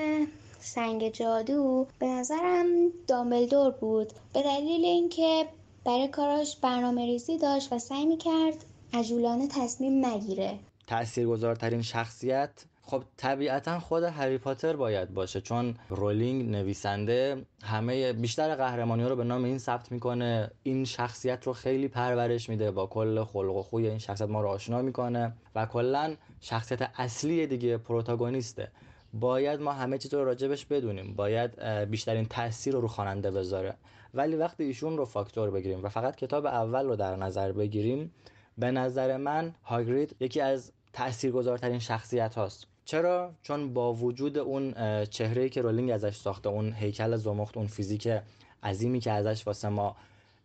سنگ 0.61 1.13
جادو 1.13 1.87
به 1.99 2.07
نظرم 2.07 2.67
دامبلدور 3.09 3.71
بود. 3.71 4.13
به 4.33 4.43
دلیل 4.43 4.85
اینکه 4.85 5.47
برای 5.85 6.09
کاراش 6.09 6.57
برنامه 6.57 7.07
ریزی 7.07 7.39
داشت 7.39 7.73
و 7.73 7.79
سعی 7.79 8.07
می‌کرد 8.07 8.65
عجولانه 8.93 9.49
تصمیم 9.49 10.07
نگیره. 10.07 10.59
تاثیرگذارترین 10.87 11.83
شخصیت 11.83 12.65
خب 12.83 13.03
طبیعتا 13.17 13.79
خود 13.79 14.03
هری 14.03 14.39
پاتر 14.39 14.77
باید 14.77 15.15
باشه. 15.15 15.41
چون 15.41 15.75
رولینگ 15.89 16.51
نویسنده 16.51 17.47
همه 17.63 18.13
بیشتر 18.13 18.55
قهرمانی 18.55 19.05
رو 19.05 19.17
به 19.17 19.25
نام 19.25 19.45
این 19.45 19.59
ثبت 19.59 19.93
می‌کنه. 19.93 20.51
این 20.63 20.85
شخصیت 20.85 21.47
رو 21.47 21.53
خیلی 21.53 21.89
پرورش 21.89 22.49
میده. 22.49 22.71
با 22.71 22.87
کل 22.87 23.25
خلق 23.25 23.57
و 23.57 23.63
خوی 23.63 23.89
این 23.89 23.99
شخصیت 23.99 24.29
ما 24.29 24.41
رو 24.41 24.49
آشنا 24.49 24.83
می‌کنه 24.83 25.33
و 25.55 25.67
کلا 25.67 26.17
شخصیت 26.41 26.91
اصلی 26.99 27.47
دیگه 27.47 27.79
پروتاگونیسته. 27.79 28.71
باید 29.15 29.61
ما 29.61 29.73
همه 29.73 29.99
چیز 29.99 30.15
رو 30.15 30.25
راجبش 30.25 30.67
بدونیم. 30.67 31.15
باید 31.15 31.63
بیشترین 31.65 32.27
تاثیر 32.27 32.75
رو 32.75 32.81
رو 32.81 32.89
خواننده 32.89 33.31
بذاره. 33.31 33.75
ولی 34.15 34.37
وقتی 34.37 34.65
ایشون 34.65 34.97
رو 34.97 35.05
فاکتور 35.05 35.51
بگیریم 35.51 35.85
و 35.85 35.89
فقط 35.89 36.17
کتاب 36.17 36.47
اول 36.47 36.87
رو 36.87 36.97
در 36.97 37.17
نظر 37.17 37.53
بگیریم 37.53 38.13
به 38.59 38.71
نظر 38.71 39.17
من 39.17 39.55
هاگرید 39.65 40.17
یکی 40.21 40.41
از 40.41 40.73
تاثیرگذارترین 40.97 41.79
شخصیت 41.79 42.35
هاست. 42.35 42.67
چرا؟ 42.85 43.33
چون 43.43 43.75
با 43.75 43.95
وجود 43.95 44.39
اون 44.39 44.75
چهره 45.05 45.49
که 45.49 45.63
رولینگ 45.63 45.91
ازش 45.91 46.17
ساخته 46.17 46.49
اون 46.49 46.73
هیکل 46.73 47.17
زمخت 47.17 47.57
اون 47.57 47.67
فیزیک 47.67 48.09
عظیمی 48.63 49.01
که 49.01 49.13
ازش 49.13 49.47
واسه 49.47 49.69
ما 49.69 49.97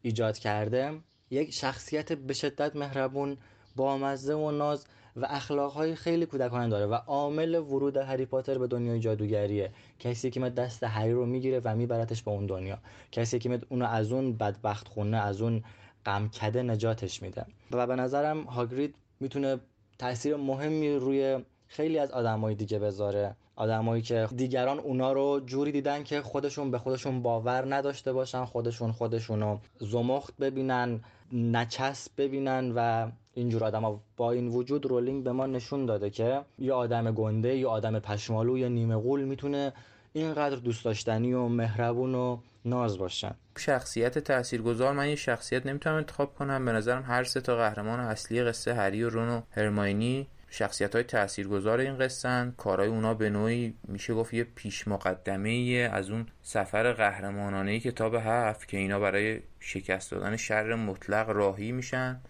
ایجاد 0.01 0.37
کرده 0.37 0.93
یک 1.29 1.53
شخصیت 1.53 2.13
به 2.13 2.33
شدت 2.33 2.75
مهربون 2.75 3.37
بامزه 3.75 4.33
و 4.33 4.51
ناز 4.51 4.85
و 5.15 5.25
اخلاقهای 5.29 5.95
خیلی 5.95 6.25
کودکانه 6.25 6.69
داره 6.69 6.85
و 6.85 6.93
عامل 6.93 7.55
ورود 7.55 7.97
هری 7.97 8.25
پاتر 8.25 8.57
به 8.57 8.67
دنیای 8.67 8.99
جادوگریه. 8.99 9.71
کسی 9.99 10.29
که 10.29 10.39
میاد 10.39 10.55
دست 10.55 10.83
هری 10.83 11.11
رو 11.11 11.25
می‌گیره 11.25 11.61
و 11.63 11.75
میبرتش 11.75 12.23
به 12.23 12.31
اون 12.31 12.45
دنیا. 12.45 12.77
کسی 13.11 13.39
که 13.39 13.49
میاد 13.49 13.65
اونو 13.69 13.85
از 13.85 14.11
اون 14.11 14.33
بدبخت 14.33 14.87
خونه 14.87 15.17
از 15.17 15.41
اون 15.41 15.63
غمکده 16.05 16.63
نجاتش 16.63 17.21
میده. 17.21 17.45
و 17.71 17.87
به 17.87 17.95
نظرم 17.95 18.43
هاگرید 18.43 18.95
می‌تونه 19.19 19.59
تاثیر 20.01 20.35
مهمی 20.35 20.95
روی 20.95 21.39
خیلی 21.67 21.99
از 21.99 22.11
آدمای 22.11 22.55
دیگه 22.55 22.79
بذاره. 22.79 23.35
آدمایی 23.55 24.01
که 24.01 24.27
دیگران 24.35 24.79
اونا 24.79 25.11
رو 25.13 25.41
جوری 25.45 25.71
دیدن 25.71 26.03
که 26.03 26.21
خودشون 26.21 26.71
به 26.71 26.77
خودشون 26.77 27.21
باور 27.21 27.75
نداشته 27.75 28.13
باشن 28.13 28.45
خودشون 28.45 28.91
خودشونو 28.91 29.57
زمخت 29.79 30.37
ببینن 30.37 30.99
نچسب 31.33 32.11
ببینن 32.17 32.71
و 32.75 33.11
اینجور 33.33 33.63
آدم 33.63 33.99
با 34.17 34.31
این 34.31 34.47
وجود 34.47 34.85
رولینگ 34.85 35.23
به 35.23 35.31
ما 35.31 35.45
نشون 35.47 35.85
داده 35.85 36.09
که 36.09 36.41
یه 36.59 36.73
آدم 36.73 37.11
گنده 37.11 37.57
یه 37.57 37.67
آدم 37.67 37.99
پشمالو 37.99 38.57
یا 38.57 38.67
نیمه 38.67 38.95
قول 38.95 39.23
می‌تونه 39.23 39.73
اینقدر 40.13 40.55
دوست 40.55 40.85
داشتنی 40.85 41.33
و 41.33 41.47
مهربون 41.47 42.15
و 42.15 42.37
ناز 42.65 42.97
باشن. 42.97 43.35
شخصیت 43.57 44.19
تاثیرگذار 44.19 44.93
من 44.93 45.09
یه 45.09 45.15
شخصیت 45.15 45.65
نمی‌تونم 45.65 45.95
انتخاب 45.95 46.35
کنم. 46.35 46.65
به 46.65 46.71
نظرم 46.71 47.03
هر 47.03 47.23
سه 47.23 47.41
تا 47.41 47.55
قهرمان 47.55 47.99
اصلی 47.99 48.43
قصه 48.43 48.73
هری 48.73 49.03
و 49.03 49.09
رون 49.09 49.29
و 49.29 49.41
هرماینی 49.51 50.27
شخصیت 50.49 50.95
های 50.95 51.03
تاثیرگذار 51.03 51.79
این 51.79 51.97
قصه 51.97 52.53
کارهای 52.57 52.89
اونا 52.89 53.13
به 53.13 53.29
نوعی 53.29 53.73
میشه 53.87 54.13
گفت 54.13 54.33
یه 54.33 54.43
پیش 54.43 54.87
مقدمه 54.87 55.89
از 55.93 56.09
اون 56.09 56.25
سفر 56.41 56.93
قهرمانانه 56.93 57.79
کتاب 57.79 58.15
هفت 58.15 58.67
که 58.67 58.77
اینا 58.77 58.99
برای 58.99 59.39
شکست 59.59 60.11
دادن 60.11 60.37
شر 60.37 60.75
مطلق 60.75 61.29
راهی 61.29 61.71
میشن. 61.71 62.21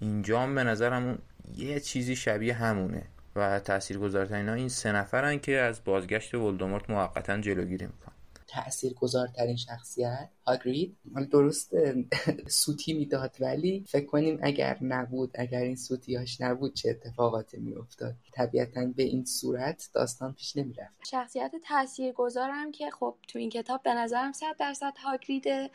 اینجا 0.00 0.46
به 0.46 0.64
نظرم 0.64 1.18
یه 1.54 1.80
چیزی 1.80 2.16
شبیه 2.16 2.54
همونه 2.54 3.02
و 3.36 3.60
تاثیرگذارترین 3.60 4.48
این 4.48 4.68
سه 4.68 4.92
نفرن 4.92 5.38
که 5.38 5.58
از 5.58 5.84
بازگشت 5.84 6.34
ولدمورت 6.34 6.90
موقتا 6.90 7.38
جلوگیری 7.38 7.86
می‌کنن. 7.86 8.15
تأثیر 8.56 8.94
گذارترین 8.94 9.56
شخصیت 9.56 10.28
هاگرید 10.46 10.96
درست 11.30 11.74
سوتی 12.62 12.92
می‌داد 12.92 13.36
ولی 13.40 13.84
فکر 13.88 14.06
کنیم 14.06 14.38
اگر 14.42 14.78
نبود 14.80 15.30
اگر 15.34 15.60
این 15.60 15.76
سوتیاش 15.76 16.40
نبود 16.40 16.74
چه 16.74 16.90
اتفاقاتی 16.90 17.56
میافتاد؟ 17.56 18.14
طبیعتا 18.32 18.86
به 18.96 19.02
این 19.02 19.24
صورت 19.24 19.90
داستان 19.94 20.32
پیش 20.32 20.56
نمی‌رفت. 20.56 20.94
شخصیت 21.10 21.52
تأثیر 21.64 22.12
گذارم 22.12 22.72
که 22.72 22.90
خب 22.90 23.16
تو 23.28 23.38
این 23.38 23.50
کتاب 23.50 23.82
به 23.82 23.94
نظرم 23.94 24.32
صد 24.32 24.56
درصد 24.58 24.94
هاگریده 25.04 25.70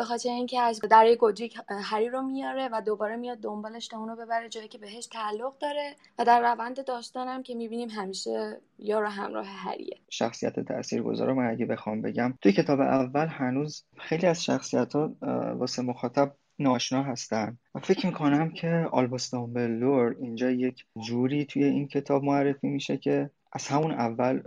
به 0.00 0.04
خاطر 0.04 0.28
اینکه 0.28 0.60
از 0.60 0.80
دره 0.80 1.16
گودریک 1.16 1.58
هری 1.68 2.08
رو 2.08 2.22
میاره 2.22 2.68
و 2.72 2.82
دوباره 2.86 3.16
میاد 3.16 3.38
دنبالش 3.38 3.88
تا 3.88 3.98
اونو 3.98 4.16
ببره 4.16 4.48
جایی 4.48 4.68
که 4.68 4.78
بهش 4.78 5.06
تعلق 5.06 5.58
داره 5.58 5.96
و 6.18 6.24
در 6.24 6.52
روند 6.52 6.84
داستانم 6.84 7.42
که 7.42 7.54
می‌بینیم 7.54 7.88
همیشه 7.88 8.60
یار 8.78 9.04
همراه 9.04 9.46
هریه. 9.46 9.96
شخصیت 10.10 10.60
تاثیرگذار 10.60 11.28
رو 11.28 11.34
من 11.34 11.50
اگه 11.50 11.66
بخوام 11.66 12.02
بگم 12.02 12.34
توی 12.42 12.52
کتاب 12.52 12.80
اول 12.80 13.26
هنوز 13.26 13.84
خیلی 13.98 14.26
از 14.26 14.44
شخصیت 14.44 14.92
ها 14.92 15.12
واسه 15.56 15.82
مخاطب 15.82 16.32
ناشنا 16.58 17.02
هستن. 17.02 17.58
و 17.74 17.78
فکر 17.78 18.06
می‌کنم 18.06 18.50
که 18.50 18.86
آلبوس 18.92 19.30
دامبلور 19.30 20.16
اینجا 20.20 20.50
یک 20.50 20.84
جوری 21.06 21.44
توی 21.44 21.64
این 21.64 21.88
کتاب 21.88 22.24
معرفی 22.24 22.68
میشه 22.68 22.96
که 22.96 23.30
از 23.52 23.68
همون 23.68 23.90
اول 23.90 24.42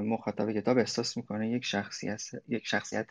مخاطب 0.00 0.52
کتاب 0.52 0.78
احساس 0.78 1.16
می‌کنه 1.16 1.50
یک 1.50 1.64
شخصیت 1.64 2.22
یک 2.48 2.66
شخصیت 2.66 3.06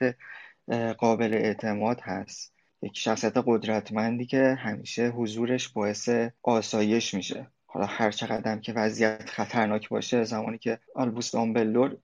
قابل 0.97 1.33
اعتماد 1.33 1.99
هست. 2.01 2.53
یک 2.81 2.97
شخصیت 2.97 3.33
قدرتمندی 3.45 4.25
که 4.25 4.55
همیشه 4.59 5.09
حضورش 5.09 5.69
باعث 5.69 6.09
آسایش 6.43 7.13
میشه. 7.13 7.47
حالا 7.65 7.85
هر 7.85 8.11
چقدر 8.11 8.57
که 8.57 8.73
وضعیت 8.73 9.29
خطرناک 9.29 9.89
باشه 9.89 10.23
زمانی 10.23 10.57
که 10.57 10.79
آلبوس 10.95 11.31
دامبلور 11.31 11.97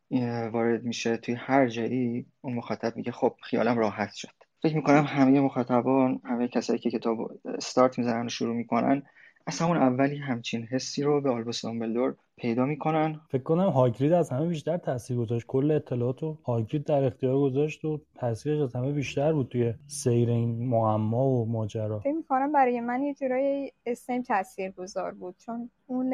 وارد 0.51 0.84
میشه 0.84 1.18
توی 1.18 1.36
هر 1.36 1.68
جایی 1.68 2.26
اون 2.41 2.53
مخاطب 2.53 2.95
میگه 2.95 3.11
خب 3.11 3.36
خیالم 3.43 3.80
راحت 3.80 4.14
شد. 4.14 4.30
فکر 4.61 4.76
می‌کنم 4.76 5.03
همه 5.03 5.39
مخاطبان 5.39 6.22
همه 6.24 6.47
کسایی 6.47 6.80
که 6.80 6.91
کتاب 6.91 7.39
استارت 7.45 7.97
می‌زنن 7.97 8.26
و 8.26 8.30
شروع 8.30 8.55
می‌کنن 8.55 9.03
از 9.47 9.59
همون 9.59 9.78
اولی 9.78 10.18
همچین 10.18 10.68
حسی 10.72 11.03
رو 11.03 11.22
به 11.22 11.32
آلبوس 11.32 11.61
دامبلدور 11.61 12.16
پیدا 12.38 12.65
می‌کنن. 12.65 13.19
فکر 13.29 13.43
کنم 13.43 13.69
هاگرید 13.69 14.13
از 14.13 14.29
همه 14.29 14.45
بیشتر 14.45 14.77
تاثیر 14.77 15.17
گذاشت. 15.17 15.47
کل 15.47 15.71
اطلاعات 15.71 16.23
رو 16.23 16.38
هاگرید 16.45 16.84
در 16.84 17.03
اختیار 17.03 17.39
گذاشت 17.39 17.86
و 17.86 18.01
تاثیرش 18.15 18.61
از 18.61 18.75
همه 18.75 18.91
بیشتر 18.91 19.34
بود 19.34 19.47
توی 19.47 19.73
سیر 19.88 20.29
این 20.29 20.69
معما 20.69 21.27
و 21.27 21.45
ماجرا. 21.45 21.99
فکر 21.99 22.11
می‌کنم 22.13 22.51
برای 22.51 22.79
من 22.79 23.03
یه 23.03 23.13
جورایی 23.13 23.71
اسنیپ 23.86 24.23
تاثیر 24.23 24.71
گذار 24.71 25.11
بود. 25.11 25.36
چون 25.38 25.69
اون 25.88 26.13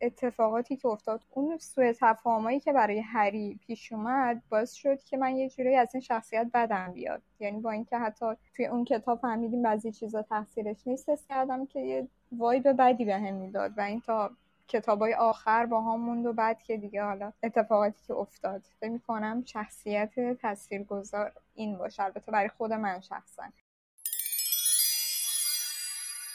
اتفاقاتی 0.00 0.76
که 0.76 0.88
افتاد 0.88 1.20
اون 1.30 1.58
سوء 1.58 1.92
تفاهمایی 2.00 2.60
که 2.60 2.72
برای 2.72 3.00
هری 3.00 3.58
پیش 3.66 3.92
اومد 3.92 4.42
باعث 4.50 4.72
شد 4.72 5.02
که 5.02 5.16
من 5.16 5.36
یه 5.36 5.48
جورایی 5.48 5.76
از 5.76 5.94
این 5.94 6.00
شخصیت 6.00 6.46
بدم 6.54 6.92
بیاد. 6.94 7.22
یعنی 7.40 7.60
با 7.60 7.70
اینکه 7.70 7.98
حتی 7.98 8.26
توی 8.56 8.66
اون 8.66 8.84
کتاب 8.84 9.18
فهمیدیم 9.18 9.62
بعضی 9.62 9.92
چیزا 9.92 10.22
تاثیرش 10.22 10.86
نیست 10.86 11.28
کردم 11.28 11.66
که 11.66 11.80
یه 11.80 12.08
وایب 12.32 12.68
بدی 12.68 13.04
به 13.04 13.16
هم 13.16 13.34
می‌داد 13.34 13.72
و 13.76 13.80
این 13.80 14.00
تا 14.00 14.30
کتابای 14.68 15.14
آخر 15.14 15.66
با 15.66 15.80
هم 15.80 16.00
موند 16.00 16.26
و 16.26 16.32
بعد 16.32 16.62
که 16.62 16.76
دیگه 16.76 17.02
حالا 17.02 17.32
اتفاقاتی 17.42 17.98
که 18.06 18.14
افتاد. 18.14 18.62
فکر 18.80 18.90
می‌کنم 18.90 19.44
شخصیت 19.46 20.12
تاثیرگذار 20.42 21.32
این 21.54 21.78
باشه. 21.78 22.02
البته 22.02 22.32
برای 22.32 22.48
خود 22.48 22.72
من 22.72 23.00
شخصا. 23.00 23.42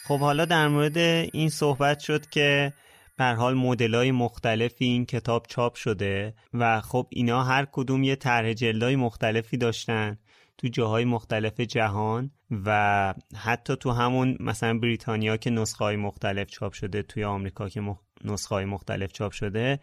خب 0.04 0.18
حالا 0.18 0.44
در 0.44 0.68
مورد 0.68 0.98
این 1.32 1.48
صحبت 1.48 1.98
شد 1.98 2.26
که 2.26 2.72
بر 3.18 3.34
حال 3.34 3.54
مدل 3.54 4.10
مختلفی 4.10 4.84
این 4.84 5.06
کتاب 5.06 5.46
چاپ 5.48 5.74
شده 5.74 6.34
و 6.54 6.80
خب 6.80 7.06
اینا 7.10 7.42
هر 7.42 7.66
کدوم 7.72 8.02
یه 8.02 8.16
طرح 8.16 8.52
جلدای 8.52 8.96
مختلفی 8.96 9.56
داشتن 9.56 10.18
تو 10.58 10.68
جاهای 10.68 11.04
مختلف 11.04 11.60
جهان 11.60 12.30
و 12.66 13.14
حتی 13.36 13.76
تو 13.76 13.90
همون 13.90 14.36
مثلا 14.40 14.78
بریتانیا 14.78 15.36
که 15.36 15.50
نسخه 15.50 15.84
های 15.84 15.96
مختلف 15.96 16.46
چاپ 16.46 16.72
شده 16.72 17.02
توی 17.02 17.24
آمریکا 17.24 17.68
که 17.68 17.80
نسخه 18.24 18.54
های 18.54 18.64
مختلف 18.64 19.12
چاپ 19.12 19.32
شده. 19.32 19.80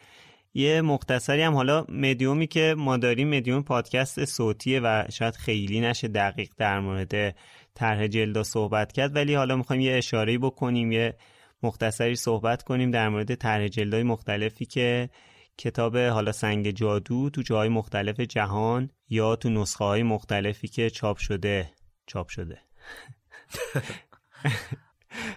یه 0.53 0.81
مختصری 0.81 1.41
هم 1.41 1.53
حالا 1.53 1.85
مدیومی 1.89 2.47
که 2.47 2.75
ما 2.77 2.97
داریم 2.97 3.29
مدیوم 3.29 3.63
پادکست 3.63 4.25
صوتیه 4.25 4.79
و 4.79 5.03
شاید 5.11 5.35
خیلی 5.35 5.81
نشه 5.81 6.07
دقیق 6.07 6.49
در 6.57 6.79
مورد 6.79 7.35
طرح 7.73 8.07
جلدا 8.07 8.43
صحبت 8.43 8.91
کرد 8.91 9.15
ولی 9.15 9.35
حالا 9.35 9.55
می‌خوایم 9.55 9.81
یه 9.81 9.93
اشاره 9.93 10.37
بکنیم 10.37 10.91
یه 10.91 11.17
مختصری 11.63 12.15
صحبت 12.15 12.63
کنیم 12.63 12.91
در 12.91 13.09
مورد 13.09 13.35
طرح 13.35 13.67
جلدای 13.67 14.03
مختلفی 14.03 14.65
که 14.65 15.09
کتاب 15.57 15.97
حالا 15.97 16.31
سنگ 16.31 16.71
جادو 16.71 17.29
تو 17.29 17.41
جاهای 17.41 17.69
مختلف 17.69 18.19
جهان 18.19 18.89
یا 19.09 19.35
تو 19.35 19.49
نسخه 19.49 19.85
های 19.85 20.03
مختلفی 20.03 20.67
که 20.67 20.89
چاپ 20.89 21.17
شده 21.17 21.71
چاپ 22.05 22.29
شده. 22.29 22.61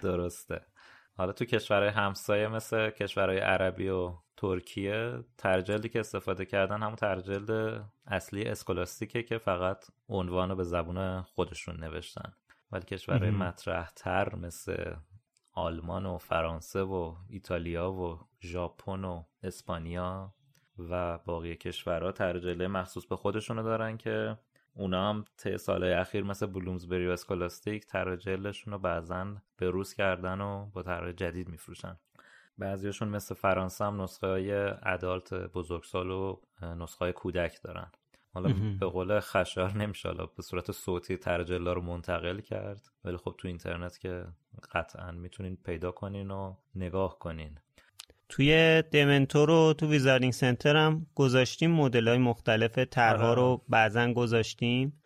درسته. 0.03 0.61
حالا 1.21 1.33
تو 1.33 1.45
کشورهای 1.45 1.89
همسایه 1.89 2.47
مثل 2.47 2.89
کشورهای 2.89 3.39
عربی 3.39 3.89
و 3.89 4.13
ترکیه 4.37 5.23
ترجلدی 5.37 5.89
که 5.89 5.99
استفاده 5.99 6.45
کردن 6.45 6.83
همون 6.83 6.95
ترجلد 6.95 7.81
اصلی 8.07 8.43
اسکولاستیکه 8.43 9.23
که 9.23 9.37
فقط 9.37 9.85
عنوان 10.09 10.49
رو 10.49 10.55
به 10.55 10.63
زبون 10.63 11.21
خودشون 11.21 11.83
نوشتن. 11.83 12.33
ولی 12.71 12.85
کشورهای 12.85 13.31
مطرح 13.31 13.89
تر 13.95 14.35
مثل 14.35 14.95
آلمان 15.53 16.05
و 16.05 16.17
فرانسه 16.17 16.81
و 16.81 17.15
ایتالیا 17.29 17.91
و 17.91 18.19
ژاپن 18.41 19.03
و 19.03 19.23
اسپانیا 19.43 20.33
و 20.89 21.17
باقی 21.17 21.55
کشورها 21.55 22.11
ترجله 22.11 22.67
مخصوص 22.67 23.05
به 23.05 23.15
خودشونو 23.15 23.63
دارن 23.63 23.97
که 23.97 24.37
اونا 24.73 25.09
هم 25.09 25.25
طی 25.37 25.57
سالهای 25.57 25.93
اخیر 25.93 26.23
مثل 26.23 26.45
بلومزبری 26.45 27.07
و 27.07 27.11
اسکولاستیک 27.11 27.85
ترجلشون 27.85 28.73
رو 28.73 28.79
بعضا 28.79 29.35
به 29.57 29.69
روز 29.69 29.93
کردن 29.93 30.41
و 30.41 30.65
با 30.65 30.83
طرح 30.83 31.11
جدید 31.11 31.49
میفروشن. 31.49 31.97
بعضیشون 32.57 33.07
مثل 33.07 33.35
فرانسه 33.35 33.85
هم 33.85 34.01
نسخه 34.01 34.27
های 34.27 34.53
ادالت 34.83 35.33
بزرگسال 35.33 36.11
و 36.11 36.41
نسخه 36.61 36.99
های 37.05 37.13
کودک 37.13 37.61
دارن. 37.61 37.91
حالا 38.33 38.53
به 38.79 38.85
قول 38.85 39.19
خشار 39.19 39.77
نمیشه 39.77 40.09
حالا 40.09 40.25
به 40.25 40.43
صورت 40.43 40.71
صوتی 40.71 41.17
ترجلا 41.17 41.73
رو 41.73 41.81
منتقل 41.81 42.39
کرد 42.39 42.81
ولی 43.03 43.17
خب 43.17 43.35
تو 43.37 43.47
اینترنت 43.47 43.99
که 43.99 44.25
قطعا 44.71 45.11
می‌تونین 45.11 45.55
پیدا 45.55 45.91
کنین 45.91 46.31
و 46.31 46.55
نگاه 46.75 47.19
کنین. 47.19 47.57
توی 48.31 48.81
دمنتور 48.91 49.49
و 49.49 49.73
تو 49.73 49.87
ویزاردینگ 49.87 50.33
سنتر 50.33 50.75
هم 50.75 51.07
گذاشتیم 51.15 51.71
مدل 51.71 52.07
های 52.07 52.17
مختلف 52.17 52.79
طرها 52.79 53.27
آره. 53.27 53.35
رو 53.35 53.61
بعضا 53.69 54.13
گذاشتیم 54.13 55.01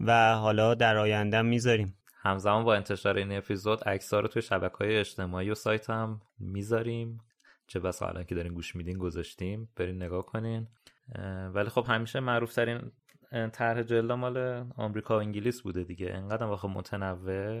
و 0.00 0.34
حالا 0.34 0.74
در 0.74 0.96
آینده 0.96 1.42
می‌ذاریم. 1.42 1.96
همزمان 2.22 2.64
با 2.64 2.74
انتشار 2.74 3.16
این 3.16 3.32
اپیزود 3.32 3.84
عکس‌ها 3.84 4.20
رو 4.20 4.28
توی 4.28 4.42
شبکه 4.42 4.76
های 4.76 4.96
اجتماعی 4.96 5.50
و 5.50 5.54
سایت 5.54 5.90
هم 5.90 6.20
می‌ذاریم. 6.38 7.18
چه 7.66 7.80
بس 7.80 8.02
الان 8.02 8.24
که 8.24 8.34
دارین 8.34 8.54
گوش 8.54 8.76
میدین 8.76 8.98
گذاشتیم. 8.98 9.68
برین 9.76 10.02
نگاه 10.02 10.26
کنین. 10.26 10.68
ولی 11.54 11.68
خب 11.68 11.84
همیشه 11.88 12.20
معروف 12.20 12.54
ترین 12.54 12.92
طرح 13.52 13.82
جلد 13.82 14.12
مال 14.12 14.64
آمریکا 14.76 15.16
و 15.18 15.20
انگلیس 15.20 15.62
بوده 15.62 15.84
دیگه. 15.84 16.10
انقدر 16.14 16.44
واقع 16.44 16.68
متنوع. 16.68 17.60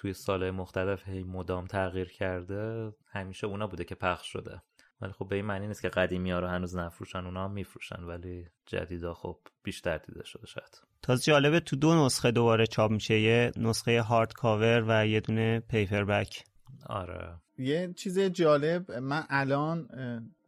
توی 0.00 0.12
سال 0.12 0.50
مختلف 0.50 1.08
هی 1.08 1.24
مدام 1.24 1.66
تغییر 1.66 2.08
کرده 2.08 2.92
همیشه 3.10 3.46
اونا 3.46 3.66
بوده 3.66 3.84
که 3.84 3.94
پخش 3.94 4.32
شده. 4.32 4.62
ولی 5.00 5.12
خب 5.12 5.28
به 5.28 5.36
این 5.36 5.44
معنی 5.44 5.66
نیست 5.66 5.82
که 5.82 5.88
قدیمی 5.88 6.30
ها 6.30 6.38
رو 6.38 6.46
هنوز 6.46 6.76
نفروشن 6.76 7.24
اونا 7.24 7.44
هم 7.44 7.50
میفروشن 7.50 8.02
ولی 8.04 8.46
جدیدا 8.66 9.14
خب 9.14 9.38
بیشتر 9.62 9.98
دیده 9.98 10.24
شده 10.24 10.46
شاید. 10.46 10.80
تازه 11.02 11.22
جالبه 11.24 11.60
تو 11.60 11.76
دو 11.76 12.06
نسخه 12.06 12.30
دوباره 12.30 12.66
چاپ 12.66 12.90
میشه 12.90 13.20
یه 13.20 13.52
نسخه 13.56 14.02
هارد 14.02 14.32
کاور 14.32 14.84
و 14.88 15.06
یه 15.06 15.20
دونه 15.20 15.60
پیپر 15.60 16.04
بک 16.04 16.44
آره. 16.86 17.34
یه 17.58 17.92
چیز 17.96 18.18
جالب 18.18 18.92
من 18.92 19.24
الان 19.28 19.88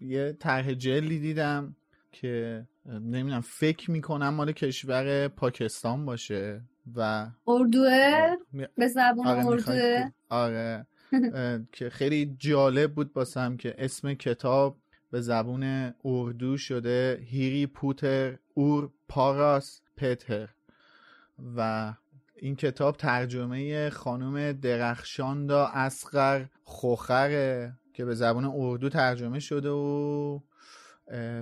یه 0.00 0.32
طرح 0.32 0.74
جلی 0.74 1.18
دیدم 1.18 1.76
که 2.12 2.66
نمی‌دونم 2.86 3.40
فکر 3.40 3.90
می‌کنم 3.90 4.34
مال 4.34 4.52
کشور 4.52 5.28
پاکستان 5.28 6.04
باشه. 6.06 6.62
و 6.96 7.26
اردوه؟ 7.46 8.36
به 8.76 8.88
زبان 8.88 9.26
آره 9.26 9.46
اردوه؟ 9.46 10.10
آره. 10.28 10.86
که 11.72 11.90
خیلی 11.90 12.36
جالب 12.38 12.94
بود 12.94 13.12
باسم 13.12 13.56
که 13.56 13.74
اسم 13.78 14.14
کتاب 14.14 14.78
به 15.10 15.20
زبون 15.20 15.94
اردو 16.04 16.56
شده 16.56 17.20
هیری 17.24 17.66
پوتر 17.66 18.38
اور 18.54 18.90
پاراس 19.08 19.80
پتر. 19.96 20.48
و 21.56 21.92
این 22.36 22.56
کتاب 22.56 22.96
ترجمه 22.96 23.90
خانم 23.90 24.52
درخشاندا 24.52 25.66
اسقر 25.66 26.44
خوخره 26.64 27.72
که 27.92 28.04
به 28.04 28.14
زبان 28.14 28.44
اردو 28.44 28.88
ترجمه 28.88 29.38
شده 29.38 29.70
و 29.70 30.40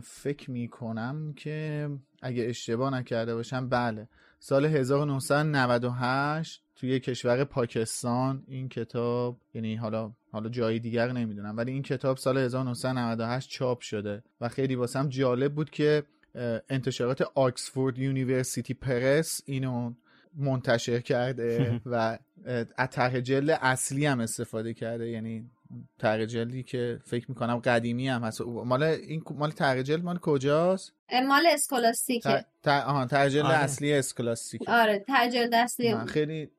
فکر 0.02 0.50
می‌کنم 0.50 1.32
که 1.36 1.88
اگه 2.22 2.44
اشتباه 2.44 2.94
نکرده 2.94 3.34
باشم 3.34 3.68
بله. 3.68 4.08
سال 4.42 4.64
1998 4.64 6.62
توی 6.76 7.00
کشور 7.00 7.44
پاکستان 7.44 8.42
این 8.46 8.68
کتاب 8.68 9.36
یعنی 9.54 9.76
حالا 9.76 10.12
حالا 10.32 10.48
جای 10.48 10.78
دیگر 10.78 11.12
نمی‌دونم 11.12 11.56
ولی 11.56 11.72
این 11.72 11.82
کتاب 11.82 12.16
سال 12.16 12.38
1998 12.38 13.50
چاپ 13.50 13.80
شده 13.80 14.22
و 14.40 14.48
خیلی 14.48 14.74
واسم 14.74 15.08
جالب 15.08 15.54
بود 15.54 15.70
که 15.70 16.02
انتشارات 16.68 17.22
Oxford 17.34 17.98
University 17.98 18.74
Press 18.74 19.40
اینو 19.46 19.92
منتشر 20.36 21.00
کرده 21.00 21.80
و 21.92 22.18
از 22.76 22.90
طرح 22.90 23.20
جلد 23.20 23.58
اصلی 23.62 24.06
هم 24.06 24.20
استفاده 24.20 24.74
کرده. 24.74 25.08
یعنی 25.08 25.50
طرح 25.98 26.24
جلدی 26.24 26.62
که 26.62 27.00
فکر 27.04 27.26
می‌کنم 27.28 27.56
قدیمی 27.56 28.08
هم 28.08 28.24
هست. 28.24 28.40
مال 28.40 28.82
این 28.82 29.22
مال 29.30 29.50
طرح 29.50 29.82
جلد 29.82 30.04
مال 30.04 30.18
کجاست؟ 30.18 30.92
مال 31.28 31.46
اسکولاستیکه. 31.46 32.44
آها 32.66 33.06
طرح 33.06 33.28
جلد 33.28 33.44
آره. 33.44 33.54
اصلی 33.54 33.92
اسکولاستیک 33.92 34.68
آره 34.68 34.98
طرح 34.98 35.28
جلد 35.28 35.54
اصلی 35.54 35.96
خیلی 35.96 36.50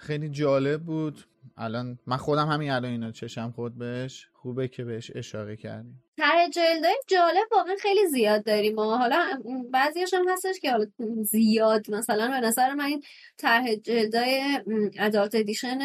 خیلی 0.00 0.28
جالب 0.28 0.82
بود. 0.82 1.24
الان 1.56 1.98
من 2.06 2.16
خودم 2.16 2.48
همین 2.48 2.70
الان 2.70 2.90
اینا 2.90 3.10
چشم 3.10 3.52
خود 3.56 3.78
بهش. 3.78 4.26
خوبه 4.32 4.68
که 4.68 4.84
بهش 4.84 5.12
اشاره 5.14 5.56
کردیم. 5.56 6.02
طرح 6.16 6.48
جلدای 6.48 6.96
جالب 7.06 7.46
واقعا 7.52 7.74
خیلی 7.80 8.06
زیاد 8.06 8.44
داریم 8.44 8.74
ما. 8.74 8.96
حالا 8.96 9.42
بعضیش 9.70 10.14
هم 10.14 10.28
هستش 10.28 10.60
که 10.60 10.70
حالا 10.70 10.86
زیاد 11.22 11.90
مثلا 11.90 12.28
به 12.28 12.46
نظر 12.46 12.74
من 12.74 12.84
این 12.84 13.02
طرح 13.36 13.74
جلدای 13.74 14.60
ادالت 14.98 15.34
ادیشن 15.34 15.78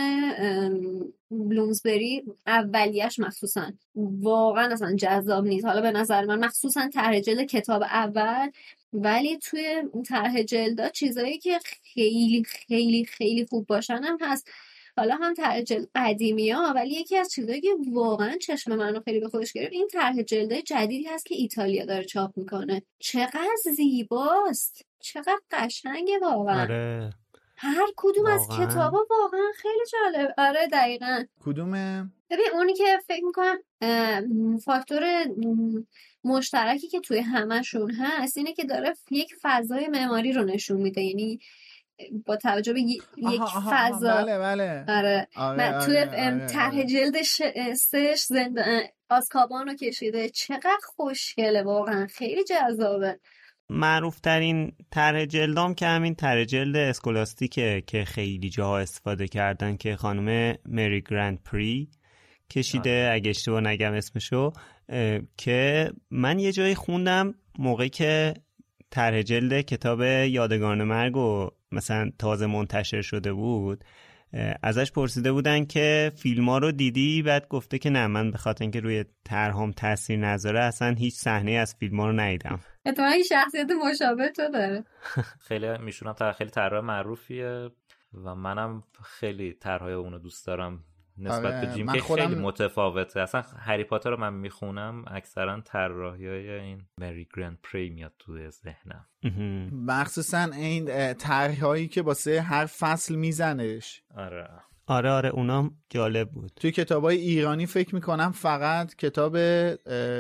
بلومزبری 1.31 2.23
اولیش 2.47 3.19
مخصوصا. 3.19 3.71
واقعا 3.95 4.73
اصلا 4.73 4.95
جذاب 4.95 5.45
نیست. 5.45 5.65
حالا 5.65 5.81
به 5.81 5.91
نظر 5.91 6.25
من 6.25 6.45
مخصوصا 6.45 6.89
طرح 6.93 7.19
جلد 7.19 7.45
کتاب 7.45 7.83
اول. 7.83 8.49
ولی 8.93 9.37
توی 9.37 9.83
طرح 10.09 10.41
جلدا 10.41 10.89
چیزایی 10.89 11.37
که 11.37 11.59
خیلی 11.93 12.43
خیلی 12.43 13.05
خیلی 13.05 13.45
خوب 13.45 13.67
باشن 13.67 14.03
هم 14.03 14.17
هست. 14.21 14.47
حالا 14.97 15.15
هم 15.15 15.33
طرح 15.33 15.61
جلد 15.61 15.87
قدیمی 15.95 16.49
ها 16.49 16.73
ولی 16.75 16.89
یکی 16.89 17.17
از 17.17 17.31
چیزایی 17.31 17.61
که 17.61 17.69
واقعا 17.91 18.37
چشم 18.41 18.75
منو 18.75 18.99
خیلی 19.05 19.19
به 19.19 19.29
خودش 19.29 19.53
گرفت 19.53 19.73
این 19.73 19.87
طرح 19.87 20.21
جلد 20.21 20.53
جدیدی 20.53 21.03
هست 21.03 21.25
که 21.25 21.35
ایتالیا 21.35 21.85
داره 21.85 22.03
چاپ 22.03 22.37
می‌کنه. 22.37 22.81
چقدر 22.99 23.55
زیباست! 23.75 24.85
چقدر 24.99 25.39
قشنگه 25.51 26.19
واقعا. 26.21 26.61
آره. 26.61 27.09
هر 27.57 27.87
کدوم 27.97 28.25
از 28.25 28.41
واقعاً. 28.49 28.65
کتابا 28.67 29.05
واقعا 29.09 29.51
خیلی 29.55 29.83
جالب. 29.91 30.33
آره 30.37 30.67
دقیقا. 30.71 31.23
کدومه 31.45 32.05
ببین 32.29 32.45
اونی 32.53 32.73
که 32.73 32.99
فکر 33.07 33.23
می‌کنم 33.25 33.57
فاکتور 34.57 35.25
مشترکی 36.23 36.87
که 36.87 36.99
توی 36.99 37.19
همشون 37.19 37.91
هست 37.91 38.37
اینه 38.37 38.53
که 38.53 38.63
داره 38.63 38.93
یک 39.11 39.35
فضای 39.41 39.87
معماری 39.87 40.31
رو 40.33 40.43
نشون 40.43 40.81
میده. 40.81 41.01
یعنی 41.01 41.39
با 42.25 42.35
توجه 42.35 42.73
به 42.73 42.81
یک 42.81 43.01
آها، 43.41 43.71
فضا. 43.71 44.15
بله 44.15 44.39
بله. 44.39 44.85
آره. 44.87 45.27
آره، 45.35 45.57
من 45.57 45.85
توی 45.85 45.97
آره، 45.97 46.11
ام، 46.13 46.33
آره، 46.33 46.47
طرح. 46.47 46.83
جلد 46.83 47.21
ش- 47.21 47.41
سش 47.75 48.25
زنده 48.27 48.93
آزکابان 49.09 49.67
رو 49.67 49.73
کشیده. 49.75 50.29
چقدر 50.29 50.77
خوشگله 50.95 51.63
واقعا. 51.63 52.07
خیلی 52.07 52.43
جذابه. 52.43 53.19
معروف 53.69 54.19
ترین 54.19 54.71
طرح 54.91 55.25
جلدام 55.25 55.73
که 55.73 55.85
همین 55.85 56.15
طرح 56.15 56.43
جلد 56.43 56.75
اسکولاستیکه 56.75 57.83
که 57.87 58.05
خیلی 58.05 58.49
جاها 58.49 58.79
استفاده 58.79 59.27
کردن 59.27 59.77
که 59.77 59.95
خانم 59.95 60.57
مری 60.65 61.01
گرند 61.09 61.39
پری 61.43 61.89
کشیده 62.49 63.09
اگه 63.13 63.29
اشتباه 63.29 63.61
نگم 63.61 63.93
اسمشو 63.93 64.51
که 65.37 65.91
من 66.11 66.39
یه 66.39 66.51
جایی 66.51 66.75
خوندم 66.75 67.35
موقعی 67.59 67.89
که 67.89 68.33
طرح 68.89 69.21
جلد 69.21 69.61
کتاب 69.61 70.01
یادگان 70.01 70.83
مرگ 70.83 71.17
و 71.17 71.49
مثلا 71.71 72.11
تازه 72.19 72.45
منتشر 72.45 73.01
شده 73.01 73.33
بود 73.33 73.83
ازش 74.63 74.91
پرسیده 74.91 75.31
بودن 75.31 75.65
که 75.65 76.11
فیلم 76.15 76.49
ها 76.49 76.57
رو 76.57 76.71
دیدی؟ 76.71 77.21
بعد 77.21 77.47
گفته 77.47 77.79
که 77.79 77.89
نه 77.89 78.07
من 78.07 78.31
به 78.31 78.37
خاطر 78.37 78.63
اینکه 78.63 78.79
روی 78.79 79.05
طرحم 79.23 79.71
تاثیر 79.71 80.19
نذاره 80.19 80.63
اصلا 80.63 80.95
هیچ 80.97 81.13
صحنه 81.13 81.51
از 81.51 81.75
فیلم 81.75 81.99
ها 81.99 82.07
رو 82.07 82.13
ندیدم. 82.13 82.59
اتفاقا 82.85 83.09
این 83.09 83.23
شخصیت 83.23 83.67
مشابه 83.85 84.29
تو 84.29 84.49
داره. 84.53 84.83
خیلی 85.47 85.77
میشونم 85.77 86.13
طرح 86.13 86.31
خیلی 86.31 86.49
طرح 86.49 86.79
معروفیه 86.79 87.69
و 88.13 88.35
منم 88.35 88.83
خیلی 89.03 89.53
طرحهای 89.53 89.93
اونو 89.93 90.19
دوست 90.19 90.47
دارم. 90.47 90.83
نسبت 91.21 91.45
آره، 91.53 91.65
به 91.67 91.73
جیم 91.73 91.85
من 91.85 91.93
که 91.93 91.99
خودم- 91.99 92.27
خیلی 92.27 92.41
متفاوته. 92.41 93.19
اصلا 93.21 93.41
هری 93.41 93.83
پاتر 93.83 94.09
رو 94.09 94.17
من 94.19 94.33
می‌خونم 94.33 95.05
اکثرا 95.07 95.61
طراحی 95.61 96.27
های 96.27 96.49
این 96.49 96.81
مری 96.97 97.27
گرند 97.37 97.57
پری 97.63 97.89
میاد 97.89 98.13
توی 98.19 98.49
ذهنم. 98.49 99.05
مخصوصا 99.87 100.43
این 100.43 101.13
طرح 101.13 101.65
هایی 101.65 101.87
که 101.87 102.01
واسه 102.01 102.41
هر 102.41 102.65
فصل 102.65 103.15
میزنش. 103.15 104.01
آره. 104.17 104.49
آره 104.87 105.09
آره 105.09 105.29
اونام 105.29 105.75
جالب 105.89 106.31
بود. 106.31 106.51
توی 106.55 106.71
کتاب 106.71 107.03
های 107.03 107.17
ایرانی 107.17 107.65
فکر 107.65 107.95
می‌کنم 107.95 108.31
فقط 108.31 108.95
کتاب 108.95 109.37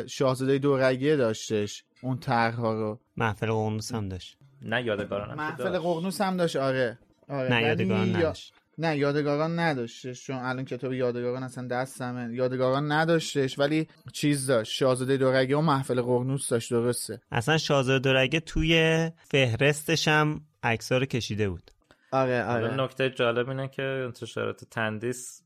شاهزاده 0.05 0.57
دورگیه 0.57 1.15
داشتش 1.15 1.83
اون 2.01 2.17
طرحها 2.17 2.73
رو. 2.73 2.99
محفل 3.17 3.51
قرنوس 3.51 3.93
هم 3.93 4.09
داشت. 4.09 4.37
نه 4.61 4.83
یادگاران 4.83 5.37
محفل 5.37 5.77
قرنوس 5.79 6.21
هم 6.21 6.37
داشت 6.37 6.55
آره. 6.55 6.99
آره 7.29 7.49
نه 7.49 7.61
یادگاران 7.61 8.15
نداشت. 8.15 8.53
نه 8.81 8.97
یادگاران 8.97 9.59
نداشتش 9.59 10.25
چون 10.25 10.35
الان 10.35 10.65
کتاب 10.65 10.93
یادگاران 10.93 11.43
اصلا 11.43 11.67
دستمه. 11.67 12.35
یادگاران 12.35 12.91
نداشتش 12.91 13.59
ولی 13.59 13.87
چیز 14.13 14.47
داشت. 14.47 14.71
شاهزاده 14.71 15.17
دورگه 15.17 15.55
و 15.55 15.61
محفل 15.61 16.01
قرنوس 16.01 16.49
داشت 16.49 16.69
درسته. 16.69 17.21
اصلا 17.31 17.57
شاهزاده 17.57 17.99
دورگه 17.99 18.39
توی 18.39 19.11
فهرستش 19.31 20.07
هم 20.07 20.41
عکس‌ها 20.63 20.97
رو 20.97 21.05
کشیده 21.05 21.49
بود. 21.49 21.71
آره 22.11 22.43
آره. 22.43 22.75
نکته 22.75 23.09
جالب 23.09 23.49
اینه 23.49 23.67
که 23.67 23.83
انتشارات 23.83 24.65
تندیس 24.65 25.41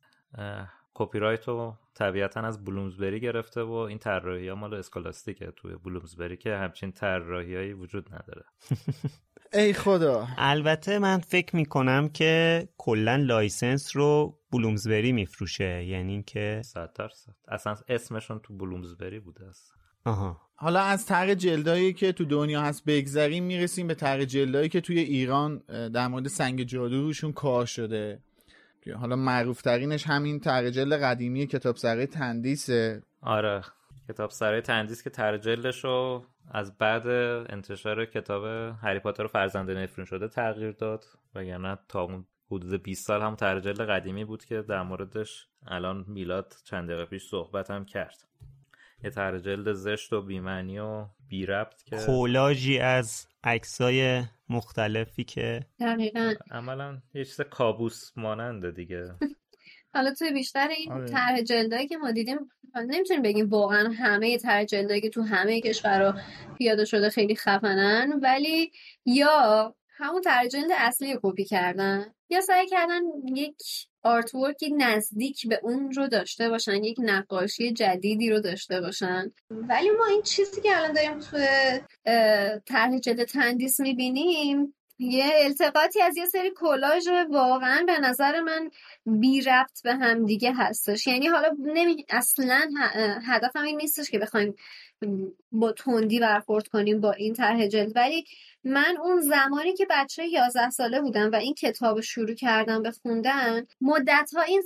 کپی 0.93 1.19
رایت 1.19 1.47
رو 1.47 1.77
طبیعتا 1.93 2.41
از 2.41 2.65
بلومزبری 2.65 3.19
گرفته 3.19 3.61
و 3.61 3.71
این 3.71 3.97
طراحی 3.97 4.49
ها 4.49 4.55
مال 4.55 4.73
اسکولاستیکه 4.73 5.51
توی 5.55 5.75
بلومزبری 5.75 6.37
که 6.37 6.55
همچین 6.55 6.91
طراحیایی 6.91 7.73
وجود 7.73 8.09
نداره. 8.13 8.45
ای 9.55 9.73
خدا. 9.73 10.27
البته 10.37 10.99
من 10.99 11.17
فکر 11.17 11.55
می‌کنم 11.55 12.09
که 12.09 12.67
کلا 12.77 13.15
license 13.15 13.95
رو 13.95 14.39
بلومزبری 14.51 15.11
میفروشه. 15.11 15.85
یعنی 15.85 16.23
که 16.23 16.61
صد 16.65 16.93
درصد 16.95 17.31
اصلا 17.47 17.75
اسمشون 17.87 18.39
تو 18.39 18.57
بلومزبری 18.57 19.19
بوده 19.19 19.45
است. 19.45 19.73
آها. 20.05 20.41
حالا 20.55 20.79
از 20.81 21.05
طرح 21.05 21.33
جلدایی 21.33 21.93
که 21.93 22.11
تو 22.11 22.25
دنیا 22.25 22.61
هست 22.61 22.85
بگذریم 22.85 23.43
می‌رسیم 23.43 23.87
به 23.87 23.95
طرح 23.95 24.25
جلدایی 24.25 24.69
که 24.69 24.81
توی 24.81 24.99
ایران 24.99 25.57
در 25.93 26.07
مورد 26.07 26.27
سنگ 26.27 26.63
جادو 26.63 27.01
روشون 27.01 27.31
کار 27.31 27.65
شده. 27.65 28.19
حالا 28.99 29.15
معروف 29.15 29.61
ترینش 29.61 30.07
همین 30.07 30.39
طرح 30.39 30.69
جلد 30.69 30.93
قدیمی 30.93 31.47
کتاب 31.47 31.75
سرای 31.75 32.07
تندیسه. 32.07 33.03
آره. 33.21 33.61
کتاب 34.09 34.29
سرای 34.29 34.61
تندیس 34.61 35.03
که 35.03 35.09
طرح 35.09 35.37
جلدش 35.37 35.83
رو 35.83 36.25
از 36.51 36.77
بعد 36.77 37.07
انتشار 37.49 38.05
کتاب 38.05 38.45
هری 38.81 38.99
پاتر 38.99 39.23
و 39.25 39.27
فرزند 39.27 39.71
نفرین 39.71 40.05
شده 40.05 40.27
تغییر 40.27 40.71
داد 40.71 41.05
وگرنه 41.35 41.77
تا 41.87 42.01
اون 42.01 42.25
حدود 42.51 42.83
20 42.83 43.07
سال 43.07 43.21
هم 43.21 43.35
طرح 43.35 43.59
جلد 43.59 43.81
قدیمی 43.81 44.25
بود 44.25 44.45
که 44.45 44.61
در 44.61 44.83
موردش 44.83 45.47
الان 45.67 46.05
میلاد 46.07 46.55
چند 46.63 46.89
دقیقه 46.89 47.05
پیش 47.05 47.23
صحبت 47.29 47.71
هم 47.71 47.85
کرد. 47.85 48.27
یه 49.03 49.09
طرح 49.09 49.37
جلد 49.37 49.73
زشت 49.73 50.13
و 50.13 50.21
بیمعنی 50.21 50.79
و 50.79 51.05
بی 51.27 51.45
ربط 51.45 51.83
که 51.83 51.97
کولاژی 52.05 52.79
از 52.79 53.27
عکسای 53.43 54.23
مختلفی 54.49 55.23
که 55.23 55.65
دقیقا. 55.79 56.33
عملا 56.51 57.01
یه 57.13 57.25
چیز 57.25 57.41
کابوس 57.41 58.11
ماننده 58.15 58.71
دیگه. 58.71 59.15
حالا 59.95 60.13
توی 60.13 60.31
بیشتر 60.31 60.67
این 60.67 61.05
طرح 61.05 61.41
جلدایی 61.41 61.87
که 61.87 61.97
ما 61.97 62.11
دیدیم 62.11 62.37
نمی‌تونیم 62.75 63.21
بگیم 63.21 63.49
واقعا 63.49 63.89
همه 63.89 64.37
طرح 64.37 64.63
جلدایی 64.63 65.01
که 65.01 65.09
تو 65.09 65.21
همه 65.21 65.61
کشورها 65.61 66.19
پیاده 66.57 66.85
شده 66.85 67.09
خیلی 67.09 67.35
خفنن 67.35 68.19
ولی 68.21 68.71
یا 69.05 69.75
همون 69.97 70.21
طرح 70.21 70.47
جلد 70.47 70.71
اصلی 70.77 71.13
رو 71.13 71.19
کپی 71.23 71.45
کردن 71.45 72.13
یا 72.29 72.41
سعی 72.41 72.67
کردن 72.67 73.01
یک 73.35 73.55
artwork 74.03 74.65
ی 74.65 74.73
نزدیک 74.77 75.47
به 75.47 75.59
اون 75.63 75.91
رو 75.91 76.07
داشته 76.07 76.49
باشن 76.49 76.83
یک 76.83 76.97
نقاشی 76.99 77.73
جدیدی 77.73 78.29
رو 78.29 78.39
داشته 78.39 78.81
باشن. 78.81 79.31
ولی 79.49 79.89
ما 79.89 80.05
این 80.05 80.21
چیزی 80.21 80.61
که 80.61 80.77
الان 80.77 80.93
داریم 80.93 81.19
توی 81.19 81.47
طرح 82.65 82.99
جلد 82.99 83.23
تندیس 83.23 83.79
می‌بینیم 83.79 84.75
یه 84.99 85.31
التقاطی 85.35 86.01
از 86.01 86.17
یه 86.17 86.25
سری 86.25 86.51
کلاژ 86.55 87.07
واقعا 87.29 87.83
به 87.87 87.99
نظر 87.99 88.41
من 88.41 88.69
بی 89.05 89.41
ربط 89.41 89.81
به 89.83 89.93
هم 89.93 90.25
دیگه 90.25 90.53
هستش. 90.53 91.07
یعنی 91.07 91.27
حالا 91.27 91.49
نمی... 91.59 92.05
اصلا 92.09 92.69
هدفم 93.27 93.63
این 93.63 93.77
نیستش 93.77 94.09
که 94.09 94.19
بخوایم 94.19 94.55
با 95.51 95.71
تندی 95.71 96.19
برخورد 96.19 96.67
کنیم 96.67 97.01
با 97.01 97.11
این 97.11 97.33
طرح 97.33 97.67
جلد. 97.67 97.91
ولی 97.95 98.25
من 98.63 98.97
اون 99.03 99.21
زمانی 99.21 99.73
که 99.73 99.87
بچه 99.89 100.27
11 100.27 100.69
ساله 100.69 101.01
بودم 101.01 101.31
و 101.31 101.35
این 101.35 101.53
کتاب 101.53 102.01
شروع 102.01 102.33
کردم 102.33 102.83
به 102.83 102.91
خوندن 102.91 103.65
مدت 103.81 104.29
ها 104.35 104.41
این 104.41 104.63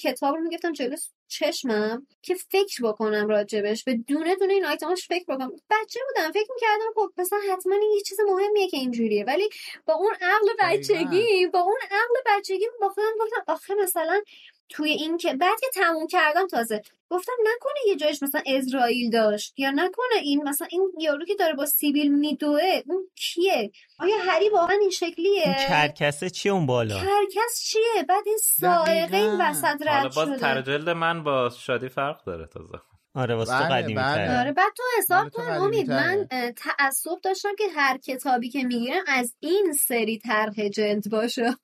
کتاب 0.00 0.34
رو 0.36 0.40
می‌گفتم 0.40 0.72
جلو 0.72 0.96
چشمم 1.28 2.06
که 2.22 2.34
فکر 2.34 2.82
بکنم 2.82 3.28
راجبش 3.28 3.84
به 3.84 3.94
دونه 3.94 4.36
دونه 4.36 4.52
این 4.52 4.64
آیتماش 4.64 5.08
فکر 5.08 5.24
بکنم. 5.24 5.52
بچه 5.70 6.00
بودم 6.08 6.32
فکر 6.32 6.48
می‌کردم 6.54 6.92
خب 6.94 7.12
مثلا 7.16 7.38
حتما 7.52 7.74
این 7.74 7.92
یه 7.96 8.00
چیز 8.00 8.20
مهمیه 8.20 8.68
که 8.68 8.76
اینجوریه. 8.76 9.24
ولی 9.24 9.48
با 9.86 9.94
اون 9.94 10.14
عقل 10.20 10.48
بچگی 10.60 11.46
با 11.46 11.60
اون 11.60 11.78
عقل 11.90 12.14
بچگی 12.38 12.66
با 12.80 12.88
خودم 12.88 13.12
گفتم 13.20 13.52
آخه 13.52 13.74
مثلا 13.74 14.20
توی 14.68 14.90
این 14.90 15.16
که 15.16 15.34
بعد 15.34 15.60
که 15.60 15.66
تموم 15.74 16.06
کردم 16.06 16.46
تازه. 16.46 16.82
گفتم 17.10 17.32
نکنه 17.40 17.88
یه 17.88 17.96
جایش 17.96 18.22
مثلا 18.22 18.42
اسرائیل 18.46 19.10
داشت 19.10 19.54
یا 19.58 19.70
نکنه 19.70 20.18
این 20.22 20.48
مثلا 20.48 20.68
این 20.70 20.92
یارو 21.00 21.24
که 21.24 21.34
داره 21.34 21.54
با 21.54 21.66
سیبیل 21.66 22.14
میدوه 22.14 22.82
اون 22.86 23.08
کیه؟ 23.14 23.70
آیا 23.98 24.16
هری 24.18 24.48
واقعا 24.48 24.76
این 24.80 24.90
شکلیه؟ 24.90 25.42
اون 25.44 25.54
کرکسه 25.54 26.30
چیه 26.30 26.52
اون 26.52 26.66
بالا؟ 26.66 26.94
کرکس 26.94 27.62
چیه؟ 27.62 28.02
بعد 28.08 28.24
این 28.26 28.38
سائقه 28.42 29.16
این 29.16 29.40
وسط 29.40 29.64
رد 29.64 29.88
حالا 29.88 30.08
باز 30.08 30.28
شده. 30.28 30.38
ترجلد 30.38 30.88
من 30.88 31.24
با 31.24 31.50
شادی 31.50 31.88
فرق 31.88 32.24
داره 32.24 32.46
تازه. 32.46 32.78
آره 33.14 33.34
واسه 33.34 33.58
تو 33.58 33.74
قدیمی 33.74 33.94
تره. 34.00 34.40
آره 34.40 34.52
بعد 34.52 34.72
تو 34.76 34.82
حساب 34.98 35.28
کن 35.28 35.44
قدیمی 35.44 35.64
امید. 35.64 35.90
من 35.90 36.28
تعصب 36.56 37.20
داشتم 37.22 37.54
که 37.58 37.64
هر 37.74 37.98
کتابی 37.98 38.50
که 38.50 38.62
می‌گیرم 38.64 39.04
از 39.06 39.34
این 39.40 39.72
سری 39.72 40.18
طرح 40.18 40.68
جلد 40.68 41.10
باشه. 41.10 41.54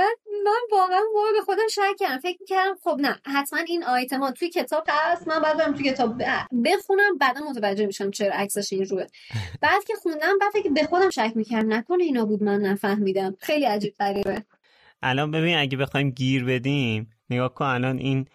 بعد 0.00 0.16
من 0.44 0.78
واقعا 0.78 1.00
موقع 1.14 1.32
به 1.38 1.44
خودم 1.44 1.68
شک 1.70 1.96
کردم. 2.00 2.18
فکر 2.18 2.36
می‌کردم 2.40 2.74
خب 2.84 2.96
نه 3.00 3.20
حتما 3.26 3.58
این 3.58 3.84
آیتم 3.84 4.20
ها 4.20 4.30
توی 4.32 4.48
کتاب 4.50 4.84
هست. 4.88 5.28
من 5.28 5.40
بعد 5.40 5.58
برم 5.58 5.74
توی 5.74 5.90
کتاب 5.90 6.22
بخونم 6.64 7.18
بعدا 7.20 7.40
متوجه 7.50 7.86
میشم 7.86 8.10
چرا 8.10 8.34
عکسش 8.34 8.72
این 8.72 8.84
روه. 8.84 9.06
بعد 9.62 9.84
که 9.84 9.94
خوندم 10.02 10.38
بعد 10.40 10.52
فکر 10.52 10.70
به 10.70 10.84
خودم 10.84 11.10
شک 11.10 11.32
می‌کردم. 11.34 11.72
نکنه 11.72 12.04
اینا 12.04 12.24
بود 12.24 12.42
من 12.42 12.60
نفهمیدم. 12.60 13.36
خیلی 13.40 13.64
عجیب 13.64 13.94
غریبه. 14.00 14.42
الان 15.02 15.30
ببین 15.30 15.56
اگه 15.56 15.76
بخوایم 15.78 16.10
گیر 16.10 16.44
بدیم 16.44 17.10
نگاه 17.30 17.54
کن 17.54 17.64
الان 17.64 17.98
این 17.98 18.26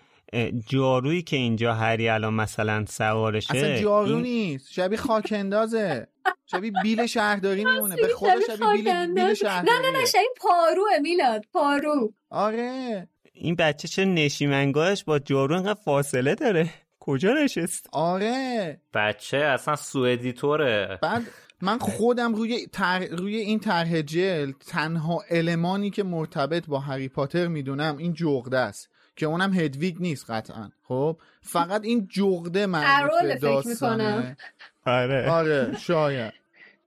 جارویی 0.67 1.21
که 1.21 1.35
اینجا 1.35 1.73
هری 1.73 2.09
الان 2.09 2.33
مثلا 2.33 2.85
سوارشه 2.89 3.55
اصلا 3.55 3.77
جارو 3.77 4.13
این- 4.15 4.21
نیست. 4.21 4.71
شبیه 4.73 4.97
خاک 4.97 5.33
اندازه. 5.35 6.07
شبیه 6.45 6.71
بیل 6.83 7.05
شهرداری 7.05 7.65
میمونه. 7.65 7.95
به 7.95 8.07
خدا 8.15 8.29
شبیه 8.47 8.71
بیل, 8.71 8.83
بیل 8.83 9.33
خاک‌انداز. 9.35 9.43
نه 9.43 9.61
نه 9.61 9.99
نه 9.99 10.05
شبیه 10.05 10.29
پاروه 10.37 10.99
میلاد. 11.01 11.45
پارو. 11.53 12.13
آره. 12.29 13.07
این 13.33 13.55
بچه 13.55 13.87
چه 13.87 14.05
نشیمنگاهش 14.05 15.03
با 15.03 15.19
جارو 15.19 15.55
اینقدر 15.55 15.79
فاصله 15.85 16.35
داره؟ 16.35 16.69
کجا 16.99 17.33
نشست؟ 17.33 17.89
آره. 17.91 18.81
بچه 18.93 19.37
اصلا 19.37 19.75
سوئدیتوره 19.75 20.99
بعد 21.01 21.21
من 21.61 21.77
خودم 21.77 22.35
روی 22.35 22.67
تر... 22.67 23.05
روی 23.05 23.35
این 23.35 23.59
طرح 23.59 24.01
جلد 24.01 24.55
تنها 24.67 25.23
المانی 25.29 25.89
که 25.89 26.03
مرتبط 26.03 26.65
با 26.65 26.79
هری 26.79 27.09
پاتر 27.09 27.47
می‌دونم 27.47 27.97
این 27.97 28.13
جغده 28.13 28.57
است. 28.57 28.89
که 29.15 29.25
اونم 29.25 29.53
هدویگ 29.53 29.95
نیست 29.99 30.29
قطعا. 30.29 30.69
خب؟ 30.83 31.17
فقط 31.41 31.85
این 31.85 32.07
جغده 32.07 32.67
فکر 32.67 33.37
داستانه. 33.41 34.37
آره. 34.85 35.29
آره 35.29 35.77
شاید. 35.77 36.33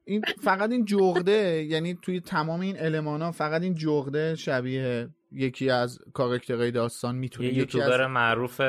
این 0.04 0.22
فقط 0.42 0.70
این 0.70 0.84
جغده 0.84 1.64
یعنی 1.64 1.98
توی 2.02 2.20
تمام 2.20 2.60
این 2.60 2.76
المانا 2.78 3.32
فقط 3.32 3.62
این 3.62 3.74
جغده 3.74 4.34
شبیه 4.34 5.08
یکی 5.32 5.70
از 5.70 5.98
کاراکترهای 6.12 6.70
داستان 6.70 7.14
می‌تونه 7.14 7.48
یه 7.48 7.54
یکی 7.54 7.80
از 7.80 7.88
یوتیوبر 7.88 8.06
معروف 8.06 8.60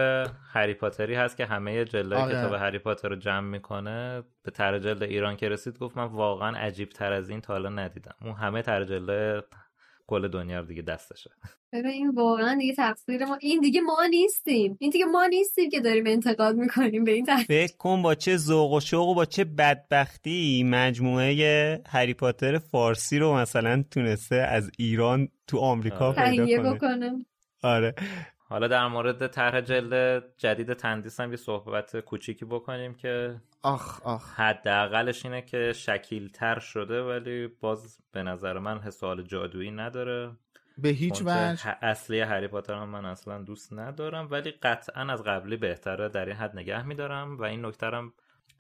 هری 0.54 0.74
پاتری 0.74 1.16
هست 1.16 1.38
که 1.38 1.46
همه 1.46 1.86
جلدهای 1.86 2.22
آره. 2.22 2.34
کتاب 2.34 2.54
هری 2.54 2.80
پاتر 2.80 3.10
رو 3.10 3.16
جمع 3.16 3.48
می‌کنه. 3.48 4.24
به 4.44 4.52
تر 4.52 4.80
جلد 4.80 5.04
ایران 5.04 5.36
که 5.36 5.50
رسید 5.50 5.80
گفت 5.80 5.98
من 5.98 6.06
واقعا 6.06 6.58
عجیب 6.58 6.90
تر 6.90 7.14
از 7.14 7.30
این 7.30 7.42
تا 7.42 7.54
حالا 7.54 7.70
ندیدم. 7.70 8.16
اون 8.22 8.34
همه 8.34 8.62
تر 8.62 8.84
جلد 8.84 9.44
کل 10.10 10.28
دنیا 10.28 10.60
رو 10.60 10.66
دیگه 10.66 10.82
دستشه. 10.82 11.30
ببین 11.74 11.92
این 11.92 12.10
واقعا 12.10 12.56
دیگه 12.60 12.76
تقصیر 12.76 13.26
ما 13.26 13.38
این 13.42 13.60
دیگه 13.60 13.82
ما 13.82 14.06
نیستیم. 14.10 14.78
این 14.80 14.90
دیگه 14.90 15.06
ما 15.06 15.26
نیستیم 15.26 15.70
که 15.70 15.80
داریم 15.80 16.08
انتقاد 16.08 16.56
می‌کنیم 16.56 17.04
به 17.04 17.12
این 17.12 17.26
طرح 17.26 17.44
فکر 17.44 17.78
کن 17.78 18.02
با 18.02 18.16
چه 18.16 18.38
ذوق 18.38 18.74
و 18.74 18.80
شوق 18.80 19.08
و 19.08 19.16
با 19.16 19.26
چه 19.26 19.44
بدبختی 19.44 20.64
مجموعه 20.64 21.82
هری 21.88 22.14
پاتر 22.14 22.58
فارسی 22.58 23.20
رو 23.20 23.36
مثلا 23.36 23.84
تونسته 23.92 24.36
از 24.36 24.72
ایران 24.78 25.28
تو 25.48 25.58
آمریکا 25.58 26.14
پیدا 26.14 26.46
تهیه 26.46 26.58
کنه. 26.58 26.74
بکنم 26.74 27.26
آره. 27.64 27.96
حالا 28.38 28.68
در 28.68 28.88
مورد 28.88 29.28
طرح 29.28 29.62
جلد 29.62 30.24
جدید 30.38 30.74
تندیس 30.74 31.20
هم 31.20 31.32
یه 31.32 31.38
صحبت 31.38 32.00
کوچیکی 32.00 32.46
بکنیم 32.46 32.94
که 32.94 33.36
آخ 33.64 34.02
آخ. 34.06 34.40
حداقلش 34.40 35.26
اینه 35.26 35.42
که 35.42 35.74
شکیل 35.74 36.30
تر 36.30 36.60
شده 36.60 37.02
ولی 37.02 37.48
باز 37.48 38.00
به 38.12 38.24
نظر 38.24 38.60
من 38.60 38.80
حسال 38.80 39.24
جادویی 39.24 39.72
نداره. 39.72 40.32
به 40.78 40.90
هیچ 40.90 41.24
فونت 41.24 41.54
وجه. 41.54 41.78
اصلی 41.82 42.20
هری 42.20 42.48
پاتر 42.48 42.74
هم 42.74 42.90
من 42.90 43.06
اصلا 43.06 43.42
دوست 43.42 43.74
ندارم 43.74 44.28
ولی 44.32 44.52
قطعا 44.52 45.14
از 45.14 45.24
قبلی 45.24 45.58
بهتره 45.58 46.10
در 46.10 46.26
این 46.26 46.36
حد 46.36 46.56
نگه 46.56 46.88
میدارم 46.88 47.38
و 47.38 47.44
این 47.44 47.74
هم 47.82 48.14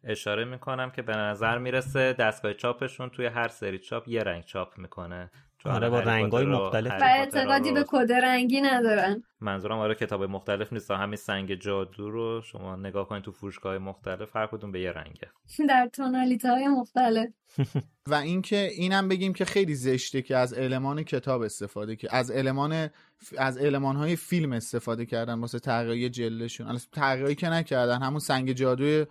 اشاره 0.03 0.45
می‌کنم 0.45 0.91
که 0.91 1.01
به 1.01 1.15
نظر 1.15 1.57
می‌رسه 1.57 2.13
دستگاه 2.13 2.53
چاپشون 2.53 3.09
توی 3.09 3.25
هر 3.25 3.47
سری 3.47 3.79
چاپ 3.79 4.07
یه 4.07 4.23
رنگ 4.23 4.43
چاپ 4.43 4.77
می‌کنه. 4.77 5.31
آره 5.65 5.89
با 5.89 5.99
رنگای 5.99 6.45
مختلف. 6.45 6.91
و 7.01 7.03
اعتقادی 7.03 7.71
به 7.71 7.85
کد 7.87 8.11
رنگی 8.11 8.61
ندارن. 8.61 9.23
منظورم 9.41 9.77
آره 9.77 9.95
کتاب 9.95 10.23
مختلف 10.23 10.73
نیست. 10.73 10.91
همین 10.91 11.15
سنگ 11.15 11.55
جادو 11.55 12.11
رو 12.11 12.41
شما 12.41 12.75
نگاه 12.75 13.07
کنید 13.07 13.23
تو 13.23 13.31
فروشگاه 13.31 13.77
مختلف 13.77 14.35
هر 14.35 14.47
کدوم 14.47 14.71
به 14.71 14.81
یه 14.81 14.91
رنگه. 14.91 15.29
در 15.69 15.89
تونالیته 15.93 16.49
های 16.49 16.67
مختلف. 16.67 17.29
و 18.11 18.13
اینکه 18.13 18.69
اینم 18.71 19.07
بگیم 19.07 19.33
که 19.33 19.45
خیلی 19.45 19.75
زشته 19.75 20.21
که 20.21 20.37
از 20.37 20.53
المان 20.53 21.03
کتاب 21.03 21.41
استفاده 21.41 21.95
که 21.95 22.15
از 22.15 22.31
المان 22.31 22.89
از 23.37 23.57
المان 23.57 23.95
های 23.95 24.15
فیلم 24.15 24.53
استفاده 24.53 25.05
کردن 25.05 25.39
واسه 25.39 25.59
طراحی 25.59 26.09
جلدشون. 26.09 26.67
البته 26.67 26.87
طراحی 26.91 27.35
که 27.35 27.49
نکردن 27.49 28.01
همون 28.01 28.19
سنگ 28.19 28.51
جادو 28.51 29.05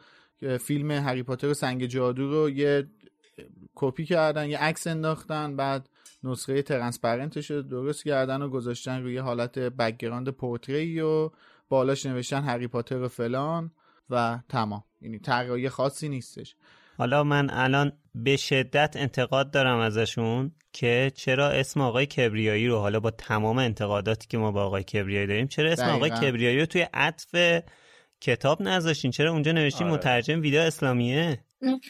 فیلم 0.61 0.91
هری 0.91 1.23
پاتر 1.23 1.49
و 1.49 1.55
سنگ 1.55 1.87
جادو 1.87 2.31
رو 2.31 2.51
یه 2.51 2.87
کپی 3.75 4.05
کردن 4.05 4.49
یه 4.49 4.59
عکس 4.59 4.87
انداختن 4.87 5.57
بعد 5.57 5.89
نسخه 6.23 6.63
transparent 6.63 7.37
ش 7.37 7.51
رو 7.51 7.63
درست 7.63 8.05
کردن 8.05 8.43
و 8.43 8.49
گذاشتن 8.49 9.03
روی 9.03 9.19
حالت 9.19 9.59
background 9.59 10.29
پورتری 10.29 11.01
و 11.01 11.31
بالاش 11.69 12.07
نوشتن 12.07 12.43
هری 12.43 12.69
پاتر 12.69 13.03
و 13.03 13.09
فلان 13.09 13.71
و 14.11 14.39
تمام. 14.49 14.85
یعنی 15.01 15.19
طراحی 15.19 15.69
خاصی 15.69 16.09
نیستش. 16.09 16.57
حالا 16.99 17.25
من 17.25 17.51
الان 17.51 17.93
به 18.15 18.37
شدت 18.37 18.95
انتقاد 18.97 19.51
دارم 19.51 19.79
ازشون 19.79 20.53
که 20.73 21.13
چرا 21.15 21.49
اسم 21.49 21.81
آقای 21.81 22.07
کبریایی 22.07 22.67
رو 22.67 22.79
حالا 22.79 23.01
با 23.01 23.11
تمام 23.11 23.59
انتقاداتی 23.59 24.27
که 24.29 24.39
ما 24.39 24.53
با 24.53 24.65
آقای 24.65 24.83
کبریایی 24.83 25.27
داریم 25.27 25.47
چرا 25.47 25.71
اسم 25.71 25.89
آقای 25.89 26.11
دقیقاً. 26.11 26.27
کبریایی 26.27 26.59
رو 26.59 26.67
توی 26.67 26.87
عطف 26.95 27.63
کتاب 28.21 28.63
نذاشتین؟ 28.63 29.11
چرا 29.11 29.33
اونجا 29.33 29.53
نوشتین 29.53 29.87
آره. 29.87 29.97
مترجم 29.97 30.41
ویدیو 30.41 30.61
اسلامیه؟ 30.61 31.45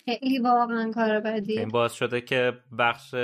خیلی 0.05 0.38
واقعا 0.38 0.90
کار 0.94 1.20
بدیه 1.20 1.60
این 1.60 1.68
باعث 1.68 1.92
شده 1.92 2.20
که 2.20 2.52
بخش 2.78 3.14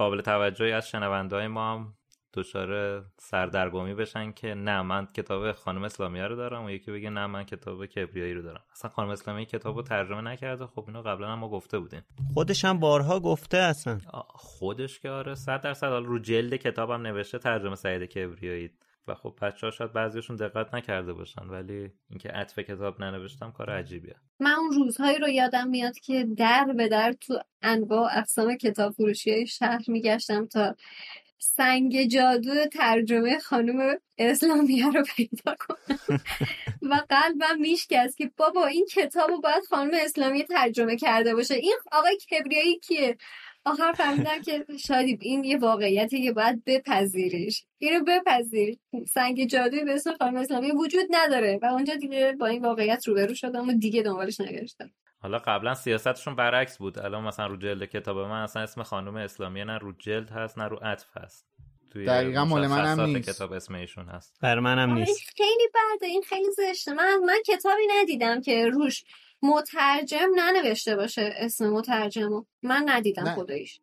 قابل 0.00 0.20
توجهی 0.20 0.72
از 0.72 0.88
شنونده 0.88 1.36
های 1.36 1.48
ما 1.48 1.72
هم 1.72 1.94
دچار 2.34 3.02
سردرگمی 3.18 3.94
بشن 3.94 4.32
که 4.32 4.54
نه 4.54 4.82
من 4.82 5.06
کتاب 5.06 5.52
خانم 5.52 5.84
اسلامیه 5.84 6.26
رو 6.26 6.36
دارم 6.36 6.64
و 6.64 6.70
یکی 6.70 6.92
بگه 6.92 7.10
نه 7.10 7.26
من 7.26 7.44
کتاب 7.44 7.86
کبریایی 7.86 8.34
رو 8.34 8.42
دارم. 8.42 8.60
اصلا 8.72 8.90
خانم 8.90 9.10
اسلامیه 9.10 9.44
کتاب 9.44 9.76
رو 9.76 9.82
ترجمه 9.82 10.20
نکرده. 10.20 10.66
خب 10.66 10.84
اینو 10.86 11.02
قبلا 11.02 11.28
هم 11.28 11.38
ما 11.38 11.48
گفته 11.48 11.78
بودیم. 11.78 12.02
خودش 12.34 12.64
هم 12.64 12.78
بارها 12.78 13.20
گفته 13.20 13.58
اصلا. 13.58 13.98
خودش 14.28 15.00
که 15.00 15.10
آره 15.10 15.34
صد 15.34 15.60
درصد 15.60 15.86
رو 15.86 16.18
جلد 16.18 16.56
کتابم 16.56 17.02
نوشته 17.06 17.38
ترجمه 17.38 17.74
سعید 17.74 18.02
کبریایی. 18.02 18.70
و 19.08 19.14
خب 19.14 19.38
بچه 19.42 19.66
ها 19.66 19.70
شاید 19.70 19.92
بعضیشون 19.92 20.36
دقت 20.36 20.74
نکرده 20.74 21.12
باشن 21.12 21.42
ولی 21.42 21.92
اینکه 22.10 22.28
عطف 22.28 22.58
کتاب 22.58 23.02
ننوشتم 23.02 23.52
کار 23.52 23.70
عجیبیه. 23.70 24.16
من 24.40 24.52
اون 24.52 24.72
روزهایی 24.72 25.18
رو 25.18 25.28
یادم 25.28 25.68
میاد 25.68 25.98
که 25.98 26.26
در 26.36 26.72
به 26.76 26.88
در 26.88 27.12
تو 27.12 27.38
انواع 27.62 28.18
اقسام 28.18 28.56
کتاب 28.56 28.92
فروشی 28.92 29.46
شهر 29.46 29.84
میگشتم 29.88 30.46
تا 30.46 30.76
سنگ 31.38 32.08
جادو 32.08 32.66
ترجمه 32.66 33.38
خانم 33.38 33.98
اسلامیه 34.18 34.90
رو 34.90 35.04
پیدا 35.16 35.54
کنم. 35.58 36.20
و 36.82 37.00
قلبم 37.08 37.60
میشکست 37.60 38.16
که 38.16 38.30
بابا 38.36 38.66
این 38.66 38.86
کتاب 38.94 39.30
رو 39.30 39.40
باید 39.40 39.64
خانم 39.70 39.90
اسلامیه 39.94 40.44
ترجمه 40.44 40.96
کرده 40.96 41.34
باشه. 41.34 41.54
این 41.54 41.76
آقای 41.92 42.16
کبریایی 42.16 42.78
کیه؟ 42.78 43.16
آخر 43.64 43.92
فهمیدم 43.92 44.42
که 44.42 44.64
شادی 44.86 45.18
این 45.20 45.44
یه 45.44 45.58
واقعیتی 45.58 46.22
که 46.22 46.32
باید 46.32 46.62
بپذیریش. 46.66 47.64
اینو 47.78 48.04
بپذیر. 48.04 48.76
سنگ 49.08 49.46
جادویی 49.46 49.84
به 49.84 49.94
اسم 49.94 50.16
خانم 50.18 50.36
اسلامی 50.36 50.70
وجود 50.70 51.06
نداره. 51.10 51.58
و 51.62 51.66
اونجا 51.66 51.94
دیگه 51.94 52.36
با 52.40 52.46
این 52.46 52.64
واقعیت 52.64 53.08
روبرو 53.08 53.34
شدم 53.34 53.68
و 53.68 53.72
دیگه 53.72 54.02
دنبالش 54.02 54.40
نگشتم. 54.40 54.90
حالا 55.18 55.38
قبلا 55.38 55.74
سیاستشون 55.74 56.36
برعکس 56.36 56.78
بود. 56.78 56.98
الان 56.98 57.24
مثلا 57.24 57.46
رو 57.46 57.56
جلد 57.56 57.84
کتاب 57.84 58.18
من 58.18 58.42
اصلا 58.42 58.62
اسم 58.62 58.82
خانم 58.82 59.16
اسلامیه 59.16 59.64
نه 59.64 59.78
رو 59.78 59.92
جلد 59.98 60.30
هست 60.30 60.58
نه 60.58 60.68
رو 60.68 60.76
عطف 60.76 61.16
هست. 61.16 61.46
توی 61.92 62.06
دقیقاً 62.06 62.44
مال 62.44 62.66
منم 62.66 63.00
نیست. 63.00 63.30
کتاب 63.30 63.52
اسم 63.52 63.74
ایشون 63.74 64.08
هست. 64.08 64.38
بر 64.42 64.60
منم 64.60 64.90
آره، 64.90 65.00
نیست. 65.00 65.20
خیلی 65.36 65.68
بده. 65.74 66.06
این 66.06 66.22
خیلی 66.22 66.50
زشته. 66.56 66.92
من 66.92 67.18
من 67.26 67.38
کتابی 67.46 67.82
ندیدم 68.00 68.40
که 68.40 68.66
روش 68.66 69.04
مترجم 69.42 70.28
ننوشته 70.36 70.96
باشه 70.96 71.34
اسم 71.36 71.70
مترجمو 71.70 72.44
من 72.62 72.84
ندیدم 72.86 73.24
نه. 73.24 73.34
خداییش 73.34 73.80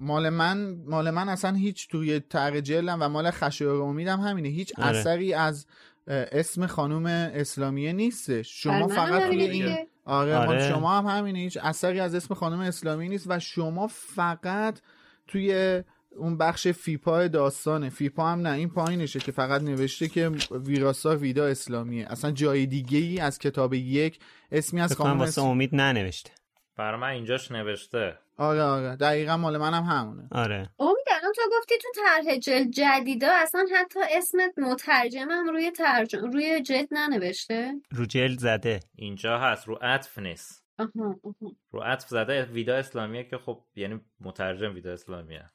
مال 0.00 0.28
من 0.28 0.76
مال 0.86 1.10
من 1.10 1.28
اصلا 1.28 1.52
هیچ 1.52 1.88
توی 1.88 2.20
تغ 2.20 2.56
جلدم 2.56 2.98
و 3.02 3.08
مال 3.08 3.30
خشایار 3.30 3.82
امیدم 3.82 4.20
همینه 4.20 4.48
هیچ 4.48 4.78
آره. 4.78 4.88
اثری 4.88 5.34
از 5.34 5.66
اسم 6.08 6.66
خانم 6.66 7.06
اسلامیه 7.34 7.92
نیستش 7.92 8.66
بر 8.66 8.72
شما 8.72 8.86
منم 8.86 8.88
فقط 8.88 9.28
توی 9.28 9.42
این. 9.42 9.76
آره, 10.04 10.38
مال 10.38 10.48
آره. 10.48 10.68
شما 10.68 10.98
هم 10.98 11.06
همینه 11.18 11.38
هیچ 11.38 11.58
اثری 11.62 12.00
از 12.00 12.14
اسم 12.14 12.34
خانم 12.34 12.60
اسلامی 12.60 13.08
نیست 13.08 13.26
و 13.30 13.38
شما 13.38 13.86
فقط 13.86 14.80
توی 15.26 15.82
اون 16.16 16.38
بخش 16.38 16.68
فیپا 16.68 17.26
داستانه. 17.26 17.88
فیپا 17.88 18.26
هم 18.26 18.40
نه 18.40 18.52
این 18.52 18.70
پایینشه 18.70 19.18
که 19.18 19.32
فقط 19.32 19.62
نوشته 19.62 20.08
که 20.08 20.30
ویراسا 20.50 21.16
ویدا 21.16 21.46
اسلامیه. 21.46 22.06
اصلا 22.10 22.30
جای 22.30 22.66
دیگه 22.66 22.98
ای 22.98 23.20
از 23.20 23.38
کتاب 23.38 23.74
یک 23.74 24.18
اسمی 24.52 24.80
از 24.80 24.96
خانم 24.96 25.18
واسه 25.18 25.40
اس... 25.40 25.46
امید 25.46 25.74
ننوشته. 25.74 26.30
برا 26.76 26.96
من 26.96 27.08
اینجاش 27.08 27.50
نوشته. 27.50 28.18
آره 28.36 28.62
آره. 28.62 28.96
دقیقا 28.96 29.36
مال 29.36 29.58
منم 29.58 29.82
همونه. 29.82 30.28
آره. 30.32 30.70
امید 30.78 31.06
الان 31.20 31.32
تو 31.36 31.42
گفتی 31.58 31.74
تو 31.82 31.88
طرح 32.02 32.36
جلد 32.38 32.70
جدیدا 32.70 33.28
اصلا 33.32 33.66
حتی 33.76 34.00
اسم 34.10 34.38
مترجمم 34.58 35.48
روی 35.48 35.70
ترجم 35.70 36.30
روی 36.30 36.62
جلد 36.62 36.88
ننوشته؟ 36.90 37.72
رو 37.90 38.06
جلد 38.06 38.38
زده. 38.38 38.80
اینجا 38.96 39.38
هست 39.38 39.68
رو 39.68 39.78
عطف 39.82 40.18
نیست. 40.18 40.64
آها 40.78 41.16
آها 41.24 41.52
رو 41.70 41.80
عطف 41.80 42.08
زده 42.08 42.44
ویدا 42.44 42.76
اسلامیه 42.76 43.24
که 43.24 43.38
خب 43.38 43.62
یعنی 43.76 44.00
مترجم 44.20 44.74
ویدا 44.74 44.92
اسلامیه. 44.92 45.50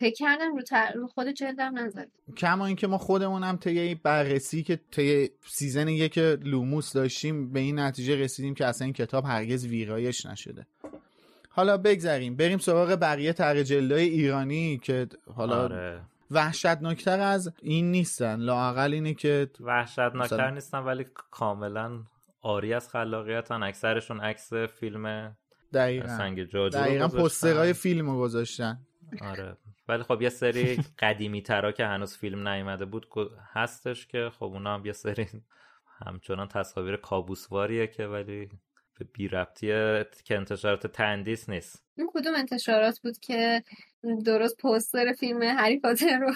فکر 0.00 0.14
کردم 0.14 0.56
رو, 0.56 0.62
تر... 0.62 0.92
رو 0.92 1.06
خود 1.06 1.28
جلدم 1.28 1.78
نزد. 1.78 2.08
کما 2.36 2.66
اینکه 2.66 2.86
ما 2.86 2.98
خودمون 2.98 3.42
هم 3.42 3.56
طی 3.56 3.78
این 3.78 4.00
بررسی 4.02 4.62
که 4.62 4.80
طی 4.90 5.30
season 5.46 5.88
یک 5.88 6.18
لوموس 6.18 6.92
داشتیم 6.92 7.52
به 7.52 7.60
این 7.60 7.78
نتیجه 7.78 8.16
رسیدیم 8.16 8.54
که 8.54 8.66
اصلا 8.66 8.84
این 8.84 8.94
کتاب 8.94 9.24
هرگز 9.24 9.66
ویرایش 9.66 10.26
نشده. 10.26 10.66
حالا 11.48 11.76
بگذریم. 11.76 12.36
بریم 12.36 12.58
سراغ 12.58 12.98
بقیه 13.00 13.32
طرح 13.32 13.62
جلدهای 13.62 14.04
ایرانی 14.08 14.78
که 14.78 15.06
حالا 15.34 15.62
آره. 15.62 16.00
وحشتناکتر 16.30 17.20
از 17.20 17.52
این 17.62 17.90
نیستن. 17.90 18.36
لااقل 18.40 18.92
اینه 18.92 19.14
که 19.14 19.50
وحشتناکتر 19.60 20.36
مثلا- 20.36 20.50
نیستن 20.50 20.78
ولی 20.78 21.06
کاملا 21.30 22.00
آری 22.42 22.74
از 22.74 22.88
خلاقیتن. 22.88 23.62
اکثرشون 23.62 24.20
عکس 24.20 24.52
فیلم 24.52 25.36
دقیقا. 25.72 26.08
سنگ 26.08 26.44
جادو 26.44 26.78
دقیقا. 26.78 27.08
پسترهای 27.08 27.72
فیلم 27.72 28.10
رو 28.10 28.18
گذاشتن. 28.18 28.78
آره. 29.20 29.56
ولی 29.88 30.02
خب 30.02 30.22
یه 30.22 30.28
سری 30.28 30.78
قدیمی 30.98 31.42
ترا 31.42 31.72
که 31.72 31.86
هنوز 31.86 32.16
فیلم 32.16 32.48
نیومده 32.48 32.84
بود 32.84 33.06
هستش 33.52 34.06
که 34.06 34.30
خب 34.38 34.44
اونا 34.44 34.74
هم 34.74 34.86
یه 34.86 34.92
سری 34.92 35.26
همچنان 36.06 36.48
تصاویر 36.48 36.96
کابوسواریه 36.96 37.86
که 37.86 38.06
ولی 38.06 38.48
به 38.98 39.04
بی 39.12 39.28
ربطیه 39.28 40.06
که 40.24 40.36
انتشارات 40.36 40.86
تندیس 40.86 41.48
نیست. 41.48 41.84
این 41.96 42.10
کدوم 42.14 42.34
انتشارات 42.34 43.00
بود 43.00 43.18
که 43.18 43.62
درست 44.24 44.56
پوستر 44.56 45.12
فیلم 45.12 45.42
هری 45.42 45.80
پاتر 45.80 46.18
رو 46.18 46.32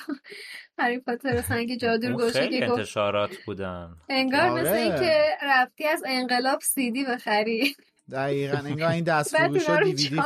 هری 0.79 0.99
پاتر 0.99 1.39
و 1.39 1.43
سنگ 1.43 1.79
جادو 1.79 2.07
رو 2.07 2.13
اون 2.13 2.17
گذاشته 2.17 2.41
خیلی 2.41 2.59
که 2.59 2.67
گفت 2.67 2.79
انتشارات 2.79 3.37
بودن. 3.47 3.97
انگار 4.09 4.41
آره. 4.41 4.63
مثل 4.63 4.73
اینکه 4.73 5.23
رفتی 5.43 5.85
از 5.87 6.03
انقلاب 6.07 6.61
سیدی 6.61 7.05
بخری. 7.05 7.77
دقیقا 8.13 8.59
انگار 8.59 8.91
این 8.91 9.05
دست 9.05 9.37
فروش 9.37 9.71
دیویدی. 9.71 10.23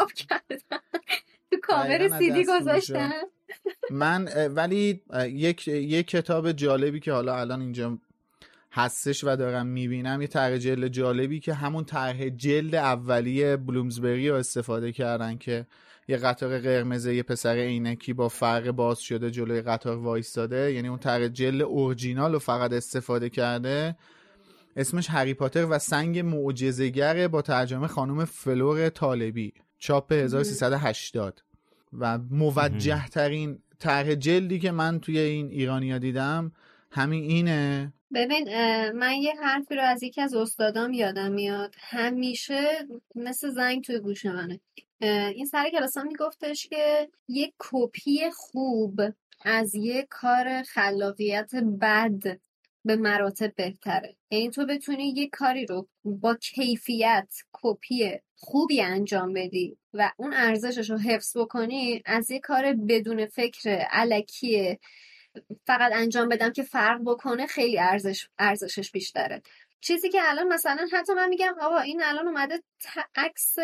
تو 1.51 1.57
کاور 1.63 2.03
از 2.03 2.19
سیدی. 2.19 2.45
گذاشتن 2.45 3.11
من 3.91 4.29
ولی 4.55 5.03
یک 5.27 5.69
یک 5.69 6.07
کتاب 6.07 6.53
جالبی 6.53 7.01
که 7.01 7.13
حالا 7.13 7.41
الان 7.41 7.61
اینجا 7.61 7.99
هستش 8.73 9.25
و 9.25 9.37
دارم 9.37 9.67
می‌بینم 9.67 10.23
یه 10.23 10.29
طرح 10.29 10.57
جلد 10.57 10.89
جالبی 10.89 11.41
که 11.41 11.55
همون 11.55 11.85
طرح 11.85 12.29
جلد 12.29 12.75
اولیه 12.75 13.57
بلومزبری 13.57 14.29
رو 14.29 14.35
استفاده 14.35 14.93
کردن 14.93 15.39
که 15.39 15.67
یه 16.09 16.17
قطار 16.17 16.59
قرمز 16.59 17.07
یه 17.07 17.23
پسر 17.23 17.57
عینکی 17.57 18.13
با 18.13 18.29
فرق 18.29 18.71
باز 18.71 18.99
شده 18.99 19.31
جلوی 19.31 19.63
قطار 19.63 19.97
وایستاده. 19.97 20.73
یعنی 20.73 20.89
اون 20.89 20.99
طرح 20.99 21.29
جلد 21.29 21.63
اورجینال 21.63 22.33
رو 22.33 22.39
فقط 22.39 22.73
استفاده 22.73 23.31
کرده. 23.31 23.97
اسمش 24.77 25.11
هری 25.11 25.35
پاتر 25.35 25.67
و 25.71 25.79
سنگ 25.79 26.19
معجزه‌گر 26.19 27.29
با 27.29 27.43
ترجمه 27.43 27.87
خانم 27.87 28.25
فلور 28.25 28.89
طالبی. 28.89 29.53
چاپ 29.81 30.13
1380 30.13 31.43
و 31.93 32.19
موجه 32.19 33.09
ترین 33.09 33.59
طرح 33.79 34.15
جلدی 34.15 34.59
که 34.59 34.71
من 34.71 35.01
توی 35.01 35.19
این 35.19 35.51
ایرانیا 35.51 35.99
دیدم 35.99 36.53
همین 36.91 37.25
اینه. 37.25 37.93
ببین 38.15 38.49
من 38.91 39.13
یه 39.13 39.33
حرفی 39.43 39.75
رو 39.75 39.83
از 39.83 40.03
یکی 40.03 40.21
از 40.21 40.35
استادام 40.35 40.93
یادم 40.93 41.33
میاد. 41.33 41.75
همیشه 41.79 42.89
مثل 43.15 43.51
زنگ 43.51 43.85
توی 43.85 43.99
گوش 43.99 44.27
منه. 44.27 44.61
این 45.35 45.47
سر 45.47 45.71
کلاسام 45.71 46.07
میگفتش 46.07 46.67
که 46.67 47.09
یه 47.29 47.53
کپی 47.59 48.21
خوب 48.33 49.01
از 49.45 49.75
یه 49.75 50.07
کار 50.11 50.63
خلاقیت 50.63 51.51
بد 51.55 52.39
به 52.85 52.97
مراتب 52.97 53.55
بهتره. 53.55 54.17
یعنی 54.31 54.51
تو 54.51 54.67
بتونی 54.67 55.09
یک 55.09 55.31
کاری 55.33 55.67
رو 55.67 55.89
با 56.05 56.35
کیفیت 56.35 57.35
کپی 57.53 58.11
خوبی 58.43 58.83
انجام 58.83 59.33
بدی 59.33 59.77
و 59.95 60.13
اون 60.17 60.35
ارزشش 60.35 60.91
رو 60.91 60.99
حفظ 60.99 61.37
بکنی 61.37 62.03
از 62.05 62.31
یک 62.31 62.43
کار 62.43 62.73
بدون 62.73 63.27
فکر 63.27 63.71
علکی 63.71 64.79
فقط 65.67 65.93
انجام 65.95 66.29
بدم 66.29 66.53
که 66.53 66.63
فرق 66.63 67.01
بکنه 67.07 67.47
خیلی 67.47 67.79
ارزش 67.79 68.29
ارزشش 68.39 68.91
بیشتره. 68.91 69.43
چیزی 69.81 70.09
که 70.09 70.19
الان 70.23 70.49
مثلا 70.49 70.87
حتی 70.93 71.13
من 71.15 71.29
میگم 71.29 71.55
آقا 71.61 71.79
این 71.79 72.03
الان 72.03 72.29
اومده 72.29 72.63
عکس 73.15 73.57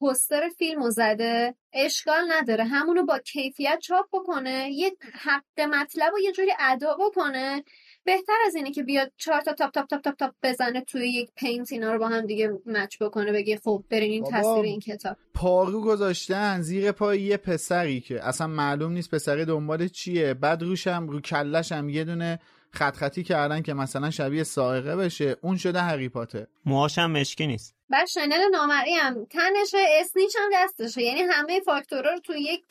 پوستر 0.00 0.48
فیلم 0.48 0.90
زده 0.90 1.54
اشکال 1.72 2.32
نداره 2.32 2.64
همونو 2.64 3.04
با 3.04 3.18
کیفیت 3.18 3.78
چاپ 3.78 4.06
بکنه 4.12 4.70
یه 4.72 4.96
حق 5.12 5.60
مطلب 5.60 6.14
و 6.14 6.18
یه 6.18 6.32
جوری 6.32 6.52
ادا 6.58 6.96
بکنه. 7.00 7.64
بهتر 8.04 8.32
از 8.46 8.54
اینه 8.54 8.70
که 8.70 8.82
بیاد 8.82 9.12
چهار 9.16 9.40
تا 9.40 9.52
تاپ 9.52 9.70
تاپ 9.70 9.86
تاپ 9.86 10.00
تاپ 10.00 10.16
تاپ 10.16 10.34
بزنه 10.42 10.80
توی 10.80 11.08
یک 11.08 11.30
Paint 11.36 11.72
اینا 11.72 11.92
رو 11.92 11.98
با 11.98 12.08
هم 12.08 12.26
دیگه 12.26 12.50
match 12.66 13.02
بکنه 13.02 13.32
بگه 13.32 13.60
خب 13.64 13.84
برین 13.90 14.10
این 14.10 14.24
تصویر 14.24 14.64
این 14.64 14.80
کتاب. 14.80 15.16
جارو 15.34 15.80
گذاشتن 15.80 16.60
زیر 16.60 16.92
پای 16.92 17.20
یه 17.20 17.36
پسری 17.36 18.00
که 18.00 18.24
اصلا 18.24 18.46
معلوم 18.46 18.92
نیست 18.92 19.14
پسری 19.14 19.44
دنبال 19.44 19.88
چیه. 19.88 20.34
بعد 20.34 20.62
روشم 20.62 21.08
رو 21.08 21.20
کلشم 21.20 21.88
یه 21.88 22.04
دونه 22.04 22.38
خط 22.70 22.96
خطی 22.96 23.22
کردن 23.22 23.62
که 23.62 23.74
مثلا 23.74 24.10
شبیه 24.10 24.42
سائقه 24.42 24.96
بشه. 24.96 25.36
اون 25.40 25.56
شده 25.56 25.80
هری 25.80 26.08
پاتر. 26.08 26.46
موهاشم 26.64 27.10
مشکی 27.10 27.46
نیست. 27.46 27.74
بعد 27.88 28.06
شنل 28.06 28.50
نامری 28.52 28.92
هم 28.94 29.24
تنشه 29.24 29.78
اسنیچ 30.00 30.36
هم 30.38 30.50
دستشه. 30.54 31.02
یعنی 31.02 31.20
همه 31.20 31.60
فاکتورها 31.60 32.12
رو 32.12 32.18
تو 32.18 32.32
یک 32.36 32.64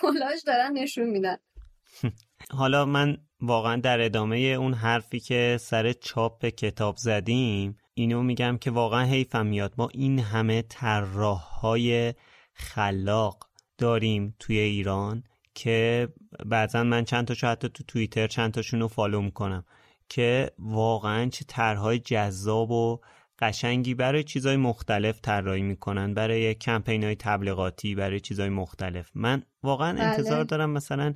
کلاژ 0.00 0.44
دارن 0.46 0.72
نشون 0.72 1.04
میدن. 1.04 1.36
حالا 2.58 2.84
من 2.84 3.16
واقعا 3.46 3.76
در 3.76 4.00
ادامه 4.00 4.36
اون 4.36 4.74
حرفی 4.74 5.20
که 5.20 5.58
سر 5.60 5.92
چاپ 5.92 6.46
کتاب 6.46 6.96
زدیم 6.96 7.76
اینو 7.94 8.22
میگم 8.22 8.58
که 8.60 8.70
واقعا 8.70 9.04
حیفم 9.04 9.46
میاد 9.46 9.74
ما 9.78 9.88
این 9.92 10.18
همه 10.18 10.62
طراح 10.62 11.40
های 11.40 12.14
خلاق 12.54 13.48
داریم 13.78 14.34
توی 14.38 14.58
ایران 14.58 15.22
که 15.54 16.08
بعضا 16.46 16.84
من 16.84 17.04
چند 17.04 17.26
تاشو 17.26 17.46
حتی 17.46 17.68
تو 17.68 17.84
توییتر 17.84 18.26
چند 18.26 18.52
تاشون 18.52 18.80
رو 18.80 18.88
فالو 18.88 19.20
می‌کنم 19.20 19.64
که 20.08 20.50
واقعا 20.58 21.28
چه 21.28 21.44
طرحهای 21.48 21.98
جذاب 21.98 22.70
و 22.70 23.00
قشنگی 23.38 23.94
برای 23.94 24.24
چیزهای 24.24 24.56
مختلف 24.56 25.20
طراحی 25.22 25.62
می‌کنن 25.62 26.14
برای 26.14 26.54
کمپین 26.54 27.04
های 27.04 27.14
تبلیغاتی 27.14 27.94
برای 27.94 28.20
چیزهای 28.20 28.48
مختلف 28.48 29.10
من 29.14 29.42
واقعا 29.62 29.92
بله. 29.92 30.02
انتظار 30.02 30.44
دارم 30.44 30.70
مثلا 30.70 31.14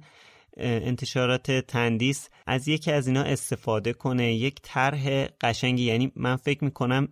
انتشارات 0.59 1.51
تندیس 1.51 2.29
از 2.47 2.69
یکی 2.69 2.93
از 2.93 3.07
اینا 3.07 3.23
استفاده 3.23 3.93
کنه. 3.93 4.35
یک 4.35 4.59
طرح 4.63 5.27
قشنگی 5.41 5.85
یعنی 5.85 6.13
من 6.17 6.37
فکر 6.37 6.65
می‌کنم 6.65 7.09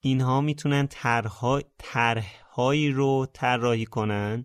اینها 0.00 0.40
می‌تونن 0.40 0.86
طرح 0.86 1.60
طرحهایی 1.78 2.90
رو 2.90 3.26
طراحی 3.32 3.84
کنن 3.84 4.44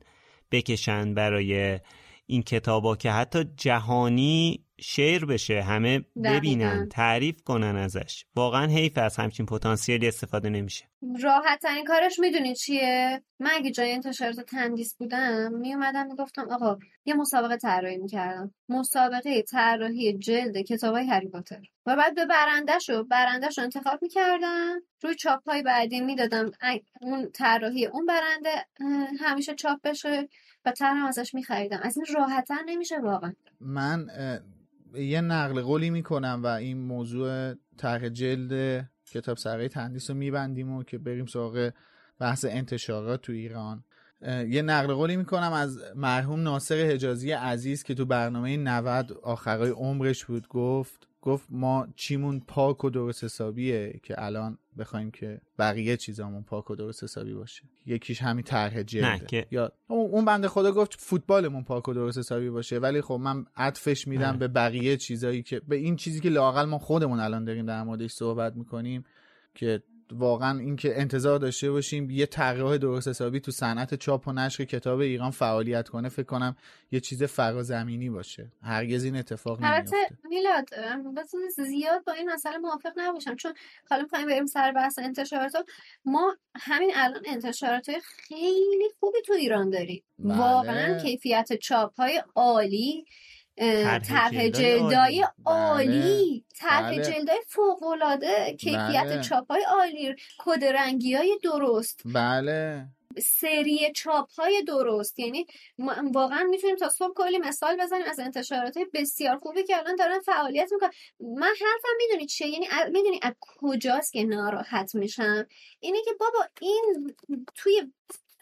بکشن 0.51 1.13
برای 1.13 1.79
این 2.25 2.43
کتابا 2.43 2.95
که 2.95 3.11
حتی 3.11 3.45
جهانی 3.57 4.62
شیر 4.79 5.25
بشه 5.25 5.61
همه 5.61 5.99
ببینن 6.23 6.69
دقیقاً. 6.69 6.87
تعریف 6.91 7.41
کنن 7.41 7.75
ازش. 7.75 8.25
واقعا 8.35 8.67
حیف 8.67 8.97
از 8.97 9.17
همچین 9.17 9.45
پتانسیلی 9.45 10.07
استفاده 10.07 10.49
نمیشه. 10.49 10.85
راحت 11.21 11.61
ترین 11.61 11.85
کارش 11.85 12.19
می‌دونی 12.19 12.55
چیه؟ 12.55 13.23
من 13.39 13.49
اگه 13.53 13.71
جای 13.71 13.91
انتشارات 13.91 14.39
تندیس 14.39 14.95
بودم 14.95 15.53
میومدم 15.53 16.07
می‌گفتم 16.07 16.49
آقا 16.51 16.77
یه 17.05 17.13
مسابقه 17.13 17.57
طراحی 17.57 17.97
می‌کردم. 17.97 18.53
مسابقه 18.69 19.41
طراحی 19.41 20.17
جلد 20.17 20.57
کتاب 20.57 20.95
های 20.95 21.07
هری 21.07 21.27
پاتر. 21.27 21.61
و 21.85 21.95
بعد 21.95 22.15
به 22.15 22.25
برندش 22.25 22.89
رو 22.89 23.03
برندش 23.03 23.57
رو 23.57 23.63
انتخاب 23.63 23.99
می‌کردم. 24.01 24.81
روی 25.01 25.15
چاپ 25.15 25.49
های 25.49 25.61
بعدی 25.61 26.01
می‌دادم 26.01 26.51
اون 27.01 27.31
طراحی 27.31 27.85
اون 27.85 28.05
برنده 28.05 28.65
همیشه 29.19 29.55
چاپ 29.55 29.79
بشه. 29.83 30.29
و 30.65 30.71
طرحم 30.71 31.05
ازش 31.05 31.33
میخریدم. 31.33 31.79
از 31.83 31.97
این 31.97 32.05
راحتتر 32.15 32.63
نمیشه 32.65 32.99
واقعا. 32.99 33.33
من 33.59 34.07
یه 34.93 35.21
نقل 35.21 35.61
قولی 35.61 35.89
می‌کنم 35.89 36.41
و 36.43 36.47
این 36.47 36.77
موضوع 36.77 37.53
طرح 37.77 38.09
جلد 38.09 38.85
کتاب 39.05 39.37
سرای 39.37 39.69
تندیس 39.69 40.09
رو 40.09 40.15
میبندیم 40.15 40.71
و 40.71 40.83
که 40.83 40.97
بریم 40.97 41.25
سراغ 41.25 41.71
بحث 42.19 42.45
انتشارات 42.49 43.21
تو 43.21 43.33
ایران. 43.33 43.83
یه 44.47 44.61
نقل 44.61 44.93
قولی 44.93 45.17
می‌کنم 45.17 45.53
از 45.53 45.79
مرحوم 45.95 46.43
ناصر 46.43 46.75
حجازی 46.75 47.31
عزیز 47.31 47.83
که 47.83 47.93
تو 47.93 48.05
برنامه 48.05 48.57
90 48.57 49.11
آخرای 49.11 49.69
عمرش 49.69 50.25
بود 50.25 50.47
گفت 50.47 51.07
گفت 51.21 51.47
ما 51.49 51.87
چیمون 51.95 52.39
پاک 52.39 52.83
و 52.83 52.89
درست 52.89 53.23
حسابیه 53.23 53.99
که 54.03 54.23
الان 54.23 54.57
بخوایم 54.77 55.11
که 55.11 55.41
بقیه 55.59 55.97
چیزامون 55.97 56.43
پاک 56.43 56.71
و 56.71 56.75
درست 56.75 57.03
حسابی 57.03 57.33
باشه 57.33 57.63
یکیش 57.85 58.21
همین 58.21 58.43
طرح 58.43 58.77
نه 58.77 58.83
جلده 58.83 59.25
که 59.25 59.47
یا 59.51 59.71
اون 59.87 60.25
بنده 60.25 60.47
خدا 60.47 60.71
گفت 60.71 60.93
فوتبالمون 60.99 61.63
پاک 61.63 61.89
و 61.89 61.93
درست 61.93 62.17
حسابی 62.17 62.49
باشه 62.49 62.79
ولی 62.79 63.01
خب 63.01 63.13
من 63.13 63.45
عطفش 63.55 64.07
میدم 64.07 64.27
آره. 64.27 64.37
به 64.37 64.47
بقیه 64.47 64.97
چیزایی 64.97 65.43
که 65.43 65.59
به 65.59 65.75
این 65.75 65.95
چیزی 65.95 66.19
که 66.19 66.29
لاقل 66.29 66.65
ما 66.65 66.77
خودمون 66.77 67.19
الان 67.19 67.45
داریم 67.45 67.65
در 67.65 67.83
موردش 67.83 68.11
صحبت 68.11 68.55
می‌کنیم 68.55 69.05
که 69.55 69.83
واقعا 70.17 70.59
اینکه 70.59 70.99
انتظار 71.01 71.39
داشته 71.39 71.71
باشیم 71.71 72.09
یه 72.09 72.25
طراح 72.25 72.77
درست 72.77 73.07
حسابی 73.07 73.39
تو 73.39 73.51
صنعت 73.51 73.95
چاپ 73.95 74.27
و 74.27 74.31
نشر 74.31 74.65
کتاب 74.65 74.99
ایران 74.99 75.31
فعالیت 75.31 75.89
کنه 75.89 76.09
فکر 76.09 76.25
کنم 76.25 76.55
یه 76.91 76.99
چیز 76.99 77.23
فرازمینی 77.23 78.09
باشه. 78.09 78.51
هرگز 78.61 79.03
این 79.03 79.15
اتفاق 79.15 79.59
البته 79.61 79.95
نمیفته 79.95 80.17
میلاد 80.29 80.69
ام، 80.77 81.13
بس 81.13 81.31
زیاد 81.57 82.03
با 82.03 82.13
این 82.13 82.29
مسئله 82.29 82.57
موافق 82.57 82.91
نباشم. 82.97 83.35
چون 83.35 83.53
حالا 83.89 84.03
می‌خوایم 84.03 84.27
بریم 84.27 84.45
سر 84.45 84.71
بحث 84.71 84.99
انتشارات. 84.99 85.53
ما 86.05 86.37
همین 86.55 86.91
الان 86.95 87.21
انتشارات 87.25 87.87
خیلی 88.03 88.89
خوبی 88.99 89.17
تو 89.25 89.33
ایران 89.33 89.69
داریم. 89.69 90.03
بله. 90.19 90.37
واقعا 90.37 90.99
کیفیت 90.99 91.53
چاپ 91.53 91.95
های 91.99 92.23
عالی. 92.35 93.05
طرح 93.57 94.47
جلدای 94.47 95.25
عالی. 95.45 95.97
عالی 95.97 96.45
طرح 96.59 96.91
بله. 96.91 97.03
جلدای 97.03 97.41
فوق 97.47 97.83
العاده 97.83 98.55
کیفیت 98.59 99.03
بله. 99.03 99.21
چاپ 99.21 99.51
های 99.51 99.63
عالی 99.63 100.15
کد 100.37 100.63
رنگی 100.63 101.13
های 101.13 101.39
درست 101.43 102.01
بله 102.05 102.87
سری 103.19 103.91
چاپ 103.95 104.31
های 104.31 104.63
درست 104.63 105.19
یعنی 105.19 105.45
ما 105.77 105.95
واقعا 106.13 106.43
می‌تونیم 106.43 106.75
تا 106.75 106.89
صبح 106.89 107.13
کلی 107.15 107.37
مثال 107.37 107.77
بزنیم 107.77 108.05
از 108.05 108.19
انتشارات 108.19 108.77
بسیار 108.93 109.37
خوبی 109.37 109.63
که 109.63 109.77
الان 109.77 109.95
دارن 109.95 110.19
فعالیت 110.19 110.69
می‌کنن 110.73 110.89
من 111.19 111.47
حرفم 111.47 111.95
می‌دونی 111.97 112.25
چیه 112.25 112.47
یعنی 112.47 112.67
می‌دونی 112.91 113.19
از 113.21 113.33
کجاست 113.39 114.13
که 114.13 114.23
ناراحت 114.23 114.95
میشم 114.95 115.47
اینه 115.79 115.97
که 116.05 116.11
بابا 116.19 116.47
این 116.61 117.15
توی 117.55 117.81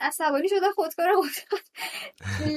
عصبانی 0.01 0.49
شده 0.49 0.71
خودکار 0.75 1.09
افتاد 1.09 1.59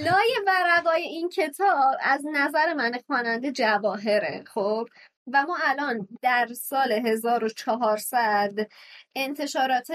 لای 0.05 0.31
ورقای 0.47 1.03
این 1.03 1.29
کتاب 1.29 1.95
از 2.01 2.23
نظر 2.33 2.75
من 2.75 2.93
خواننده 3.07 3.53
جواهره 3.53 4.45
خب؟ 4.47 4.87
و 5.33 5.43
ما 5.43 5.59
الان 5.65 6.09
در 6.23 6.49
سال 6.53 6.93
1400 6.93 8.69
انتشارات 9.15 9.89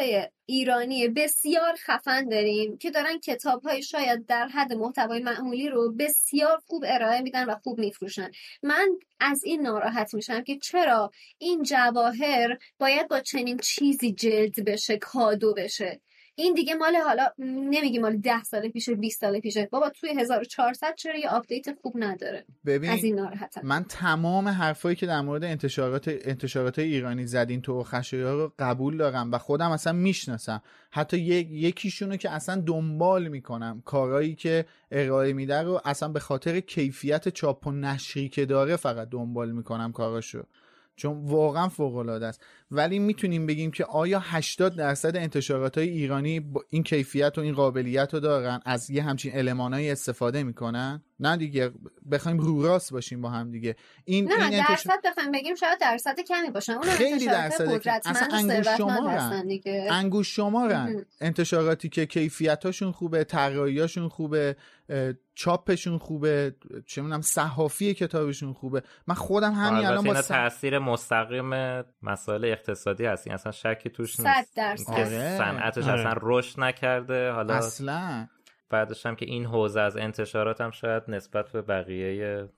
ایرانی 0.45 1.07
بسیار 1.07 1.75
خفن 1.75 2.29
داریم 2.29 2.77
که 2.77 2.91
دارن 2.91 3.19
کتاب 3.19 3.63
های 3.63 3.83
شاید 3.83 4.25
در 4.25 4.47
حد 4.47 4.73
محتوای 4.73 5.23
معمولی 5.23 5.69
رو 5.69 5.93
بسیار 5.99 6.61
خوب 6.67 6.83
ارائه 6.87 7.21
میدن 7.21 7.45
و 7.45 7.55
خوب 7.63 7.79
میفروشن. 7.79 8.31
من 8.63 8.89
از 9.19 9.43
این 9.43 9.61
ناراحت 9.61 10.13
میشم 10.13 10.43
که 10.43 10.57
چرا 10.57 11.11
این 11.37 11.63
جواهر 11.63 12.57
باید 12.79 13.07
با 13.07 13.19
چنین 13.19 13.57
چیزی 13.57 14.13
جلد 14.13 14.65
بشه 14.65 14.97
کادو 14.97 15.53
بشه؟ 15.53 16.01
این 16.39 16.53
دیگه 16.53 16.75
مال 16.75 16.95
حالا 16.95 17.27
نمیگی 17.39 17.99
مال 17.99 18.17
ده 18.17 18.43
سال 18.43 18.69
پیشه 18.69 18.95
20 18.95 19.21
سال 19.21 19.39
پیشه. 19.39 19.69
بابا 19.71 19.89
توی 19.89 20.09
1400 20.09 20.95
چرا 20.95 21.17
یه 21.17 21.29
update 21.29 21.65
خوب 21.81 21.93
نداره؟ 21.95 22.45
ببین 22.65 22.89
از 22.89 23.03
این 23.03 23.15
ناراحتم. 23.15 23.61
من 23.63 23.83
تمام 23.83 24.47
حرفایی 24.47 24.95
که 24.95 25.05
در 25.05 25.21
مورد 25.21 25.43
انتشارات 25.43 26.07
انتشارات 26.07 26.79
ایرانی 26.79 27.27
زدین 27.27 27.61
تو 27.61 27.83
خشایار 27.83 28.37
رو 28.37 28.53
قبول 28.59 28.97
دارم 28.97 29.31
و 29.31 29.37
خودم 29.37 29.71
اصلا 29.71 29.93
می‌شناسم. 29.93 30.61
حتی 30.91 31.17
یک 31.17 31.47
یکیشونو 31.51 32.17
که 32.17 32.29
اصلا 32.29 32.63
دنبال 32.65 33.27
می‌کنم 33.27 33.81
کارهایی 33.85 34.35
که 34.35 34.65
ارائه 34.91 35.33
میده 35.33 35.61
رو 35.61 35.81
اصلا 35.85 36.09
به 36.09 36.19
خاطر 36.19 36.59
کیفیت 36.59 37.29
چاپ 37.29 37.67
و 37.67 37.71
نشری 37.71 38.29
که 38.29 38.45
داره 38.45 38.75
فقط 38.75 39.09
دنبال 39.09 39.51
می‌کنم 39.51 39.91
کاراشو. 39.91 40.43
چون 40.95 41.25
واقعا 41.25 41.69
فوق 41.69 41.95
العاده 41.95 42.25
است. 42.25 42.41
ولی 42.71 42.99
می‌تونیم 42.99 43.45
بگیم 43.45 43.71
که 43.71 43.85
آیا 43.85 44.19
80 44.23 44.75
درصد 44.75 45.17
انتشارات 45.17 45.77
های 45.77 45.89
ایرانی 45.89 46.39
با 46.39 46.63
این 46.69 46.83
کیفیت 46.83 47.37
و 47.37 47.41
این 47.41 47.53
قابلیت 47.53 48.13
رو 48.13 48.19
دارن؟ 48.19 48.59
از 48.65 48.89
یه 48.89 49.03
همچین 49.03 49.31
المانایی 49.37 49.91
استفاده 49.91 50.43
می‌کنن؟ 50.43 51.03
نه 51.19 51.37
دیگه 51.37 51.71
بخوایم 52.11 52.37
رو 52.37 52.63
راست 52.63 52.91
باشیم 52.91 53.21
با 53.21 53.29
هم 53.29 53.51
دیگه. 53.51 53.75
این 54.05 54.25
نه 54.31 54.49
این 54.49 54.65
درصد. 54.67 54.93
بخوایم 55.05 55.31
بگیم 55.31 55.55
شاید 55.55 55.79
درصد 55.81 56.19
کمی 56.19 56.49
باشن 56.49 56.73
اون 56.73 56.83
خیلی 56.83 57.25
درصد 57.25 57.81
اصلا 58.05 58.27
انگوش 58.37 58.67
شمارن. 58.77 59.43
انگوش 59.89 60.35
شمارن. 60.35 61.05
انتشاراتی 61.21 61.89
که 61.89 62.05
کیفیتاشون 62.05 62.91
خوبه 62.91 63.23
طراحیاشون 63.23 64.09
خوبه 64.09 64.55
چاپشون 65.35 65.97
خوبه 65.97 66.55
چه 66.85 67.01
می‌دونم 67.01 67.21
صحافی 67.21 67.93
کتابشون 67.93 68.53
خوبه. 68.53 68.83
من 69.07 69.15
خودم 69.15 69.53
همین 69.53 69.85
الان 69.85 70.03
با 70.03 70.21
تاثیر 70.21 70.79
مستقیم 70.79 71.49
مسائل 72.03 72.43
اقتصادی 72.59 73.05
هست. 73.05 73.27
این 73.27 73.33
اصلا 73.33 73.51
شکی 73.51 73.89
توش 73.89 74.19
نیست. 74.19 74.55
که 74.55 74.75
صنعتش 75.37 75.87
آره. 75.87 75.99
اصلا 75.99 76.13
رشد 76.21 76.59
نکرده. 76.59 77.31
حالا 77.31 77.53
اصلا. 77.53 78.27
بعدش 78.69 79.05
هم 79.05 79.15
که 79.15 79.25
این 79.25 79.45
حوزه 79.45 79.81
از 79.81 79.97
انتشارات 79.97 80.61
هم 80.61 80.71
شاید 80.71 81.03
نسبت 81.07 81.51
به 81.51 81.61
بقیه 81.61 82.49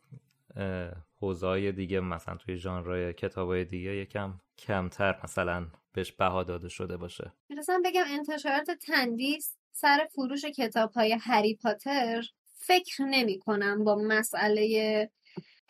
حوزه 1.21 1.71
دیگه 1.71 1.99
مثلا 1.99 2.35
توی 2.35 2.57
ژانرهای 2.57 3.13
کتابای 3.13 3.65
دیگه 3.65 3.95
یکم 3.95 4.33
کمتر 4.57 5.19
مثلا 5.23 5.67
بهش 5.93 6.11
بها 6.11 6.43
داده 6.43 6.69
شده 6.69 6.97
باشه. 6.97 7.31
می‌رسم 7.49 7.81
بگم 7.85 8.03
انتشارات 8.07 8.71
تندیس 8.71 9.57
سر 9.71 10.07
فروش 10.15 10.45
کتاب 10.45 10.91
های 10.91 11.17
هری 11.21 11.55
پاتر 11.55 12.21
فکر 12.53 13.03
نمی 13.03 13.39
کنم 13.39 13.83
با 13.83 13.95
مسئله 13.95 15.09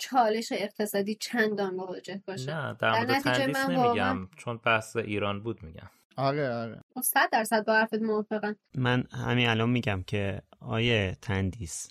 چالش 0.02 0.52
اقتصادی 0.52 1.15
چندان 1.15 1.76
مواجه 1.76 2.22
باشه. 2.28 2.56
نه 2.56 2.76
در 2.80 2.91
مورد 2.91 3.19
تندیس 3.19 3.57
نمیگم 3.57 4.28
چون 4.38 4.57
بحث 4.57 4.95
ایران 4.95 5.44
بود 5.44 5.64
میگم. 5.64 5.90
آره 6.15 6.53
آره. 6.53 6.82
صد 7.03 7.30
درصد 7.32 7.65
با 7.65 7.73
حرفت 7.73 8.02
موافقم. 8.02 8.56
من 8.76 9.03
همین 9.11 9.49
الان 9.49 9.69
میگم 9.69 10.03
که 10.07 10.41
آیه 10.60 11.18
تندیس 11.22 11.90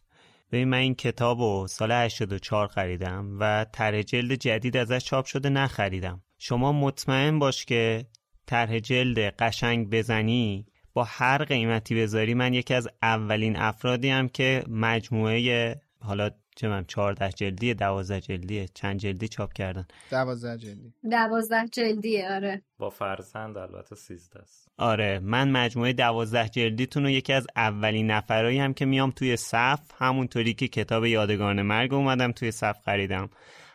ببین 0.53 0.69
من 0.69 0.79
این 0.79 0.95
کتاب 0.95 1.41
رو 1.41 1.67
سال 1.69 1.93
84 1.93 2.69
خریدم 2.69 3.37
و 3.41 3.67
طرح 3.73 4.03
جلد 4.03 4.35
جدید 4.35 4.77
ازش 4.77 5.05
چاپ 5.05 5.25
شده 5.25 5.49
نخریدم. 5.49 6.23
شما 6.39 6.73
مطمئن 6.73 7.39
باش 7.39 7.65
که 7.65 8.07
طرح 8.47 8.79
جلد 8.79 9.19
قشنگ 9.19 9.91
بزنی 9.91 10.67
با 10.95 11.05
هر 11.05 11.45
قیمتی 11.45 11.95
بذاری 11.95 12.35
من 12.35 12.55
یکی 12.55 12.75
از 12.75 12.89
اولین 13.03 13.57
افرادی 13.57 14.09
هم 14.09 14.29
که 14.29 14.65
مجموعه 14.69 15.81
حالا 16.01 16.31
چه 16.57 16.69
من 16.69 16.85
14 16.85 17.33
جلدی 17.33 17.75
12 17.75 18.21
جلدیه 18.21 18.69
چند 18.75 18.99
جلدی 18.99 19.29
چاپ 19.29 19.53
کردن؟ 19.53 19.87
12 20.11 20.59
جلدی. 20.59 20.95
12 21.11 21.67
جلدیه 21.73 22.33
آره. 22.33 22.63
با 22.79 22.91
فرزند 22.91 23.59
البته 23.59 23.97
13 23.97 24.39
است. 24.39 24.69
آره 24.79 25.21
من 25.23 25.51
مجموعه 25.51 25.93
12 25.93 26.49
جلدیتون 26.49 27.03
رو 27.03 27.11
یکی 27.11 27.33
از 27.33 27.47
اولین 27.57 28.11
نفرایی 28.11 28.59
هم 28.59 28.75
که 28.75 28.85
میام 28.85 29.11
توی 29.11 29.37
صف 29.37 29.81
همونطوری 29.99 30.55
که 30.55 30.69
کتاب 30.69 31.05
یادگان 31.05 31.63
مرگ 31.63 31.95
اومدم 31.95 32.33
توی 32.33 32.51
صف 32.51 32.81
خریدم. 32.85 33.31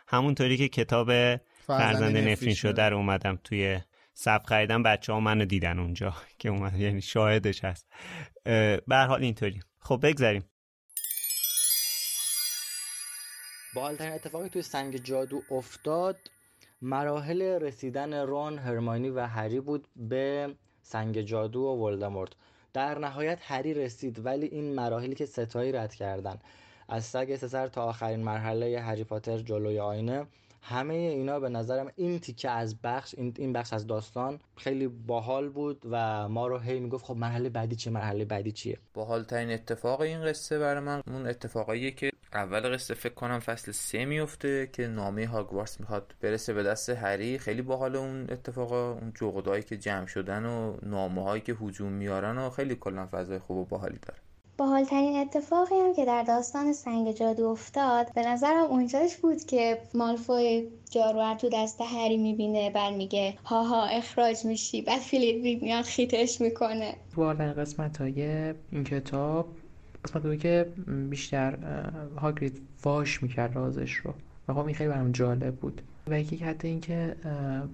همونطوری 0.08 0.56
که 0.56 0.68
کتاب 0.68 1.36
فرزند 1.66 2.16
نفرین 2.16 2.54
شده 2.54 2.82
رو 2.82 2.96
اومدم 2.96 3.38
توی 3.44 3.80
صف 4.14 4.46
خریدم. 4.46 4.82
بچه 4.82 5.12
ها 5.12 5.20
منو 5.20 5.44
دیدن 5.44 5.78
اونجا 5.78 6.14
که 6.38 6.48
اومد 6.48 6.80
یعنی 6.80 7.02
شاهدش 7.02 7.64
هست. 7.64 7.86
به 8.86 8.96
حال 9.08 9.22
اینطوری. 9.22 9.60
خب 9.80 10.00
بگذاریم. 10.02 10.44
بالترین 13.76 14.12
اتفاقی 14.12 14.48
توی 14.48 14.62
سنگ 14.62 14.96
جادو 14.96 15.42
افتاد 15.50 16.16
مراحل 16.82 17.42
رسیدن 17.42 18.14
رون 18.14 18.58
هرمانی 18.58 19.10
و 19.10 19.20
هری 19.20 19.60
بود 19.60 19.88
به 19.96 20.54
سنگ 20.82 21.20
جادو 21.20 21.60
و 21.60 21.84
ولدمورت. 21.84 22.32
در 22.72 22.98
نهایت 22.98 23.38
هری 23.42 23.74
رسید 23.74 24.26
ولی 24.26 24.46
این 24.46 24.74
مراحلی 24.74 25.14
که 25.14 25.26
ستایی 25.26 25.72
رد 25.72 25.94
کردن. 25.94 26.38
از 26.88 27.04
سگ 27.04 27.36
سسر 27.36 27.68
تا 27.68 27.84
آخرین 27.84 28.20
مرحله 28.20 28.80
هری 28.80 29.04
پاتر 29.04 29.38
جلوی 29.38 29.78
آینه 29.78 30.26
همه 30.62 30.94
اینا 30.94 31.40
به 31.40 31.48
نظرم 31.48 31.92
این 31.96 32.18
تیکه 32.18 32.50
از 32.50 32.80
بخش 32.82 33.14
این, 33.18 33.34
این 33.38 33.52
بخش 33.52 33.72
از 33.72 33.86
داستان 33.86 34.40
خیلی 34.56 34.88
باحال 34.88 35.48
بود 35.48 35.82
و 35.90 36.28
ما 36.28 36.46
رو 36.46 36.58
هی 36.58 36.80
می‌گفت 36.80 37.04
خب 37.04 37.16
مرحله 37.16 37.48
بعدی 37.48 37.76
چیه 37.76 37.92
مرحله 37.92 38.24
بعدی 38.24 38.52
چیه؟ 38.52 38.78
باحال 38.94 39.24
ترین 39.24 39.50
اتفاق 39.50 40.00
این 40.00 40.24
قصه 40.24 40.58
برای 40.58 40.80
من 40.80 41.02
اون 41.06 41.26
اتفاقاییه 41.26 41.90
که 41.90 42.10
اول 42.36 42.74
قصه 42.74 42.94
فکر 42.94 43.14
کنم 43.14 43.38
فصل 43.38 43.72
سه 43.72 44.04
میفته 44.04 44.70
که 44.72 44.86
نامه 44.86 45.26
هاگوارتس 45.26 45.80
می‌خواد 45.80 46.14
برسه 46.20 46.52
به 46.52 46.62
دست 46.62 46.90
هری. 46.90 47.38
خیلی 47.38 47.62
باحال 47.62 47.96
اون 47.96 48.26
اتفاقا 48.30 48.92
اون 48.92 49.12
جغدایی 49.20 49.62
که 49.62 49.76
جمع 49.76 50.06
شدن 50.06 50.44
و 50.44 50.76
نامه 50.82 51.22
هایی 51.22 51.42
که 51.42 51.52
هجوم 51.52 51.92
میارن 51.92 52.38
و 52.38 52.50
خیلی 52.50 52.74
کلا 52.74 53.08
فضای 53.12 53.38
خوب 53.38 53.56
و 53.56 53.64
باحالی 53.64 53.98
داره. 54.06 54.20
باحالترین 54.58 55.16
اتفاقی 55.16 55.74
هم 55.74 55.94
که 55.94 56.04
در 56.04 56.22
داستان 56.22 56.72
سنگ 56.72 57.12
جادو 57.12 57.46
افتاد 57.46 58.12
به 58.14 58.22
نظرم 58.22 58.64
اونجاش 58.64 59.16
بود 59.16 59.44
که 59.44 59.78
مالفوی 59.94 60.68
جارو 60.90 61.34
تو 61.34 61.48
دست 61.52 61.80
هری 61.80 62.16
می‌بینه 62.16 62.70
بعد 62.70 62.94
میگه 62.94 63.34
هاها 63.44 63.86
اخراج 63.86 64.44
میشی 64.44 64.82
بعد 64.82 65.00
فیلیپ 65.00 65.62
میاد 65.62 65.84
خیتش 65.84 66.40
می‌کنه. 66.40 66.94
بالاترین 67.16 67.52
قسمت 67.52 68.00
های 68.00 68.22
این 68.72 68.84
کتاب 68.84 69.48
قسمت 70.06 70.22
بود 70.22 70.38
که 70.38 70.66
بیشتر 71.10 71.58
هاگرید 72.16 72.62
فاش 72.76 73.22
می‌کرد 73.22 73.56
رازش 73.56 73.94
رو. 73.94 74.14
و 74.48 74.52
خب 74.54 74.66
این 74.66 74.74
خیلی 74.74 74.90
برام 74.90 75.12
جالب 75.12 75.56
بود. 75.56 75.82
و 76.06 76.20
یکی 76.20 76.36
حتی 76.36 76.68
اینکه 76.68 77.16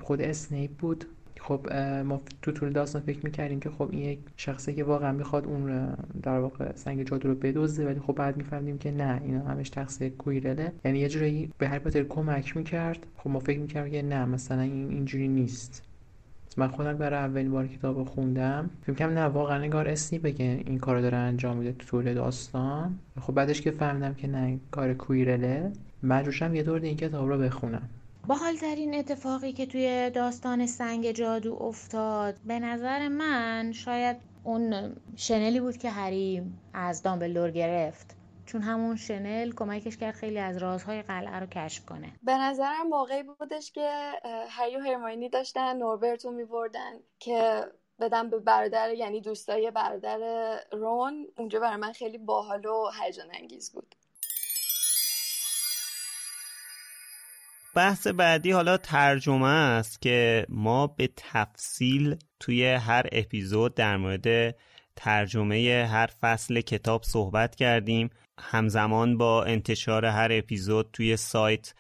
خود 0.00 0.20
اسنیپ 0.20 0.70
بود 0.70 1.04
خب 1.40 1.72
ما 2.06 2.20
تو 2.42 2.52
طول 2.52 2.70
داستان 2.72 3.02
فکر 3.02 3.18
می‌کردیم 3.24 3.60
که 3.60 3.70
خب 3.70 3.88
این 3.90 4.02
یک 4.02 4.18
شخصی 4.36 4.74
که 4.74 4.84
واقعا 4.84 5.12
می‌خواد 5.12 5.46
اون 5.46 5.94
در 6.22 6.38
واقع 6.38 6.72
سنگ 6.74 7.02
جادو 7.09 7.28
رو 7.28 7.34
بدزده 7.34 7.86
ولی 7.86 8.00
خب 8.00 8.12
بعد 8.12 8.36
می‌فهمیم 8.36 8.78
که 8.78 8.90
نه 8.90 9.20
اینا 9.24 9.44
همش 9.44 9.70
تقصیر 9.70 10.09
کویرله 10.09 10.72
یعنی 10.84 10.98
یه 10.98 11.09
جورایی 11.09 11.50
به 11.59 11.68
هر 11.68 11.78
پاتر 11.78 12.02
کمک 12.02 12.56
می‌کرد. 12.56 13.06
خب 13.16 13.30
ما 13.30 13.38
فکر 13.38 13.59
می‌کردیم 13.59 13.92
که 13.92 14.02
نه 14.02 14.24
مثلا 14.24 14.60
این 14.60 14.90
اینجوری 14.90 15.28
نیست. 15.28 15.82
من 16.58 16.68
خودم 16.68 16.98
برای 16.98 17.18
اولین 17.18 17.50
بار 17.50 17.66
کتاب 17.66 18.04
خوندم. 18.04 18.70
فکر 18.82 18.96
کنم 18.96 19.18
نه 19.18 19.24
واقعا 19.24 19.58
نگار 19.58 19.88
اسنی 19.88 20.18
بگه 20.18 20.62
این 20.66 20.78
کارو 20.78 21.00
داره 21.00 21.16
انجام 21.16 21.56
میده 21.56 21.72
تو 21.72 21.86
طول 21.86 22.14
داستان. 22.14 22.98
خب 23.20 23.34
بعدش 23.34 23.60
که 23.60 23.70
فهمیدم 23.70 24.14
که 24.14 24.26
نه 24.26 24.60
کار 24.70 24.94
کویرله 24.94 25.72
مجبورشم 26.02 26.54
یه 26.54 26.62
دور 26.62 26.80
این 26.80 26.96
کتاب 26.96 27.28
رو 27.28 27.38
بخونم. 27.38 27.88
باحالترین 28.26 28.94
اتفاقی 28.94 29.52
که 29.52 29.66
توی 29.66 30.10
داستان 30.10 30.66
سنگ 30.66 31.12
جادو 31.12 31.62
افتاد 31.62 32.34
به 32.46 32.58
نظر 32.58 33.08
من 33.08 33.72
شاید 33.72 34.16
اون 34.44 34.92
شنلی 35.16 35.60
بود 35.60 35.76
که 35.76 35.90
هری 35.90 36.42
از 36.74 37.02
دامبلدور 37.02 37.50
گرفت. 37.50 38.16
چون 38.52 38.62
همون 38.62 38.96
شنل 38.96 39.52
کمکش 39.52 39.96
کرد 39.96 40.14
خیلی 40.14 40.38
از 40.38 40.56
رازهای 40.56 41.02
قلعه 41.02 41.40
رو 41.40 41.46
کشف 41.46 41.84
کنه. 41.84 42.12
به 42.22 42.32
نظرم 42.32 42.88
موقعی 42.88 43.22
بودش 43.22 43.72
که 43.72 44.12
هری 44.48 44.76
و 44.76 44.80
هرماینی 44.80 45.28
داشتن 45.28 45.76
نوربرت 45.76 46.24
رو 46.24 46.30
میبردن 46.30 46.92
که 47.18 47.64
بدم 48.00 48.30
به 48.30 48.38
برادر 48.38 48.94
یعنی 48.94 49.20
دوستای 49.20 49.70
برادر 49.70 50.18
رون 50.72 51.26
اونجا 51.38 51.60
برای 51.60 51.76
من 51.76 51.92
خیلی 51.92 52.18
باحال 52.18 52.66
و 52.66 52.90
هیجان 53.02 53.26
انگیز 53.32 53.72
بود. 53.72 53.94
بحث 57.76 58.06
بعدی 58.06 58.50
حالا 58.50 58.76
ترجمه 58.76 59.48
است 59.48 60.02
که 60.02 60.46
ما 60.48 60.86
به 60.86 61.10
تفصیل 61.16 62.16
توی 62.40 62.66
هر 62.66 63.06
اپیزود 63.12 63.74
در 63.74 63.96
مورد 63.96 64.56
ترجمه 64.96 65.88
هر 65.90 66.06
فصل 66.20 66.60
کتاب 66.60 67.02
صحبت 67.02 67.54
کردیم. 67.54 68.10
همزمان 68.40 69.18
با 69.18 69.44
انتشار 69.44 70.04
هر 70.04 70.28
اپیزود 70.32 70.90
توی 70.92 71.16
سایت 71.16 71.74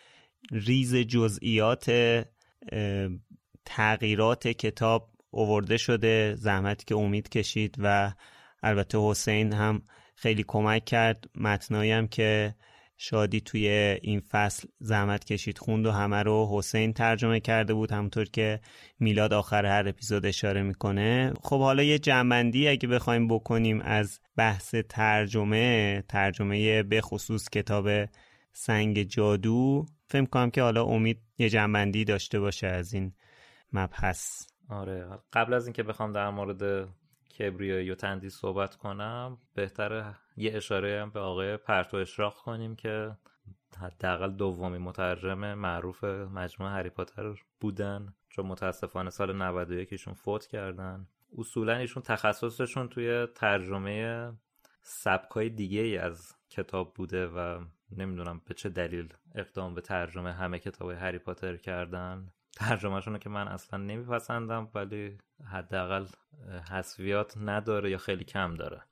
ریز 0.50 0.96
جزئیات 0.96 1.90
تغییرات 3.64 4.48
کتاب 4.48 5.10
اوورده 5.30 5.76
شده. 5.76 6.34
زحمتی 6.34 6.84
که 6.84 6.94
امید 6.94 7.28
کشید 7.28 7.74
و 7.78 8.12
البته 8.62 8.98
حسین 8.98 9.52
هم 9.52 9.82
خیلی 10.14 10.44
کمک 10.48 10.84
کرد. 10.84 11.24
متنایی 11.34 11.90
هم 11.90 12.08
که 12.08 12.54
شادی 12.96 13.40
توی 13.40 13.68
این 14.02 14.20
فصل 14.20 14.68
زحمت 14.78 15.24
کشید. 15.24 15.58
خوند 15.58 15.86
و 15.86 15.90
همه 15.90 16.22
رو 16.22 16.48
حسین 16.52 16.92
ترجمه 16.92 17.40
کرده 17.40 17.74
بود 17.74 17.92
همونطور 17.92 18.24
که 18.24 18.60
میلاد 18.98 19.32
آخر 19.32 19.66
هر 19.66 19.88
اپیزود 19.88 20.26
اشاره 20.26 20.62
می‌کنه. 20.62 21.32
خب 21.42 21.60
حالا 21.60 21.82
یه 21.82 21.98
جنبندی 21.98 22.68
اگه 22.68 22.88
بخوایم 22.88 23.28
بکنیم 23.28 23.80
از 23.80 24.20
بحث 24.36 24.74
ترجمه 24.74 26.04
ترجمه 26.08 26.82
به 26.82 27.00
خصوص 27.00 27.50
کتاب 27.50 27.88
سنگ 28.52 29.02
جادو 29.02 29.86
فکر 30.06 30.24
کنم 30.24 30.50
که 30.50 30.62
حالا 30.62 30.84
امید 30.84 31.20
یه 31.38 31.48
جنبندی 31.48 32.04
داشته 32.04 32.40
باشه 32.40 32.66
از 32.66 32.92
این 32.94 33.12
مبحث. 33.72 34.46
آره. 34.68 35.08
قبل 35.32 35.54
از 35.54 35.66
اینکه 35.66 35.82
بخوام 35.82 36.12
در 36.12 36.30
مورد 36.30 36.88
کبریایی 37.38 37.90
و 37.90 37.94
تندی 37.94 38.30
صحبت 38.30 38.76
کنم 38.76 39.38
بهتره 39.54 40.16
یه 40.36 40.56
اشاره 40.56 41.02
هم 41.02 41.10
به 41.10 41.20
آقای 41.20 41.56
پرتو 41.56 41.96
اشراق 41.96 42.34
کنیم 42.34 42.76
که 42.76 43.16
حداقل 43.78 44.30
دومی 44.30 44.78
مترجم 44.78 45.54
معروف 45.54 46.04
مجموعه 46.04 46.72
هری 46.72 46.90
پاتر 46.90 47.34
بودن. 47.60 48.14
چون 48.28 48.46
متاسفانه 48.46 49.10
سال 49.10 49.36
91 49.36 49.92
ایشون 49.92 50.14
فوت 50.14 50.46
کردن. 50.46 51.06
اصولا 51.38 51.76
ایشون 51.76 52.02
تخصصشون 52.02 52.88
توی 52.88 53.26
ترجمه 53.34 54.32
سبکای 54.82 55.48
دیگه 55.48 55.80
ای 55.80 55.98
از 55.98 56.34
کتاب 56.50 56.94
بوده 56.94 57.26
و 57.26 57.64
نمی‌دونم 57.96 58.40
به 58.46 58.54
چه 58.54 58.68
دلیل 58.68 59.14
اقدام 59.34 59.74
به 59.74 59.80
ترجمه 59.80 60.32
همه 60.32 60.58
کتاب 60.58 60.90
هری 60.90 61.18
پاتر 61.18 61.56
کردن. 61.56 62.28
ترجمهشون 62.56 63.18
که 63.18 63.28
من 63.28 63.48
اصلا 63.48 63.78
نمیپسندم 63.78 64.68
ولی 64.74 65.18
حداقل 65.50 66.06
حذفیات 66.70 67.34
نداره 67.36 67.90
یا 67.90 67.98
خیلی 67.98 68.24
کم 68.24 68.54
داره. 68.54 68.82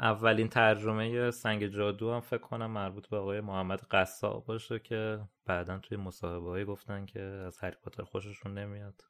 اولین 0.00 0.48
ترجمه 0.48 1.30
سنگ 1.30 1.66
جادو 1.66 2.12
هم 2.12 2.20
فکر 2.20 2.38
کنم 2.38 2.70
مربوط 2.70 3.08
به 3.08 3.16
آقای 3.16 3.40
محمد 3.40 3.80
قصاب 3.90 4.44
باشه 4.44 4.78
که 4.78 5.20
بعدا 5.46 5.78
توی 5.78 5.96
مصاحبه 5.96 6.64
گفتن 6.64 7.06
که 7.06 7.20
از 7.20 7.58
هری 7.58 7.76
پاتر 7.82 8.02
خوششون 8.02 8.58
نمیاد. 8.58 9.04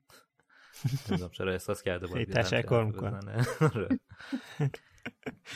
نمی‌دونم 1.11 1.31
چرا 1.31 1.53
احساس 1.53 1.83
کرده 1.83 2.07
باید 2.07 2.33
تشکر 2.33 2.85
می‌کنه 2.85 3.47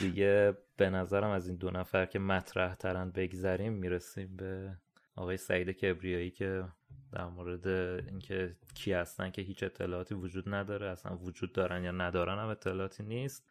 دیگه 0.00 0.58
به 0.76 0.90
نظرم 0.90 1.30
از 1.30 1.48
این 1.48 1.56
دو 1.56 1.70
نفر 1.70 2.06
که 2.06 2.18
مطرح 2.18 2.74
ترن 2.74 3.10
بگذریم 3.10 3.72
می‌رسیم 3.72 4.36
به 4.36 4.76
آقای 5.16 5.36
سعید 5.36 5.70
کبریایی 5.70 6.30
که 6.30 6.64
در 7.12 7.24
مورد 7.24 7.66
اینکه 8.08 8.56
کی 8.74 8.92
هستن 8.92 9.30
که 9.30 9.42
هیچ 9.42 9.62
اطلاعاتی 9.62 10.14
وجود 10.14 10.54
نداره 10.54 10.86
اصلا 10.86 11.16
وجود 11.16 11.52
دارن 11.52 11.84
یا 11.84 11.90
ندارن 11.90 12.38
هم 12.38 12.48
اطلاعاتی 12.48 13.02
نیست. 13.02 13.46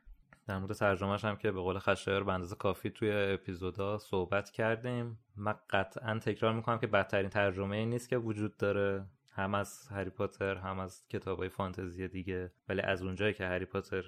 در 0.47 0.57
مورد 0.57 0.73
ترجمهش 0.73 1.25
هم 1.25 1.35
که 1.35 1.51
به 1.51 1.59
قول 1.59 1.79
خشایار 1.79 2.23
به 2.23 2.33
اندازه 2.33 2.55
کافی 2.55 2.89
توی 2.89 3.11
اپیزودا 3.11 3.97
صحبت 3.97 4.49
کردیم. 4.49 5.19
من 5.35 5.55
قطعا 5.69 6.19
تکرار 6.19 6.53
می‌کنم 6.53 6.79
که 6.79 6.87
بدترین 6.87 7.29
ترجمه 7.29 7.75
ای 7.75 7.85
نیست 7.85 8.09
که 8.09 8.17
وجود 8.17 8.57
داره. 8.57 9.05
هم 9.29 9.55
از 9.55 9.87
هری 9.87 10.09
پاتر 10.09 10.55
هم 10.55 10.79
از 10.79 11.07
کتاب 11.07 11.37
های 11.37 11.49
فانتزی 11.49 12.07
دیگه. 12.07 12.51
ولی 12.69 12.81
از 12.81 13.01
اونجایی 13.01 13.33
که 13.33 13.45
هری 13.45 13.65
پاتر 13.65 14.05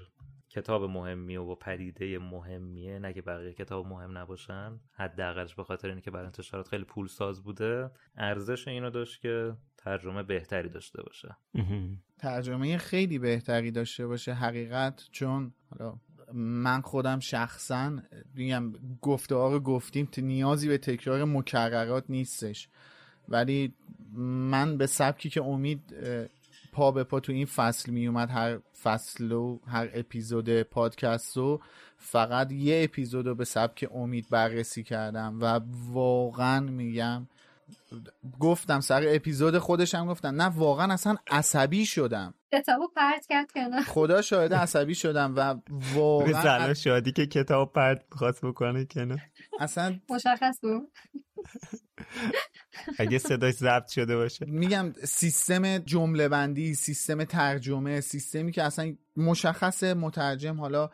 کتاب 0.56 0.84
مهمیه 0.84 1.40
و 1.40 1.56
پدیده 1.56 2.20
مهمیه 2.20 3.00
نه 3.00 3.14
که 3.14 3.22
بقیه 3.22 3.54
کتاب 3.54 3.88
مهم 3.88 4.18
نباشن. 4.18 4.80
حداقلش 4.92 5.56
به 5.56 5.64
خاطر 5.64 5.90
اینکه 5.90 6.12
برای 6.12 6.26
انتشارات 6.26 6.68
خیلی 6.68 6.84
پول 6.84 7.08
ساز 7.08 7.44
بوده. 7.44 7.92
ارزش 8.18 8.68
اینو 8.68 8.90
داشت 8.90 9.22
که 9.22 9.54
ترجمه 9.78 10.24
بهتری 10.24 10.70
داشته 10.70 11.04
باشه. 11.04 11.36
ترجمه 12.20 12.78
خیلی 12.78 13.20
بهتری 13.20 13.72
داشته 13.72 14.08
باشه 14.08 14.34
حقیقت 14.34 15.08
چون 15.12 15.54
حالا 15.70 15.96
من 16.34 16.82
خودم 16.82 17.20
شخصا 17.20 18.00
میگم 18.36 18.74
گفته 19.02 19.36
رو 19.36 19.60
گفتیم 19.60 20.10
نیازی 20.18 20.68
به 20.68 20.78
تکرار 20.78 21.24
مکررات 21.24 22.04
نیستش. 22.10 22.70
ولی 23.30 23.74
من 24.52 24.78
به 24.78 24.88
سبکی 24.88 25.30
که 25.30 25.44
امید 25.44 25.96
پا 26.76 26.92
به 26.92 27.04
پا 27.04 27.20
تو 27.20 27.32
این 27.32 27.46
فصل 27.46 27.92
می 27.92 28.08
اومد 28.08 28.32
هر 28.32 28.60
فصل 28.84 29.32
و 29.32 29.60
هر 29.68 29.90
اپیزود 29.94 30.62
پادکست 30.62 31.38
رو 31.38 31.62
فقط 31.98 32.52
یه 32.52 32.84
اپیزود 32.84 33.28
رو 33.28 33.36
به 33.36 33.46
سبک 33.46 33.90
امید 33.94 34.30
بررسی 34.30 34.84
کردم 34.84 35.40
و 35.42 35.60
واقعا 35.94 36.60
میگم 36.60 37.28
گفتم 38.40 38.80
سر 38.80 39.04
اپیزود 39.08 39.58
خودشم 39.58 40.08
گفتم 40.08 40.42
نه 40.42 40.44
واقعا 40.44 40.94
اصلا 40.94 41.16
عصبی 41.28 41.86
شدم. 41.86 42.34
کتابو 42.52 42.88
پرت 42.96 43.26
کرد 43.26 43.52
کنه 43.52 43.82
خدا 43.82 44.22
شاهد 44.22 44.54
عصبی 44.54 44.96
شدم 44.96 45.34
و 45.36 45.56
واقعا 45.94 46.74
شادی 46.74 47.12
که 47.12 47.26
کتاب 47.26 47.74
پرت 47.74 48.04
خواست 48.12 48.46
بکنه 48.46 48.86
کنه 48.86 49.32
اصلا 49.60 50.00
مشخص 50.10 50.60
بود. 50.62 50.92
اگه 52.98 53.18
صداش 53.18 53.54
ضبط 53.54 53.88
شده 53.88 54.16
باشه 54.16 54.46
میگم 54.46 54.94
سیستم 55.04 55.78
جمله 55.78 56.30
بندی 56.30 56.74
سیستم 56.74 57.24
ترجمه 57.24 58.02
سیستمی 58.02 58.52
که 58.52 58.64
اصلا 58.64 58.96
مشخص 59.18 59.84
مترجم 59.84 60.60
حالا 60.60 60.90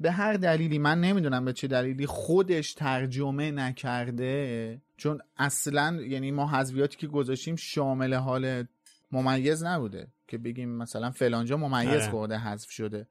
به 0.00 0.10
هر 0.10 0.32
دلیلی 0.32 0.78
من 0.78 1.00
نمی‌دونم 1.00 1.44
به 1.44 1.52
چه 1.52 1.68
دلیلی 1.68 2.06
خودش 2.06 2.74
ترجمه 2.74 3.50
نکرده 3.50 4.82
چون 4.96 5.20
اصلا 5.36 6.02
یعنی 6.02 6.30
ما 6.30 6.46
حذویاتی 6.46 6.96
که 6.96 7.06
گذاشتیم 7.06 7.56
شامل 7.56 8.14
حال 8.14 8.64
ممیز 9.12 9.64
نبوده 9.64 10.08
که 10.28 10.38
بگیم 10.38 10.68
مثلا 10.68 11.10
فلانجا 11.10 11.56
ممیز 11.56 11.88
آره. 11.88 12.10
خورده 12.10 12.38
حذف 12.38 12.70
شده 12.70 13.06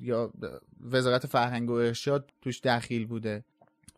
یا 0.00 0.32
وزارت 0.80 1.26
فرهنگ 1.26 1.70
و 1.70 1.72
ارشاد 1.72 2.30
توش 2.42 2.60
دخیل 2.60 3.06
بوده 3.06 3.44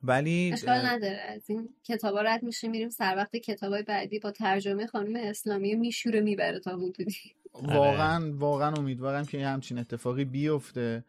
ولی 0.02 0.50
اشکال 0.52 0.86
نداره. 0.86 1.16
از 1.16 1.50
این 1.50 1.68
کتابا 1.84 2.20
رد 2.20 2.42
میشه 2.42 2.68
میریم 2.68 2.88
سر 2.88 3.16
وقت 3.16 3.36
کتابای 3.36 3.82
بعدی 3.82 4.18
با 4.18 4.30
ترجمه 4.30 4.86
خانم 4.86 5.16
اسلامی 5.16 5.74
میشوره 5.74 6.20
می‌بره 6.20 6.60
تا 6.60 6.76
حدودی. 6.76 7.34
واقعا 7.52 8.32
واقعا 8.34 8.74
امیدوارم 8.74 9.24
که 9.24 9.46
همچین 9.46 9.78
اتفاقی 9.78 10.24
بیفته 10.24 11.04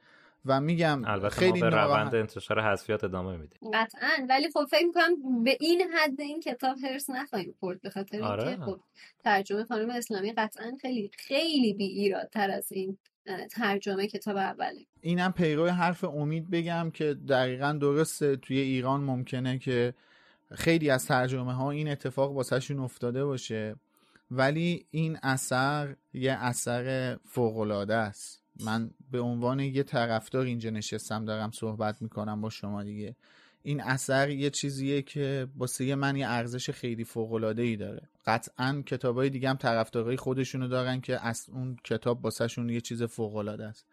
و 0.45 0.61
میگم 0.61 1.01
البته 1.05 1.35
خیلی 1.35 1.61
ما 1.61 1.69
به 1.69 1.75
روند 1.75 2.15
انتشار 2.15 2.61
حذفیات 2.61 3.03
ادامه 3.03 3.37
میدیم. 3.37 3.71
قطعا. 3.73 4.25
ولی 4.29 4.51
خب 4.51 4.65
فکر 4.71 4.85
می‌کنم 4.85 5.43
به 5.43 5.57
این 5.59 5.81
حد 5.81 6.21
این 6.21 6.39
کتاب 6.39 6.77
هرس 6.83 7.09
نخواهیم 7.09 7.53
خورد 7.59 7.81
به 7.81 7.89
خاطر 7.89 8.21
آره. 8.21 8.47
اینکه 8.47 8.65
خب 8.65 8.79
ترجمه 9.23 9.63
خانم 9.63 9.89
اسلامی 9.89 10.33
قطعا 10.33 10.77
خیلی 10.81 11.11
خیلی 11.13 11.73
بی 11.73 11.85
ایرادتر 11.85 12.51
از 12.51 12.71
این 12.71 12.97
ترجمه 13.51 14.07
کتاب 14.07 14.37
اوله. 14.37 14.85
اینم 15.01 15.31
پیرو 15.31 15.67
حرف 15.67 16.03
امید 16.03 16.49
بگم 16.49 16.91
که 16.93 17.13
دقیقا 17.13 17.73
درسته 17.73 18.35
توی 18.35 18.59
ایران 18.59 19.01
ممکنه 19.01 19.57
که 19.59 19.93
خیلی 20.51 20.89
از 20.89 21.05
ترجمه 21.05 21.53
ها 21.53 21.71
این 21.71 21.89
اتفاق 21.89 22.31
واسهشون 22.31 22.79
افتاده 22.79 23.25
باشه 23.25 23.75
ولی 24.31 24.85
این 24.91 25.17
اثر 25.23 25.95
یه 26.13 26.31
اثر 26.31 27.17
فوقالعاده 27.25 27.95
است. 27.95 28.43
من 28.65 28.91
به 29.11 29.19
عنوان 29.19 29.59
یه 29.59 29.83
طرفدار 29.83 30.45
اینجا 30.45 30.69
نشستم 30.69 31.25
دارم 31.25 31.51
صحبت 31.51 32.01
می‌کنم 32.01 32.41
با 32.41 32.49
شما 32.49 32.83
دیگه. 32.83 33.15
این 33.63 33.81
اثر 33.81 34.29
یه 34.29 34.49
چیزیه 34.49 35.01
که 35.01 35.47
واسه 35.55 35.95
من 35.95 36.15
یه 36.15 36.27
ارزش 36.27 36.69
خیلی 36.69 37.03
فوق 37.03 37.33
العاده 37.33 37.61
ای 37.61 37.75
داره. 37.75 38.09
قطعا 38.25 38.83
کتابای 38.85 39.29
دیگه 39.29 39.49
هم 39.49 39.55
طرفدارای 39.55 40.17
خودشونو 40.17 40.67
دارن 40.67 41.01
که 41.01 41.25
از 41.27 41.45
اون 41.51 41.77
کتاب 41.83 42.23
واسهشون 42.23 42.69
یه 42.69 42.81
چیز 42.81 43.03
فوق 43.03 43.35
العاده 43.35 43.65
است. 43.65 43.85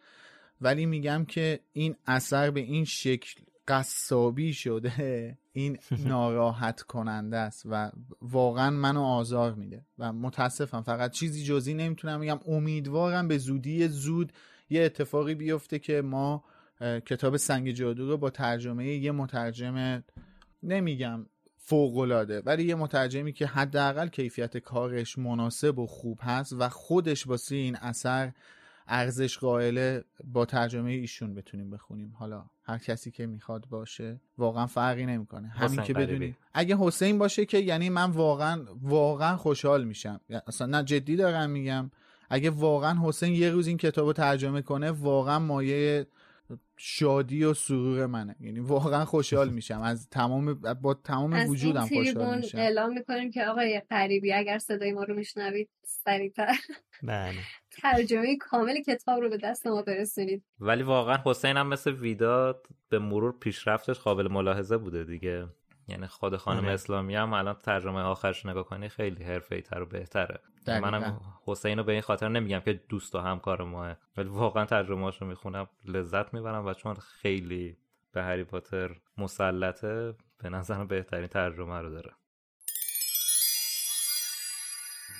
ولی 0.61 0.87
میگم 0.87 1.25
که 1.25 1.61
این 1.73 1.97
اثر 2.07 2.51
به 2.51 2.61
این 2.61 2.85
شکل 2.85 3.41
قصابی 3.69 4.53
شده 4.53 5.39
این 5.53 5.79
ناراحت 6.07 6.83
کننده 6.83 7.37
است 7.37 7.63
و 7.71 7.91
واقعا 8.23 8.71
منو 8.71 9.03
آزار 9.03 9.55
میده 9.55 9.85
و 9.99 10.13
متاسفم. 10.13 10.83
فقط 10.83 11.11
چیزی 11.11 11.45
جزی 11.45 11.75
نمی‌تونم 11.75 12.21
بگم. 12.21 12.41
امیدوارم 12.47 13.29
به 13.29 13.39
زودی 13.39 13.89
زود 13.89 14.33
یه 14.71 14.83
اتفاقی 14.83 15.35
بیفته 15.35 15.79
که 15.79 16.03
ما 16.03 16.45
کتاب 16.81 17.37
سنگ 17.37 17.71
جادو 17.71 18.09
رو 18.09 18.17
با 18.17 18.31
ترجمه 18.31 18.87
یه 18.87 19.13
مترجم 19.13 20.03
نمیگم 20.63 21.27
فوقلاده 21.57 22.41
ولی 22.41 22.65
یه 22.65 22.75
مترجمی 22.75 23.33
که 23.33 23.47
حداقل 23.47 24.09
کیفیت 24.09 24.57
کارش 24.57 25.19
مناسب 25.19 25.79
و 25.79 25.87
خوب 25.87 26.19
هست 26.23 26.53
و 26.59 26.69
خودش 26.69 27.27
واسه 27.27 27.57
این 27.57 27.77
اثر 27.77 28.33
ارزش 28.89 29.39
قائله 29.39 30.05
با 30.25 30.45
ترجمه 30.45 30.91
ایشون 30.91 31.35
بتونیم 31.35 31.71
بخونیم. 31.71 32.15
حالا 32.19 32.45
هر 32.63 32.79
کسی 32.79 33.11
که 33.11 33.27
می‌خواد 33.27 33.67
باشه 33.71 34.21
واقعا 34.39 34.67
فرقی 34.67 35.07
نمی‌کنه. 35.07 35.49
همین 35.49 35.83
که 35.83 35.95
بدونی. 35.95 36.37
اگه 36.55 36.77
حسین 36.81 37.19
باشه 37.19 37.45
که 37.45 37.59
یعنی 37.59 37.91
من 37.91 38.11
واقعا 38.11 38.65
واقعا 38.83 39.37
خوشحال 39.37 39.85
میشم. 39.85 40.21
اصلا 40.47 40.67
نه 40.67 40.85
جدی 40.85 41.17
دارم 41.17 41.51
میگم. 41.51 41.91
اگه 42.31 42.51
واقعا 42.51 42.99
حسین 43.03 43.33
یه 43.33 43.51
روز 43.51 43.67
این 43.67 43.77
کتاب 43.77 44.07
رو 44.07 44.13
ترجمه 44.13 44.63
کنه 44.63 44.91
واقعا 44.91 45.39
مایه 45.39 46.07
شادی 46.83 47.45
و 47.45 47.55
سرور 47.55 48.07
منه. 48.07 48.37
یعنی 48.41 48.61
واقعا 48.61 49.05
خوشحال 49.05 49.51
میشم. 49.51 49.81
از 49.81 50.09
تمام 50.09 50.55
با 50.55 50.95
تمام 50.95 51.49
وجودم 51.49 51.87
خوشحال 51.87 52.37
میشم. 52.37 52.59
اعلام 52.59 52.93
می‌کنیم 52.93 53.31
که 53.31 53.45
آقای 53.45 53.83
قریبی 53.91 54.33
اگر 54.33 54.59
صدای 54.59 54.93
ما 54.93 55.05
رو 55.05 55.15
میشنوید 55.15 55.69
سریعتر. 55.85 56.55
بله. 57.03 57.35
ترجمه 57.71 58.37
کامل 58.37 58.83
کتاب 58.83 59.21
رو 59.21 59.29
به 59.29 59.37
دست 59.37 59.67
ما 59.67 59.83
برسونید. 59.83 60.43
ولی 60.61 60.83
واقعا 60.83 61.19
حسین 61.25 61.57
هم 61.57 61.69
مثل 61.69 61.91
ویداد 61.91 62.67
به 62.89 62.99
مرور 62.99 63.39
پیشرفتش 63.39 63.99
قابل 63.99 64.29
ملاحظه 64.29 64.77
بوده 64.77 65.05
دیگه. 65.05 65.49
یعنی 65.91 66.07
خود 66.07 66.37
خانم 66.37 66.65
آره. 66.65 66.73
اسلامی 66.73 67.15
هم 67.17 67.33
الان 67.33 67.55
ترجمه 67.55 68.01
آخرش 68.01 68.47
نگاه 68.47 68.65
کنی 68.65 68.89
خیلی 68.89 69.25
حرفه 69.25 69.61
تر 69.61 69.83
و 69.83 69.87
بهتره. 69.87 70.41
منم 70.67 71.21
حسین 71.47 71.79
رو 71.79 71.85
به 71.85 71.93
این 71.93 72.01
خاطر 72.01 72.29
نمیگم 72.29 72.61
که 72.61 72.73
دوست 72.73 73.15
و 73.15 73.19
همکار 73.19 73.65
ماه. 73.65 73.97
ولی 74.17 74.29
واقعا 74.29 74.65
ترجمه 74.65 75.11
رو 75.21 75.27
می‌خونم 75.27 75.67
لذت 75.85 76.35
می‌برم 76.35 76.67
و 76.67 76.75
چون 76.75 76.95
خیلی 76.95 77.77
به 78.13 78.23
هری 78.23 78.45
پاتر 78.45 78.97
مسلطه 79.19 80.15
به 80.39 80.49
نظرم 80.49 80.87
بهترین 80.87 81.27
ترجمه 81.27 81.81
رو 81.81 81.91
داره. 81.91 82.13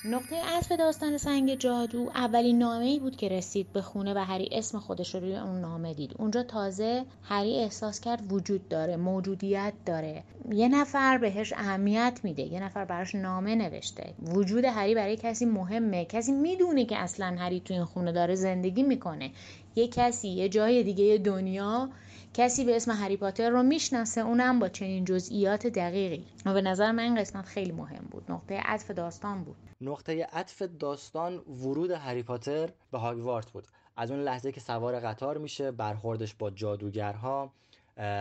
نقطه 0.05 0.37
عطف 0.37 0.73
داستان 0.73 1.19
سنگ 1.19 1.55
جادو 1.55 2.11
اولین 2.15 2.59
نامه 2.59 2.85
ای 2.85 2.99
بود 2.99 3.17
که 3.17 3.29
رسید 3.29 3.73
به 3.73 3.83
خونه 3.83 4.15
و 4.15 4.19
هری 4.19 4.49
اسم 4.53 4.79
خودش 4.79 5.15
رو 5.15 5.21
روی 5.21 5.37
اون 5.37 5.61
نامه 5.61 5.95
دید. 5.95 6.15
اونجا 6.19 6.43
تازه 6.43 7.05
هری 7.23 7.57
احساس 7.57 8.01
کرد 8.01 8.33
وجود 8.33 8.69
داره 8.69 8.97
موجودیت 8.97 9.73
داره. 9.87 10.23
یه 10.53 10.69
نفر 10.69 11.19
بهش 11.19 11.53
اهمیت 11.53 12.21
میده 12.23 12.43
یه 12.43 12.61
نفر 12.61 12.85
براش 12.85 13.15
نامه 13.15 13.55
نوشته. 13.55 14.15
وجود 14.23 14.65
هری 14.65 14.95
برای 14.95 15.17
کسی 15.17 15.45
مهمه. 15.45 16.05
کسی 16.05 16.33
می‌دونه 16.33 16.85
که 16.85 16.99
اصلا 16.99 17.37
هری 17.39 17.61
تو 17.61 17.75
این 17.75 17.85
خونه 17.85 18.13
داره 18.13 18.35
زندگی 18.35 18.83
می‌کنه. 18.83 19.31
یه 19.77 19.89
کسی 19.89 20.29
یه 20.29 20.49
جای 20.49 20.83
دیگه 20.83 21.19
دنیا 21.19 21.89
کسی 22.35 22.65
به 22.65 22.77
اسم 22.77 22.93
هری 22.93 23.17
پاتر 23.17 23.51
رو 23.51 23.63
می‌شناسه 23.63 24.21
اونم 24.21 24.59
با 24.59 24.69
چنین 24.69 25.05
جزئیات 25.05 25.67
دقیقی. 25.67 26.25
و 26.47 26.55
به 26.55 26.63
نظر 26.63 26.93
من 26.93 27.03
این 27.03 27.15
قسمت 27.15 27.45
خیلی 27.45 27.73
مهم 27.73 28.09
بود. 28.11 28.25
نقطه 28.29 28.61
عطف 28.65 28.91
داستان 28.91 29.45
بود. 29.45 29.57
نقطه 29.81 30.25
عطف 30.33 30.63
داستان 30.63 31.39
ورود 31.39 31.91
هری 31.91 32.23
پاتر 32.23 32.71
به 32.93 32.99
هاگوارت 32.99 33.51
بود. 33.51 33.67
از 33.97 34.11
اون 34.11 34.21
لحظه 34.21 34.53
که 34.53 34.61
سوار 34.61 35.01
قطار 35.01 35.39
میشه 35.39 35.71
برخوردش 35.71 36.35
با 36.35 36.51
جادوگرها 36.51 37.53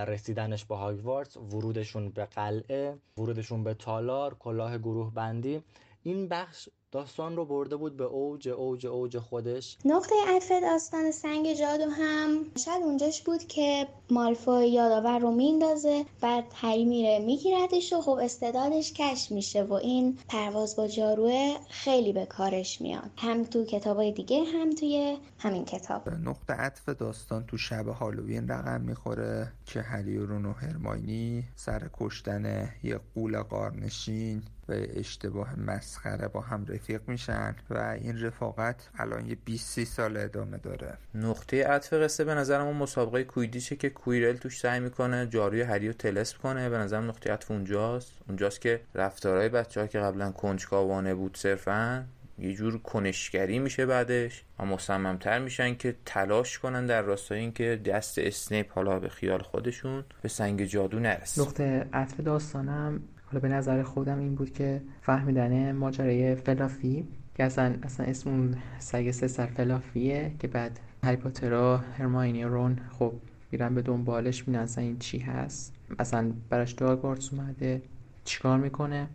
رسیدنش 0.08 0.66
به 0.66 0.76
هاگوارتس 0.76 1.38
ورودشون 1.38 2.10
به 2.10 2.26
قلعه 2.26 2.98
ورودشون 3.18 3.64
به 3.64 3.74
تالار 3.74 4.36
کلاه 4.36 4.78
گروه 4.78 5.14
بندی 5.14 5.62
این 6.04 6.28
بخش 6.28 6.70
داستان 6.92 7.36
رو 7.36 7.46
برده 7.46 7.76
بود 7.76 7.98
به 7.98 8.04
اوج 8.04 8.48
اوج 8.48 8.88
اوج 8.88 9.18
خودش. 9.18 9.78
نقطه 9.86 10.16
عطف 10.28 10.52
داستان 10.52 11.12
سنگ 11.12 11.54
جادو 11.54 11.90
هم 11.90 12.46
شاید 12.66 12.84
اونجاش 12.84 13.22
بود 13.22 13.48
که 13.48 13.88
مالفوی 14.10 14.70
یادآور 14.70 15.20
رو 15.20 15.32
میندازه 15.32 16.06
بعد 16.22 16.44
هری 16.56 16.86
میره 16.86 17.20
میگیردش 17.20 17.94
و 17.94 18.02
خب 18.02 18.12
استعدادش 18.12 18.94
کش 18.94 19.32
میشه 19.32 19.64
و 19.64 19.74
این 19.74 20.18
پرواز 20.30 20.76
با 20.76 20.88
جاروه 20.88 21.58
خیلی 21.70 22.14
به 22.14 22.26
کارش 22.26 22.82
میاد. 22.82 23.12
هم 23.18 23.44
تو 23.44 23.66
کتابای 23.66 24.12
دیگه 24.12 24.44
هم 24.44 24.70
توی 24.70 25.18
همین 25.40 25.66
کتاب. 25.66 26.10
نقطه 26.10 26.54
عطف 26.54 26.90
داستان 26.90 27.46
تو 27.46 27.58
شب 27.58 27.88
هالووین 27.88 28.48
رقم 28.48 28.82
می‌خوره 28.82 29.52
که 29.66 29.82
هری 29.82 30.18
و 30.18 30.26
رون 30.26 30.46
و 30.46 30.54
هرماینی 30.54 31.44
سر 31.56 31.90
کشتن 31.94 32.70
یه 32.84 33.00
قول 33.16 33.42
قارنشین 33.42 34.42
و 34.70 34.74
اشتباه 34.74 35.60
مسخره 35.60 36.28
با 36.28 36.42
هم 36.42 36.66
رفیق 36.66 37.02
میشن 37.08 37.56
و 37.70 37.78
این 38.02 38.22
رفاقت 38.22 38.90
الان 38.98 39.26
یه 39.26 39.38
20 39.46 39.84
سال 39.84 40.18
ادامه 40.18 40.58
داره. 40.58 40.98
نقطه 41.16 41.68
عطف 41.68 41.94
قصه 41.94 42.24
به 42.24 42.34
نظرم 42.34 42.66
اون 42.66 42.78
مسابقه 42.78 43.24
کویدیشه 43.24 43.76
که 43.76 43.90
کویرل 43.90 44.38
توش 44.38 44.60
سعی 44.60 44.80
می‌کنه 44.80 45.28
جاروی 45.28 45.62
هری 45.62 45.88
رو 45.88 45.94
تلسپ 45.94 46.38
کنه. 46.38 46.70
به 46.70 46.78
نظرم 46.78 47.08
نقطه 47.08 47.34
عطف 47.34 47.52
اونجاست. 47.52 48.12
اونجاست 48.28 48.62
که 48.62 48.82
رفتارهای 48.96 49.50
بچه 49.50 49.82
ها 49.82 49.88
که 49.88 50.00
قبلا 50.00 50.32
کنجکاوانه 50.32 51.16
بود 51.16 51.38
صرفا 51.38 52.06
یه 52.40 52.54
جور 52.54 52.78
کنشگری 52.78 53.60
میشه 53.60 53.86
بعدش 53.86 54.44
و 54.60 54.66
مصممتر 54.66 55.40
میشن 55.40 55.76
که 55.76 55.96
تلاش 56.06 56.60
کنن 56.60 56.86
در 56.86 57.02
راستای 57.02 57.40
اینکه 57.40 57.82
دست 57.86 58.20
اسنیپ 58.20 58.72
حالا 58.74 59.00
به 59.00 59.10
خیال 59.10 59.42
خودشون 59.42 60.04
به 60.22 60.30
سنگ 60.30 60.64
جادو 60.64 61.00
نرسه. 61.00 61.42
نقطه 61.42 61.88
عطف 61.94 62.20
داستانم 62.20 63.02
حالا 63.32 63.40
به 63.40 63.48
نظر 63.48 63.84
خودم 63.84 64.20
این 64.20 64.36
بود 64.36 64.54
که 64.54 64.82
فهمیدن 65.02 65.72
ماجرای 65.72 66.36
فلافی 66.36 67.08
که 67.36 67.44
اصلا, 67.44 67.76
اصلا 67.84 68.06
اسم 68.06 68.30
اون 68.30 68.56
سگ 68.80 69.12
سه 69.12 69.28
سر 69.28 69.46
فلافیه 69.46 70.32
که 70.40 70.48
بعد 70.48 70.80
هری 71.04 71.16
پاتر 71.16 71.54
و 71.54 71.78
هرماینی 71.78 72.44
رون 72.44 72.80
خب 73.00 73.14
میرن 73.52 73.76
به 73.76 73.82
دنبالش 73.82 74.48
میدن 74.48 74.60
اصلا 74.60 74.84
این 74.84 75.00
چی 75.00 75.20
هست. 75.20 75.74
اصلا 76.00 76.32
براش 76.50 76.72
داگوارتس 76.72 77.34
اومده 77.34 77.82
چیکار 78.26 78.60
می‌کنه؟ 78.60 79.08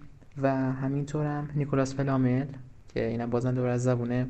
و 0.43 0.73
همینطورم 0.73 1.51
نیکولاس 1.55 1.95
فلامل 1.95 2.47
که 2.95 3.09
اینم 3.09 3.31
بازم 3.31 3.55
دور 3.55 3.67
از 3.67 3.83
زبونه 3.83 4.27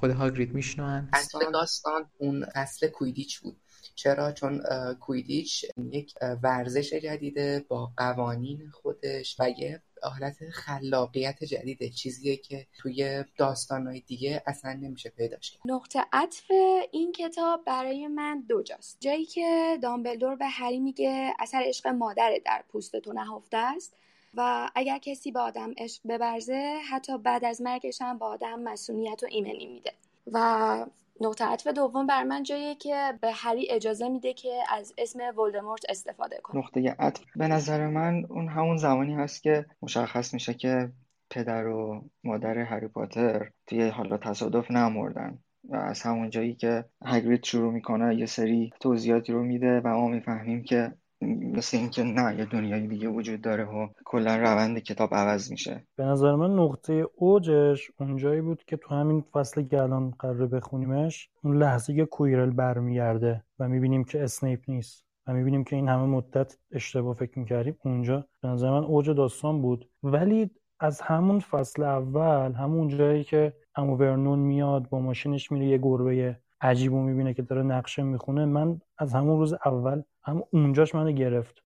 خود 0.00 0.10
هاگرید 0.10 0.54
میشنوان 0.54 1.08
اصل 1.12 1.38
داستان 1.52 2.04
اون 2.18 2.44
اصل 2.54 2.88
کویدیچ 2.88 3.40
بود. 3.40 3.56
چرا؟ 3.94 4.32
چون 4.32 4.62
کویدیچ 5.00 5.66
یک 5.90 6.14
ورزش 6.42 6.94
جدیده 6.94 7.64
با 7.68 7.90
قوانین 7.96 8.70
خودش 8.70 9.36
و 9.38 9.50
یه 9.58 9.82
حالت 10.02 10.50
خلاقیت 10.50 11.44
جدیده 11.44 11.90
چیزیه 11.90 12.36
که 12.36 12.66
توی 12.78 13.24
داستانهای 13.36 14.00
دیگه 14.00 14.42
اصلا 14.46 14.72
نمیشه 14.72 15.10
پیداش 15.10 15.50
کرد. 15.50 15.62
نقطه 15.64 16.00
عطف 16.12 16.50
این 16.90 17.12
کتاب 17.12 17.64
برای 17.66 18.08
من 18.08 18.44
دو 18.48 18.62
جاست. 18.62 18.96
جایی 19.00 19.24
که 19.24 19.78
دامبلدور 19.82 20.36
به 20.36 20.46
هری 20.46 20.80
میگه 20.80 21.32
اثر 21.38 21.62
عشق 21.66 21.86
مادر 21.86 22.32
در 22.44 22.64
پوست 22.68 22.96
تو 22.96 23.12
نهفته 23.12 23.56
است 23.56 23.94
و 24.34 24.70
اگر 24.74 24.98
کسی 24.98 25.32
به 25.32 25.40
آدم 25.40 25.72
عشق 25.78 26.02
ببرزه 26.08 26.78
حتی 26.90 27.18
بعد 27.18 27.44
از 27.44 27.62
مرگش 27.62 28.02
هم 28.02 28.18
به 28.18 28.24
آدم 28.24 28.60
مسئولیت 28.60 29.22
و 29.22 29.26
ایمنی 29.30 29.66
میده. 29.66 29.92
و 30.32 30.86
نقطه 31.20 31.44
عطف 31.44 31.66
دوم 31.66 32.06
بر 32.06 32.24
من 32.24 32.42
جاییه 32.42 32.74
که 32.74 33.18
به 33.20 33.32
هری 33.32 33.70
اجازه 33.70 34.08
میده 34.08 34.32
که 34.32 34.62
از 34.70 34.94
اسم 34.98 35.18
ولدمورت 35.38 35.84
استفاده 35.88 36.38
کنه. 36.42 36.60
نقطه 36.60 36.96
عطف. 36.98 37.22
به 37.36 37.48
نظر 37.48 37.86
من 37.86 38.24
اون 38.30 38.48
همون 38.48 38.76
زمانی 38.76 39.14
هست 39.14 39.42
که 39.42 39.66
مشخص 39.82 40.34
میشه 40.34 40.54
که 40.54 40.92
پدر 41.30 41.66
و 41.66 42.04
مادر 42.24 42.58
هری 42.58 42.88
پاتر 42.88 43.50
توی 43.66 43.88
حالا 43.88 44.18
تصادف 44.18 44.70
نمردن 44.70 45.38
و 45.68 45.76
از 45.76 46.02
همون 46.02 46.30
جایی 46.30 46.54
که 46.54 46.84
هگرید 47.04 47.44
شروع 47.44 47.72
می‌کنه 47.72 48.16
یه 48.16 48.26
سری 48.26 48.72
توضیحاتی 48.80 49.32
رو 49.32 49.42
میده 49.42 49.80
و 49.80 49.88
ما 49.88 50.08
می‌فهمیم 50.08 50.62
که 50.62 50.92
مثل 51.26 51.76
اینکه 51.76 52.04
نه 52.04 52.38
یه 52.38 52.44
دنیای 52.44 52.86
دیگه 52.86 53.08
وجود 53.08 53.40
داره 53.40 53.64
و 53.64 53.88
کلا 54.04 54.36
روند 54.36 54.78
کتاب 54.78 55.14
عوض 55.14 55.50
میشه. 55.50 55.86
به 55.96 56.04
نظر 56.04 56.34
من 56.34 56.50
نقطه 56.50 57.06
اوجش 57.16 57.90
اونجایی 58.00 58.40
بود 58.40 58.64
که 58.64 58.76
تو 58.76 58.94
همین 58.94 59.20
فصل 59.32 59.62
که 59.62 59.82
الان 59.82 60.10
قراره 60.18 60.46
بخونیمش 60.46 61.28
اون 61.44 61.56
لحظه 61.56 61.94
که 61.94 62.04
کویرل 62.04 62.50
برمیگرده 62.50 63.44
و 63.58 63.68
می‌بینیم 63.68 64.04
که 64.04 64.24
اسنیپ 64.24 64.60
نیست 64.68 65.04
و 65.26 65.32
می‌بینیم 65.32 65.64
که 65.64 65.76
این 65.76 65.88
همه 65.88 66.06
مدت 66.06 66.58
اشتباه 66.72 67.14
فکر 67.14 67.38
می‌کردیم 67.38 67.76
اونجا 67.84 68.26
به 68.42 68.48
نظر 68.48 68.70
من 68.70 68.84
اوج 68.84 69.10
داستان 69.10 69.62
بود. 69.62 69.88
ولی 70.02 70.50
از 70.80 71.00
همون 71.00 71.40
فصل 71.40 71.82
اول 71.82 72.52
همون 72.52 72.88
جایی 72.88 73.24
که 73.24 73.52
امو 73.76 73.96
ورنون 73.96 74.38
میاد 74.38 74.88
با 74.88 75.00
ماشینش 75.00 75.52
میره 75.52 75.66
یه 75.66 75.78
گربه 75.78 76.36
عجیبو 76.64 77.00
می‌بینه 77.00 77.34
که 77.34 77.42
داره 77.42 77.62
نقشه 77.62 78.02
می‌خونه 78.02 78.44
من 78.44 78.80
از 78.98 79.14
همون 79.14 79.38
روز 79.38 79.52
اول 79.52 80.02
هم 80.22 80.42
اونجاش 80.50 80.94
منو 80.94 81.12
گرفت. 81.12 81.62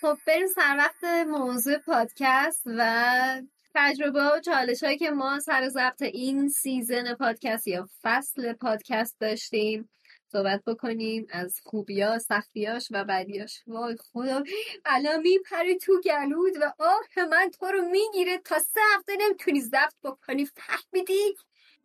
خب 0.00 0.16
بریم 0.26 0.46
سر 0.46 0.76
وقت 0.78 1.04
موضوع 1.28 1.78
پادکست 1.78 2.62
و 2.66 3.42
تجربه 3.74 4.20
و 4.22 4.40
چالش 4.40 4.84
هایی 4.84 4.98
که 4.98 5.10
ما 5.10 5.40
سر 5.40 5.68
ضبط 5.68 6.02
این 6.02 6.48
season 6.48 7.14
پادکست 7.14 7.68
یا 7.68 7.88
فصل 8.02 8.52
پادکست 8.52 9.20
داشتیم. 9.20 9.88
صحبت 10.32 10.62
بکنیم 10.66 11.26
از 11.30 11.60
خوبیا 11.64 12.18
سختیاش 12.18 12.88
و 12.90 13.04
بدیاش. 13.04 13.62
وای 13.66 13.96
خدا. 14.12 14.42
الان 14.84 15.20
میپری 15.20 15.78
تو 15.78 16.00
گلوت 16.04 16.52
و 16.62 16.72
آه 16.78 17.26
من 17.30 17.50
تو 17.60 17.66
رو 17.66 17.82
می‌گیره 17.82 18.38
تا 18.38 18.58
سه 18.58 18.80
هفته 18.96 19.12
نمی‌تونی 19.20 19.60
ضبط 19.60 19.94
بکنی. 20.04 20.44
فهمیدی؟ 20.46 21.34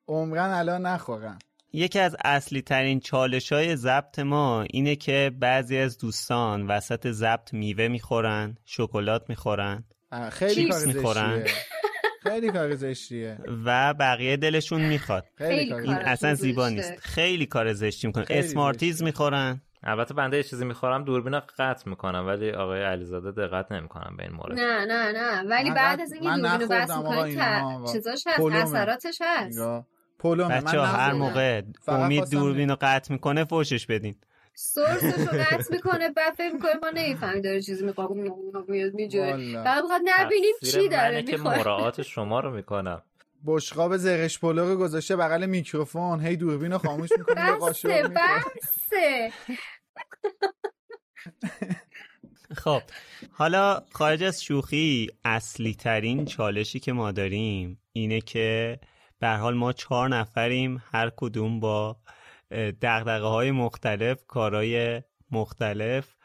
عمرن 0.08 0.50
الان 0.50 0.86
نخورم. 0.86 1.40
یکی 1.74 2.00
از 2.00 2.16
اصلی 2.26 2.62
ترین 2.62 3.00
چالش 3.00 3.52
های 3.52 3.76
ضبط 3.76 4.20
ما 4.20 4.62
اینه 4.62 4.96
که 4.96 5.32
بعضی 5.40 5.78
از 5.78 5.98
دوستان 5.98 6.68
وسط 6.68 7.08
ضبط 7.08 7.54
میوه 7.54 7.88
می‌خورن 7.88 8.58
شکلات 8.66 9.30
می‌خورن. 9.30 9.84
خیلی 10.32 10.70
کار 10.70 10.86
می‌خورن. 10.86 11.46
خیلی 12.24 12.52
کار 12.52 12.76
زشتیه. 12.76 13.38
و 13.66 13.94
بقیه 13.94 14.38
دلشون 14.38 14.82
می‌خواد. 14.82 15.26
خیلی 15.36 15.74
این 15.74 15.94
اصلا 15.94 16.34
زیبا 16.34 16.70
نیست. 16.70 16.94
خیلی 17.00 17.46
کار 17.46 17.74
زشتی 17.74 18.08
می‌کنن 18.08 18.26
اسمارتیز 18.30 19.04
می‌خورن. 19.04 19.62
البته 19.84 20.14
بنده 20.14 20.38
یه 20.38 20.44
چیزی 20.44 20.66
می‌خورم 20.66 21.04
دوربین 21.04 21.40
قطع 21.40 21.90
می‌کنم 21.90 22.28
ولی 22.28 22.52
آقای 22.52 22.84
علیزاده 22.84 23.32
دقت 23.32 23.72
نمی‌کنم 23.72 24.18
به 24.18 24.24
این 24.24 24.34
مورد. 24.34 24.60
نه 24.60 24.86
نه 24.86 25.12
نه. 25.12 25.50
ولی 25.50 25.72
بعد 25.72 26.02
از 26.02 26.14
اینکه 26.14 26.30
دوربینو 26.30 26.68
بس 26.68 26.98
می‌کنی 26.98 27.38
چیزاش 27.92 28.24
هست 28.28 28.40
اثراتش 28.40 29.18
هست. 29.22 29.60
بچه 30.50 30.82
هر 30.82 31.14
موقع 31.14 31.62
امید 31.88 32.30
دوربین 32.32 32.70
رو 32.70 32.78
قطع 32.82 33.14
می‌کنه 33.14 33.46
فوشش 33.46 33.86
بدین. 33.86 34.16
سورسش 34.56 35.20
رو 35.20 35.40
قطع 35.40 35.74
می‌کنه 35.74 36.10
بعد 36.10 36.34
فکر 36.34 36.54
می‌کنه 36.54 36.74
ما 36.82 36.90
نمی‌فهمیم 36.90 37.42
داره 37.42 37.62
چیزی 37.62 37.86
می‌خواد 37.86 38.12
میجوره 38.94 39.54
بعد 39.64 39.84
می‌خواد 39.84 40.02
نبینیم 40.06 40.54
چی 40.72 40.90
داره 40.90 41.24
که 41.24 41.38
مراعات 41.38 42.02
شما 42.02 42.40
رو 42.40 42.52
می‌کنم. 42.52 43.02
بشقاب 43.46 43.98
زرش 43.98 44.40
پلو 44.40 44.70
رو 44.70 44.78
گذاشته 44.78 45.16
بغل 45.16 45.46
میکروفون 45.46 46.20
هی 46.20 46.36
دوربین 46.36 46.72
رو 46.72 46.78
خاموش 46.78 47.10
می‌کنه 47.18 47.52
بسه 47.52 48.04
بسه 48.04 49.32
خب 52.56 52.82
حالا 53.32 53.82
خارج 53.92 54.24
از 54.24 54.44
شوخی 54.44 55.10
اصلی 55.26 55.74
ترین 55.74 56.26
چالشی 56.26 56.80
که 56.80 56.94
ما 56.94 57.12
داریم 57.12 57.80
اینه 57.94 58.22
که 58.22 58.80
به 59.20 59.30
حال 59.30 59.54
ما 59.54 59.74
چهار 59.74 60.10
نفریم 60.10 60.84
هر 60.92 61.12
کدوم 61.18 61.60
با 61.60 61.98
دقدقه 62.82 63.28
های 63.28 63.52
مختلف 63.52 64.26
کارهای 64.28 65.02
مختلف 65.32 66.16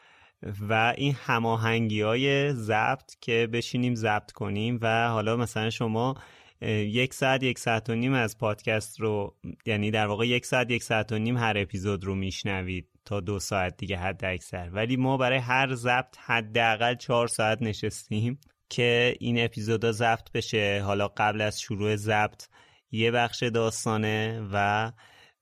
و 0.69 0.95
این 0.97 1.15
هماهنگی 1.19 2.01
های 2.01 2.53
ضبط 2.53 3.15
که 3.21 3.49
بشینیم 3.53 3.95
ضبط 3.95 4.33
کنیم 4.33 4.79
و 4.83 5.09
حالا 5.09 5.37
مثلا 5.37 5.71
شما 5.71 6.15
یک 6.63 7.15
ساعت 7.15 7.43
یک 7.43 7.59
ساعت 7.59 7.91
و 7.91 7.95
نیم 7.95 8.13
از 8.13 8.39
پادکست 8.39 9.01
رو 9.01 9.37
یعنی 9.67 9.91
در 9.91 10.07
واقع 10.07 10.27
یک 10.27 10.47
ساعت 10.47 10.71
یک 10.71 10.83
ساعت 10.83 11.13
و 11.13 11.19
نیم 11.19 11.37
هر 11.37 11.55
اپیزود 11.57 12.05
رو 12.05 12.15
میشنوید 12.15 12.89
تا 13.05 13.21
دو 13.21 13.39
ساعت 13.39 13.77
دیگه 13.77 13.97
حد 13.97 14.25
اکثر 14.25 14.71
ولی 14.73 14.97
ما 14.97 15.17
برای 15.17 15.39
هر 15.39 15.75
ضبط 15.75 16.17
حداقل 16.19 16.95
چهار 16.95 17.29
ساعت 17.29 17.63
نشستیم 17.63 18.41
که 18.69 19.17
این 19.21 19.45
اپیزودا 19.45 19.93
ضبط 19.93 20.33
بشه. 20.33 20.83
حالا 20.85 21.09
قبل 21.09 21.41
از 21.41 21.61
شروع 21.61 21.97
ضبط 21.97 22.49
یه 22.91 23.11
بخش 23.11 23.43
داستانه 23.43 24.49
و 24.53 24.93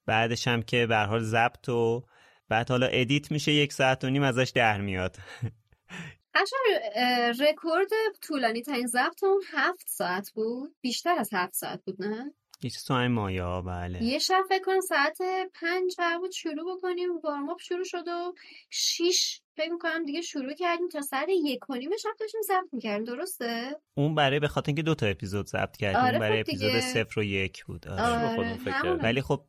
بعدش 0.06 0.48
هم 0.48 0.62
که 0.62 0.86
به 0.86 0.96
حال 0.96 1.22
ضبط 1.22 1.68
و 1.68 2.02
بعد 2.48 2.68
حالا 2.68 2.86
edit 2.86 3.30
میشه 3.30 3.52
یک 3.52 3.72
ساعت 3.72 4.04
و 4.04 4.10
نیم 4.10 4.22
ازش 4.22 4.52
در 4.54 4.80
میاد 4.80 5.16
خشایار 6.34 7.32
رکورد 7.48 7.90
طولانی 8.22 8.62
ترین 8.62 8.86
ضبط 8.86 9.24
اون 9.24 9.42
هفت 9.52 9.88
ساعت 9.88 10.30
بود 10.30 10.76
بیشتر 10.80 11.18
از 11.18 11.30
هفت 11.32 11.54
ساعت 11.54 11.84
بود 11.84 12.02
نه 12.02 12.34
یه 12.62 12.70
چیز 12.70 12.84
تو 12.84 12.94
مایا 12.94 13.62
بله 13.62 14.02
یه 14.02 14.18
شب 14.18 14.42
فکر 14.48 14.64
کنم 14.64 14.80
ساعت 14.80 15.18
پنج 15.60 15.96
بود 16.20 16.30
شروع 16.30 16.76
بکنیم 16.76 17.08
warm-up 17.24 17.60
شروع 17.60 17.84
شد 17.84 18.08
و 18.08 18.34
شیش 18.70 19.40
فکر 19.56 19.72
می‌کنم 19.72 20.04
دیگه 20.04 20.20
شروع 20.20 20.54
کردیم 20.54 20.88
تا 20.88 21.00
ساعت 21.00 21.28
یک 21.44 21.70
و 21.70 21.74
نیم 21.74 21.90
شب 22.02 22.10
داشتیم 22.20 22.40
ضبط 22.42 22.72
می‌کردیم 22.72 23.04
درسته 23.04 23.76
اون 23.94 24.14
برای 24.14 24.40
به 24.40 24.48
خاطر 24.48 24.66
اینکه 24.66 24.82
دو 24.82 24.94
تا 24.94 25.06
اپیزود 25.06 25.46
ضبط 25.46 25.76
کردیم 25.76 26.00
آره 26.00 26.18
برای 26.18 26.42
خب 26.42 26.48
اپیزود 26.48 26.70
دیگه. 26.70 26.80
صفر 26.80 27.20
و 27.20 27.24
یک 27.24 27.64
بود 27.64 27.88
آره. 27.88 28.02
آره، 28.02 28.54
همونه. 28.72 29.02
ولی 29.02 29.22
خب 29.22 29.44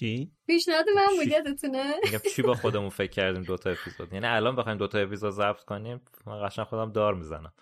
چی؟ 0.00 0.30
پیشنهاد 0.46 0.84
من 0.96 1.06
بود 1.18 1.26
یادتونه؟ 1.26 1.94
چی 2.34 2.42
با 2.42 2.54
خودمون 2.54 2.88
فکر 2.88 3.10
کردیم 3.10 3.42
دوتا 3.42 3.70
اپیزود؟ 3.70 4.12
یعنی 4.12 4.26
الان 4.26 4.56
بخوایم 4.56 4.78
دوتا 4.78 4.98
اپیزود 4.98 5.30
ضبط 5.30 5.64
کنیم 5.64 6.00
من 6.26 6.46
قشنگ 6.46 6.64
خودم 6.64 6.92
دار 6.92 7.14
می‌زنم. 7.14 7.52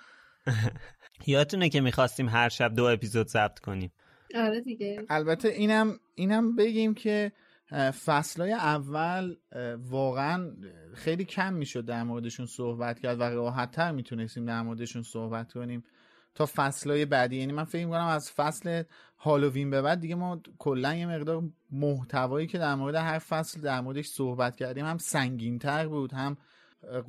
یادتونه 1.27 1.69
که 1.69 1.81
می‌خواستیم 1.81 2.29
هر 2.29 2.49
شب 2.49 2.75
دو 2.75 2.85
اپیزود 2.85 3.27
ضبط 3.27 3.59
کنیم. 3.59 3.93
آره 4.35 4.61
دیگه. 4.61 5.07
البته 5.09 5.49
اینم 5.49 6.01
اینم 6.15 6.57
بگیم 6.57 6.95
که 6.95 7.33
فصلهای 8.05 8.53
اول 8.53 9.37
واقعا 9.77 10.53
خیلی 10.95 11.25
کم 11.25 11.55
می‌شد 11.55 11.85
در 11.85 12.03
موردشون 12.03 12.47
صحبت 12.47 13.01
کرد 13.01 13.21
و 13.21 13.23
راحت 13.23 13.71
تر 13.71 13.93
می‌تونستیم 13.93 14.45
در 14.45 14.63
موردشون 14.63 15.03
صحبت 15.03 15.53
کنیم. 15.53 15.85
تا 16.35 16.49
فصلهای 16.55 17.05
بعدی. 17.05 17.37
یعنی 17.37 17.53
من 17.53 17.65
فکر 17.65 17.85
می‌کنم 17.85 18.07
از 18.07 18.31
فصل 18.31 18.83
هالووین 19.19 19.71
به 19.71 19.83
بعد 19.83 20.01
دیگه 20.01 20.15
ما 20.15 20.41
کلا 20.59 20.95
یه 20.95 21.07
مقدار 21.07 21.43
محتوایی 21.71 22.47
که 22.47 22.59
در 22.59 22.75
مورد 22.75 22.95
هر 22.95 23.19
فصل 23.19 23.61
در 23.61 23.81
موردش 23.81 24.07
صحبت 24.07 24.57
کردیم 24.57 24.87
هم 24.87 24.99
سنگینتر 24.99 25.89
بود 25.89 26.13
هم 26.13 26.37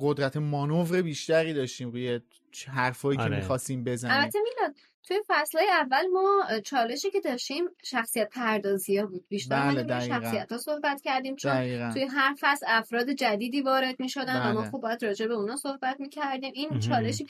قدرت 0.00 0.36
مانور 0.36 1.02
بیشتری 1.02 1.54
داشتیم 1.54 1.90
روی 1.90 2.20
حرفایی 2.68 3.16
که 3.16 3.22
آره. 3.22 3.36
می‌خواستیم 3.36 3.84
بزنیم 3.84 4.14
البته 4.14 4.38
میلاد 4.38 4.74
توی 5.10 5.20
فصلهای 5.28 5.68
اول 5.70 6.06
ما 6.06 6.44
چالشی 6.64 7.10
که 7.10 7.20
داشتیم 7.20 7.64
شخصیت 7.84 8.28
پردازی 8.28 8.96
ها 8.96 9.06
بود 9.06 9.24
بیشتر 9.28 9.70
بله، 9.70 9.82
دقیقاً. 9.82 10.20
شخصیت 10.20 10.52
ها 10.52 10.58
صحبت 10.58 11.00
کردیم 11.02 11.36
چون 11.36 11.54
دقیقاً. 11.54 11.90
توی 11.92 12.04
هر 12.04 12.34
فصل 12.40 12.66
افراد 12.68 13.10
جدیدی 13.10 13.62
وارد 13.62 14.00
می 14.00 14.08
شدن 14.08 14.50
و 14.50 14.52
ما 14.52 14.60
بله. 14.60 14.70
خب 14.70 14.78
باید 14.78 15.04
راجع 15.04 15.26
به 15.26 15.34
اونا 15.34 15.56
صحبت 15.56 16.00
می 16.00 16.08
کردیم 16.08 16.52
این 16.54 16.68
مهم. 16.68 16.80
چالشی 16.80 17.26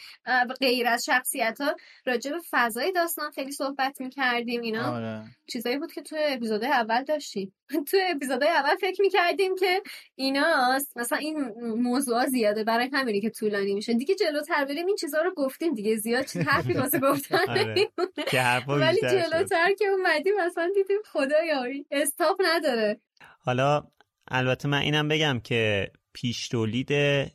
غیر 0.60 0.86
از 0.86 1.04
شخصیت 1.04 1.60
ها 1.60 1.76
راجع 2.06 2.30
به 2.30 2.38
فضای 2.50 2.92
داستان 2.92 3.30
خیلی 3.30 3.52
صحبت 3.52 4.00
می 4.00 4.10
کردیم 4.10 4.60
اینا 4.60 4.94
آره. 4.94 5.24
چیزایی 5.46 5.78
بود 5.78 5.92
که 5.92 6.02
توی 6.02 6.18
اپیزودهای 6.22 6.72
اول 6.72 7.04
داشتیم 7.04 7.54
توی 7.90 8.00
اپیزودهای 8.14 8.52
اول 8.52 8.76
فکر 8.80 9.02
می‌کردیم 9.02 9.56
که 9.56 9.82
ایناست 10.14 10.96
مثلا 10.96 11.18
این 11.18 11.38
موضوع 11.76 12.26
زیاده 12.26 12.64
برای 12.64 12.90
همینی 12.92 13.20
که 13.20 13.30
طولانی 13.30 13.74
میشه 13.74 13.94
دیگه 13.94 14.14
جلوتر 14.14 14.64
بریم 14.64 14.86
این 14.86 14.96
چیزها 15.10 15.22
رو 15.22 15.34
گفتیم 15.36 15.74
دیگه 15.74 15.96
زیاد 15.96 16.24
چیز 16.24 16.42
حرفی 16.42 16.72
واسه 16.72 16.98
گفتن 17.00 17.38
آره. 17.48 17.88
ولی. 18.68 19.00
جلوتر 19.00 19.74
که 19.78 19.84
اومدیم 19.84 20.34
مثلا 20.46 20.70
دیدیم 20.74 20.98
خدایا 21.12 21.64
استاپ 21.90 22.36
نداره 22.44 23.00
حالا 23.40 23.82
البته 24.28 24.68
من 24.68 24.78
اینم 24.78 25.08
بگم 25.08 25.40
که 25.44 25.90
پیش 26.12 26.48
تولید 26.48 26.92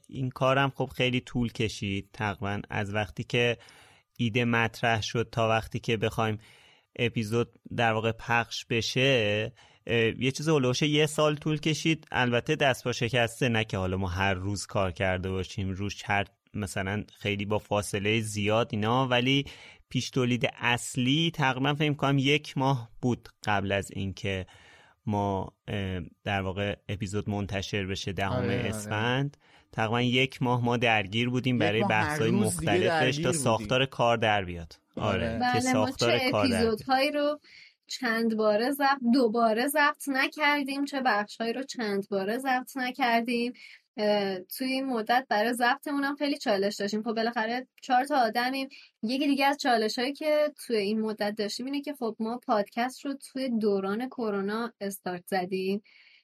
این 0.07 0.29
کارم 0.29 0.69
خب 0.75 0.89
خیلی 0.95 1.21
طول 1.21 1.51
کشید 1.51 2.09
تقریبا 2.13 2.61
از 2.69 2.93
وقتی 2.93 3.23
که 3.23 3.57
ایده 4.17 4.45
مطرح 4.45 5.01
شد 5.01 5.29
تا 5.31 5.49
وقتی 5.49 5.79
که 5.79 5.97
بخوایم 5.97 6.37
اپیزود 6.95 7.59
در 7.77 7.93
واقع 7.93 8.11
پخش 8.11 8.65
بشه 8.65 9.51
یه 10.19 10.31
چیز 10.31 10.49
هلوش 10.49 10.81
یه 10.81 11.05
سال 11.05 11.35
طول 11.35 11.59
کشید 11.59 12.07
البته 12.11 12.55
دست 12.55 12.83
با 12.83 12.91
شکسته 12.91 13.49
نه 13.49 13.63
که 13.63 13.77
حالا 13.77 13.97
ما 13.97 14.07
هر 14.07 14.33
روز 14.33 14.65
کار 14.65 14.91
کرده 14.91 15.29
باشیم 15.29 15.69
روش 15.69 16.01
هر 16.05 16.25
مثلا 16.55 17.03
خیلی 17.19 17.45
با 17.45 17.59
فاصله 17.59 18.21
زیاد 18.21 18.69
اینا 18.71 19.07
ولی 19.07 19.45
پیش 19.89 20.09
تولید 20.09 20.49
اصلی 20.53 21.31
تقریبا 21.33 21.73
فکر 21.73 21.93
کنم 21.93 22.17
یک 22.17 22.57
ماه 22.57 22.89
بود 23.01 23.29
قبل 23.43 23.71
از 23.71 23.91
اینکه 23.91 24.45
ما 25.05 25.53
در 26.23 26.41
واقع 26.41 26.75
اپیزود 26.89 27.29
منتشر 27.29 27.85
بشه 27.85 28.13
دهم 28.13 28.31
آره، 28.31 28.59
آره. 28.59 28.69
اسفند 28.69 29.37
تقریبا 29.71 30.01
یک 30.01 30.41
ماه 30.41 30.65
ما 30.65 30.77
درگیر 30.77 31.29
بودیم 31.29 31.57
برای 31.57 31.83
بحث‌های 31.83 32.31
مختلفش 32.31 33.17
تا 33.17 33.23
بودیم. 33.23 33.41
ساختار 33.41 33.85
کار 33.85 34.17
در 34.17 34.45
بیاد 34.45 34.73
آره 34.97 35.39
که 35.53 35.59
بله 35.59 35.73
ما 35.73 35.85
ساختار 35.85 36.19
چه 36.19 36.31
کار 36.31 36.43
در 36.43 36.49
بیاد. 36.49 36.63
اپیزودهایی 36.63 37.11
رو 37.11 37.39
چند 37.87 38.37
باره 38.37 38.71
ضبط 38.71 38.99
دوباره 39.13 39.67
ضبط 39.67 40.03
نکردیم 40.07 40.85
چه 40.85 41.01
بخشهایی 41.05 41.53
رو 41.53 41.63
چند 41.63 42.09
باره 42.09 42.37
ضبط 42.37 42.77
نکردیم 42.77 43.53
توی 44.57 44.67
این 44.67 44.85
مدت 44.85 45.25
برای 45.29 45.53
ضبطمون 45.53 46.03
هم 46.03 46.15
خیلی 46.15 46.37
چالش 46.37 46.75
داشتیم. 46.75 47.03
خب 47.03 47.13
بالاخره 47.13 47.67
چهار 47.81 48.03
تا 48.03 48.15
آدمیم. 48.15 48.69
یکی 49.03 49.27
دیگه 49.27 49.45
از 49.45 49.57
چالش 49.57 49.99
هایی 49.99 50.13
که 50.13 50.53
توی 50.65 50.77
این 50.77 51.01
مدت 51.01 51.35
داشتیم 51.37 51.65
اینه 51.65 51.81
که 51.81 51.93
خب 51.93 52.15
ما 52.19 52.37
پادکست 52.37 53.05
رو 53.05 53.13
توی 53.13 53.49
دوران 53.49 54.07
کرونا 54.07 54.73
استارت 54.81 55.23
زدیم 55.27 55.81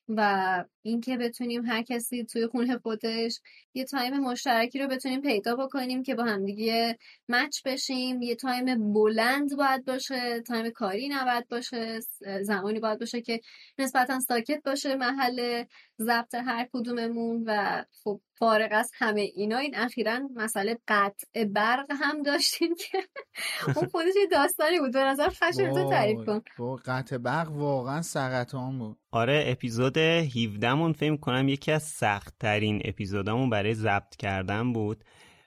و 0.09 0.65
اینکه 0.81 1.17
بتونیم 1.17 1.65
هر 1.65 1.81
کسی 1.81 2.25
توی 2.25 2.47
خونه 2.47 2.77
خودش 2.77 3.39
یه 3.73 3.85
time 3.85 4.19
مشترکی 4.19 4.79
رو 4.79 4.87
بتونیم 4.87 5.21
پیدا 5.21 5.55
بکنیم 5.55 6.03
که 6.03 6.15
با 6.15 6.23
همدیگه 6.23 6.97
match 7.29 7.61
بشیم. 7.65 8.21
یه 8.21 8.35
time 8.35 8.93
بلند 8.93 9.57
باید 9.57 9.85
باشه 9.85 10.41
time 10.41 10.69
کاری 10.69 11.09
نباید 11.09 11.47
باشه 11.47 11.99
زمانی 12.41 12.79
باید 12.79 12.99
باشه 12.99 13.21
که 13.21 13.41
نسبتا 13.77 14.19
ساکت 14.19 14.61
باشه 14.65 14.95
محل 14.95 15.63
ضبط 15.99 16.35
هر 16.35 16.67
کدوممون 16.73 17.43
و 17.47 17.83
خب 18.03 18.21
فارغ 18.41 18.69
از 18.71 18.91
همه 18.93 19.21
اینا. 19.21 19.57
این 19.57 19.75
اخیرا 19.75 20.19
مسئله 20.35 20.77
قطع 20.87 21.45
برق 21.45 21.85
هم 21.89 22.23
داشتیم 22.23 22.75
که 22.75 22.97
اون 23.75 23.87
خودش 23.87 24.13
یه 24.15 24.27
داستانی 24.31 24.79
بود. 24.79 24.93
به 24.93 24.99
نظر 24.99 25.29
خشی 25.29 25.73
تو 25.73 25.89
تعریف 25.89 26.25
کن. 26.25 26.41
قطع 26.85 27.17
برق 27.17 27.51
واقعا 27.51 28.01
سرطان 28.01 28.79
بود. 28.79 28.97
آره 29.11 29.43
اپیزود 29.47 29.97
17 29.97 30.70
مون 30.73 30.93
فکر 30.93 31.15
کنم 31.15 31.47
یکی 31.47 31.71
از 31.71 31.83
سخت 31.83 32.35
ترین 32.39 32.81
اپیزودامون 32.85 33.49
برای 33.49 33.73
ضبط 33.73 34.15
کردن 34.15 34.73
بود. 34.73 35.03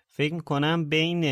فکر 0.09 0.38
کنم 0.38 0.88
بین 0.88 1.24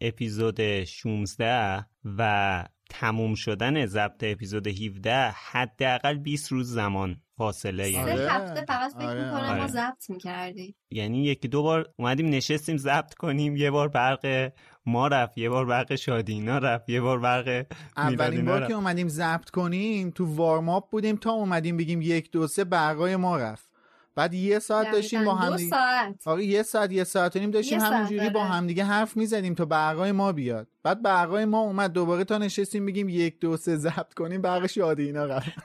اپیزود 0.00 0.84
16 0.84 1.86
و 2.18 2.64
تموم 2.90 3.34
شدن 3.34 3.86
ضبط 3.86 4.24
اپیزود 4.24 4.66
17 4.66 5.30
حداقل 5.30 6.18
20 6.18 6.52
روز 6.52 6.72
زمان 6.72 7.22
فاصله 7.36 7.90
یعنی. 7.90 8.16
سه 8.16 8.32
هفته 8.32 8.64
فقط 8.64 8.92
فکر 8.92 9.06
آره، 9.06 9.24
می‌کنم 9.24 9.48
آره. 9.48 9.60
ما 9.60 9.66
ضبط 9.66 10.10
می‌کردیم. 10.10 10.74
یعنی 10.90 11.24
یکی 11.24 11.48
دو 11.48 11.62
بار 11.62 11.92
اومدیم 11.96 12.28
نشستیم 12.28 12.76
ضبط 12.76 13.14
کنیم 13.14 13.56
یه 13.56 13.70
بار 13.70 13.88
برق 13.88 14.52
ما 14.88 15.08
رفت 15.08 15.38
یه 15.38 15.50
بار 15.50 15.66
برق 15.66 15.94
شادینا 15.94 16.58
رفت 16.58 16.88
یه 16.88 17.00
بار 17.00 17.18
برق 17.18 17.66
اولین 17.96 18.44
بار 18.44 18.58
رفت. 18.60 18.68
که 18.68 18.74
اومدیم 18.74 19.08
ضبط 19.08 19.50
کنیم 19.50 20.10
تو 20.10 20.26
وارماپ 20.34 20.90
بودیم 20.90 21.16
تا 21.16 21.30
اومدیم 21.32 21.76
بگیم 21.76 22.02
یک 22.02 22.30
دو 22.30 22.46
سه 22.46 22.64
برقای 22.64 23.16
ما 23.16 23.36
رفت 23.36 23.68
بعد 24.14 24.34
یه 24.34 24.58
ساعت 24.58 24.92
داشتیم 24.92 25.24
با 25.24 25.34
هم 25.34 25.50
دو 25.50 25.56
دیگه- 25.56 25.70
ساعت 25.70 26.28
آره 26.28 26.44
یه 26.44 26.62
ساعت 26.62 26.92
یه 26.92 27.04
ساعت 27.04 27.36
و 27.36 27.38
نیم 27.38 27.50
داشتیم 27.50 27.78
یه 27.78 27.84
ساعت، 27.84 27.92
همونجوری 27.94 28.30
با 28.30 28.40
آره. 28.40 28.48
همدیگه 28.50 28.84
حرف 28.84 29.16
می‌زدیم 29.16 29.54
تا 29.54 29.64
برقای 29.64 30.12
ما 30.12 30.32
بیاد 30.32 30.68
بعد 30.82 31.02
برقای 31.02 31.44
ما 31.44 31.60
اومد 31.60 31.92
دوباره 31.92 32.24
تا 32.24 32.38
نشستیم 32.38 32.86
بگیم 32.86 33.08
یک 33.08 33.40
دو 33.40 33.56
سه 33.56 33.76
ضبط 33.76 34.14
کنیم 34.14 34.42
برق 34.42 34.66
شادی 34.66 35.02
اینا 35.06 35.24
رفت 35.24 35.48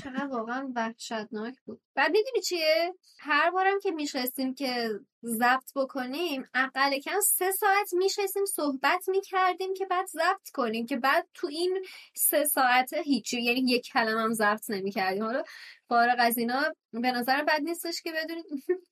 چقدر 0.00 0.26
واقعا 0.26 0.72
وحشتناک 0.76 1.54
بود. 1.66 1.80
بعد 1.94 2.10
می‌دونی 2.10 2.40
چیه؟ 2.40 2.94
هر 3.18 3.50
بارم 3.50 3.80
که 3.82 3.90
میشستیم 3.90 4.54
که 4.54 5.00
ضبط 5.24 5.72
بکنیم 5.76 6.44
اقل 6.54 6.98
کم 6.98 7.20
سه 7.20 7.50
ساعت 7.52 7.92
میشستیم 7.92 8.44
صحبت 8.44 9.08
می‌کردیم 9.08 9.74
که 9.74 9.86
بعد 9.86 10.06
ضبط 10.06 10.50
کنیم 10.54 10.86
که 10.86 10.96
بعد 10.96 11.28
تو 11.34 11.46
این 11.46 11.84
سه 12.14 12.44
ساعته 12.44 13.00
هیچی 13.00 13.42
یعنی 13.42 13.60
یک 13.60 13.86
کلمه 13.92 14.20
هم 14.22 14.32
ضبط 14.32 14.70
نمی‌کردیم. 14.70 15.24
حالا 15.24 15.42
فارغ 15.88 16.16
از 16.18 16.38
اینا 16.38 16.62
به 16.92 17.12
نظر 17.12 17.44
بد 17.44 17.60
نیستش 17.62 18.02
که 18.02 18.12
بدونید. 18.12 18.46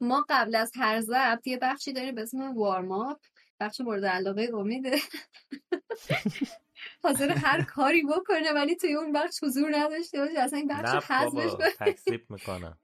ما 0.00 0.24
قبل 0.28 0.54
از 0.54 0.72
هر 0.74 1.00
ضبط 1.00 1.46
یه 1.46 1.58
بخشی 1.58 1.92
داریم 1.92 2.14
به 2.14 2.22
اسم 2.22 2.56
وارماپ 2.56 3.20
بخش 3.60 3.80
مورد 3.80 4.04
علاقه 4.04 4.50
امیده 4.54 4.96
حاضر 7.02 7.30
هر 7.30 7.62
کاری 7.62 8.02
بکنه 8.02 8.52
ولی 8.54 8.76
توی 8.76 8.94
اون 8.94 9.12
بخش 9.12 9.42
حضور 9.42 9.76
نداشته 9.76 10.18
باشه. 10.18 10.40
اصلا 10.40 10.58
این 10.58 10.68
بخش 10.68 11.10
حذفش 11.10 11.52
تکذیب 11.78 12.26
می‌کنم. 12.30 12.78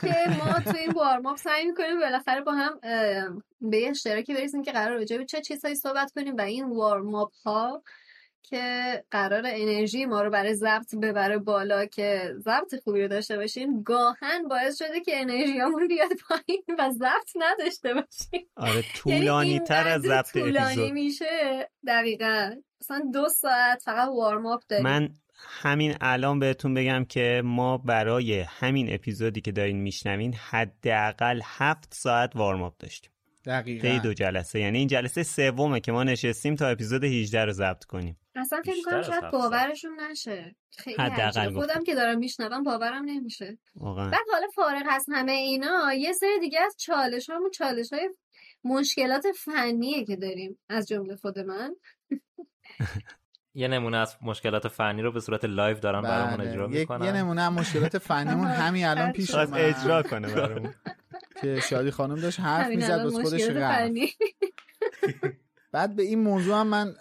که 0.00 0.14
ما 0.38 0.72
توی 0.72 0.80
این 0.80 0.90
وارماپ 0.90 1.36
سعی 1.36 1.66
می‌کنیم 1.66 2.00
بالاخره 2.00 2.40
با 2.40 2.52
هم 2.52 2.80
به 3.60 3.78
یه 3.78 3.90
اشتراکی 3.90 4.34
برسیم 4.34 4.62
که 4.62 4.72
قرار 4.72 4.98
راجع 4.98 5.16
به 5.16 5.24
چه 5.24 5.40
چیزهایی 5.40 5.74
صحبت 5.74 6.12
کنیم 6.12 6.36
و 6.36 6.40
این 6.40 6.64
وارماپ 6.64 7.32
ها 7.44 7.82
که 8.42 9.04
قرار 9.10 9.42
انرژی 9.46 10.04
ما 10.04 10.22
رو 10.22 10.30
برای 10.30 10.54
ضبط 10.54 10.94
ببره 11.02 11.38
بالا 11.38 11.86
که 11.86 12.34
ضبط 12.38 12.74
خوبی 12.84 13.02
رو 13.02 13.08
داشته 13.08 13.36
باشیم 13.36 13.82
گاهن 13.82 14.48
باعث 14.48 14.78
شده 14.78 15.00
که 15.00 15.20
انرژیامون 15.20 15.88
بیاد 15.88 16.10
پایین 16.28 16.62
و 16.78 16.90
ضبط 16.90 17.30
نداشته 17.36 17.94
باشیم. 17.94 18.48
آره 18.56 18.84
طولانی 18.96 19.58
تر 19.58 19.88
از 19.88 20.02
ضبط 20.02 20.32
طولانی 20.32 20.92
میشه. 20.92 21.70
دقیقا. 21.86 22.54
مثلا 22.80 23.02
دو 23.12 23.28
ساعت 23.28 23.82
فقط 23.82 24.08
وارماپ 24.08 24.62
داریم. 24.68 24.84
من 24.84 25.08
همین 25.34 25.94
الان 26.00 26.38
بهتون 26.38 26.74
بگم 26.74 27.04
که 27.04 27.42
ما 27.44 27.78
برای 27.78 28.40
همین 28.40 28.94
اپیزودی 28.94 29.40
که 29.40 29.52
دارین 29.52 29.80
میشنوین 29.80 30.34
حداقل 30.34 31.40
هفت 31.44 31.94
ساعت 31.94 32.36
وارماپ 32.36 32.74
داشتیم. 32.78 33.09
دقیقا. 33.44 34.00
دو 34.02 34.14
جلسه. 34.14 34.60
یعنی 34.60 34.78
این 34.78 34.88
جلسه 34.88 35.22
سومه 35.22 35.80
که 35.80 35.92
ما 35.92 36.04
نشستیم 36.04 36.54
تا 36.54 36.68
اپیزود 36.68 37.04
18 37.04 37.44
رو 37.44 37.52
ضبط 37.52 37.84
کنیم. 37.84 38.18
اصلا 38.34 38.62
فکر 38.64 38.82
کنم 38.84 39.02
شاید 39.02 39.30
باورشون 39.30 40.00
نشه. 40.10 40.56
خیلی 40.78 41.50
خودم 41.54 41.84
که 41.86 41.94
دارم 41.94 42.18
میشنوم 42.18 42.62
باورم 42.62 43.04
نمیشه. 43.04 43.58
واقعا. 43.74 44.10
بعد 44.10 44.26
حالا 44.32 44.46
فارغ 44.54 44.82
از 44.90 45.06
همه 45.12 45.32
اینا 45.32 45.94
یه 45.94 46.12
سری 46.12 46.40
دیگه 46.40 46.60
از 46.60 46.76
چالش 46.78 47.30
همون 47.30 47.50
چالش 47.50 47.92
های 47.92 48.10
مشکلات 48.64 49.24
فنیه 49.44 50.04
که 50.04 50.16
داریم 50.16 50.58
از 50.68 50.88
جمله 50.88 51.16
خود 51.16 51.38
من. 51.38 51.74
یه 53.54 53.68
نمونه 53.68 53.96
از 53.96 54.16
مشکلات 54.22 54.68
فنی 54.68 55.02
رو 55.02 55.12
به 55.12 55.20
صورت 55.20 55.44
live 55.44 55.78
دارم 55.78 56.02
بله. 56.02 56.10
برامون 56.10 56.40
اجرا 56.40 56.66
می‌کنم 56.66 57.04
یه 57.04 57.12
نمونه 57.12 57.42
از 57.42 57.52
مشکلات 57.52 57.98
فنیمون 57.98 58.46
همین 58.62 58.86
الان 58.86 59.12
پیش 59.12 59.34
اومد. 59.34 59.54
اجرا 59.54 60.02
کنه 60.02 60.34
برامون. 60.34 60.74
که 61.42 61.60
شادی 61.60 61.90
خانم 61.90 62.16
داشت 62.20 62.40
حرف 62.40 62.68
می‌زد 62.68 63.06
بس 63.06 63.12
خودش 63.12 63.42
رفت. 63.42 63.92
بعد 65.72 65.96
به 65.96 66.02
این 66.02 66.18
موضوع 66.18 66.54
هم 66.60 66.66
من 66.66 66.94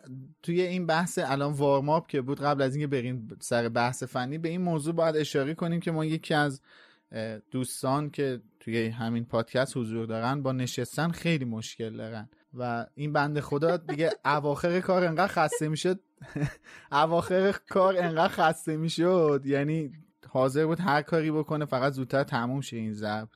توی 0.44 0.62
این 0.62 0.86
بحث 0.86 1.20
الان 1.22 1.54
وارماپ 1.54 2.08
که 2.08 2.22
بود 2.22 2.42
قبل 2.42 2.62
از 2.62 2.76
اینکه 2.76 2.88
بریم 2.88 3.38
سر 3.40 3.70
بحث 3.70 4.04
فنی 4.04 4.38
به 4.38 4.50
این 4.50 4.62
موضوع 4.62 4.94
باید 4.94 5.16
اشاره 5.16 5.54
کنیم 5.54 5.80
که 5.80 5.92
ما 5.92 6.06
یکی 6.06 6.34
از 6.34 6.62
دوستان 7.52 8.10
که 8.10 8.42
توی 8.60 8.88
همین 8.88 9.26
پادکست 9.26 9.78
حضور 9.78 10.06
دارن 10.06 10.44
با 10.44 10.52
نشستن 10.52 11.12
خیلی 11.12 11.46
مشکل 11.46 11.98
دارن. 11.98 12.30
و 12.54 12.86
این 12.96 13.14
بند 13.14 13.40
خدا 13.40 13.78
دیگه 13.78 14.12
اواخر 14.26 14.80
کار 14.80 15.06
انقدر 15.06 15.34
خسته 15.34 15.68
می‌شد. 15.70 16.00
اواخر 16.92 17.56
کار 17.70 17.98
انقدر 17.98 18.34
خسته 18.34 18.78
می‌شد. 18.78 19.42
یعنی 19.46 19.92
حاضر 20.28 20.66
بود 20.66 20.80
هر 20.80 21.02
کاری 21.02 21.32
بکنه 21.32 21.66
فقط 21.66 21.94
زودتر 21.94 22.24
تموم 22.24 22.62
شه 22.62 22.78
این 22.78 22.94
ضبط. 22.94 23.30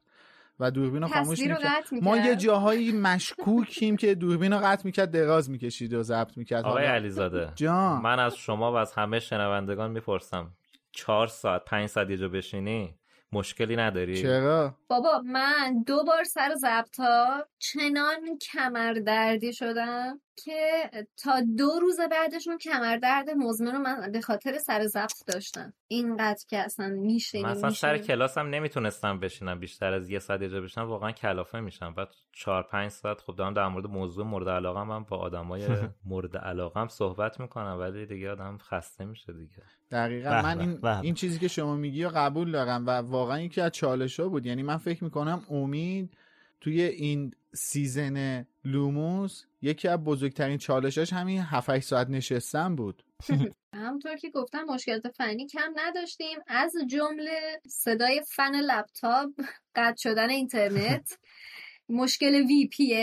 و 0.59 0.71
دوربین 0.71 1.01
رو 1.01 1.07
خاموش 1.07 1.39
می‌کرد. 1.39 1.83
ما 2.01 2.17
یه 2.17 2.35
جاهایی 2.35 2.91
مشکوکیم 2.91 3.97
که 3.97 4.15
دوربین 4.15 4.53
رو 4.53 4.59
قطع 4.63 4.81
می‌کرد 4.85 5.11
دراز 5.11 5.49
می‌کشید 5.49 5.93
و 5.93 6.03
ضبط 6.03 6.37
می‌کرد. 6.37 6.65
آقای 6.65 6.85
علیزاده 6.85 7.51
جان. 7.55 8.01
من 8.01 8.19
از 8.19 8.35
شما 8.35 8.71
و 8.71 8.75
از 8.75 8.93
همه 8.93 9.19
شنوندگان 9.19 9.91
می‌پرسم 9.91 10.51
چهار 10.91 11.27
ساعت 11.27 11.65
پنج 11.65 11.89
ساعت 11.89 12.09
یه 12.09 12.17
جا 12.17 12.27
بشینی؟ 12.27 12.95
مشکلی 13.33 13.75
نداری؟ 13.75 14.21
چرا؟ 14.21 14.75
بابا 14.87 15.21
من 15.25 15.83
دو 15.87 16.03
بار 16.03 16.23
سر 16.23 16.53
ضبطا 16.55 17.45
چنان 17.59 18.37
کمر 18.51 18.93
دردی 18.93 19.53
شدم 19.53 20.19
که 20.35 20.89
تا 21.23 21.41
دو 21.57 21.79
روز 21.81 21.99
بعدشون 22.11 22.57
کمر 22.57 22.97
درد 22.97 23.29
مزمن 23.29 23.71
رو 23.71 23.79
من 23.79 24.11
به 24.11 24.21
خاطر 24.21 24.57
سر 24.57 24.85
ضبط 24.85 25.25
داشتم. 25.27 25.73
اینقدر 25.87 26.43
که 26.49 26.57
اصلا 26.57 26.87
میشه 26.87 27.41
مثلا 27.41 27.69
سر 27.69 27.97
کلاسم 27.97 28.47
نمی‌تونستم 28.47 29.19
بشینم 29.19 29.59
بیشتر 29.59 29.93
از 29.93 30.09
یه 30.09 30.19
ساعت 30.19 30.41
یه 30.41 30.47
بشینم 30.47 30.87
واقعا 30.87 31.11
کلافه 31.11 31.59
میشم. 31.59 31.93
بعد 31.93 32.13
چهار 32.31 32.63
پنج 32.63 32.91
ساعت 32.91 33.21
خب 33.21 33.35
دارم 33.35 33.53
در 33.53 33.67
مورد 33.67 33.85
موضوع 33.85 34.25
مورد 34.25 34.49
علاقه 34.49 34.83
من 34.83 35.03
با 35.03 35.17
آدمای 35.17 35.67
مورد 36.05 36.37
علاقه 36.37 36.87
صحبت 36.87 37.39
می‌کنم 37.39 37.77
ولی 37.79 38.05
دیگه 38.05 38.31
آدم 38.31 38.57
خسته 38.57 39.05
میشه 39.05 39.33
دیگه. 39.33 39.63
دقیقا. 39.93 40.41
من 40.41 40.59
این, 40.59 40.85
این 40.85 41.13
چیزی 41.13 41.39
که 41.39 41.47
شما 41.47 41.75
میگی 41.75 42.03
رو 42.03 42.09
قبول 42.09 42.51
دارم 42.51 42.87
و 42.87 42.89
واقعا 42.89 43.41
یکی 43.41 43.61
از 43.61 43.71
چالش 43.71 44.19
ها 44.19 44.29
بود. 44.29 44.45
یعنی 44.45 44.63
من 44.63 44.77
فکر 44.77 45.03
می‌کنم 45.03 45.43
امید 45.49 46.17
توی 46.61 46.81
این 46.81 47.33
season 47.53 48.45
لوموس 48.65 49.43
یکی 49.61 49.87
از 49.87 50.03
بزرگترین 50.03 50.57
چالشاش 50.57 51.13
همین 51.13 51.41
7 51.41 51.79
ساعت 51.79 52.09
نشستن 52.09 52.75
بود. 52.75 53.03
همونطور 53.73 54.15
که 54.15 54.29
گفتم 54.29 54.63
مشکلات 54.63 55.07
فنی 55.07 55.47
کم 55.47 55.73
نداشتیم. 55.75 56.37
از 56.47 56.73
جمله 56.89 57.61
صدای 57.67 58.21
فن 58.27 58.55
لپتاپ 58.55 59.29
قطع 59.75 59.95
شدن 59.97 60.29
اینترنت 60.29 61.17
مشکل 61.89 62.35
وی 62.35 62.67
پی 62.67 62.95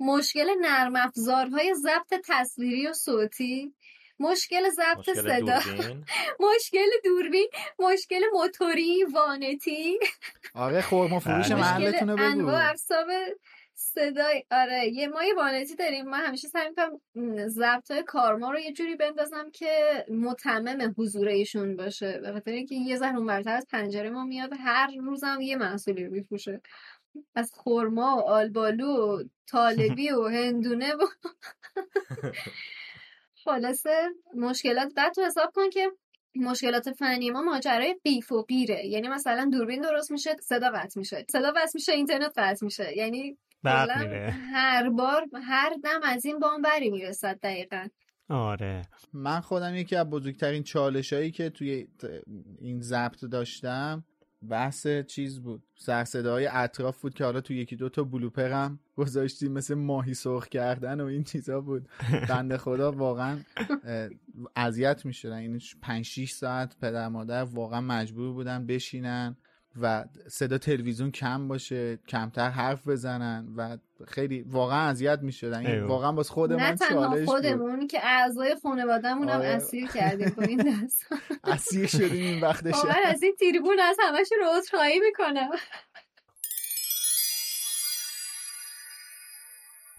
مشکل 0.00 0.46
نرم 0.60 0.96
افزارهای 0.96 1.74
ضبط 1.74 2.20
تصویری 2.24 2.86
و 2.86 2.92
صوتی. 2.92 3.74
مشکل 4.22 4.70
ضبط 4.70 5.10
صدا. 5.10 5.60
مشکل 6.46 6.88
دوربین 7.04 7.48
مشکل 7.78 8.20
موتوری 8.32 9.04
وانتی. 9.04 9.98
آره 10.54 10.82
خورما 10.82 11.20
فروش 11.20 11.50
محلتون 11.50 12.10
رو 12.10 12.16
بگو. 12.16 12.24
انواع 12.24 12.74
صدای. 13.74 14.44
آره 14.50 14.88
یه 14.92 15.08
ما 15.08 15.24
یه 15.24 15.34
وانتی 15.34 15.74
داریم. 15.76 16.04
من 16.08 16.20
همیشه 16.26 16.48
سعی 16.48 16.68
می‌کنم 16.68 17.00
ضبط 17.48 17.90
های 17.90 18.02
کارما 18.02 18.50
رو 18.50 18.58
یه 18.58 18.72
جوری 18.72 18.96
بندازم 18.96 19.50
که 19.50 20.04
متمم 20.10 20.94
حضور 20.98 21.28
ایشون 21.28 21.76
باشه. 21.76 22.18
به 22.22 22.32
خاطر 22.32 22.50
اینکه 22.50 22.74
یه 22.74 22.96
ذره 22.96 23.16
اون 23.16 23.26
برتر 23.26 23.56
از 23.56 23.66
پنجره 23.70 24.10
ما 24.10 24.24
میاد. 24.24 24.50
هر 24.58 24.90
روزم 25.00 25.38
یه 25.40 25.56
محصولی 25.56 26.04
رو 26.04 26.12
میفروشه. 26.12 26.60
از 27.34 27.52
خورما 27.54 28.16
و 28.16 28.20
آلبالو 28.20 28.86
و 28.86 29.22
طالبی 29.46 30.10
و 30.10 30.28
هندونه 30.28 30.94
و 30.94 30.98
خلاصه 33.44 34.08
مشکلات 34.34 34.92
بعد 34.96 35.12
تو 35.12 35.22
حساب 35.22 35.50
کن 35.54 35.70
که 35.70 35.90
مشکلات 36.36 36.92
فنی 36.92 37.30
ما 37.30 37.42
ماجرای 37.42 37.96
قیف 38.04 38.32
و 38.32 38.42
قیره 38.42 38.86
یعنی 38.86 39.08
مثلا 39.08 39.50
دوربین 39.52 39.80
درست 39.80 40.10
میشه 40.10 40.36
صدا 40.40 40.70
قطع 40.70 40.98
میشه. 40.98 41.24
صدا 41.30 41.50
قطع 41.50 41.70
میشه 41.74 41.92
اینترنت 41.92 42.32
قطع 42.36 42.64
میشه. 42.64 42.96
یعنی 42.96 43.38
هر 43.64 44.90
بار 44.90 45.26
هر 45.42 45.70
دم 45.84 46.00
از 46.02 46.24
این 46.24 46.38
بام 46.38 46.62
بری 46.62 46.90
می‌رسد 46.90 47.38
دقیقا 47.42 47.86
آره. 48.28 48.82
من 49.12 49.40
خودم 49.40 49.74
یکی 49.74 49.96
از 49.96 50.10
بزرگترین 50.10 50.62
چالش 50.62 51.12
هایی 51.12 51.30
که 51.30 51.50
توی 51.50 51.86
این 52.58 52.80
ضبط 52.80 53.24
داشتم 53.24 54.04
بحث 54.48 54.86
چیز 54.86 55.40
بود. 55.40 55.62
سرصداهای 55.76 56.46
اطراف 56.46 57.00
بود 57.00 57.14
که 57.14 57.24
حالا 57.24 57.40
تو 57.40 57.52
یکی 57.52 57.76
دو 57.76 57.88
تا 57.88 58.04
بلوپرم 58.04 58.80
گذاشتیم 58.96 59.52
مثل 59.52 59.74
ماهی 59.74 60.14
سرخ 60.14 60.48
کردن 60.48 61.00
و 61.00 61.04
این 61.04 61.24
چیزا 61.24 61.60
بود. 61.60 61.88
بنده 62.28 62.58
خدا 62.58 62.92
واقعا 62.92 63.38
اذیت 64.56 65.06
می‌شدن. 65.06 65.36
این 65.36 65.60
5 65.82 66.04
6 66.04 66.30
ساعت 66.30 66.76
پدر 66.80 67.08
مادر 67.08 67.44
واقعا 67.44 67.80
مجبور 67.80 68.32
بودن 68.32 68.66
بشینن. 68.66 69.36
و 69.80 70.04
صدا 70.28 70.58
تلویزیون 70.58 71.10
کم 71.10 71.48
باشه 71.48 71.98
کمتر 72.08 72.48
حرف 72.48 72.88
بزنن 72.88 73.48
و 73.56 73.76
خیلی 74.08 74.42
واقعا 74.42 74.88
اذیت 74.88 75.18
می‌شدن 75.22 75.66
این 75.66 75.82
واقعا 75.82 76.12
باز 76.12 76.30
خودمون 76.30 76.62
نه 76.62 76.74
تنها 76.74 77.24
خودمون 77.24 77.86
که 77.86 78.06
اعضای 78.06 78.56
خانوادهمون 78.62 79.28
هم 79.28 79.38
آره. 79.38 79.48
اسیر 79.48 79.86
کردیم. 79.86 80.32
با 80.36 80.42
این 80.42 80.58
دست 80.58 81.06
اسیر 81.44 81.86
شدیم 81.86 82.24
این 82.24 82.40
وقتش 82.40 82.74
واقعا 82.74 82.96
از 83.06 83.22
این 83.22 83.34
تریبون 83.40 83.80
از 83.80 83.96
همش 84.00 84.28
رو 84.40 84.58
عذرخواهی 84.58 85.00
می‌کنم. 85.00 85.50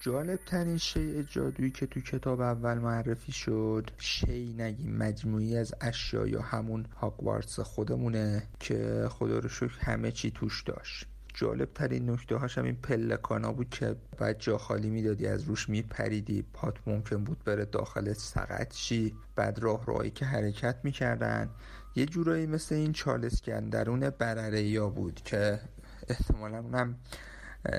جالب 0.05 0.39
ترین 0.45 0.77
شیء 0.77 1.21
جادویی 1.21 1.71
که 1.71 1.85
تو 1.85 1.99
کتاب 2.01 2.41
اول 2.41 2.77
معرفی 2.77 3.31
شد 3.31 3.89
شی 3.97 4.53
نگیم 4.57 4.97
مجموعی 4.97 5.57
از 5.57 5.73
اشیا 5.81 6.27
یا 6.27 6.41
همون 6.41 6.85
هاگوارتس 6.95 7.59
خودمونه 7.59 8.43
که 8.59 9.07
خدا 9.09 9.39
رو 9.39 9.49
شکر 9.49 9.79
همه 9.79 10.11
چی 10.11 10.31
توش 10.31 10.63
داشت. 10.63 11.07
جالب 11.33 11.73
ترین 11.73 12.09
نکته 12.09 12.35
هاش 12.35 12.57
هم 12.57 12.65
این 12.65 12.75
پلکانا 12.75 13.53
بود 13.53 13.69
که 13.69 13.95
بعد 14.17 14.39
جا 14.39 14.57
خالی 14.57 14.89
می‌دادی 14.89 15.27
از 15.27 15.43
روش 15.43 15.69
میپریدی 15.69 16.45
پات 16.53 16.75
ممکن 16.87 17.23
بود 17.23 17.43
بره 17.43 17.65
داخل 17.65 18.13
سقط 18.13 18.73
شی 18.73 19.15
بعد 19.35 19.59
راه 19.59 19.85
راهی 19.85 20.11
که 20.11 20.25
حرکت 20.25 20.75
می‌کردن. 20.83 21.49
یه 21.95 22.05
جورایی 22.05 22.45
مثل 22.45 22.75
این 22.75 22.93
چالس 22.93 23.41
درون 23.43 24.09
برره 24.09 24.63
یا 24.63 24.89
بود 24.89 25.21
که 25.25 25.59
احتمالا 26.07 26.57
اونم 26.59 26.95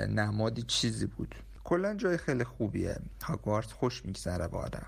نمادی 0.09 0.61
چیزی 0.61 1.05
بود. 1.05 1.35
کلا 1.65 1.93
جای 1.93 2.17
خیلی 2.17 2.43
خوبیه. 2.43 2.95
هاگوارت 3.23 3.71
خوش 3.71 4.05
میگذره 4.05 4.47
با 4.47 4.59
آدم. 4.59 4.87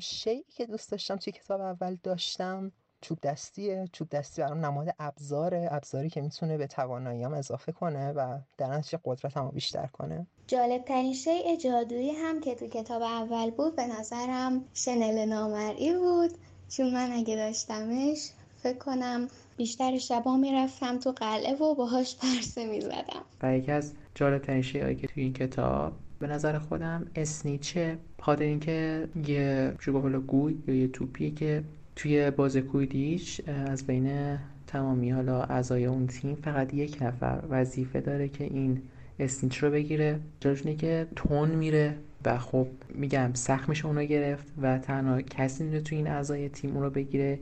شیعی 0.00 0.44
که 0.56 0.66
دوست 0.66 0.90
داشتم 0.90 1.16
توی 1.16 1.32
کتاب 1.32 1.60
اول 1.60 1.96
داشتم 2.02 2.72
چوب 3.00 3.18
دستیه. 3.20 3.84
چوب 3.92 4.08
دستی 4.08 4.42
برام 4.42 4.64
نماد 4.64 4.88
ابزاره. 4.98 5.68
ابزاری 5.70 6.10
که 6.10 6.20
می‌تونه 6.20 6.58
به 6.58 6.66
تواناییام 6.66 7.34
اضافه 7.34 7.72
کنه 7.72 8.12
و 8.12 8.38
در 8.58 8.66
نتیجه 8.66 9.00
قدرتمو 9.04 9.50
بیشتر 9.50 9.86
کنه. 9.86 10.26
جالب 10.46 10.84
ترین 10.84 11.14
شیء 11.14 11.56
جادویی 11.56 12.10
هم 12.10 12.40
که 12.40 12.54
تو 12.54 12.66
کتاب 12.66 13.02
اول 13.02 13.50
بود 13.50 13.76
به 13.76 13.86
نظرم 13.86 14.64
شنل 14.74 15.28
نامرئی 15.28 15.94
بود. 15.94 16.30
چون 16.68 16.94
من 16.94 17.12
اگه 17.12 17.36
داشتمش 17.36 18.30
فکر 18.56 18.78
کنم 18.78 19.28
بیشتر 19.56 19.98
شبا 19.98 20.36
می‌رفتم 20.36 20.98
تو 20.98 21.12
قلعه 21.12 21.54
و 21.54 21.74
باهاش 21.74 22.16
پرسه 22.16 22.66
می‌زدم. 22.66 23.22
و 23.42 23.56
یکی 23.56 23.72
از 23.72 23.92
جالب 24.14 24.42
ترین 24.42 24.62
که 24.96 25.06
توی 25.06 25.22
این 25.22 25.32
کتاب 25.32 25.92
به 26.18 26.26
نظر 26.26 26.58
خودم 26.58 27.06
اسنیچه 27.14 27.98
بخاطر 28.18 28.44
اینکه 28.44 29.08
یه 29.26 29.74
شبه 29.80 30.18
گوی 30.18 30.58
یا 30.66 30.74
یه 30.74 30.88
توپیه 30.88 31.30
که 31.30 31.64
توی 31.96 32.30
باز 32.30 32.56
کویدیش 32.56 33.40
از 33.48 33.86
بین 33.86 34.38
تمامی 34.66 35.10
حالا 35.10 35.42
اعضای 35.42 35.86
اون 35.86 36.06
تیم 36.06 36.34
فقط 36.34 36.74
یک 36.74 37.02
نفر 37.02 37.42
وظیفه 37.50 38.00
داره 38.00 38.28
که 38.28 38.44
این 38.44 38.82
اسنیچ 39.18 39.58
رو 39.58 39.70
بگیره. 39.70 40.20
جالبش 40.40 40.76
که 40.76 41.06
تون 41.16 41.48
میره 41.48 41.96
و 42.24 42.38
خب 42.38 42.68
میگم 42.88 43.30
سخت 43.34 43.68
میشه 43.68 43.86
اونو 43.86 44.04
گرفت 44.04 44.46
و 44.62 44.78
تنها 44.78 45.22
کسی 45.22 45.64
میره 45.64 45.80
توی 45.80 45.98
این 45.98 46.06
اعضای 46.06 46.48
تیم 46.48 46.74
اون 46.74 46.82
رو 46.82 46.90
بگیره 46.90 47.38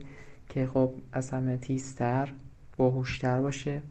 که 0.49 0.67
خب 0.67 0.93
از 1.11 1.29
همه 1.29 1.57
تیزتر 1.57 2.33
باهوشتر 2.77 3.41
باشه. 3.41 3.81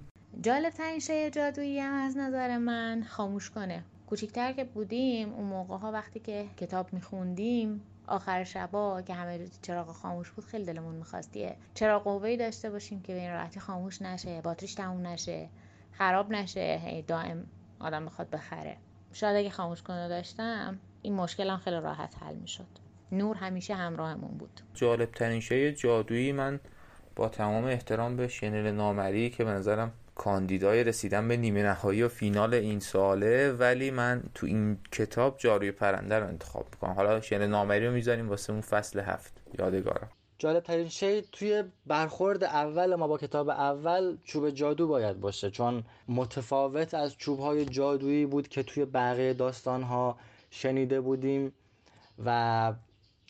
جالب 0.42 0.70
ترین 0.70 0.98
شی 0.98 1.30
جادویی 1.30 1.78
هم 1.78 1.94
از 1.94 2.16
نظر 2.16 2.58
من 2.58 3.02
خاموش 3.08 3.50
کنه. 3.50 3.84
کوچیکتر 4.06 4.52
که 4.52 4.64
بودیم 4.64 5.32
اون 5.32 5.44
موقع 5.44 5.76
ها 5.76 5.92
وقتی 5.92 6.20
که 6.20 6.46
کتاب 6.56 6.92
میخوندیم 6.92 7.80
آخر 8.06 8.44
شبا 8.44 9.02
که 9.02 9.14
همه 9.14 9.48
چراغ 9.62 9.86
خاموش 9.86 10.30
بود 10.30 10.44
خیلی 10.44 10.64
دلمون 10.64 10.94
می‌خواست 10.94 11.36
یه 11.36 11.56
چراغ 11.74 12.02
قوه‌ای 12.02 12.36
داشته 12.36 12.70
باشیم 12.70 13.02
که 13.02 13.14
به 13.14 13.20
این 13.20 13.30
راحتی 13.30 13.60
خاموش 13.60 14.02
نشه 14.02 14.40
باتریش 14.40 14.74
تموم 14.74 15.06
نشه 15.06 15.48
خراب 15.92 16.32
نشه 16.32 16.80
هی 16.84 17.02
دائم 17.02 17.46
آدم 17.80 18.02
می‌خواد 18.02 18.30
بخره. 18.30 18.76
شاید 19.12 19.36
اگه 19.36 19.50
خاموش 19.50 19.82
کنه 19.82 20.08
داشتم 20.08 20.78
این 21.02 21.14
مشکلم 21.14 21.56
خیلی 21.56 21.76
راحت 21.76 22.22
حل 22.22 22.34
می‌شد. 22.34 22.66
نور 23.12 23.36
همیشه 23.36 23.74
همراهمون 23.74 24.38
بود. 24.38 24.60
جالب 24.74 25.10
ترین 25.10 25.40
شی 25.40 25.72
جادویی 25.72 26.32
من 26.32 26.60
با 27.16 27.28
تمام 27.28 27.64
احترام 27.64 28.16
به 28.16 28.28
شنل 28.28 28.70
نامری 28.70 29.30
که 29.30 29.44
به 29.44 29.50
نظرم 29.50 29.92
کاندیدای 30.16 30.84
رسیدن 30.84 31.28
به 31.28 31.36
نیمه 31.36 31.62
نهایی 31.62 32.02
و 32.02 32.08
فینال 32.08 32.54
این 32.54 32.80
ساله 32.80 33.52
ولی 33.52 33.90
من 33.90 34.22
تو 34.34 34.46
این 34.46 34.78
کتاب 34.92 35.38
جاروی 35.38 35.72
پرنده 35.72 36.18
رو 36.18 36.26
انتخاب 36.26 36.66
می‌کنم. 36.72 36.92
حالا 36.92 37.20
شنل 37.20 37.46
نامری 37.46 37.86
رو 37.86 37.92
می‌ذاریم 37.92 38.28
واسه 38.28 38.52
اون 38.52 38.62
فصل 38.62 39.00
هفت. 39.00 39.32
یادگارم. 39.58 40.10
جالب 40.38 40.62
ترین 40.62 40.88
شی 40.88 41.22
توی 41.32 41.64
برخورد 41.86 42.44
اول 42.44 42.94
ما 42.94 43.08
با 43.08 43.18
کتاب 43.18 43.48
اول 43.48 44.16
چوب 44.24 44.50
جادو 44.50 44.88
باید 44.88 45.20
باشه 45.20 45.50
چون 45.50 45.84
متفاوت 46.08 46.94
از 46.94 47.16
چوب 47.16 47.40
های 47.40 47.64
جادویی 47.64 48.26
بود 48.26 48.48
که 48.48 48.62
توی 48.62 48.84
بقیه 48.84 49.34
داستان 49.34 49.82
ها 49.82 50.18
شنیده 50.50 51.00
بودیم 51.00 51.52
و 52.24 52.72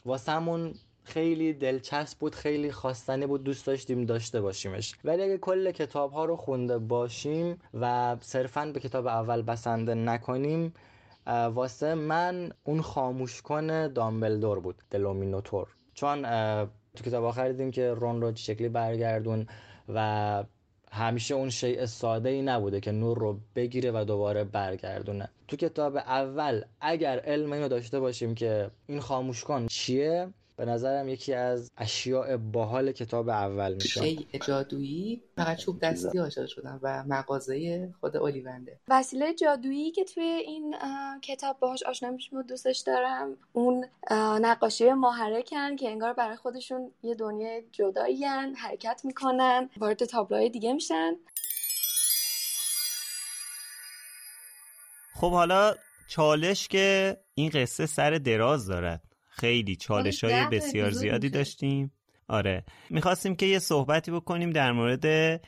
واسمون 0.04 0.74
خیلی 1.06 1.52
دلچسب 1.52 2.18
بود 2.18 2.34
خیلی 2.34 2.72
خواستنی 2.72 3.26
بود 3.26 3.44
دوست 3.44 3.66
داشتیم 3.66 4.04
داشته 4.04 4.40
باشیمش. 4.40 4.94
ولی 5.04 5.22
اگه 5.22 5.38
کل 5.38 5.70
کتاب 5.70 6.12
ها 6.12 6.24
رو 6.24 6.36
خونده 6.36 6.78
باشیم 6.78 7.58
و 7.74 8.16
صرفا 8.20 8.70
به 8.74 8.80
کتاب 8.80 9.06
اول 9.06 9.42
بسنده 9.42 9.94
نکنیم 9.94 10.72
واسه 11.26 11.94
من 11.94 12.52
اون 12.64 12.82
خاموش 12.82 13.42
کن 13.42 13.88
دامبلدور 13.88 14.60
بود 14.60 14.82
دلومینوتور 14.90 15.68
چون 15.94 16.22
تو 16.96 17.04
کتاب 17.04 17.24
آخر 17.24 17.48
دیدیم 17.48 17.70
که 17.70 17.94
رون 17.94 18.20
رو 18.20 18.34
شکلی 18.34 18.68
برگردون 18.68 19.46
و 19.88 20.44
همیشه 20.92 21.34
اون 21.34 21.50
شیء 21.50 21.86
ساده 21.86 22.28
ای 22.28 22.42
نبوده 22.42 22.80
که 22.80 22.92
نور 22.92 23.18
رو 23.18 23.40
بگیره 23.56 23.90
و 23.90 24.04
دوباره 24.04 24.44
برگردونه. 24.44 25.28
تو 25.48 25.56
کتاب 25.56 25.96
اول 25.96 26.62
اگر 26.80 27.18
علم 27.18 27.52
اینو 27.52 27.68
داشته 27.68 28.00
باشیم 28.00 28.34
که 28.34 28.70
این 28.86 29.00
خاموش 29.00 29.44
کن 29.44 29.66
چیه 29.66 30.28
به 30.56 30.64
نظرم 30.64 31.08
یکی 31.08 31.34
از 31.34 31.70
اشیاء 31.76 32.36
باحال 32.36 32.92
کتاب 32.92 33.28
اول 33.28 33.74
میشه 33.74 34.00
شیء 34.00 34.26
جادویی 34.46 35.22
فقط 35.36 35.56
چوب 35.56 35.80
دستی 35.80 36.18
آشنا 36.18 36.46
شدم 36.46 36.80
و 36.82 37.04
مغازه 37.08 37.88
خود 38.00 38.16
اولیونده. 38.16 38.80
وسیله 38.88 39.34
جادویی 39.34 39.90
که 39.90 40.04
توی 40.04 40.24
این 40.24 40.74
کتاب 41.22 41.58
باهاش 41.58 41.82
آشنا 41.82 42.10
میشیم 42.10 42.38
و 42.38 42.42
دوستش 42.42 42.78
دارم 42.78 43.36
اون 43.52 43.86
نقاشی 44.40 44.92
ماهرکن 44.92 45.76
که 45.76 45.88
انگار 45.88 46.12
برای 46.12 46.36
خودشون 46.36 46.90
یه 47.02 47.14
دنیا 47.14 47.60
جدایی 47.72 48.24
حرکت 48.56 49.00
می‌کنن 49.04 49.70
وارد 49.78 50.04
تابلوهای 50.04 50.48
دیگه 50.48 50.72
میشن. 50.72 51.12
خب 55.14 55.30
حالا 55.30 55.74
چالش 56.08 56.68
که 56.68 57.16
این 57.34 57.50
قصه 57.50 57.86
سر 57.86 58.10
دراز 58.10 58.66
دارد. 58.66 59.05
خیلی 59.36 59.76
چالش 59.76 60.24
های 60.24 60.46
بسیار 60.52 60.90
زیادی 60.90 61.30
داشتیم. 61.30 61.92
آره. 62.28 62.64
می‌خواستیم 62.90 63.36
که 63.36 63.46
یه 63.46 63.58
صحبتی 63.58 64.10
بکنیم 64.10 64.50
در 64.50 64.72
مورد 64.72 65.40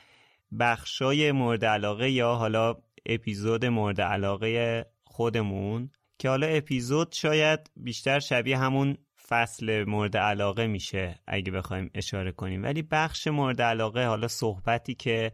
بخشای 0.59 1.33
مورد 1.33 1.65
علاقه 1.65 2.11
یا 2.11 2.35
حالا 2.35 2.75
اپیزود 3.07 3.65
مورد 3.65 4.01
علاقه 4.01 4.85
خودمون 5.05 5.91
که 6.19 6.29
حالا 6.29 6.47
اپیزود 6.47 7.13
شاید 7.13 7.71
بیشتر 7.77 8.19
شبیه 8.19 8.59
همون 8.59 8.97
فصل 9.29 9.85
مورد 9.85 10.17
علاقه 10.17 10.67
میشه 10.67 11.21
اگه 11.27 11.53
بخوایم 11.53 11.91
اشاره 11.95 12.33
کنیم. 12.33 12.63
ولی 12.63 12.83
بخش 12.83 13.27
مورد 13.27 13.63
علاقه 13.63 14.07
حالا 14.07 14.29
صحبتی 14.29 14.95
که 14.95 15.33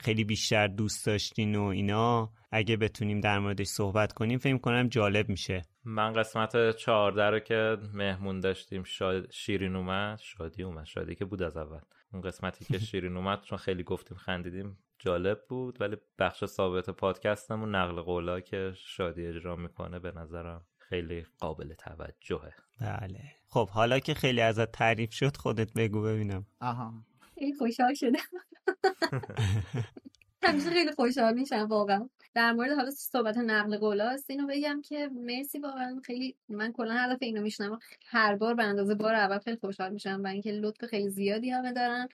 خیلی 0.00 0.24
بیشتر 0.24 0.66
دوست 0.66 1.06
داشتین 1.06 1.56
و 1.56 1.62
اینا 1.62 2.32
اگه 2.50 2.76
بتونیم 2.76 3.20
در 3.20 3.38
موردش 3.38 3.66
صحبت 3.66 4.12
کنیم 4.12 4.38
فکر 4.38 4.58
کنم 4.58 4.88
جالب 4.88 5.28
میشه. 5.28 5.62
من 5.88 6.12
قسمت 6.12 6.76
چهارده 6.76 7.22
رو 7.22 7.38
که 7.38 7.76
مهمون 7.94 8.40
داشتیم 8.40 8.82
شاد... 8.82 9.30
شیرین 9.30 9.76
اومد. 9.76 10.18
شادی 10.18 10.62
اومد. 10.62 10.84
شادی 10.84 11.14
که 11.14 11.24
بود 11.24 11.42
از 11.42 11.56
اول. 11.56 11.80
اون 12.12 12.22
قسمتی 12.22 12.64
که 12.64 12.78
شیرین 12.88 13.16
اومد 13.16 13.42
چون 13.42 13.58
خیلی 13.58 13.82
گفتیم 13.82 14.16
خندیدیم 14.16 14.78
جالب 14.98 15.40
بود. 15.48 15.80
ولی 15.80 15.96
بخش 16.18 16.44
ثابت 16.44 16.90
پادکستمون 16.90 17.74
نقل 17.74 18.00
قولا 18.00 18.40
که 18.40 18.72
شادی 18.76 19.26
اجرا 19.26 19.56
می‌کنه 19.56 19.98
به 19.98 20.12
نظرم 20.12 20.66
خیلی 20.78 21.26
قابل 21.38 21.74
توجهه. 21.74 22.54
بله. 22.80 23.20
خب 23.46 23.68
حالا 23.68 23.98
که 23.98 24.14
خیلی 24.14 24.40
ازت 24.40 24.72
تعریف 24.72 25.12
شد 25.12 25.36
خودت 25.36 25.72
بگو 25.72 26.02
ببینم. 26.02 26.46
آها. 26.60 26.94
خیلی 27.34 27.54
خوشحال 27.54 27.94
شده 27.94 28.18
همیشه 30.42 30.70
خیلی 30.70 30.92
خوشحال 30.92 31.34
میشم 31.34 31.66
واقعا. 31.70 32.08
در 32.34 32.52
مورد 32.52 32.70
حالا 32.72 32.90
صحبت 32.90 33.38
نقل 33.38 33.78
قولاست 33.78 34.30
اینو 34.30 34.46
بگم 34.46 34.82
که 34.82 35.10
مرسی 35.12 35.58
واقعا. 35.58 36.00
خیلی 36.04 36.36
من 36.48 36.72
کلا 36.72 36.94
هر 36.94 37.14
دفعه 37.14 37.26
اینو 37.26 37.42
میشنم 37.42 37.78
هر 38.06 38.36
بار 38.36 38.54
به 38.54 38.64
اندازه 38.64 38.94
بار 38.94 39.14
اول 39.14 39.38
خیلی 39.38 39.56
خوشحال 39.56 39.92
میشم 39.92 40.20
و 40.24 40.26
اینکه 40.26 40.52
لطف 40.52 40.84
خیلی 40.84 41.10
زیادی 41.10 41.50
همه 41.50 41.72
دارن. 41.72 42.08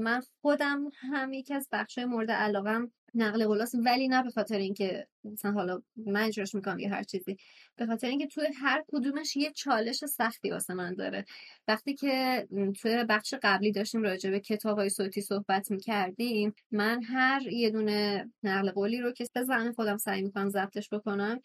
من 0.00 0.22
خودم 0.42 0.90
هم 0.94 1.32
یکی 1.32 1.54
از 1.54 1.68
بخشای 1.72 2.04
مورد 2.04 2.30
علاقم 2.30 2.92
نقل 3.14 3.46
قولاست 3.46 3.74
ولی 3.84 4.08
نه 4.08 4.22
به 4.22 4.30
خاطر 4.30 4.58
اینکه 4.58 5.06
مثلا 5.24 5.52
حالا 5.52 5.82
من 5.96 6.22
اجراش 6.22 6.54
می‌کنم 6.54 6.78
یا 6.78 6.88
هر 6.88 7.02
چیزی 7.02 7.36
به 7.76 7.86
خاطر 7.86 8.06
اینکه 8.08 8.26
توی 8.26 8.46
هر 8.56 8.84
کدومش 8.92 9.36
یه 9.36 9.50
چالش 9.50 10.04
سختی 10.04 10.50
واسه 10.50 10.74
من 10.74 10.94
داره. 10.94 11.24
وقتی 11.68 11.94
که 11.94 12.46
توی 12.80 13.04
بخش 13.08 13.34
قبلی 13.42 13.72
داشتیم 13.72 14.02
راجع 14.02 14.30
به 14.30 14.40
کتاب 14.40 14.78
های 14.78 14.90
صوتی 14.90 15.20
صحبت 15.20 15.70
می‌کردیم 15.70 16.54
من 16.70 17.02
هر 17.02 17.42
یه 17.52 17.70
دونه 17.70 18.30
نقل 18.42 18.70
قولی 18.70 19.00
رو 19.00 19.12
که 19.12 19.24
به 19.34 19.72
خودم 19.76 19.96
سعی 19.96 20.22
می‌کنم 20.22 20.48
ضبطش 20.48 20.88
بکنم 20.92 21.40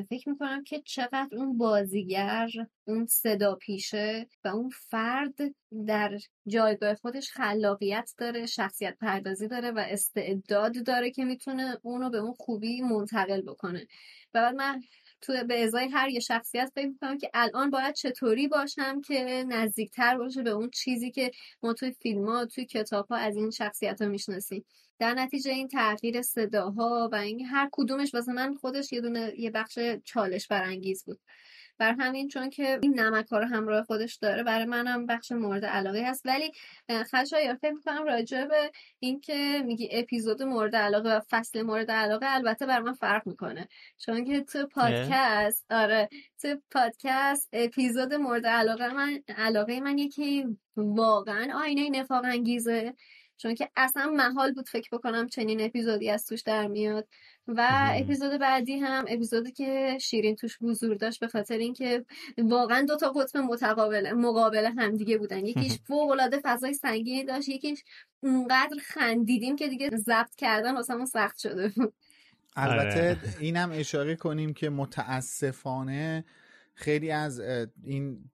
فکر 0.00 0.28
می‌کنم 0.28 0.64
که 0.64 0.80
چقدر 0.80 1.28
اون 1.32 1.58
بازیگر 1.58 2.50
اون 2.84 3.06
صدا 3.06 3.54
پیشه 3.54 4.28
و 4.44 4.48
اون 4.48 4.70
فرد 4.70 5.34
در 5.86 6.18
جایگاه 6.46 6.94
خودش 6.94 7.30
خلاقیت 7.30 8.14
داره 8.18 8.46
شخصیت 8.46 8.96
پردازی 8.98 9.48
داره 9.48 9.70
و 9.70 9.78
استعداد 9.78 10.84
داره 10.86 11.10
که 11.10 11.24
می‌تونه 11.24 11.78
اونو 11.82 12.10
به 12.10 12.18
اون 12.18 12.34
خوبی 12.38 12.80
منتقل 12.80 13.40
بکنه. 13.40 13.86
و 14.34 14.40
بعد 14.40 14.54
من 14.54 14.82
تو 15.22 15.44
به 15.48 15.64
ازای 15.64 15.88
هر 15.88 16.08
یه 16.08 16.20
شخصیت 16.20 16.72
فکر 16.74 16.86
می‌کنم 16.88 17.18
که 17.18 17.30
الان 17.34 17.70
باید 17.70 17.94
چطوری 17.94 18.48
باشم 18.48 19.00
که 19.00 19.44
نزدیکتر 19.48 20.18
باشه 20.18 20.42
به 20.42 20.50
اون 20.50 20.70
چیزی 20.70 21.10
که 21.10 21.30
ما 21.62 21.72
توی 21.72 21.90
فیلم 21.92 22.24
ها 22.28 22.46
توی 22.46 22.64
کتاب 22.64 23.06
ها 23.08 23.16
از 23.16 23.36
این 23.36 23.50
شخصیت 23.50 24.02
ها 24.02 24.08
می‌شناسیم. 24.08 24.64
در 24.98 25.14
نتیجه 25.14 25.50
این 25.50 25.68
تغییر 25.68 26.22
صداها 26.22 27.08
و 27.12 27.14
این 27.14 27.46
هر 27.46 27.68
کدومش 27.72 28.14
واسه 28.14 28.32
من 28.32 28.54
خودش 28.54 28.92
یه 28.92 29.00
دونه 29.00 29.32
یه 29.38 29.50
بخش 29.50 29.78
چالش 30.04 30.46
برانگیز 30.48 31.04
بود. 31.04 31.20
بر 31.82 31.94
همین 31.98 32.28
چون 32.28 32.50
که 32.50 32.78
این 32.82 33.00
نمک 33.00 33.28
ها 33.28 33.38
رو 33.38 33.44
همراه 33.44 33.84
خودش 33.84 34.14
داره 34.14 34.42
برای 34.42 34.64
منم 34.64 35.06
بخش 35.06 35.32
مورد 35.32 35.64
علاقه 35.64 36.04
هست. 36.06 36.26
ولی 36.26 36.52
خشایار 36.90 37.54
فکر 37.54 37.72
می‌کنم 37.72 38.04
راجع 38.04 38.44
به 38.44 38.70
اینکه 38.98 39.62
میگی 39.66 39.88
اپیزود 39.92 40.42
مورد 40.42 40.76
علاقه 40.76 41.16
و 41.16 41.20
فصل 41.30 41.62
مورد 41.62 41.90
علاقه 41.90 42.26
البته 42.28 42.66
بر 42.66 42.80
من 42.80 42.92
فرق 42.92 43.26
می‌کنه. 43.26 43.68
چون 43.98 44.24
که 44.24 44.40
تو 44.40 44.66
پادکست 44.66 45.66
آره 45.70 46.08
تو 46.42 46.56
پادکست 46.70 47.48
اپیزود 47.52 48.14
مورد 48.14 48.46
علاقه 48.46 48.94
من 48.94 49.22
علاقه 49.36 49.80
من 49.80 49.98
یکی 49.98 50.46
واقعا 50.76 51.58
آینه 51.60 51.90
نفاق 51.90 52.24
انگیزه. 52.24 52.94
چون 53.42 53.54
که 53.54 53.68
اصلا 53.76 54.06
محال 54.06 54.52
بود 54.52 54.68
فکر 54.68 54.88
بکنم 54.92 55.28
چنین 55.28 55.60
اپیزودی 55.60 56.10
از 56.10 56.26
توش 56.26 56.42
در 56.42 56.66
میاد. 56.66 57.08
و 57.48 57.68
اپیزود 57.94 58.40
بعدی 58.40 58.78
هم 58.78 59.04
اپیزودی 59.08 59.52
که 59.52 59.98
شیرین 60.00 60.36
توش 60.36 60.58
حضور 60.62 60.96
داشت 60.96 61.20
به 61.20 61.28
خاطر 61.28 61.58
اینکه 61.58 62.04
واقعا 62.38 62.86
دو 62.88 62.96
تا 62.96 63.12
قطب 63.12 63.38
متقابل 63.38 64.12
مقابل 64.12 64.64
همدیگه 64.78 65.18
بودن. 65.18 65.46
یکیش 65.46 65.78
فوق 65.88 66.10
العاده 66.10 66.40
فضای 66.44 66.74
سنگینی 66.74 67.24
داشت 67.24 67.48
یکیش 67.48 67.84
اونقدر 68.20 68.76
خندیدیم 68.82 69.56
که 69.56 69.68
دیگه 69.68 69.90
ضبط 69.96 70.34
کردن 70.36 70.74
واسمون 70.74 71.06
سخت 71.06 71.38
شده 71.38 71.68
بود. 71.68 71.94
البته 72.56 73.16
اینم 73.40 73.70
اشاره 73.72 74.16
کنیم 74.16 74.54
که 74.54 74.70
متاسفانه 74.70 76.24
خیلی 76.74 77.10
از 77.10 77.40
این 77.84 78.30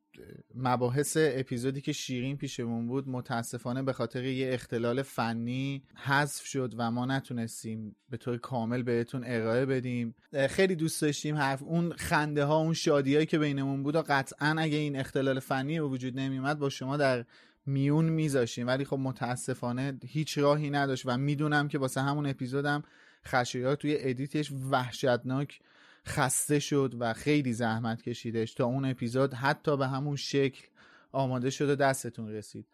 مباحث 0.55 1.16
اپیزودی 1.20 1.81
که 1.81 1.93
شیرین 1.93 2.36
پیشمون 2.36 2.86
بود 2.86 3.09
متاسفانه 3.09 3.82
به 3.82 3.93
خاطر 3.93 4.24
یه 4.24 4.55
اختلال 4.55 5.03
فنی 5.03 5.82
حذف 5.95 6.45
شد 6.45 6.74
و 6.77 6.90
ما 6.90 7.07
نتونستیم 7.07 7.97
به 8.11 8.16
طور 8.16 8.39
کامل 8.39 8.82
بهتون 8.82 9.24
ارائه 9.27 9.66
بدیم. 9.66 10.15
خیلی 10.49 10.74
دوست 10.74 11.03
داشتیم 11.03 11.36
حرف 11.36 11.62
اون 11.62 11.93
خنده 11.93 12.45
ها 12.45 12.57
اون 12.57 12.74
شادی 12.74 13.15
هایی 13.15 13.27
که 13.27 13.39
بینمون 13.39 13.82
بود 13.82 13.97
و 13.97 14.03
قطعا 14.09 14.57
اگه 14.59 14.77
این 14.77 14.97
اختلال 14.97 15.40
فنی 15.40 15.81
به 15.81 15.86
وجود 15.86 16.20
نمیومد 16.20 16.59
با 16.59 16.69
شما 16.69 16.97
در 16.97 17.24
میون 17.66 18.05
میذاشیم 18.05 18.66
ولی 18.66 18.85
خب 18.85 18.99
متاسفانه 18.99 19.99
هیچ 20.07 20.39
راهی 20.39 20.70
نداشت 20.70 21.07
و 21.07 21.16
می‌دونم 21.16 21.69
که 21.69 21.78
واسه 21.78 22.01
همون 22.01 22.27
اپیزودم 22.27 22.82
خشایار 23.27 23.77
توی 23.77 23.97
ادیتش 23.99 24.53
وحشتناک 24.70 25.61
خسته 26.09 26.59
شد 26.59 26.95
و 26.99 27.13
خیلی 27.13 27.53
زحمت 27.53 28.03
کشیدش 28.03 28.55
تا 28.55 28.65
اون 28.65 28.85
اپیزود 28.85 29.35
حتی 29.35 29.77
به 29.77 29.87
همون 29.87 30.17
شکل 30.17 30.67
آماده 31.13 31.51
شد 31.51 31.69
و 31.69 31.77
دستتون 31.77 32.29
رسید. 32.29 32.67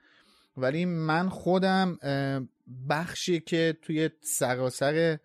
ولی 0.57 0.85
من 0.85 1.29
خودم 1.29 1.99
بخشی 2.89 3.41
که 3.41 3.77
توی 3.83 4.11
سراسر 4.21 5.19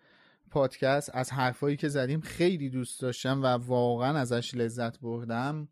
پادکست 0.50 1.10
از 1.14 1.32
حرفایی 1.32 1.76
که 1.76 1.88
زدیم 1.88 2.20
خیلی 2.20 2.70
دوست 2.70 3.00
داشتم 3.00 3.42
و 3.42 3.46
واقعا 3.46 4.18
ازش 4.18 4.54
لذت 4.54 5.00
بردم 5.00 5.68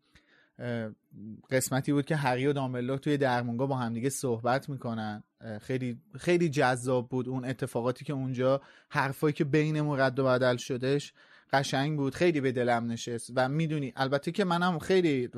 قسمتی 1.49 1.93
بود 1.93 2.05
که 2.05 2.15
هری 2.15 2.47
و 2.47 2.53
دامبلدور 2.53 2.97
توی 2.97 3.17
درمونگا 3.17 3.65
با 3.65 3.75
همدیگه 3.75 4.09
صحبت 4.09 4.69
می‌کنن. 4.69 5.23
خیلی 5.61 6.01
خیلی 6.17 6.49
جذاب 6.49 7.09
بود 7.09 7.29
اون 7.29 7.45
اتفاقاتی 7.45 8.05
که 8.05 8.13
اونجا 8.13 8.61
حرفایی 8.89 9.33
که 9.33 9.43
بین 9.43 9.99
رد 9.99 10.19
و 10.19 10.25
بدل 10.25 10.57
شدش 10.57 11.13
قشنگ 11.53 11.97
بود 11.97 12.15
خیلی 12.15 12.41
به 12.41 12.51
دلم 12.51 12.91
نشست 12.91 13.31
و 13.35 13.49
می‌دونی 13.49 13.93
البته 13.95 14.31
که 14.31 14.43
منم 14.43 14.79
خیلی 14.79 15.29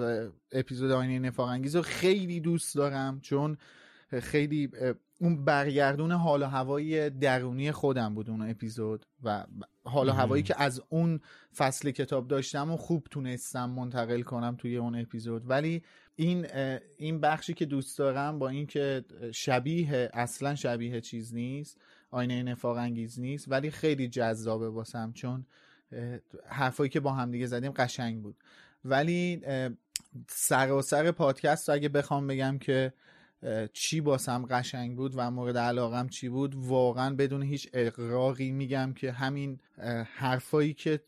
اپیزود 0.52 0.92
آینه 0.92 1.20
نفاق 1.20 1.48
انگیز 1.48 1.76
رو 1.76 1.82
خیلی 1.82 2.40
دوست 2.40 2.76
دارم 2.76 3.20
چون 3.22 3.58
خیلی 4.20 4.70
اون 5.22 5.46
برگردون 5.46 6.12
حال 6.12 6.42
و 6.42 6.46
هوایی 6.46 7.10
درونی 7.10 7.72
خودم 7.72 8.16
بود 8.16 8.30
اون 8.30 8.50
اپیزود 8.50 9.06
و 9.24 9.46
حال 9.84 10.10
و 10.10 10.12
هوایی 10.12 10.44
که 10.44 10.62
از 10.62 10.82
اون 10.90 11.20
فصل 11.56 11.92
کتاب 11.92 12.28
داشتم 12.28 12.72
و 12.72 12.78
خوب 12.78 13.08
تونستم 13.12 13.70
منتقل 13.70 14.22
کنم 14.22 14.56
توی 14.56 14.78
اون 14.78 14.96
اپیزود. 14.96 15.50
ولی 15.50 15.84
این 16.16 16.48
این 16.98 17.22
بخشی 17.22 17.54
که 17.54 17.66
دوست 17.66 17.98
دارم 17.98 18.40
با 18.40 18.50
اینکه 18.50 19.06
شبیه 19.32 20.10
اصلا 20.14 20.56
شبیه 20.56 21.02
چیز 21.02 21.34
نیست 21.34 21.78
آینه 22.10 22.44
نفاق 22.44 22.78
انگیز 22.78 23.20
نیست 23.20 23.52
ولی 23.52 23.72
خیلی 23.72 24.08
جذابه 24.08 24.70
واسم 24.70 25.12
چون 25.14 25.46
حرفایی 26.48 26.90
که 26.90 27.00
با 27.00 27.12
هم 27.12 27.32
دیگه 27.32 27.46
زدیم 27.46 27.72
قشنگ 27.72 28.22
بود. 28.22 28.36
ولی 28.86 29.42
سراسر 30.30 31.12
پادکست 31.12 31.70
اگه 31.70 31.90
بخوام 31.90 32.28
بگم 32.28 32.58
که 32.58 32.94
چی 33.74 34.02
باسم 34.02 34.46
قشنگ 34.46 34.96
بود 34.96 35.14
و 35.16 35.32
مورد 35.32 35.58
علاقم 35.58 36.08
چی 36.08 36.30
بود 36.30 36.56
واقعا 36.56 37.16
بدون 37.16 37.44
هیچ 37.44 37.70
اقراقی 37.74 38.52
میگم 38.52 38.94
که 38.94 39.12
همین 39.12 39.60
حرفایی 40.16 40.74
که 40.74 41.00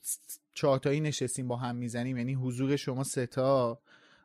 چهارتایی 0.53 0.99
نشستیم 0.99 1.47
با 1.47 1.55
هم 1.55 1.75
می‌زنیم 1.75 2.17
یعنی 2.17 2.33
حضور 2.33 2.75
شما 2.75 3.03
ستا 3.03 3.81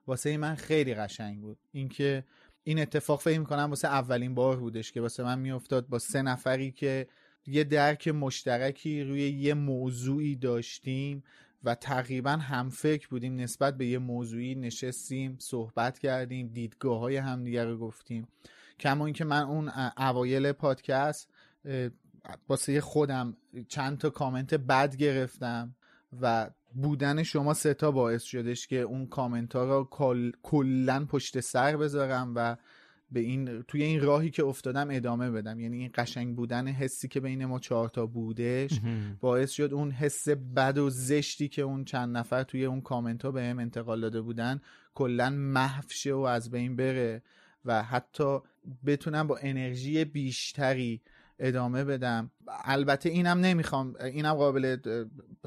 واسه 0.07 0.37
من 0.37 0.55
خیلی 0.55 0.95
قشنگ 0.95 1.41
بود. 1.41 1.59
اینکه 1.73 2.25
این 2.65 2.79
اتفاق 2.81 3.21
فکر 3.21 3.39
می‌کنم 3.39 3.67
واسه 3.71 3.89
اولین 3.89 4.35
بار 4.35 4.57
بودش 4.57 4.93
که 4.93 5.01
واسه 5.01 5.23
من 5.23 5.39
میافتاد 5.39 5.89
با 5.89 5.99
سه 5.99 6.23
نفری 6.23 6.73
که 6.73 7.07
یه 7.49 7.65
درک 7.65 8.09
مشترکی 8.09 9.05
روی 9.05 9.31
یه 9.31 9.55
موضوعی 9.55 10.37
داشتیم 10.37 11.25
و 11.65 11.75
تقریبا 11.75 12.31
هم 12.31 12.71
فکر 12.71 13.09
بودیم 13.09 13.37
نسبت 13.37 13.77
به 13.77 13.87
یه 13.87 13.99
موضوعی 13.99 14.55
نشستیم 14.55 15.37
صحبت 15.41 15.99
کردیم 15.99 16.49
دیدگاه 16.49 16.99
های 16.99 17.17
همدیگه 17.17 17.65
رو 17.65 17.79
گفتیم. 17.79 18.29
کما 18.81 19.05
اینکه 19.05 19.25
من 19.25 19.43
اون 19.43 19.71
اوایل 19.97 20.53
پادکست 20.53 21.31
واسه 22.49 22.81
خودم 22.81 23.37
چند 23.69 23.99
تا 23.99 24.11
کامنت 24.11 24.55
بد 24.55 24.97
گرفتم 24.97 25.75
و 26.21 26.51
بودن 26.75 27.23
شما 27.23 27.55
ستا 27.55 27.91
باعث 27.91 28.23
شدش 28.23 28.67
که 28.67 28.77
اون 28.81 29.07
کامنت 29.07 29.57
ها 29.57 29.65
رو 29.65 29.89
کلا 30.43 31.05
پشت 31.05 31.41
سر 31.41 31.77
بذارم 31.77 32.33
و 32.37 32.57
به 33.11 33.21
این 33.21 33.63
توی 33.63 33.83
این 33.83 34.01
راهی 34.01 34.31
که 34.31 34.45
افتادم 34.45 34.89
ادامه 34.91 35.31
بدم. 35.31 35.61
یعنی 35.61 35.77
این 35.77 35.91
قشنگ 35.95 36.37
بودن 36.37 36.69
حسی 36.69 37.09
که 37.09 37.21
بین 37.21 37.45
ما 37.45 37.59
چهار 37.59 37.89
تا 37.89 38.07
بودش 38.07 38.81
باعث 39.21 39.51
شد 39.51 39.75
اون 39.75 39.91
حس 39.91 40.29
بد 40.29 40.79
و 40.79 40.91
زشتی 40.91 41.49
که 41.49 41.63
اون 41.63 41.85
چند 41.85 42.17
نفر 42.17 42.43
توی 42.43 42.65
اون 42.65 42.81
کامنت 42.81 43.25
ها 43.25 43.31
به 43.31 43.43
هم 43.43 43.59
انتقال 43.59 44.01
داده 44.01 44.21
بودن 44.21 44.61
کلا 44.95 45.31
محو 45.31 45.89
شه 45.89 46.13
و 46.13 46.19
از 46.19 46.51
بین 46.51 46.77
بره 46.77 47.23
و 47.65 47.83
حتی 47.83 48.39
بتونم 48.87 49.27
با 49.27 49.39
انرژی 49.43 50.05
بیشتری 50.05 51.01
ادامه 51.39 51.85
بدم. 51.85 52.31
البته 52.65 53.09
اینم 53.09 53.39
نمی‌خوام 53.41 53.95
اینم 54.01 54.35
قابل 54.35 54.77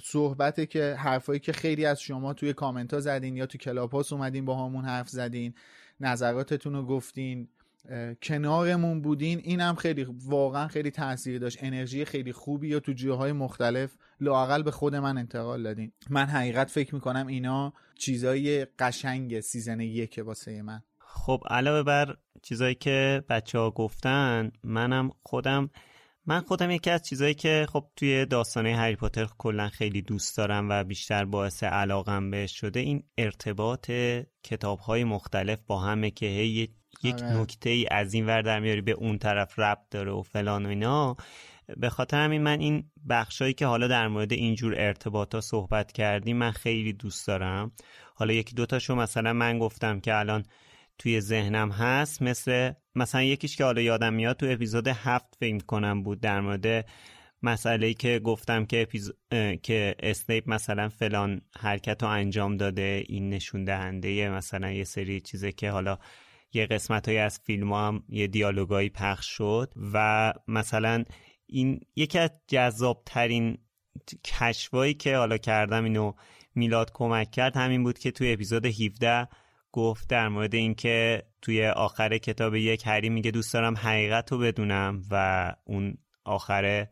صحبته 0.04 0.66
که 0.66 0.96
حرفایی 1.00 1.40
که 1.40 1.52
خیلی 1.52 1.86
از 1.86 2.02
شما 2.02 2.34
توی 2.34 2.54
کامنت 2.54 2.94
ها 2.94 3.00
زدین 3.00 3.36
یا 3.36 3.46
تو 3.46 3.58
کلاب‌هاوس 3.58 4.14
اومدین 4.14 4.46
باهامون 4.46 4.86
حرف 4.86 5.10
زدین. 5.10 5.54
نظراتتون 6.02 6.74
رو 6.74 6.86
گفتین 6.86 7.48
کنارمون 8.24 9.02
بودین 9.02 9.40
اینم 9.44 9.76
خیلی 9.76 10.08
واقعا 10.26 10.68
خیلی 10.68 10.92
تاثیر 10.92 11.40
داشت. 11.40 11.58
انرژی 11.62 12.06
خیلی 12.06 12.34
خوبی 12.34 12.68
یا 12.68 12.80
تو 12.80 12.94
جاهای 12.94 13.32
مختلف 13.32 13.98
لااقل 14.20 14.64
به 14.64 14.72
خود 14.72 14.96
من 14.96 15.18
انتقال 15.18 15.64
دادین. 15.64 15.92
من 16.10 16.26
حقیقتا 16.26 16.70
فکر 16.70 16.96
می‌کنم 16.96 17.28
اینا 17.28 17.74
چیزای 17.96 18.66
قشنگ 18.80 19.40
season 19.40 19.80
یک 19.80 20.22
واسه 20.26 20.62
من. 20.62 20.82
خب 21.00 21.44
علاوه 21.50 21.84
بر 21.84 22.18
چیزایی 22.42 22.76
که 22.76 23.24
بچه 23.30 23.60
ها 23.60 23.72
گفتن 23.72 24.52
منم 24.64 25.12
خودم 25.24 25.70
من 26.26 26.42
خودم 26.42 26.72
یکی 26.72 26.90
از 26.90 27.04
چیزایی 27.04 27.34
که 27.34 27.68
خب 27.70 27.86
توی 27.96 28.26
داستانه 28.26 28.76
هری 28.76 28.96
پاتر 28.96 29.28
کلا 29.38 29.70
خیلی 29.70 30.02
دوست 30.02 30.38
دارم 30.38 30.70
و 30.70 30.84
بیشتر 30.84 31.26
باعث 31.26 31.64
علاقم 31.64 32.32
بهش 32.32 32.60
شده 32.60 32.80
این 32.80 33.04
ارتباط 33.18 33.92
کتاب 34.44 34.80
های 34.80 35.04
مختلف 35.04 35.60
با 35.68 35.80
همه 35.80 36.12
که 36.12 36.26
هی 36.26 36.70
یک 37.04 37.24
آره. 37.24 37.38
نکته 37.38 37.70
ای 37.70 37.88
از 37.92 38.14
این 38.14 38.26
ور 38.26 38.42
در 38.42 38.60
میاری 38.60 38.82
به 38.82 38.92
اون 38.92 39.18
طرف 39.18 39.60
ربط 39.60 39.90
داره 39.92 40.12
و 40.12 40.22
فلان 40.22 40.66
و 40.66 40.70
اینا 40.70 41.16
به 41.78 41.90
خاطر 41.90 42.24
همین 42.24 42.42
من 42.42 42.60
این 42.60 42.92
بخشایی 43.10 43.54
که 43.54 43.66
حالا 43.66 43.88
در 43.88 44.08
مورد 44.08 44.34
اینجور 44.34 44.74
ارتباط 44.78 45.36
ها 45.36 45.42
صحبت 45.42 45.92
کردیم 45.92 46.38
من 46.38 46.52
خیلی 46.52 46.94
دوست 46.94 47.28
دارم 47.28 47.72
حالا 48.16 48.34
یکی 48.34 48.56
دوتاشو 48.56 48.96
مثلا 48.96 49.34
من 49.34 49.60
گفتم 49.60 50.00
که 50.00 50.16
الان 50.16 50.44
توی 51.02 51.22
ذهنم 51.22 51.72
هست 51.72 52.22
مثل 52.22 52.72
مثلا 52.96 53.24
یکیش 53.24 53.56
که 53.56 53.64
حالا 53.64 53.82
یادم 53.82 54.14
میاد 54.14 54.36
تو 54.36 54.46
اپیزود 54.50 54.88
هفت 54.88 55.36
فکر 55.40 55.66
کنم 55.66 56.04
بود 56.04 56.20
در 56.20 56.42
مورد 56.42 56.86
مسئله 57.44 57.94
که 57.94 58.20
گفتم 58.20 58.66
که 58.66 58.82
اپیز... 58.82 59.12
که 59.64 59.96
اسنیپ 60.00 60.50
مثلا 60.50 60.90
فلان 60.90 61.42
حرکت 61.60 62.04
رو 62.04 62.10
انجام 62.10 62.58
داده 62.58 63.04
این 63.08 63.30
نشون 63.30 63.64
دهنده 63.64 64.30
مثلا 64.30 64.72
یه 64.72 64.84
سری 64.84 65.22
چیزه 65.22 65.52
که 65.52 65.72
حالا 65.72 65.98
یه 66.54 66.66
قسمت 66.66 67.08
های 67.08 67.18
از 67.18 67.40
فیلم 67.44 67.74
هم 67.74 68.04
یه 68.10 68.28
دیالوگایی 68.28 68.90
پخش 68.90 69.26
شد 69.26 69.74
و 69.94 70.34
مثلا 70.48 71.04
این 71.46 71.80
یکی 71.96 72.20
از 72.20 72.32
جذاب 72.48 73.04
ترین 73.06 73.58
کشفایی 74.26 74.94
که 74.94 75.18
حالا 75.18 75.38
کردم 75.38 75.84
اینو 75.84 76.14
میلاد 76.56 76.92
کمک 76.94 77.32
کرد 77.32 77.58
همین 77.58 77.84
بود 77.84 78.00
که 78.00 78.12
توی 78.12 78.34
اپیزود 78.34 78.66
17 78.66 79.28
گفت 79.72 80.10
در 80.10 80.30
مورد 80.30 80.56
اینکه 80.56 81.24
توی 81.42 81.68
آخر 81.68 82.18
کتاب 82.18 82.56
یک 82.56 82.84
هری 82.86 83.10
میگه 83.10 83.32
دوست 83.32 83.54
دارم 83.54 83.78
حقیقت 83.78 84.32
رو 84.32 84.38
بدونم 84.38 85.02
و 85.12 85.56
اون 85.66 85.98
آخر 86.26 86.88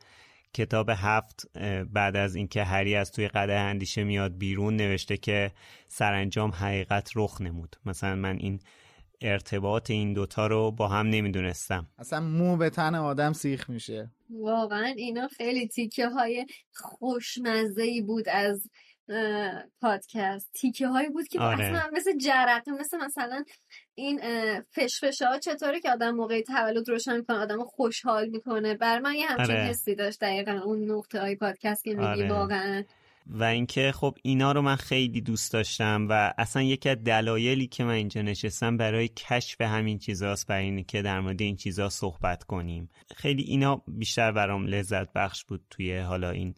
کتاب 0.53 0.89
هفت 0.89 1.57
بعد 1.93 2.15
از 2.15 2.35
اینکه 2.35 2.63
هری 2.63 2.95
از 2.95 3.11
توی 3.11 3.27
قده 3.27 3.53
اندیشه 3.53 4.03
میاد 4.03 4.37
بیرون 4.37 4.75
نوشته 4.75 5.17
که 5.17 5.51
سرانجام 5.87 6.51
حقیقت 6.51 7.11
رخ 7.15 7.41
نمود. 7.41 7.75
مثلا 7.85 8.15
من 8.15 8.37
این 8.39 8.59
ارتباط 9.21 9.89
این 9.89 10.13
دوتا 10.13 10.47
رو 10.47 10.71
با 10.71 10.87
هم 10.87 11.07
نمی‌دونستم. 11.07 11.87
اصلا 11.97 12.19
مو 12.19 12.57
به 12.57 12.69
تن 12.69 12.95
آدم 12.95 13.33
سیخ 13.33 13.69
میشه. 13.69 14.11
واقعا 14.29 14.93
اینا 14.97 15.27
خیلی 15.27 15.67
تیکه 15.67 16.07
های 16.07 16.45
خوشمزه 16.73 17.83
ای 17.83 18.01
بود 18.01 18.29
از 18.29 18.69
پادکست 19.81 20.49
تیکه 20.53 20.87
هایی 20.87 21.09
بود 21.09 21.27
که 21.27 21.39
آره. 21.39 21.65
اصلا 21.65 21.89
مثل 21.93 22.17
جرقه 22.17 22.71
مثل 22.71 22.97
مثلا 22.97 23.43
این 23.95 24.19
فشفشه 24.61 25.27
ها 25.27 25.39
چطوره 25.39 25.79
که 25.79 25.91
آدم 25.91 26.11
موقعی 26.11 26.43
تولد 26.43 26.89
روشن 26.89 27.17
می‌کنه 27.17 27.37
آدم 27.37 27.63
خوشحال 27.63 28.29
می‌کنه 28.29 28.73
بر 28.73 28.99
من 28.99 29.15
یه 29.15 29.27
همچین 29.27 29.55
آره. 29.55 29.65
حسی 29.65 29.95
داشت 29.95 30.19
دقیقا 30.19 30.61
اون 30.65 30.91
نقطه 30.91 31.21
های 31.21 31.35
پادکست 31.35 31.83
که 31.83 31.89
میگی 31.89 32.03
آره. 32.03 32.29
واقعا 32.29 32.83
و 33.29 33.43
اینکه 33.43 33.91
خب 33.91 34.17
اینا 34.21 34.51
رو 34.51 34.61
من 34.61 34.75
خیلی 34.75 35.21
دوست 35.21 35.53
داشتم 35.53 36.07
و 36.09 36.33
اصلا 36.37 36.61
یکی 36.61 36.89
از 36.89 37.03
دلایلی 37.03 37.67
که 37.67 37.83
من 37.83 37.93
اینجا 37.93 38.21
نشستم 38.21 38.77
برای 38.77 39.07
کشف 39.07 39.61
همین 39.61 39.99
چیزاست 39.99 40.47
برای 40.47 40.63
اینه 40.63 40.83
که 40.83 41.01
در 41.01 41.19
مورد 41.19 41.41
این 41.41 41.55
چیزا 41.55 41.89
صحبت 41.89 42.43
کنیم 42.43 42.89
خیلی 43.15 43.43
اینا 43.43 43.83
بیشتر 43.87 44.31
برام 44.31 44.67
لذت 44.67 45.13
بخش 45.13 45.43
بود 45.43 45.61
توی 45.69 45.97
حالا 45.97 46.29
این 46.29 46.55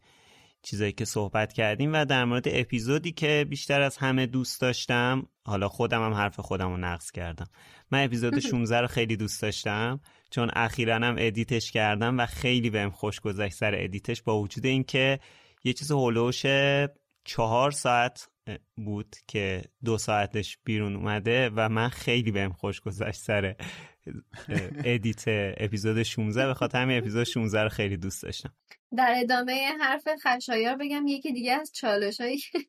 چیزایی 0.64 0.92
که 0.92 1.06
صحبت 1.06 1.54
کردیم 1.54 1.94
و 1.94 2.06
در 2.06 2.26
مورد 2.26 2.44
اپیزودی 2.48 3.12
که 3.12 3.46
بیشتر 3.50 3.82
از 3.82 3.98
همه 3.98 4.26
دوست 4.26 4.62
داشتم 4.62 5.28
حالا 5.46 5.70
خودم 5.70 6.04
هم 6.04 6.14
حرف 6.14 6.40
خودم 6.40 6.70
رو 6.70 6.78
نقض 6.78 7.12
کردم. 7.12 7.48
من 7.92 8.04
اپیزود 8.04 8.40
16 8.40 8.82
رو 8.82 8.88
خیلی 8.88 9.18
دوست 9.18 9.42
داشتم 9.42 10.00
چون 10.32 10.52
اخیرا 10.54 10.96
هم 10.96 11.16
edit 11.18 11.54
ش 11.54 11.72
کردم 11.72 12.20
و 12.20 12.26
خیلی 12.26 12.70
بهم 12.70 12.90
خوش 12.90 13.20
گذشت 13.20 13.54
سر 13.54 13.76
edit 13.78 14.07
ش 14.07 14.22
با 14.22 14.42
وجود 14.42 14.66
اینکه 14.66 15.20
یه 15.64 15.74
چیز 15.74 15.92
حول 15.92 16.12
و 16.12 16.19
حوش 16.19 16.46
چهار 17.24 17.72
ساعت 17.72 18.30
بود 18.76 19.16
که 19.28 19.62
دو 19.86 19.98
ساعتش 19.98 20.58
بیرون 20.64 20.96
اومده 20.96 21.52
و 21.56 21.70
من 21.70 21.90
خیلی 21.90 22.32
بهم 22.32 22.54
خوش 22.54 22.82
گذشت 22.82 23.20
سر 23.20 23.56
edit 24.86 25.24
اپیزود 25.58 26.04
16 26.04 26.48
به 26.48 26.54
خاطر 26.54 26.82
همین 26.82 26.98
اپیزود 26.98 27.24
16 27.24 27.64
رو 27.64 27.70
خیلی 27.70 27.98
دوست 27.98 28.24
داشتم. 28.24 28.54
در 28.98 29.14
ادامه 29.18 29.72
حرف 29.80 30.08
خشایار 30.24 30.76
بگم 30.76 31.08
یکی 31.08 31.34
دیگه 31.34 31.54
از 31.54 31.72
چالش 31.74 32.22
هایی 32.22 32.38
که 32.38 32.60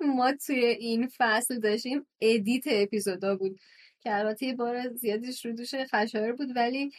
ما 0.00 0.32
توی 0.46 0.64
این 0.64 1.08
فصل 1.18 1.60
داشتیم 1.60 2.06
edit 2.20 2.64
اپیزودا 2.66 3.36
بود 3.36 3.60
که 4.00 4.14
البته 4.14 4.46
یه 4.46 4.54
بار 4.54 4.88
زیادیش 4.94 5.46
رو 5.46 5.52
دوش 5.52 5.74
خشایار 5.74 6.32
بود 6.32 6.48
ولی 6.56 6.90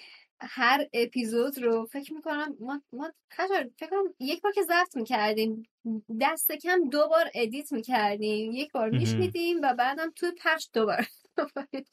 هر 0.42 0.86
اپیزود 0.94 1.58
رو 1.64 1.86
فکر 1.86 2.14
می‌کنم 2.14 2.58
ما, 2.60 2.82
ما 2.94 3.12
فکر 3.30 3.90
کنم 3.90 4.14
یک 4.20 4.42
بار 4.42 4.52
که 4.52 4.62
ضبط 4.64 4.96
می‌کردیم 4.96 5.64
دست 6.22 6.52
کم 6.52 6.90
دو 6.90 7.08
بار 7.08 7.32
edit 7.36 7.72
می‌کردیم 7.72 8.52
یک 8.52 8.72
بار 8.72 8.90
میشنیدیم 8.90 9.58
و 9.64 9.74
بعدم 9.74 10.12
تو 10.16 10.32
پخش 10.44 10.70
دوبار 10.74 11.06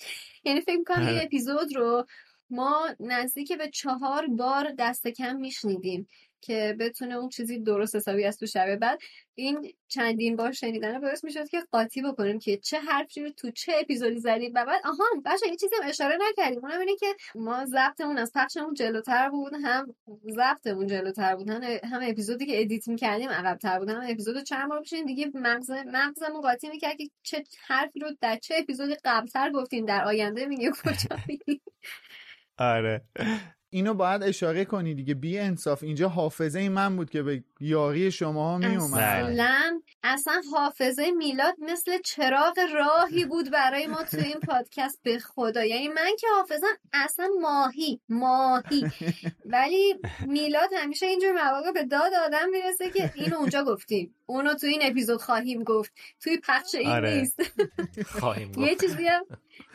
یعنی 0.44 0.60
فکر 0.60 0.77
می‌کنم 0.77 1.06
این 1.06 1.20
اپیزود 1.23 1.77
رو 1.77 2.06
ما 2.51 2.89
نزدیک 3.01 3.52
به 3.52 3.70
چهار 3.70 4.27
بار 4.27 4.73
دست 4.78 5.09
کم 5.09 5.36
میشنیدیم. 5.36 6.09
که 6.43 6.77
بتونه 6.81 7.14
اون 7.14 7.28
چیزی 7.28 7.59
درست 7.59 7.97
حسابی 7.97 8.24
از 8.24 8.39
تو 8.39 8.47
شبه. 8.47 8.77
بعد 8.77 8.98
این 9.35 9.73
چندین 9.89 10.36
بار 10.36 10.52
شنیدن 10.52 11.01
باعث 11.01 11.24
می‌شد 11.24 11.48
که 11.48 11.62
قاطی 11.70 12.02
بکنیم 12.02 12.39
که 12.39 12.56
چه 12.56 12.78
حرفی 12.81 13.23
رو 13.23 13.31
تو 13.31 13.51
چه 13.51 13.73
اپیزودی 13.81 14.19
زدیم. 14.19 14.52
و 14.55 14.64
بعد 14.64 14.81
آها 14.85 15.05
بچه 15.24 15.47
این 15.47 15.56
چیزی 15.56 15.74
هم 15.82 15.89
اشاره 15.89 16.19
نکردیم. 16.31 16.64
اونم 16.64 16.81
اینه 16.81 16.97
که 16.97 17.06
ما 17.35 17.66
ضبطمون 17.66 18.19
از 18.19 18.32
پخشمون 18.35 18.74
جلوتر 18.74 19.31
بود 19.31 19.52
هم 19.64 19.94
ضبطمون 20.31 20.86
جلوتر 20.86 21.36
بود. 21.36 21.51
هم, 21.51 21.62
هم 21.62 22.01
اپیزودی 22.02 22.47
که 22.47 22.60
ادیت 22.60 22.89
می‌کردیم 22.89 23.31
عقبتر 23.31 23.78
بود. 23.78 23.90
هم 23.90 24.02
اپیزود 24.09 24.43
چند 24.43 24.69
بار 24.69 24.81
بشین 24.81 25.05
دیگه 25.05 25.31
مغز 25.35 25.70
مغزمون 25.70 26.40
قاطی 26.40 26.69
می‌کرد 26.69 26.97
که 26.97 27.09
چه 27.23 27.44
حرفی 27.66 28.01
رو 28.01 28.10
در 28.20 28.36
چه 28.36 28.55
اپیزودی 28.59 28.97
قبلتر 29.05 29.51
گفتیم. 29.51 29.86
در 29.86 30.05
آینده 30.05 30.47
میگه 30.47 30.70
کجا 30.70 31.16
آره. 32.59 33.02
اینو 33.74 33.94
باید 33.94 34.23
اشاره 34.23 34.65
کنی 34.65 34.94
دیگه. 34.94 35.15
بی 35.15 35.39
انصاف. 35.39 35.82
اینجا 35.82 36.09
حافظه 36.09 36.59
ای 36.59 36.69
من 36.69 36.97
بود 36.97 37.11
که 37.11 37.23
به 37.23 37.44
یاری 37.61 38.11
شما 38.11 38.59
می 38.59 38.77
اومد. 38.77 38.99
اصلا 38.99 39.81
اصلا 40.03 40.43
حافظه 40.53 41.11
میلاد 41.11 41.55
مثل 41.59 41.99
چراغ 42.05 42.59
راهی 42.74 43.24
بود 43.24 43.51
برای 43.51 43.86
ما 43.86 44.03
تو 44.03 44.16
این 44.16 44.40
پادکست 44.49 45.01
به 45.03 45.19
خدا. 45.19 45.65
یعنی 45.65 45.89
من 45.89 46.11
که 46.20 46.27
حافظم 46.36 46.66
اصلا 46.93 47.28
ماهی 47.40 48.01
ماهی. 48.09 48.86
ولی 49.44 49.94
میلاد 50.27 50.69
همیشه 50.77 51.07
اینجور 51.07 51.32
مواقع 51.32 51.73
به 51.73 51.85
داد 51.85 52.12
آدم 52.27 52.49
می‌رسه 52.51 52.90
که 52.90 53.12
اینو 53.15 53.36
اونجا 53.36 53.65
گفتیم. 53.65 54.15
اونو 54.32 54.54
تو 54.54 54.66
این 54.66 54.80
اپیزود 54.82 55.20
خواهیم 55.20 55.64
گفت. 55.64 55.92
توی 56.20 56.38
پخش 56.38 56.74
این 56.74 56.88
آره. 56.88 57.14
نیست. 57.14 57.40
خواهیم 58.20 58.52
یه 58.56 58.76
چیزی 58.76 59.06
هم 59.06 59.24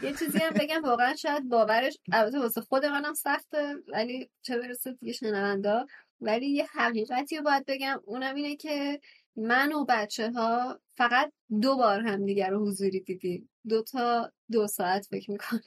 یه 0.04 0.14
چیزی 0.14 0.38
هم 0.38 0.54
بگم 0.54 0.82
واقعا 0.84 1.16
شاید 1.16 1.50
باورش 1.50 1.98
البته 2.12 2.40
واسه 2.40 2.62
خود 2.62 2.86
منم 2.86 3.14
سخته 3.14 3.76
ولی 3.88 4.30
چه 4.42 4.58
برسه 4.58 4.94
دیگه 4.94 5.14
شنوندا. 5.14 5.86
ولی 6.22 6.48
یه 6.48 6.66
حقیقتی 6.74 7.38
رو 7.38 7.44
باید 7.44 7.66
بگم 7.66 8.02
اونم 8.06 8.36
اینه 8.36 8.56
که 8.56 9.00
من 9.36 9.74
و 9.74 9.86
بچه 9.90 10.32
ها 10.32 10.80
فقط 10.96 11.32
دو 11.62 11.76
بار 11.76 12.02
هم 12.02 12.26
دیگر 12.26 12.50
رو 12.50 12.68
حضوری 12.68 13.00
دیدیم. 13.00 13.50
دو 13.70 13.84
تا 13.84 14.32
دو 14.52 14.68
ساعت 14.68 15.06
فکر 15.06 15.32
می‌کنم. 15.32 15.62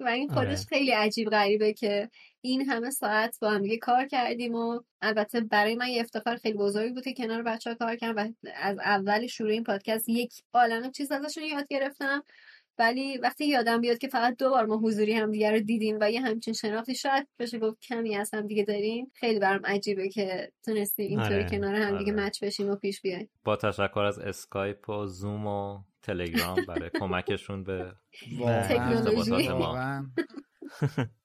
و 0.00 0.08
این 0.08 0.28
خودش 0.28 0.46
آره. 0.46 0.56
خیلی 0.56 0.90
عجیب 0.90 1.30
غریبه 1.30 1.72
که 1.72 2.10
این 2.44 2.70
همه 2.70 2.90
ساعت 2.90 3.38
با 3.40 3.50
هم 3.50 3.62
دیگه 3.62 3.76
کار 3.76 4.06
کردیم 4.06 4.54
و 4.54 4.80
البته 5.02 5.40
برای 5.40 5.74
من 5.74 5.88
یه 5.88 6.00
افتخار 6.00 6.36
خیلی 6.36 6.58
بزرگی 6.58 6.92
بوده 6.92 7.14
کنار 7.14 7.42
بچه 7.42 7.70
ها 7.70 7.76
کار 7.76 7.96
کردم 7.96 8.22
و 8.22 8.48
از 8.54 8.78
اول 8.78 9.26
شروع 9.26 9.50
این 9.50 9.64
پادکست 9.64 10.08
یک 10.08 10.32
عالمه 10.52 10.90
چیز 10.90 11.12
ازشون 11.12 11.44
یاد 11.44 11.68
گرفتم. 11.68 12.22
ولی 12.78 13.18
وقتی 13.18 13.46
یادم 13.46 13.80
بیاد 13.80 13.98
که 13.98 14.08
فقط 14.08 14.36
دو 14.36 14.50
بار 14.50 14.66
ما 14.66 14.76
حضوری 14.76 15.12
هم 15.12 15.30
دیگه 15.30 15.50
رو 15.50 15.60
دیدیم 15.60 15.98
و 16.00 16.10
یه 16.10 16.20
همچین 16.20 16.54
شناختی 16.54 16.94
شاید 16.94 17.28
بشه 17.38 17.58
گفت 17.58 17.80
کمی 17.80 18.16
از 18.16 18.34
هم 18.34 18.46
دیگه 18.46 18.64
داریم 18.64 19.10
خیلی 19.14 19.38
برام 19.38 19.66
عجیبه 19.66 20.08
که 20.08 20.52
تونستیم 20.64 21.08
اینطوری 21.10 21.34
آره. 21.34 21.48
کنار 21.50 21.74
هم 21.74 21.98
دیگه 21.98 22.12
آره. 22.12 22.26
مچ 22.26 22.44
بشیم 22.44 22.70
و 22.70 22.76
پیش 22.76 23.00
بیایم. 23.00 23.30
با 23.44 23.56
تشکر 23.56 24.00
از 24.00 24.18
اسکایپ 24.18 24.88
و 24.88 25.06
زوم 25.06 25.46
و 25.46 25.78
تلگرام 26.02 26.64
برای 26.68 26.90
کمکشون 27.00 27.64
به 27.64 27.92
تکنولوژی. 28.68 29.48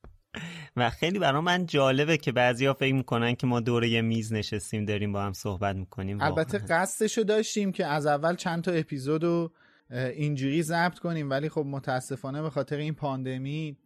و 0.77 0.89
خیلی 0.89 1.19
برای 1.19 1.41
من 1.41 1.65
جالبه 1.65 2.17
که 2.17 2.31
بعضیا 2.31 2.73
فکر 2.73 2.93
می‌کنن 2.93 3.35
که 3.35 3.47
ما 3.47 3.59
دوره 3.59 3.89
یه 3.89 4.01
میز 4.01 4.33
نشستیم 4.33 4.85
داریم 4.85 5.11
با 5.11 5.21
هم 5.21 5.33
صحبت 5.33 5.75
می‌کنیم. 5.75 6.21
البته 6.21 6.57
قصدشو 6.57 7.21
داشتیم 7.21 7.71
که 7.71 7.85
از 7.85 8.05
اول 8.05 8.35
چند 8.35 8.63
تا 8.63 8.71
اپیزودو 8.71 9.51
اینجوری 9.91 10.63
ضبط 10.63 10.99
کنیم 10.99 11.29
ولی 11.29 11.49
خب 11.49 11.65
متاسفانه 11.65 12.41
به 12.41 12.49
خاطر 12.49 12.77
این 12.77 12.93
پاندمی 12.93 13.77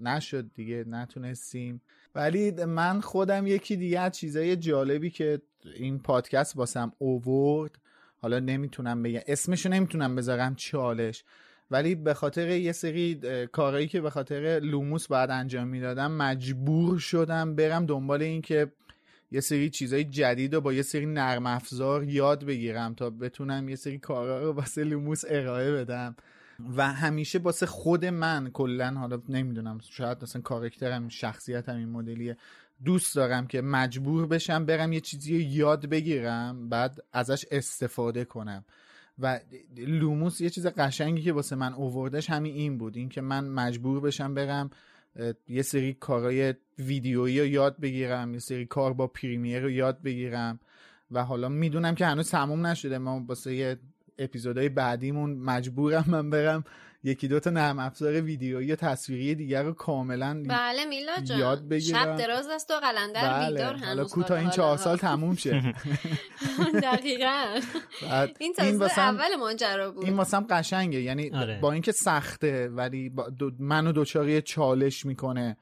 نشد 0.00 0.54
دیگه 0.54 0.84
نتونستیم. 0.88 1.82
ولی 2.14 2.50
من 2.50 3.00
خودم 3.00 3.46
یکی 3.46 3.76
دیگه 3.76 4.00
از 4.00 4.12
چیزای 4.12 4.56
جالبی 4.56 5.10
که 5.10 5.42
این 5.76 5.98
پادکست 5.98 6.56
واسم 6.56 6.92
اوورد 6.98 7.78
حالا 8.16 8.38
نمی‌تونم 8.38 9.02
بگم 9.02 9.20
اسمشو 9.26 9.68
نمی‌تونم 9.68 10.16
بذارم 10.16 10.54
چالش. 10.54 11.24
ولی 11.74 11.94
به 11.94 12.14
خاطر 12.14 12.48
یه 12.48 12.72
سری 12.72 13.20
کارهایی 13.52 13.88
که 13.88 14.00
به 14.00 14.10
خاطر 14.10 14.60
لوموس 14.62 15.06
بعد 15.08 15.30
انجام 15.30 15.68
می‌دادم 15.68 16.12
مجبور 16.12 16.98
شدم 16.98 17.54
برم 17.56 17.86
دنبال 17.86 18.22
این 18.22 18.42
که 18.42 18.72
یه 19.30 19.40
سری 19.40 19.70
چیزای 19.70 20.04
جدید 20.04 20.54
رو 20.54 20.60
با 20.60 20.72
یه 20.72 20.82
سری 20.82 21.06
نرم 21.06 21.46
افزار 21.46 22.04
یاد 22.04 22.44
بگیرم 22.44 22.94
تا 22.94 23.10
بتونم 23.10 23.68
یه 23.68 23.76
سری 23.76 23.98
کارا 23.98 24.42
رو 24.42 24.52
واسه 24.52 24.84
لوموس 24.84 25.22
ارائه 25.28 25.72
بدم. 25.72 26.16
و 26.76 26.92
همیشه 26.92 27.38
واسه 27.38 27.66
خود 27.66 28.04
من 28.04 28.50
کلا 28.50 28.90
حالا 28.90 29.22
نمی‌دونم 29.28 29.78
شاید 29.90 30.18
مثلا 30.22 30.42
کاراکترم 30.42 31.08
شخصیتم 31.08 31.76
این 31.76 31.88
مدلیه 31.88 32.36
دوست 32.84 33.16
دارم 33.16 33.46
که 33.46 33.60
مجبور 33.62 34.26
بشم 34.26 34.66
برم 34.66 34.92
یه 34.92 35.00
چیزی 35.00 35.34
رو 35.34 35.40
یاد 35.40 35.86
بگیرم 35.86 36.68
بعد 36.68 36.98
ازش 37.12 37.46
استفاده 37.50 38.24
کنم. 38.24 38.64
و 39.18 39.40
لوموس 39.76 40.40
یه 40.40 40.50
چیز 40.50 40.66
قشنگی 40.66 41.22
که 41.22 41.32
واسه 41.32 41.56
من 41.56 41.72
اووردش 41.74 42.30
همین 42.30 42.54
این 42.54 42.78
بود. 42.78 42.96
اینکه 42.96 43.20
من 43.20 43.48
مجبور 43.48 44.00
بشم 44.00 44.34
برم 44.34 44.70
یه 45.48 45.62
سری 45.62 45.94
کارهای 45.94 46.54
ویدیویی 46.78 47.40
رو 47.40 47.46
یاد 47.46 47.80
بگیرم 47.80 48.34
یه 48.34 48.40
سری 48.40 48.66
کار 48.66 48.92
با 48.92 49.06
پریمیر 49.06 49.62
رو 49.62 49.70
یاد 49.70 50.02
بگیرم. 50.02 50.60
و 51.10 51.24
حالا 51.24 51.48
می‌دونم 51.48 51.94
که 51.94 52.06
هنوز 52.06 52.30
تموم 52.30 52.66
نشده. 52.66 52.98
ما 52.98 53.24
واسه 53.28 53.78
اپیزودهای 54.18 54.68
بعدیمون 54.68 55.34
مجبورم 55.34 56.04
من 56.06 56.30
برم 56.30 56.64
یکی 57.04 57.28
دو 57.28 57.40
تا 57.40 57.50
نرم 57.50 57.78
افزار 57.78 58.20
ویدیویی 58.20 58.66
یا 58.66 58.76
تصویری 58.76 59.34
دیگر 59.34 59.62
رو 59.62 59.72
کاملا 59.72 60.42
بله 60.48 60.84
میلا 60.84 61.20
جان. 61.24 61.38
یاد 61.38 61.68
بگیرم. 61.68 61.98
شب 61.98 62.16
دراز 62.16 62.48
است 62.48 62.70
و 62.70 62.74
قلندر 62.74 63.32
بله. 63.32 63.50
بیدار 63.50 63.74
هنوز 63.74 63.84
حالا 63.84 64.04
کوتاه 64.04 64.38
این 64.38 64.50
چهار 64.50 64.76
سال 64.76 64.96
تموم 64.96 65.34
شه. 65.34 65.74
دقیقا. 66.82 67.60
این 68.38 68.52
تازه 68.52 68.98
اول 68.98 69.36
ماجرا 69.36 69.90
بود. 69.90 70.04
این 70.04 70.14
واسم 70.14 70.46
قشنگه 70.50 71.00
یعنی 71.00 71.30
آره. 71.30 71.58
با 71.60 71.72
اینکه 71.72 71.92
سخته 71.92 72.68
ولی 72.68 73.12
دو 73.38 73.50
منو 73.58 73.92
دوچاری 73.92 74.42
چالش 74.42 75.06
می‌کنه. 75.06 75.56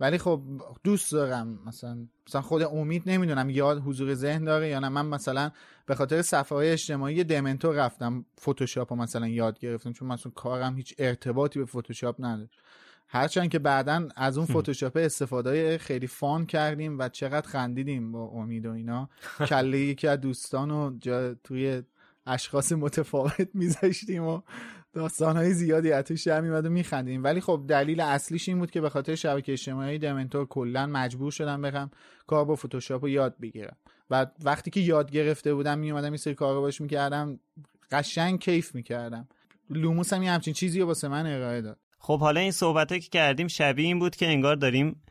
ولی 0.00 0.18
خب 0.18 0.42
دوست 0.84 1.12
دارم 1.12 1.58
مثلا 1.66 2.06
مثلا 2.28 2.40
خود 2.40 2.62
امید 2.62 3.02
نمی‌دونم 3.06 3.50
یاد 3.50 3.82
حضور 3.86 4.14
ذهن 4.14 4.44
داره 4.44 4.68
یا 4.68 4.80
نه. 4.80 4.88
من 4.88 5.06
مثلا 5.06 5.50
به 5.86 5.94
خاطر 5.94 6.22
صفحه 6.22 6.56
های 6.56 6.70
اجتماعی 6.70 7.24
دمنتور 7.24 7.74
رفتم 7.74 8.24
فتوشاپ 8.40 8.92
رو 8.92 8.98
مثلا 8.98 9.28
یاد 9.28 9.58
گرفتم 9.58 9.92
چون 9.92 10.08
مثلا 10.08 10.32
کارم 10.34 10.76
هیچ 10.76 10.94
ارتباطی 10.98 11.58
به 11.58 11.66
فتوشاپ 11.66 12.16
نداره 12.18 12.50
هرچند 13.08 13.50
که 13.50 13.58
بعدا 13.58 14.08
از 14.16 14.38
اون 14.38 14.46
فتوشاپ 14.46 14.96
استفاده 14.96 15.78
خیلی 15.78 16.06
فان 16.06 16.46
کردیم 16.46 16.98
و 16.98 17.08
چقدر 17.08 17.48
خندیدیم 17.48 18.12
با 18.12 18.24
امید 18.24 18.66
و 18.66 18.70
اینا. 18.70 19.08
کله 19.50 19.78
یکی 19.78 20.08
از 20.08 20.20
دوستان 20.20 20.70
رو 20.70 20.96
جا 20.98 21.34
توی 21.34 21.82
اشخاص 22.26 22.72
متفاوت 22.72 23.48
میذاشتیم 23.54 24.24
و 24.24 24.40
های 25.20 25.52
زیادی 25.52 25.92
از 25.92 26.04
توش 26.04 26.22
در 26.26 26.40
میومد 26.40 26.66
و 26.66 26.70
میخندیم. 26.70 27.24
ولی 27.24 27.40
خب 27.40 27.64
دلیل 27.68 28.00
اصلیش 28.00 28.48
این 28.48 28.58
بود 28.58 28.70
که 28.70 28.80
به 28.80 28.90
خاطر 28.90 29.14
شبکه 29.14 29.52
اجتماعی 29.52 29.98
دمنتور 29.98 30.46
کلا 30.46 30.86
مجبور 30.86 31.32
شدم 31.32 31.62
برم 31.62 31.90
کار 32.26 32.44
با 32.44 32.56
فتوشاپ 32.56 33.02
رو 33.02 33.08
یاد 33.08 33.36
بگیرم. 33.42 33.76
و 34.10 34.26
وقتی 34.44 34.70
که 34.70 34.80
یاد 34.80 35.10
گرفته 35.10 35.54
بودم 35.54 35.78
میومدم 35.78 36.08
این 36.08 36.16
سری 36.16 36.34
کار 36.34 36.54
رو 36.54 36.60
باش 36.60 36.80
می‌کردم 36.80 37.40
قشنگ 37.90 38.40
کیف 38.40 38.74
می‌کردم. 38.74 39.28
لوموس 39.70 40.12
هم 40.12 40.22
یه 40.22 40.30
همچین 40.30 40.54
چیزی 40.54 40.80
رو 40.80 40.86
واسه 40.86 41.08
من 41.08 41.26
ارائه 41.26 41.60
داد. 41.60 41.78
خب 41.98 42.20
حالا 42.20 42.40
این 42.40 42.50
صحبت 42.50 42.88
که 42.88 42.98
کردیم 42.98 43.48
شبیه 43.48 43.86
این 43.86 43.98
بود 43.98 44.16
که 44.16 44.26
انگار 44.26 44.56
داریم 44.56 45.02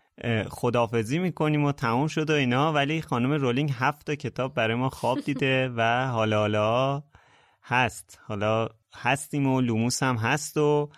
خدافظی 0.49 1.19
می‌کنیم 1.20 1.64
و 1.64 1.72
تموم 1.72 2.07
شد 2.07 2.30
و 2.30 2.34
اینا. 2.34 2.74
ولی 2.74 3.02
خانم 3.02 3.32
رولینگ 3.32 3.72
هفت 3.74 4.12
کتاب 4.12 4.53
برای 4.53 4.76
ما 4.76 4.90
خواب 4.90 5.20
دیده 5.20 5.70
و 5.70 6.07
حالا 6.07 6.40
حالا 6.40 7.03
هست. 7.67 8.19
حالا 8.23 8.69
هستیم 8.95 9.47
و 9.47 9.61
لوموس 9.61 10.03
هم 10.03 10.15
هست 10.15 10.57
و 10.57 10.89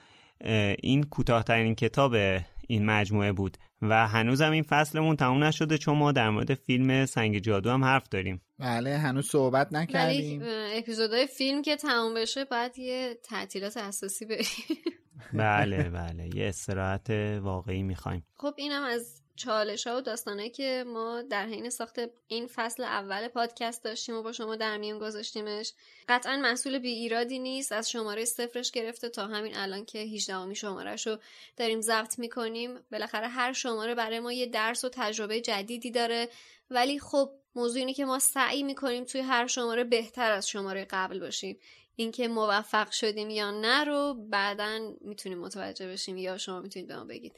این 0.84 1.04
کوتاهترین 1.04 1.76
کتاب 1.76 2.16
این 2.68 2.86
مجموعه 2.86 3.32
بود 3.32 3.58
و 3.82 4.08
هنوزم 4.08 4.52
این 4.52 4.64
فصلمون 4.64 5.16
تموم 5.16 5.44
نشده 5.44 5.78
چون 5.78 5.98
ما 5.98 6.12
در 6.12 6.30
مورد 6.30 6.54
فیلم 6.54 7.06
سنگ 7.06 7.40
جادو 7.40 7.70
هم 7.70 7.84
حرف 7.84 8.10
داریم. 8.10 8.42
بله 8.60 8.98
هنوز 8.98 9.30
صحبت 9.30 9.68
ولی 9.72 9.84
نکردیم. 9.84 10.42
اپیزودهای 10.74 11.28
فیلم 11.28 11.62
که 11.62 11.76
تموم 11.76 12.14
بشه 12.14 12.46
بعد 12.46 12.80
یه 12.80 13.18
تعطیلات 13.24 13.78
اساسی 13.78 14.26
بریم. 14.26 14.78
بله 15.34 15.84
بله. 15.84 16.30
یه 16.36 16.48
استراحت 16.48 17.10
واقعی 17.42 17.84
می‌خوایم. 17.84 18.26
خب 18.36 18.54
اینم 18.58 18.84
از 18.84 19.22
چالش 19.38 19.88
ها 19.88 19.98
و 19.98 20.02
داستانه 20.02 20.50
که 20.50 20.84
ما 20.88 21.22
در 21.22 21.46
حین 21.46 21.70
ساخت 21.70 22.00
این 22.28 22.48
فصل 22.48 22.84
اول 22.84 23.28
پادکست 23.28 23.84
داشتیم 23.84 24.16
و 24.16 24.22
با 24.22 24.32
شما 24.32 24.56
در 24.56 24.78
میون 24.78 25.00
گذاشتیمش 25.00 25.74
قطعا 26.10 26.38
محصول 26.38 26.80
بی 26.80 26.90
ایرادی 26.90 27.40
نیست 27.40 27.72
از 27.72 27.92
شماره 27.92 28.26
صفرش 28.26 28.72
گرفته 28.72 29.10
تا 29.10 29.28
همین 29.28 29.58
الان 29.58 29.86
که 29.86 30.00
18 30.00 30.36
امی 30.36 30.56
شمارش 30.56 31.08
رو 31.08 31.18
داریم 31.58 31.82
ضبط 31.82 32.20
می‌کنیم. 32.20 32.80
بالاخره 32.92 33.28
هر 33.28 33.54
شماره 33.54 33.96
برای 33.96 34.20
ما 34.20 34.34
یه 34.34 34.46
درس 34.46 34.86
و 34.86 34.90
تجربه 34.90 35.42
جدیدی 35.42 35.92
داره. 35.92 36.30
ولی 36.70 37.00
خب 37.00 37.32
موضوع 37.56 37.80
اینه 37.80 37.94
که 37.94 38.06
ما 38.06 38.20
سعی 38.20 38.64
می‌کنیم 38.64 39.04
توی 39.04 39.22
هر 39.22 39.48
شماره 39.48 39.84
بهتر 39.84 40.32
از 40.32 40.50
شماره 40.50 40.88
قبل 40.90 41.20
باشیم. 41.20 41.60
اینکه 41.96 42.28
موفق 42.28 42.92
شدیم 42.92 43.30
یا 43.30 43.52
نه 43.52 43.84
رو 43.84 44.14
بعدا 44.30 44.80
می‌تونیم 45.02 45.40
متوجه 45.40 45.88
بشیم 45.88 46.18
یا 46.18 46.38
شما 46.38 46.60
می‌تونید 46.60 46.88
به 46.88 46.96
ما 46.96 47.06
بگید. 47.06 47.34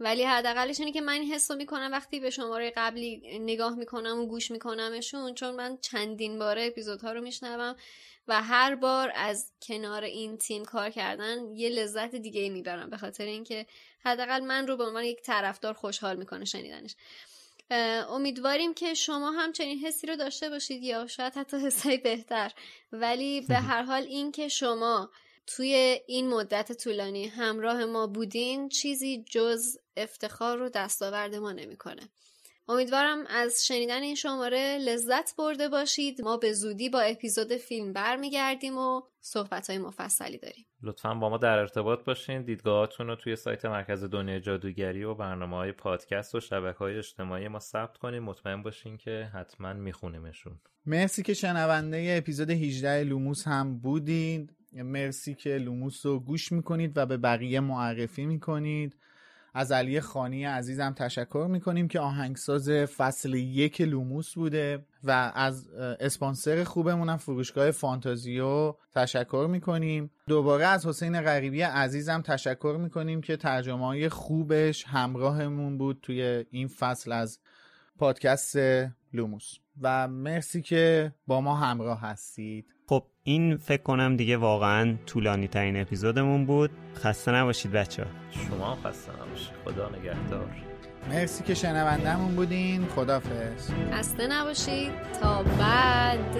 ولی 0.00 0.22
حداقلش 0.22 0.80
اینه 0.80 0.92
که 0.92 1.00
من 1.00 1.12
این 1.12 1.32
حس 1.32 1.50
رو 1.50 1.56
می‌کنم 1.56 1.88
وقتی 1.92 2.20
به 2.20 2.30
شماره 2.30 2.72
قبلی 2.76 3.38
نگاه 3.38 3.74
می‌کنم 3.74 4.20
و 4.20 4.26
گوش 4.26 4.50
میکنمشون 4.50 5.34
چون 5.34 5.54
من 5.54 5.78
چندین 5.80 6.38
باره 6.38 6.66
اپیزودها 6.66 7.12
رو 7.12 7.20
میشنوم 7.20 7.76
و 8.28 8.42
هر 8.42 8.74
بار 8.74 9.12
از 9.14 9.52
کنار 9.62 10.04
این 10.04 10.38
تیم 10.38 10.64
کار 10.64 10.90
کردن 10.90 11.54
یه 11.54 11.68
لذت 11.68 12.14
دیگه 12.14 12.50
می‌برم 12.50 12.90
به 12.90 12.96
خاطر 12.96 13.24
اینکه 13.24 13.66
حداقل 14.04 14.40
من 14.40 14.66
رو 14.66 14.76
به 14.76 14.84
عنوان 14.84 15.04
یک 15.04 15.22
طرفدار 15.22 15.74
خوشحال 15.74 16.16
می‌کنه 16.16 16.44
شنیدنش. 16.44 16.94
امیدواریم 18.08 18.74
که 18.74 18.94
شما 18.94 19.30
هم 19.30 19.52
چنین 19.52 19.78
حسی 19.78 20.06
رو 20.06 20.16
داشته 20.16 20.50
باشید 20.50 20.82
یا 20.82 21.06
شاید 21.06 21.34
حتی 21.34 21.56
حسای 21.56 21.96
بهتر. 21.96 22.52
ولی 22.92 23.40
به 23.40 23.54
هر 23.70 23.82
حال 23.82 24.02
این 24.02 24.32
که 24.32 24.48
شما 24.48 25.10
توی 25.46 26.00
این 26.06 26.28
مدت 26.28 26.72
طولانی 26.72 27.26
همراه 27.26 27.84
ما 27.84 28.06
بودین 28.06 28.68
چیزی 28.68 29.24
جز 29.30 29.78
افتخار 29.96 30.58
رو 30.58 30.68
دستاورد 30.68 31.34
ما 31.34 31.52
نمی‌کنه. 31.52 32.02
امیدوارم 32.68 33.26
از 33.28 33.66
شنیدن 33.66 34.02
این 34.02 34.14
شماره 34.14 34.78
لذت 34.78 35.36
برده 35.36 35.68
باشید. 35.68 36.22
ما 36.22 36.36
به 36.36 36.52
زودی 36.52 36.88
با 36.88 37.00
اپیزود 37.00 37.52
فیلم 37.52 37.92
برمیگردیم 37.92 38.78
و 38.78 39.02
صحبت 39.20 39.70
های 39.70 39.78
مفصلی 39.78 40.38
داریم. 40.38 40.66
لطفا 40.82 41.14
با 41.14 41.28
ما 41.28 41.38
در 41.38 41.58
ارتباط 41.58 42.04
باشین. 42.04 42.42
دیدگاهاتون 42.42 43.06
رو 43.06 43.16
توی 43.16 43.36
سایت 43.36 43.64
مرکز 43.64 44.04
دنیای 44.04 44.40
جادوگری 44.40 45.04
و 45.04 45.14
برنامه 45.14 45.56
های 45.56 45.72
پادکست 45.72 46.34
و 46.34 46.40
شبکه 46.40 46.78
های 46.78 46.98
اجتماعی 46.98 47.48
ما 47.48 47.58
ثبت 47.58 47.96
کنین. 47.96 48.18
مطمئن 48.18 48.62
باشین 48.62 48.96
که 48.96 49.30
حتما 49.34 49.72
میخونیمشون. 49.72 50.60
مرسی 50.86 51.22
که 51.22 51.34
شنونده 51.34 52.14
اپیزود 52.18 52.50
18 52.50 53.04
لوموس 53.04 53.46
هم 53.46 53.78
بودید 53.78 54.56
مرسی 54.82 55.34
که 55.34 55.58
لوموس 55.58 56.06
رو 56.06 56.20
گوش 56.20 56.52
می‌کنید 56.52 56.92
و 56.96 57.06
به 57.06 57.16
بقیه 57.16 57.60
معرفی 57.60 58.26
می‌کنید. 58.26 58.96
از 59.54 59.72
علی 59.72 60.00
خانی 60.00 60.44
عزیزم 60.44 60.92
تشکر 60.92 61.46
می‌کنیم 61.50 61.88
که 61.88 62.00
آهنگساز 62.00 62.70
فصل 62.70 63.34
یک 63.34 63.80
لوموس 63.80 64.34
بوده 64.34 64.86
و 65.04 65.32
از 65.34 65.68
اسپانسر 66.00 66.64
خوبمونم 66.64 67.16
فروشگاه 67.16 67.70
فانتازیو 67.70 68.74
تشکر 68.94 69.46
می‌کنیم. 69.50 70.10
دوباره 70.26 70.66
از 70.66 70.86
حسین 70.86 71.20
غریبی 71.20 71.62
عزیزم 71.62 72.22
تشکر 72.22 72.76
می‌کنیم 72.80 73.20
که 73.20 73.36
ترجمه 73.36 73.86
های 73.86 74.08
خوبش 74.08 74.84
همراهمون 74.84 75.78
بود 75.78 75.98
توی 76.02 76.44
این 76.50 76.68
فصل 76.68 77.12
از 77.12 77.38
پادکست 77.98 78.56
لوموس. 79.12 79.54
و 79.80 80.08
مرسی 80.08 80.62
که 80.62 81.14
با 81.26 81.40
ما 81.40 81.56
همراه 81.56 82.00
هستید. 82.00 82.75
خب 82.88 83.02
این 83.22 83.56
فکر 83.56 83.82
کنم 83.82 84.16
دیگه 84.16 84.36
واقعا 84.36 84.96
طولانی 85.06 85.48
ترین 85.48 85.80
اپیزودمون 85.80 86.46
بود. 86.46 86.70
خسته 86.96 87.32
نباشید 87.32 87.72
بچه 87.72 88.02
ها 88.02 88.08
شما 88.30 88.78
خسته 88.84 89.12
نباشید. 89.12 89.50
خدا 89.64 89.88
نگهدار. 89.88 90.48
مرسی 91.10 91.44
که 91.44 91.54
شنوندهمون 91.54 92.36
بودین. 92.36 92.86
خدافظ 92.86 93.70
خسته 93.92 94.26
نباشید. 94.26 94.92
تا 95.22 95.42
بعد. 95.42 96.36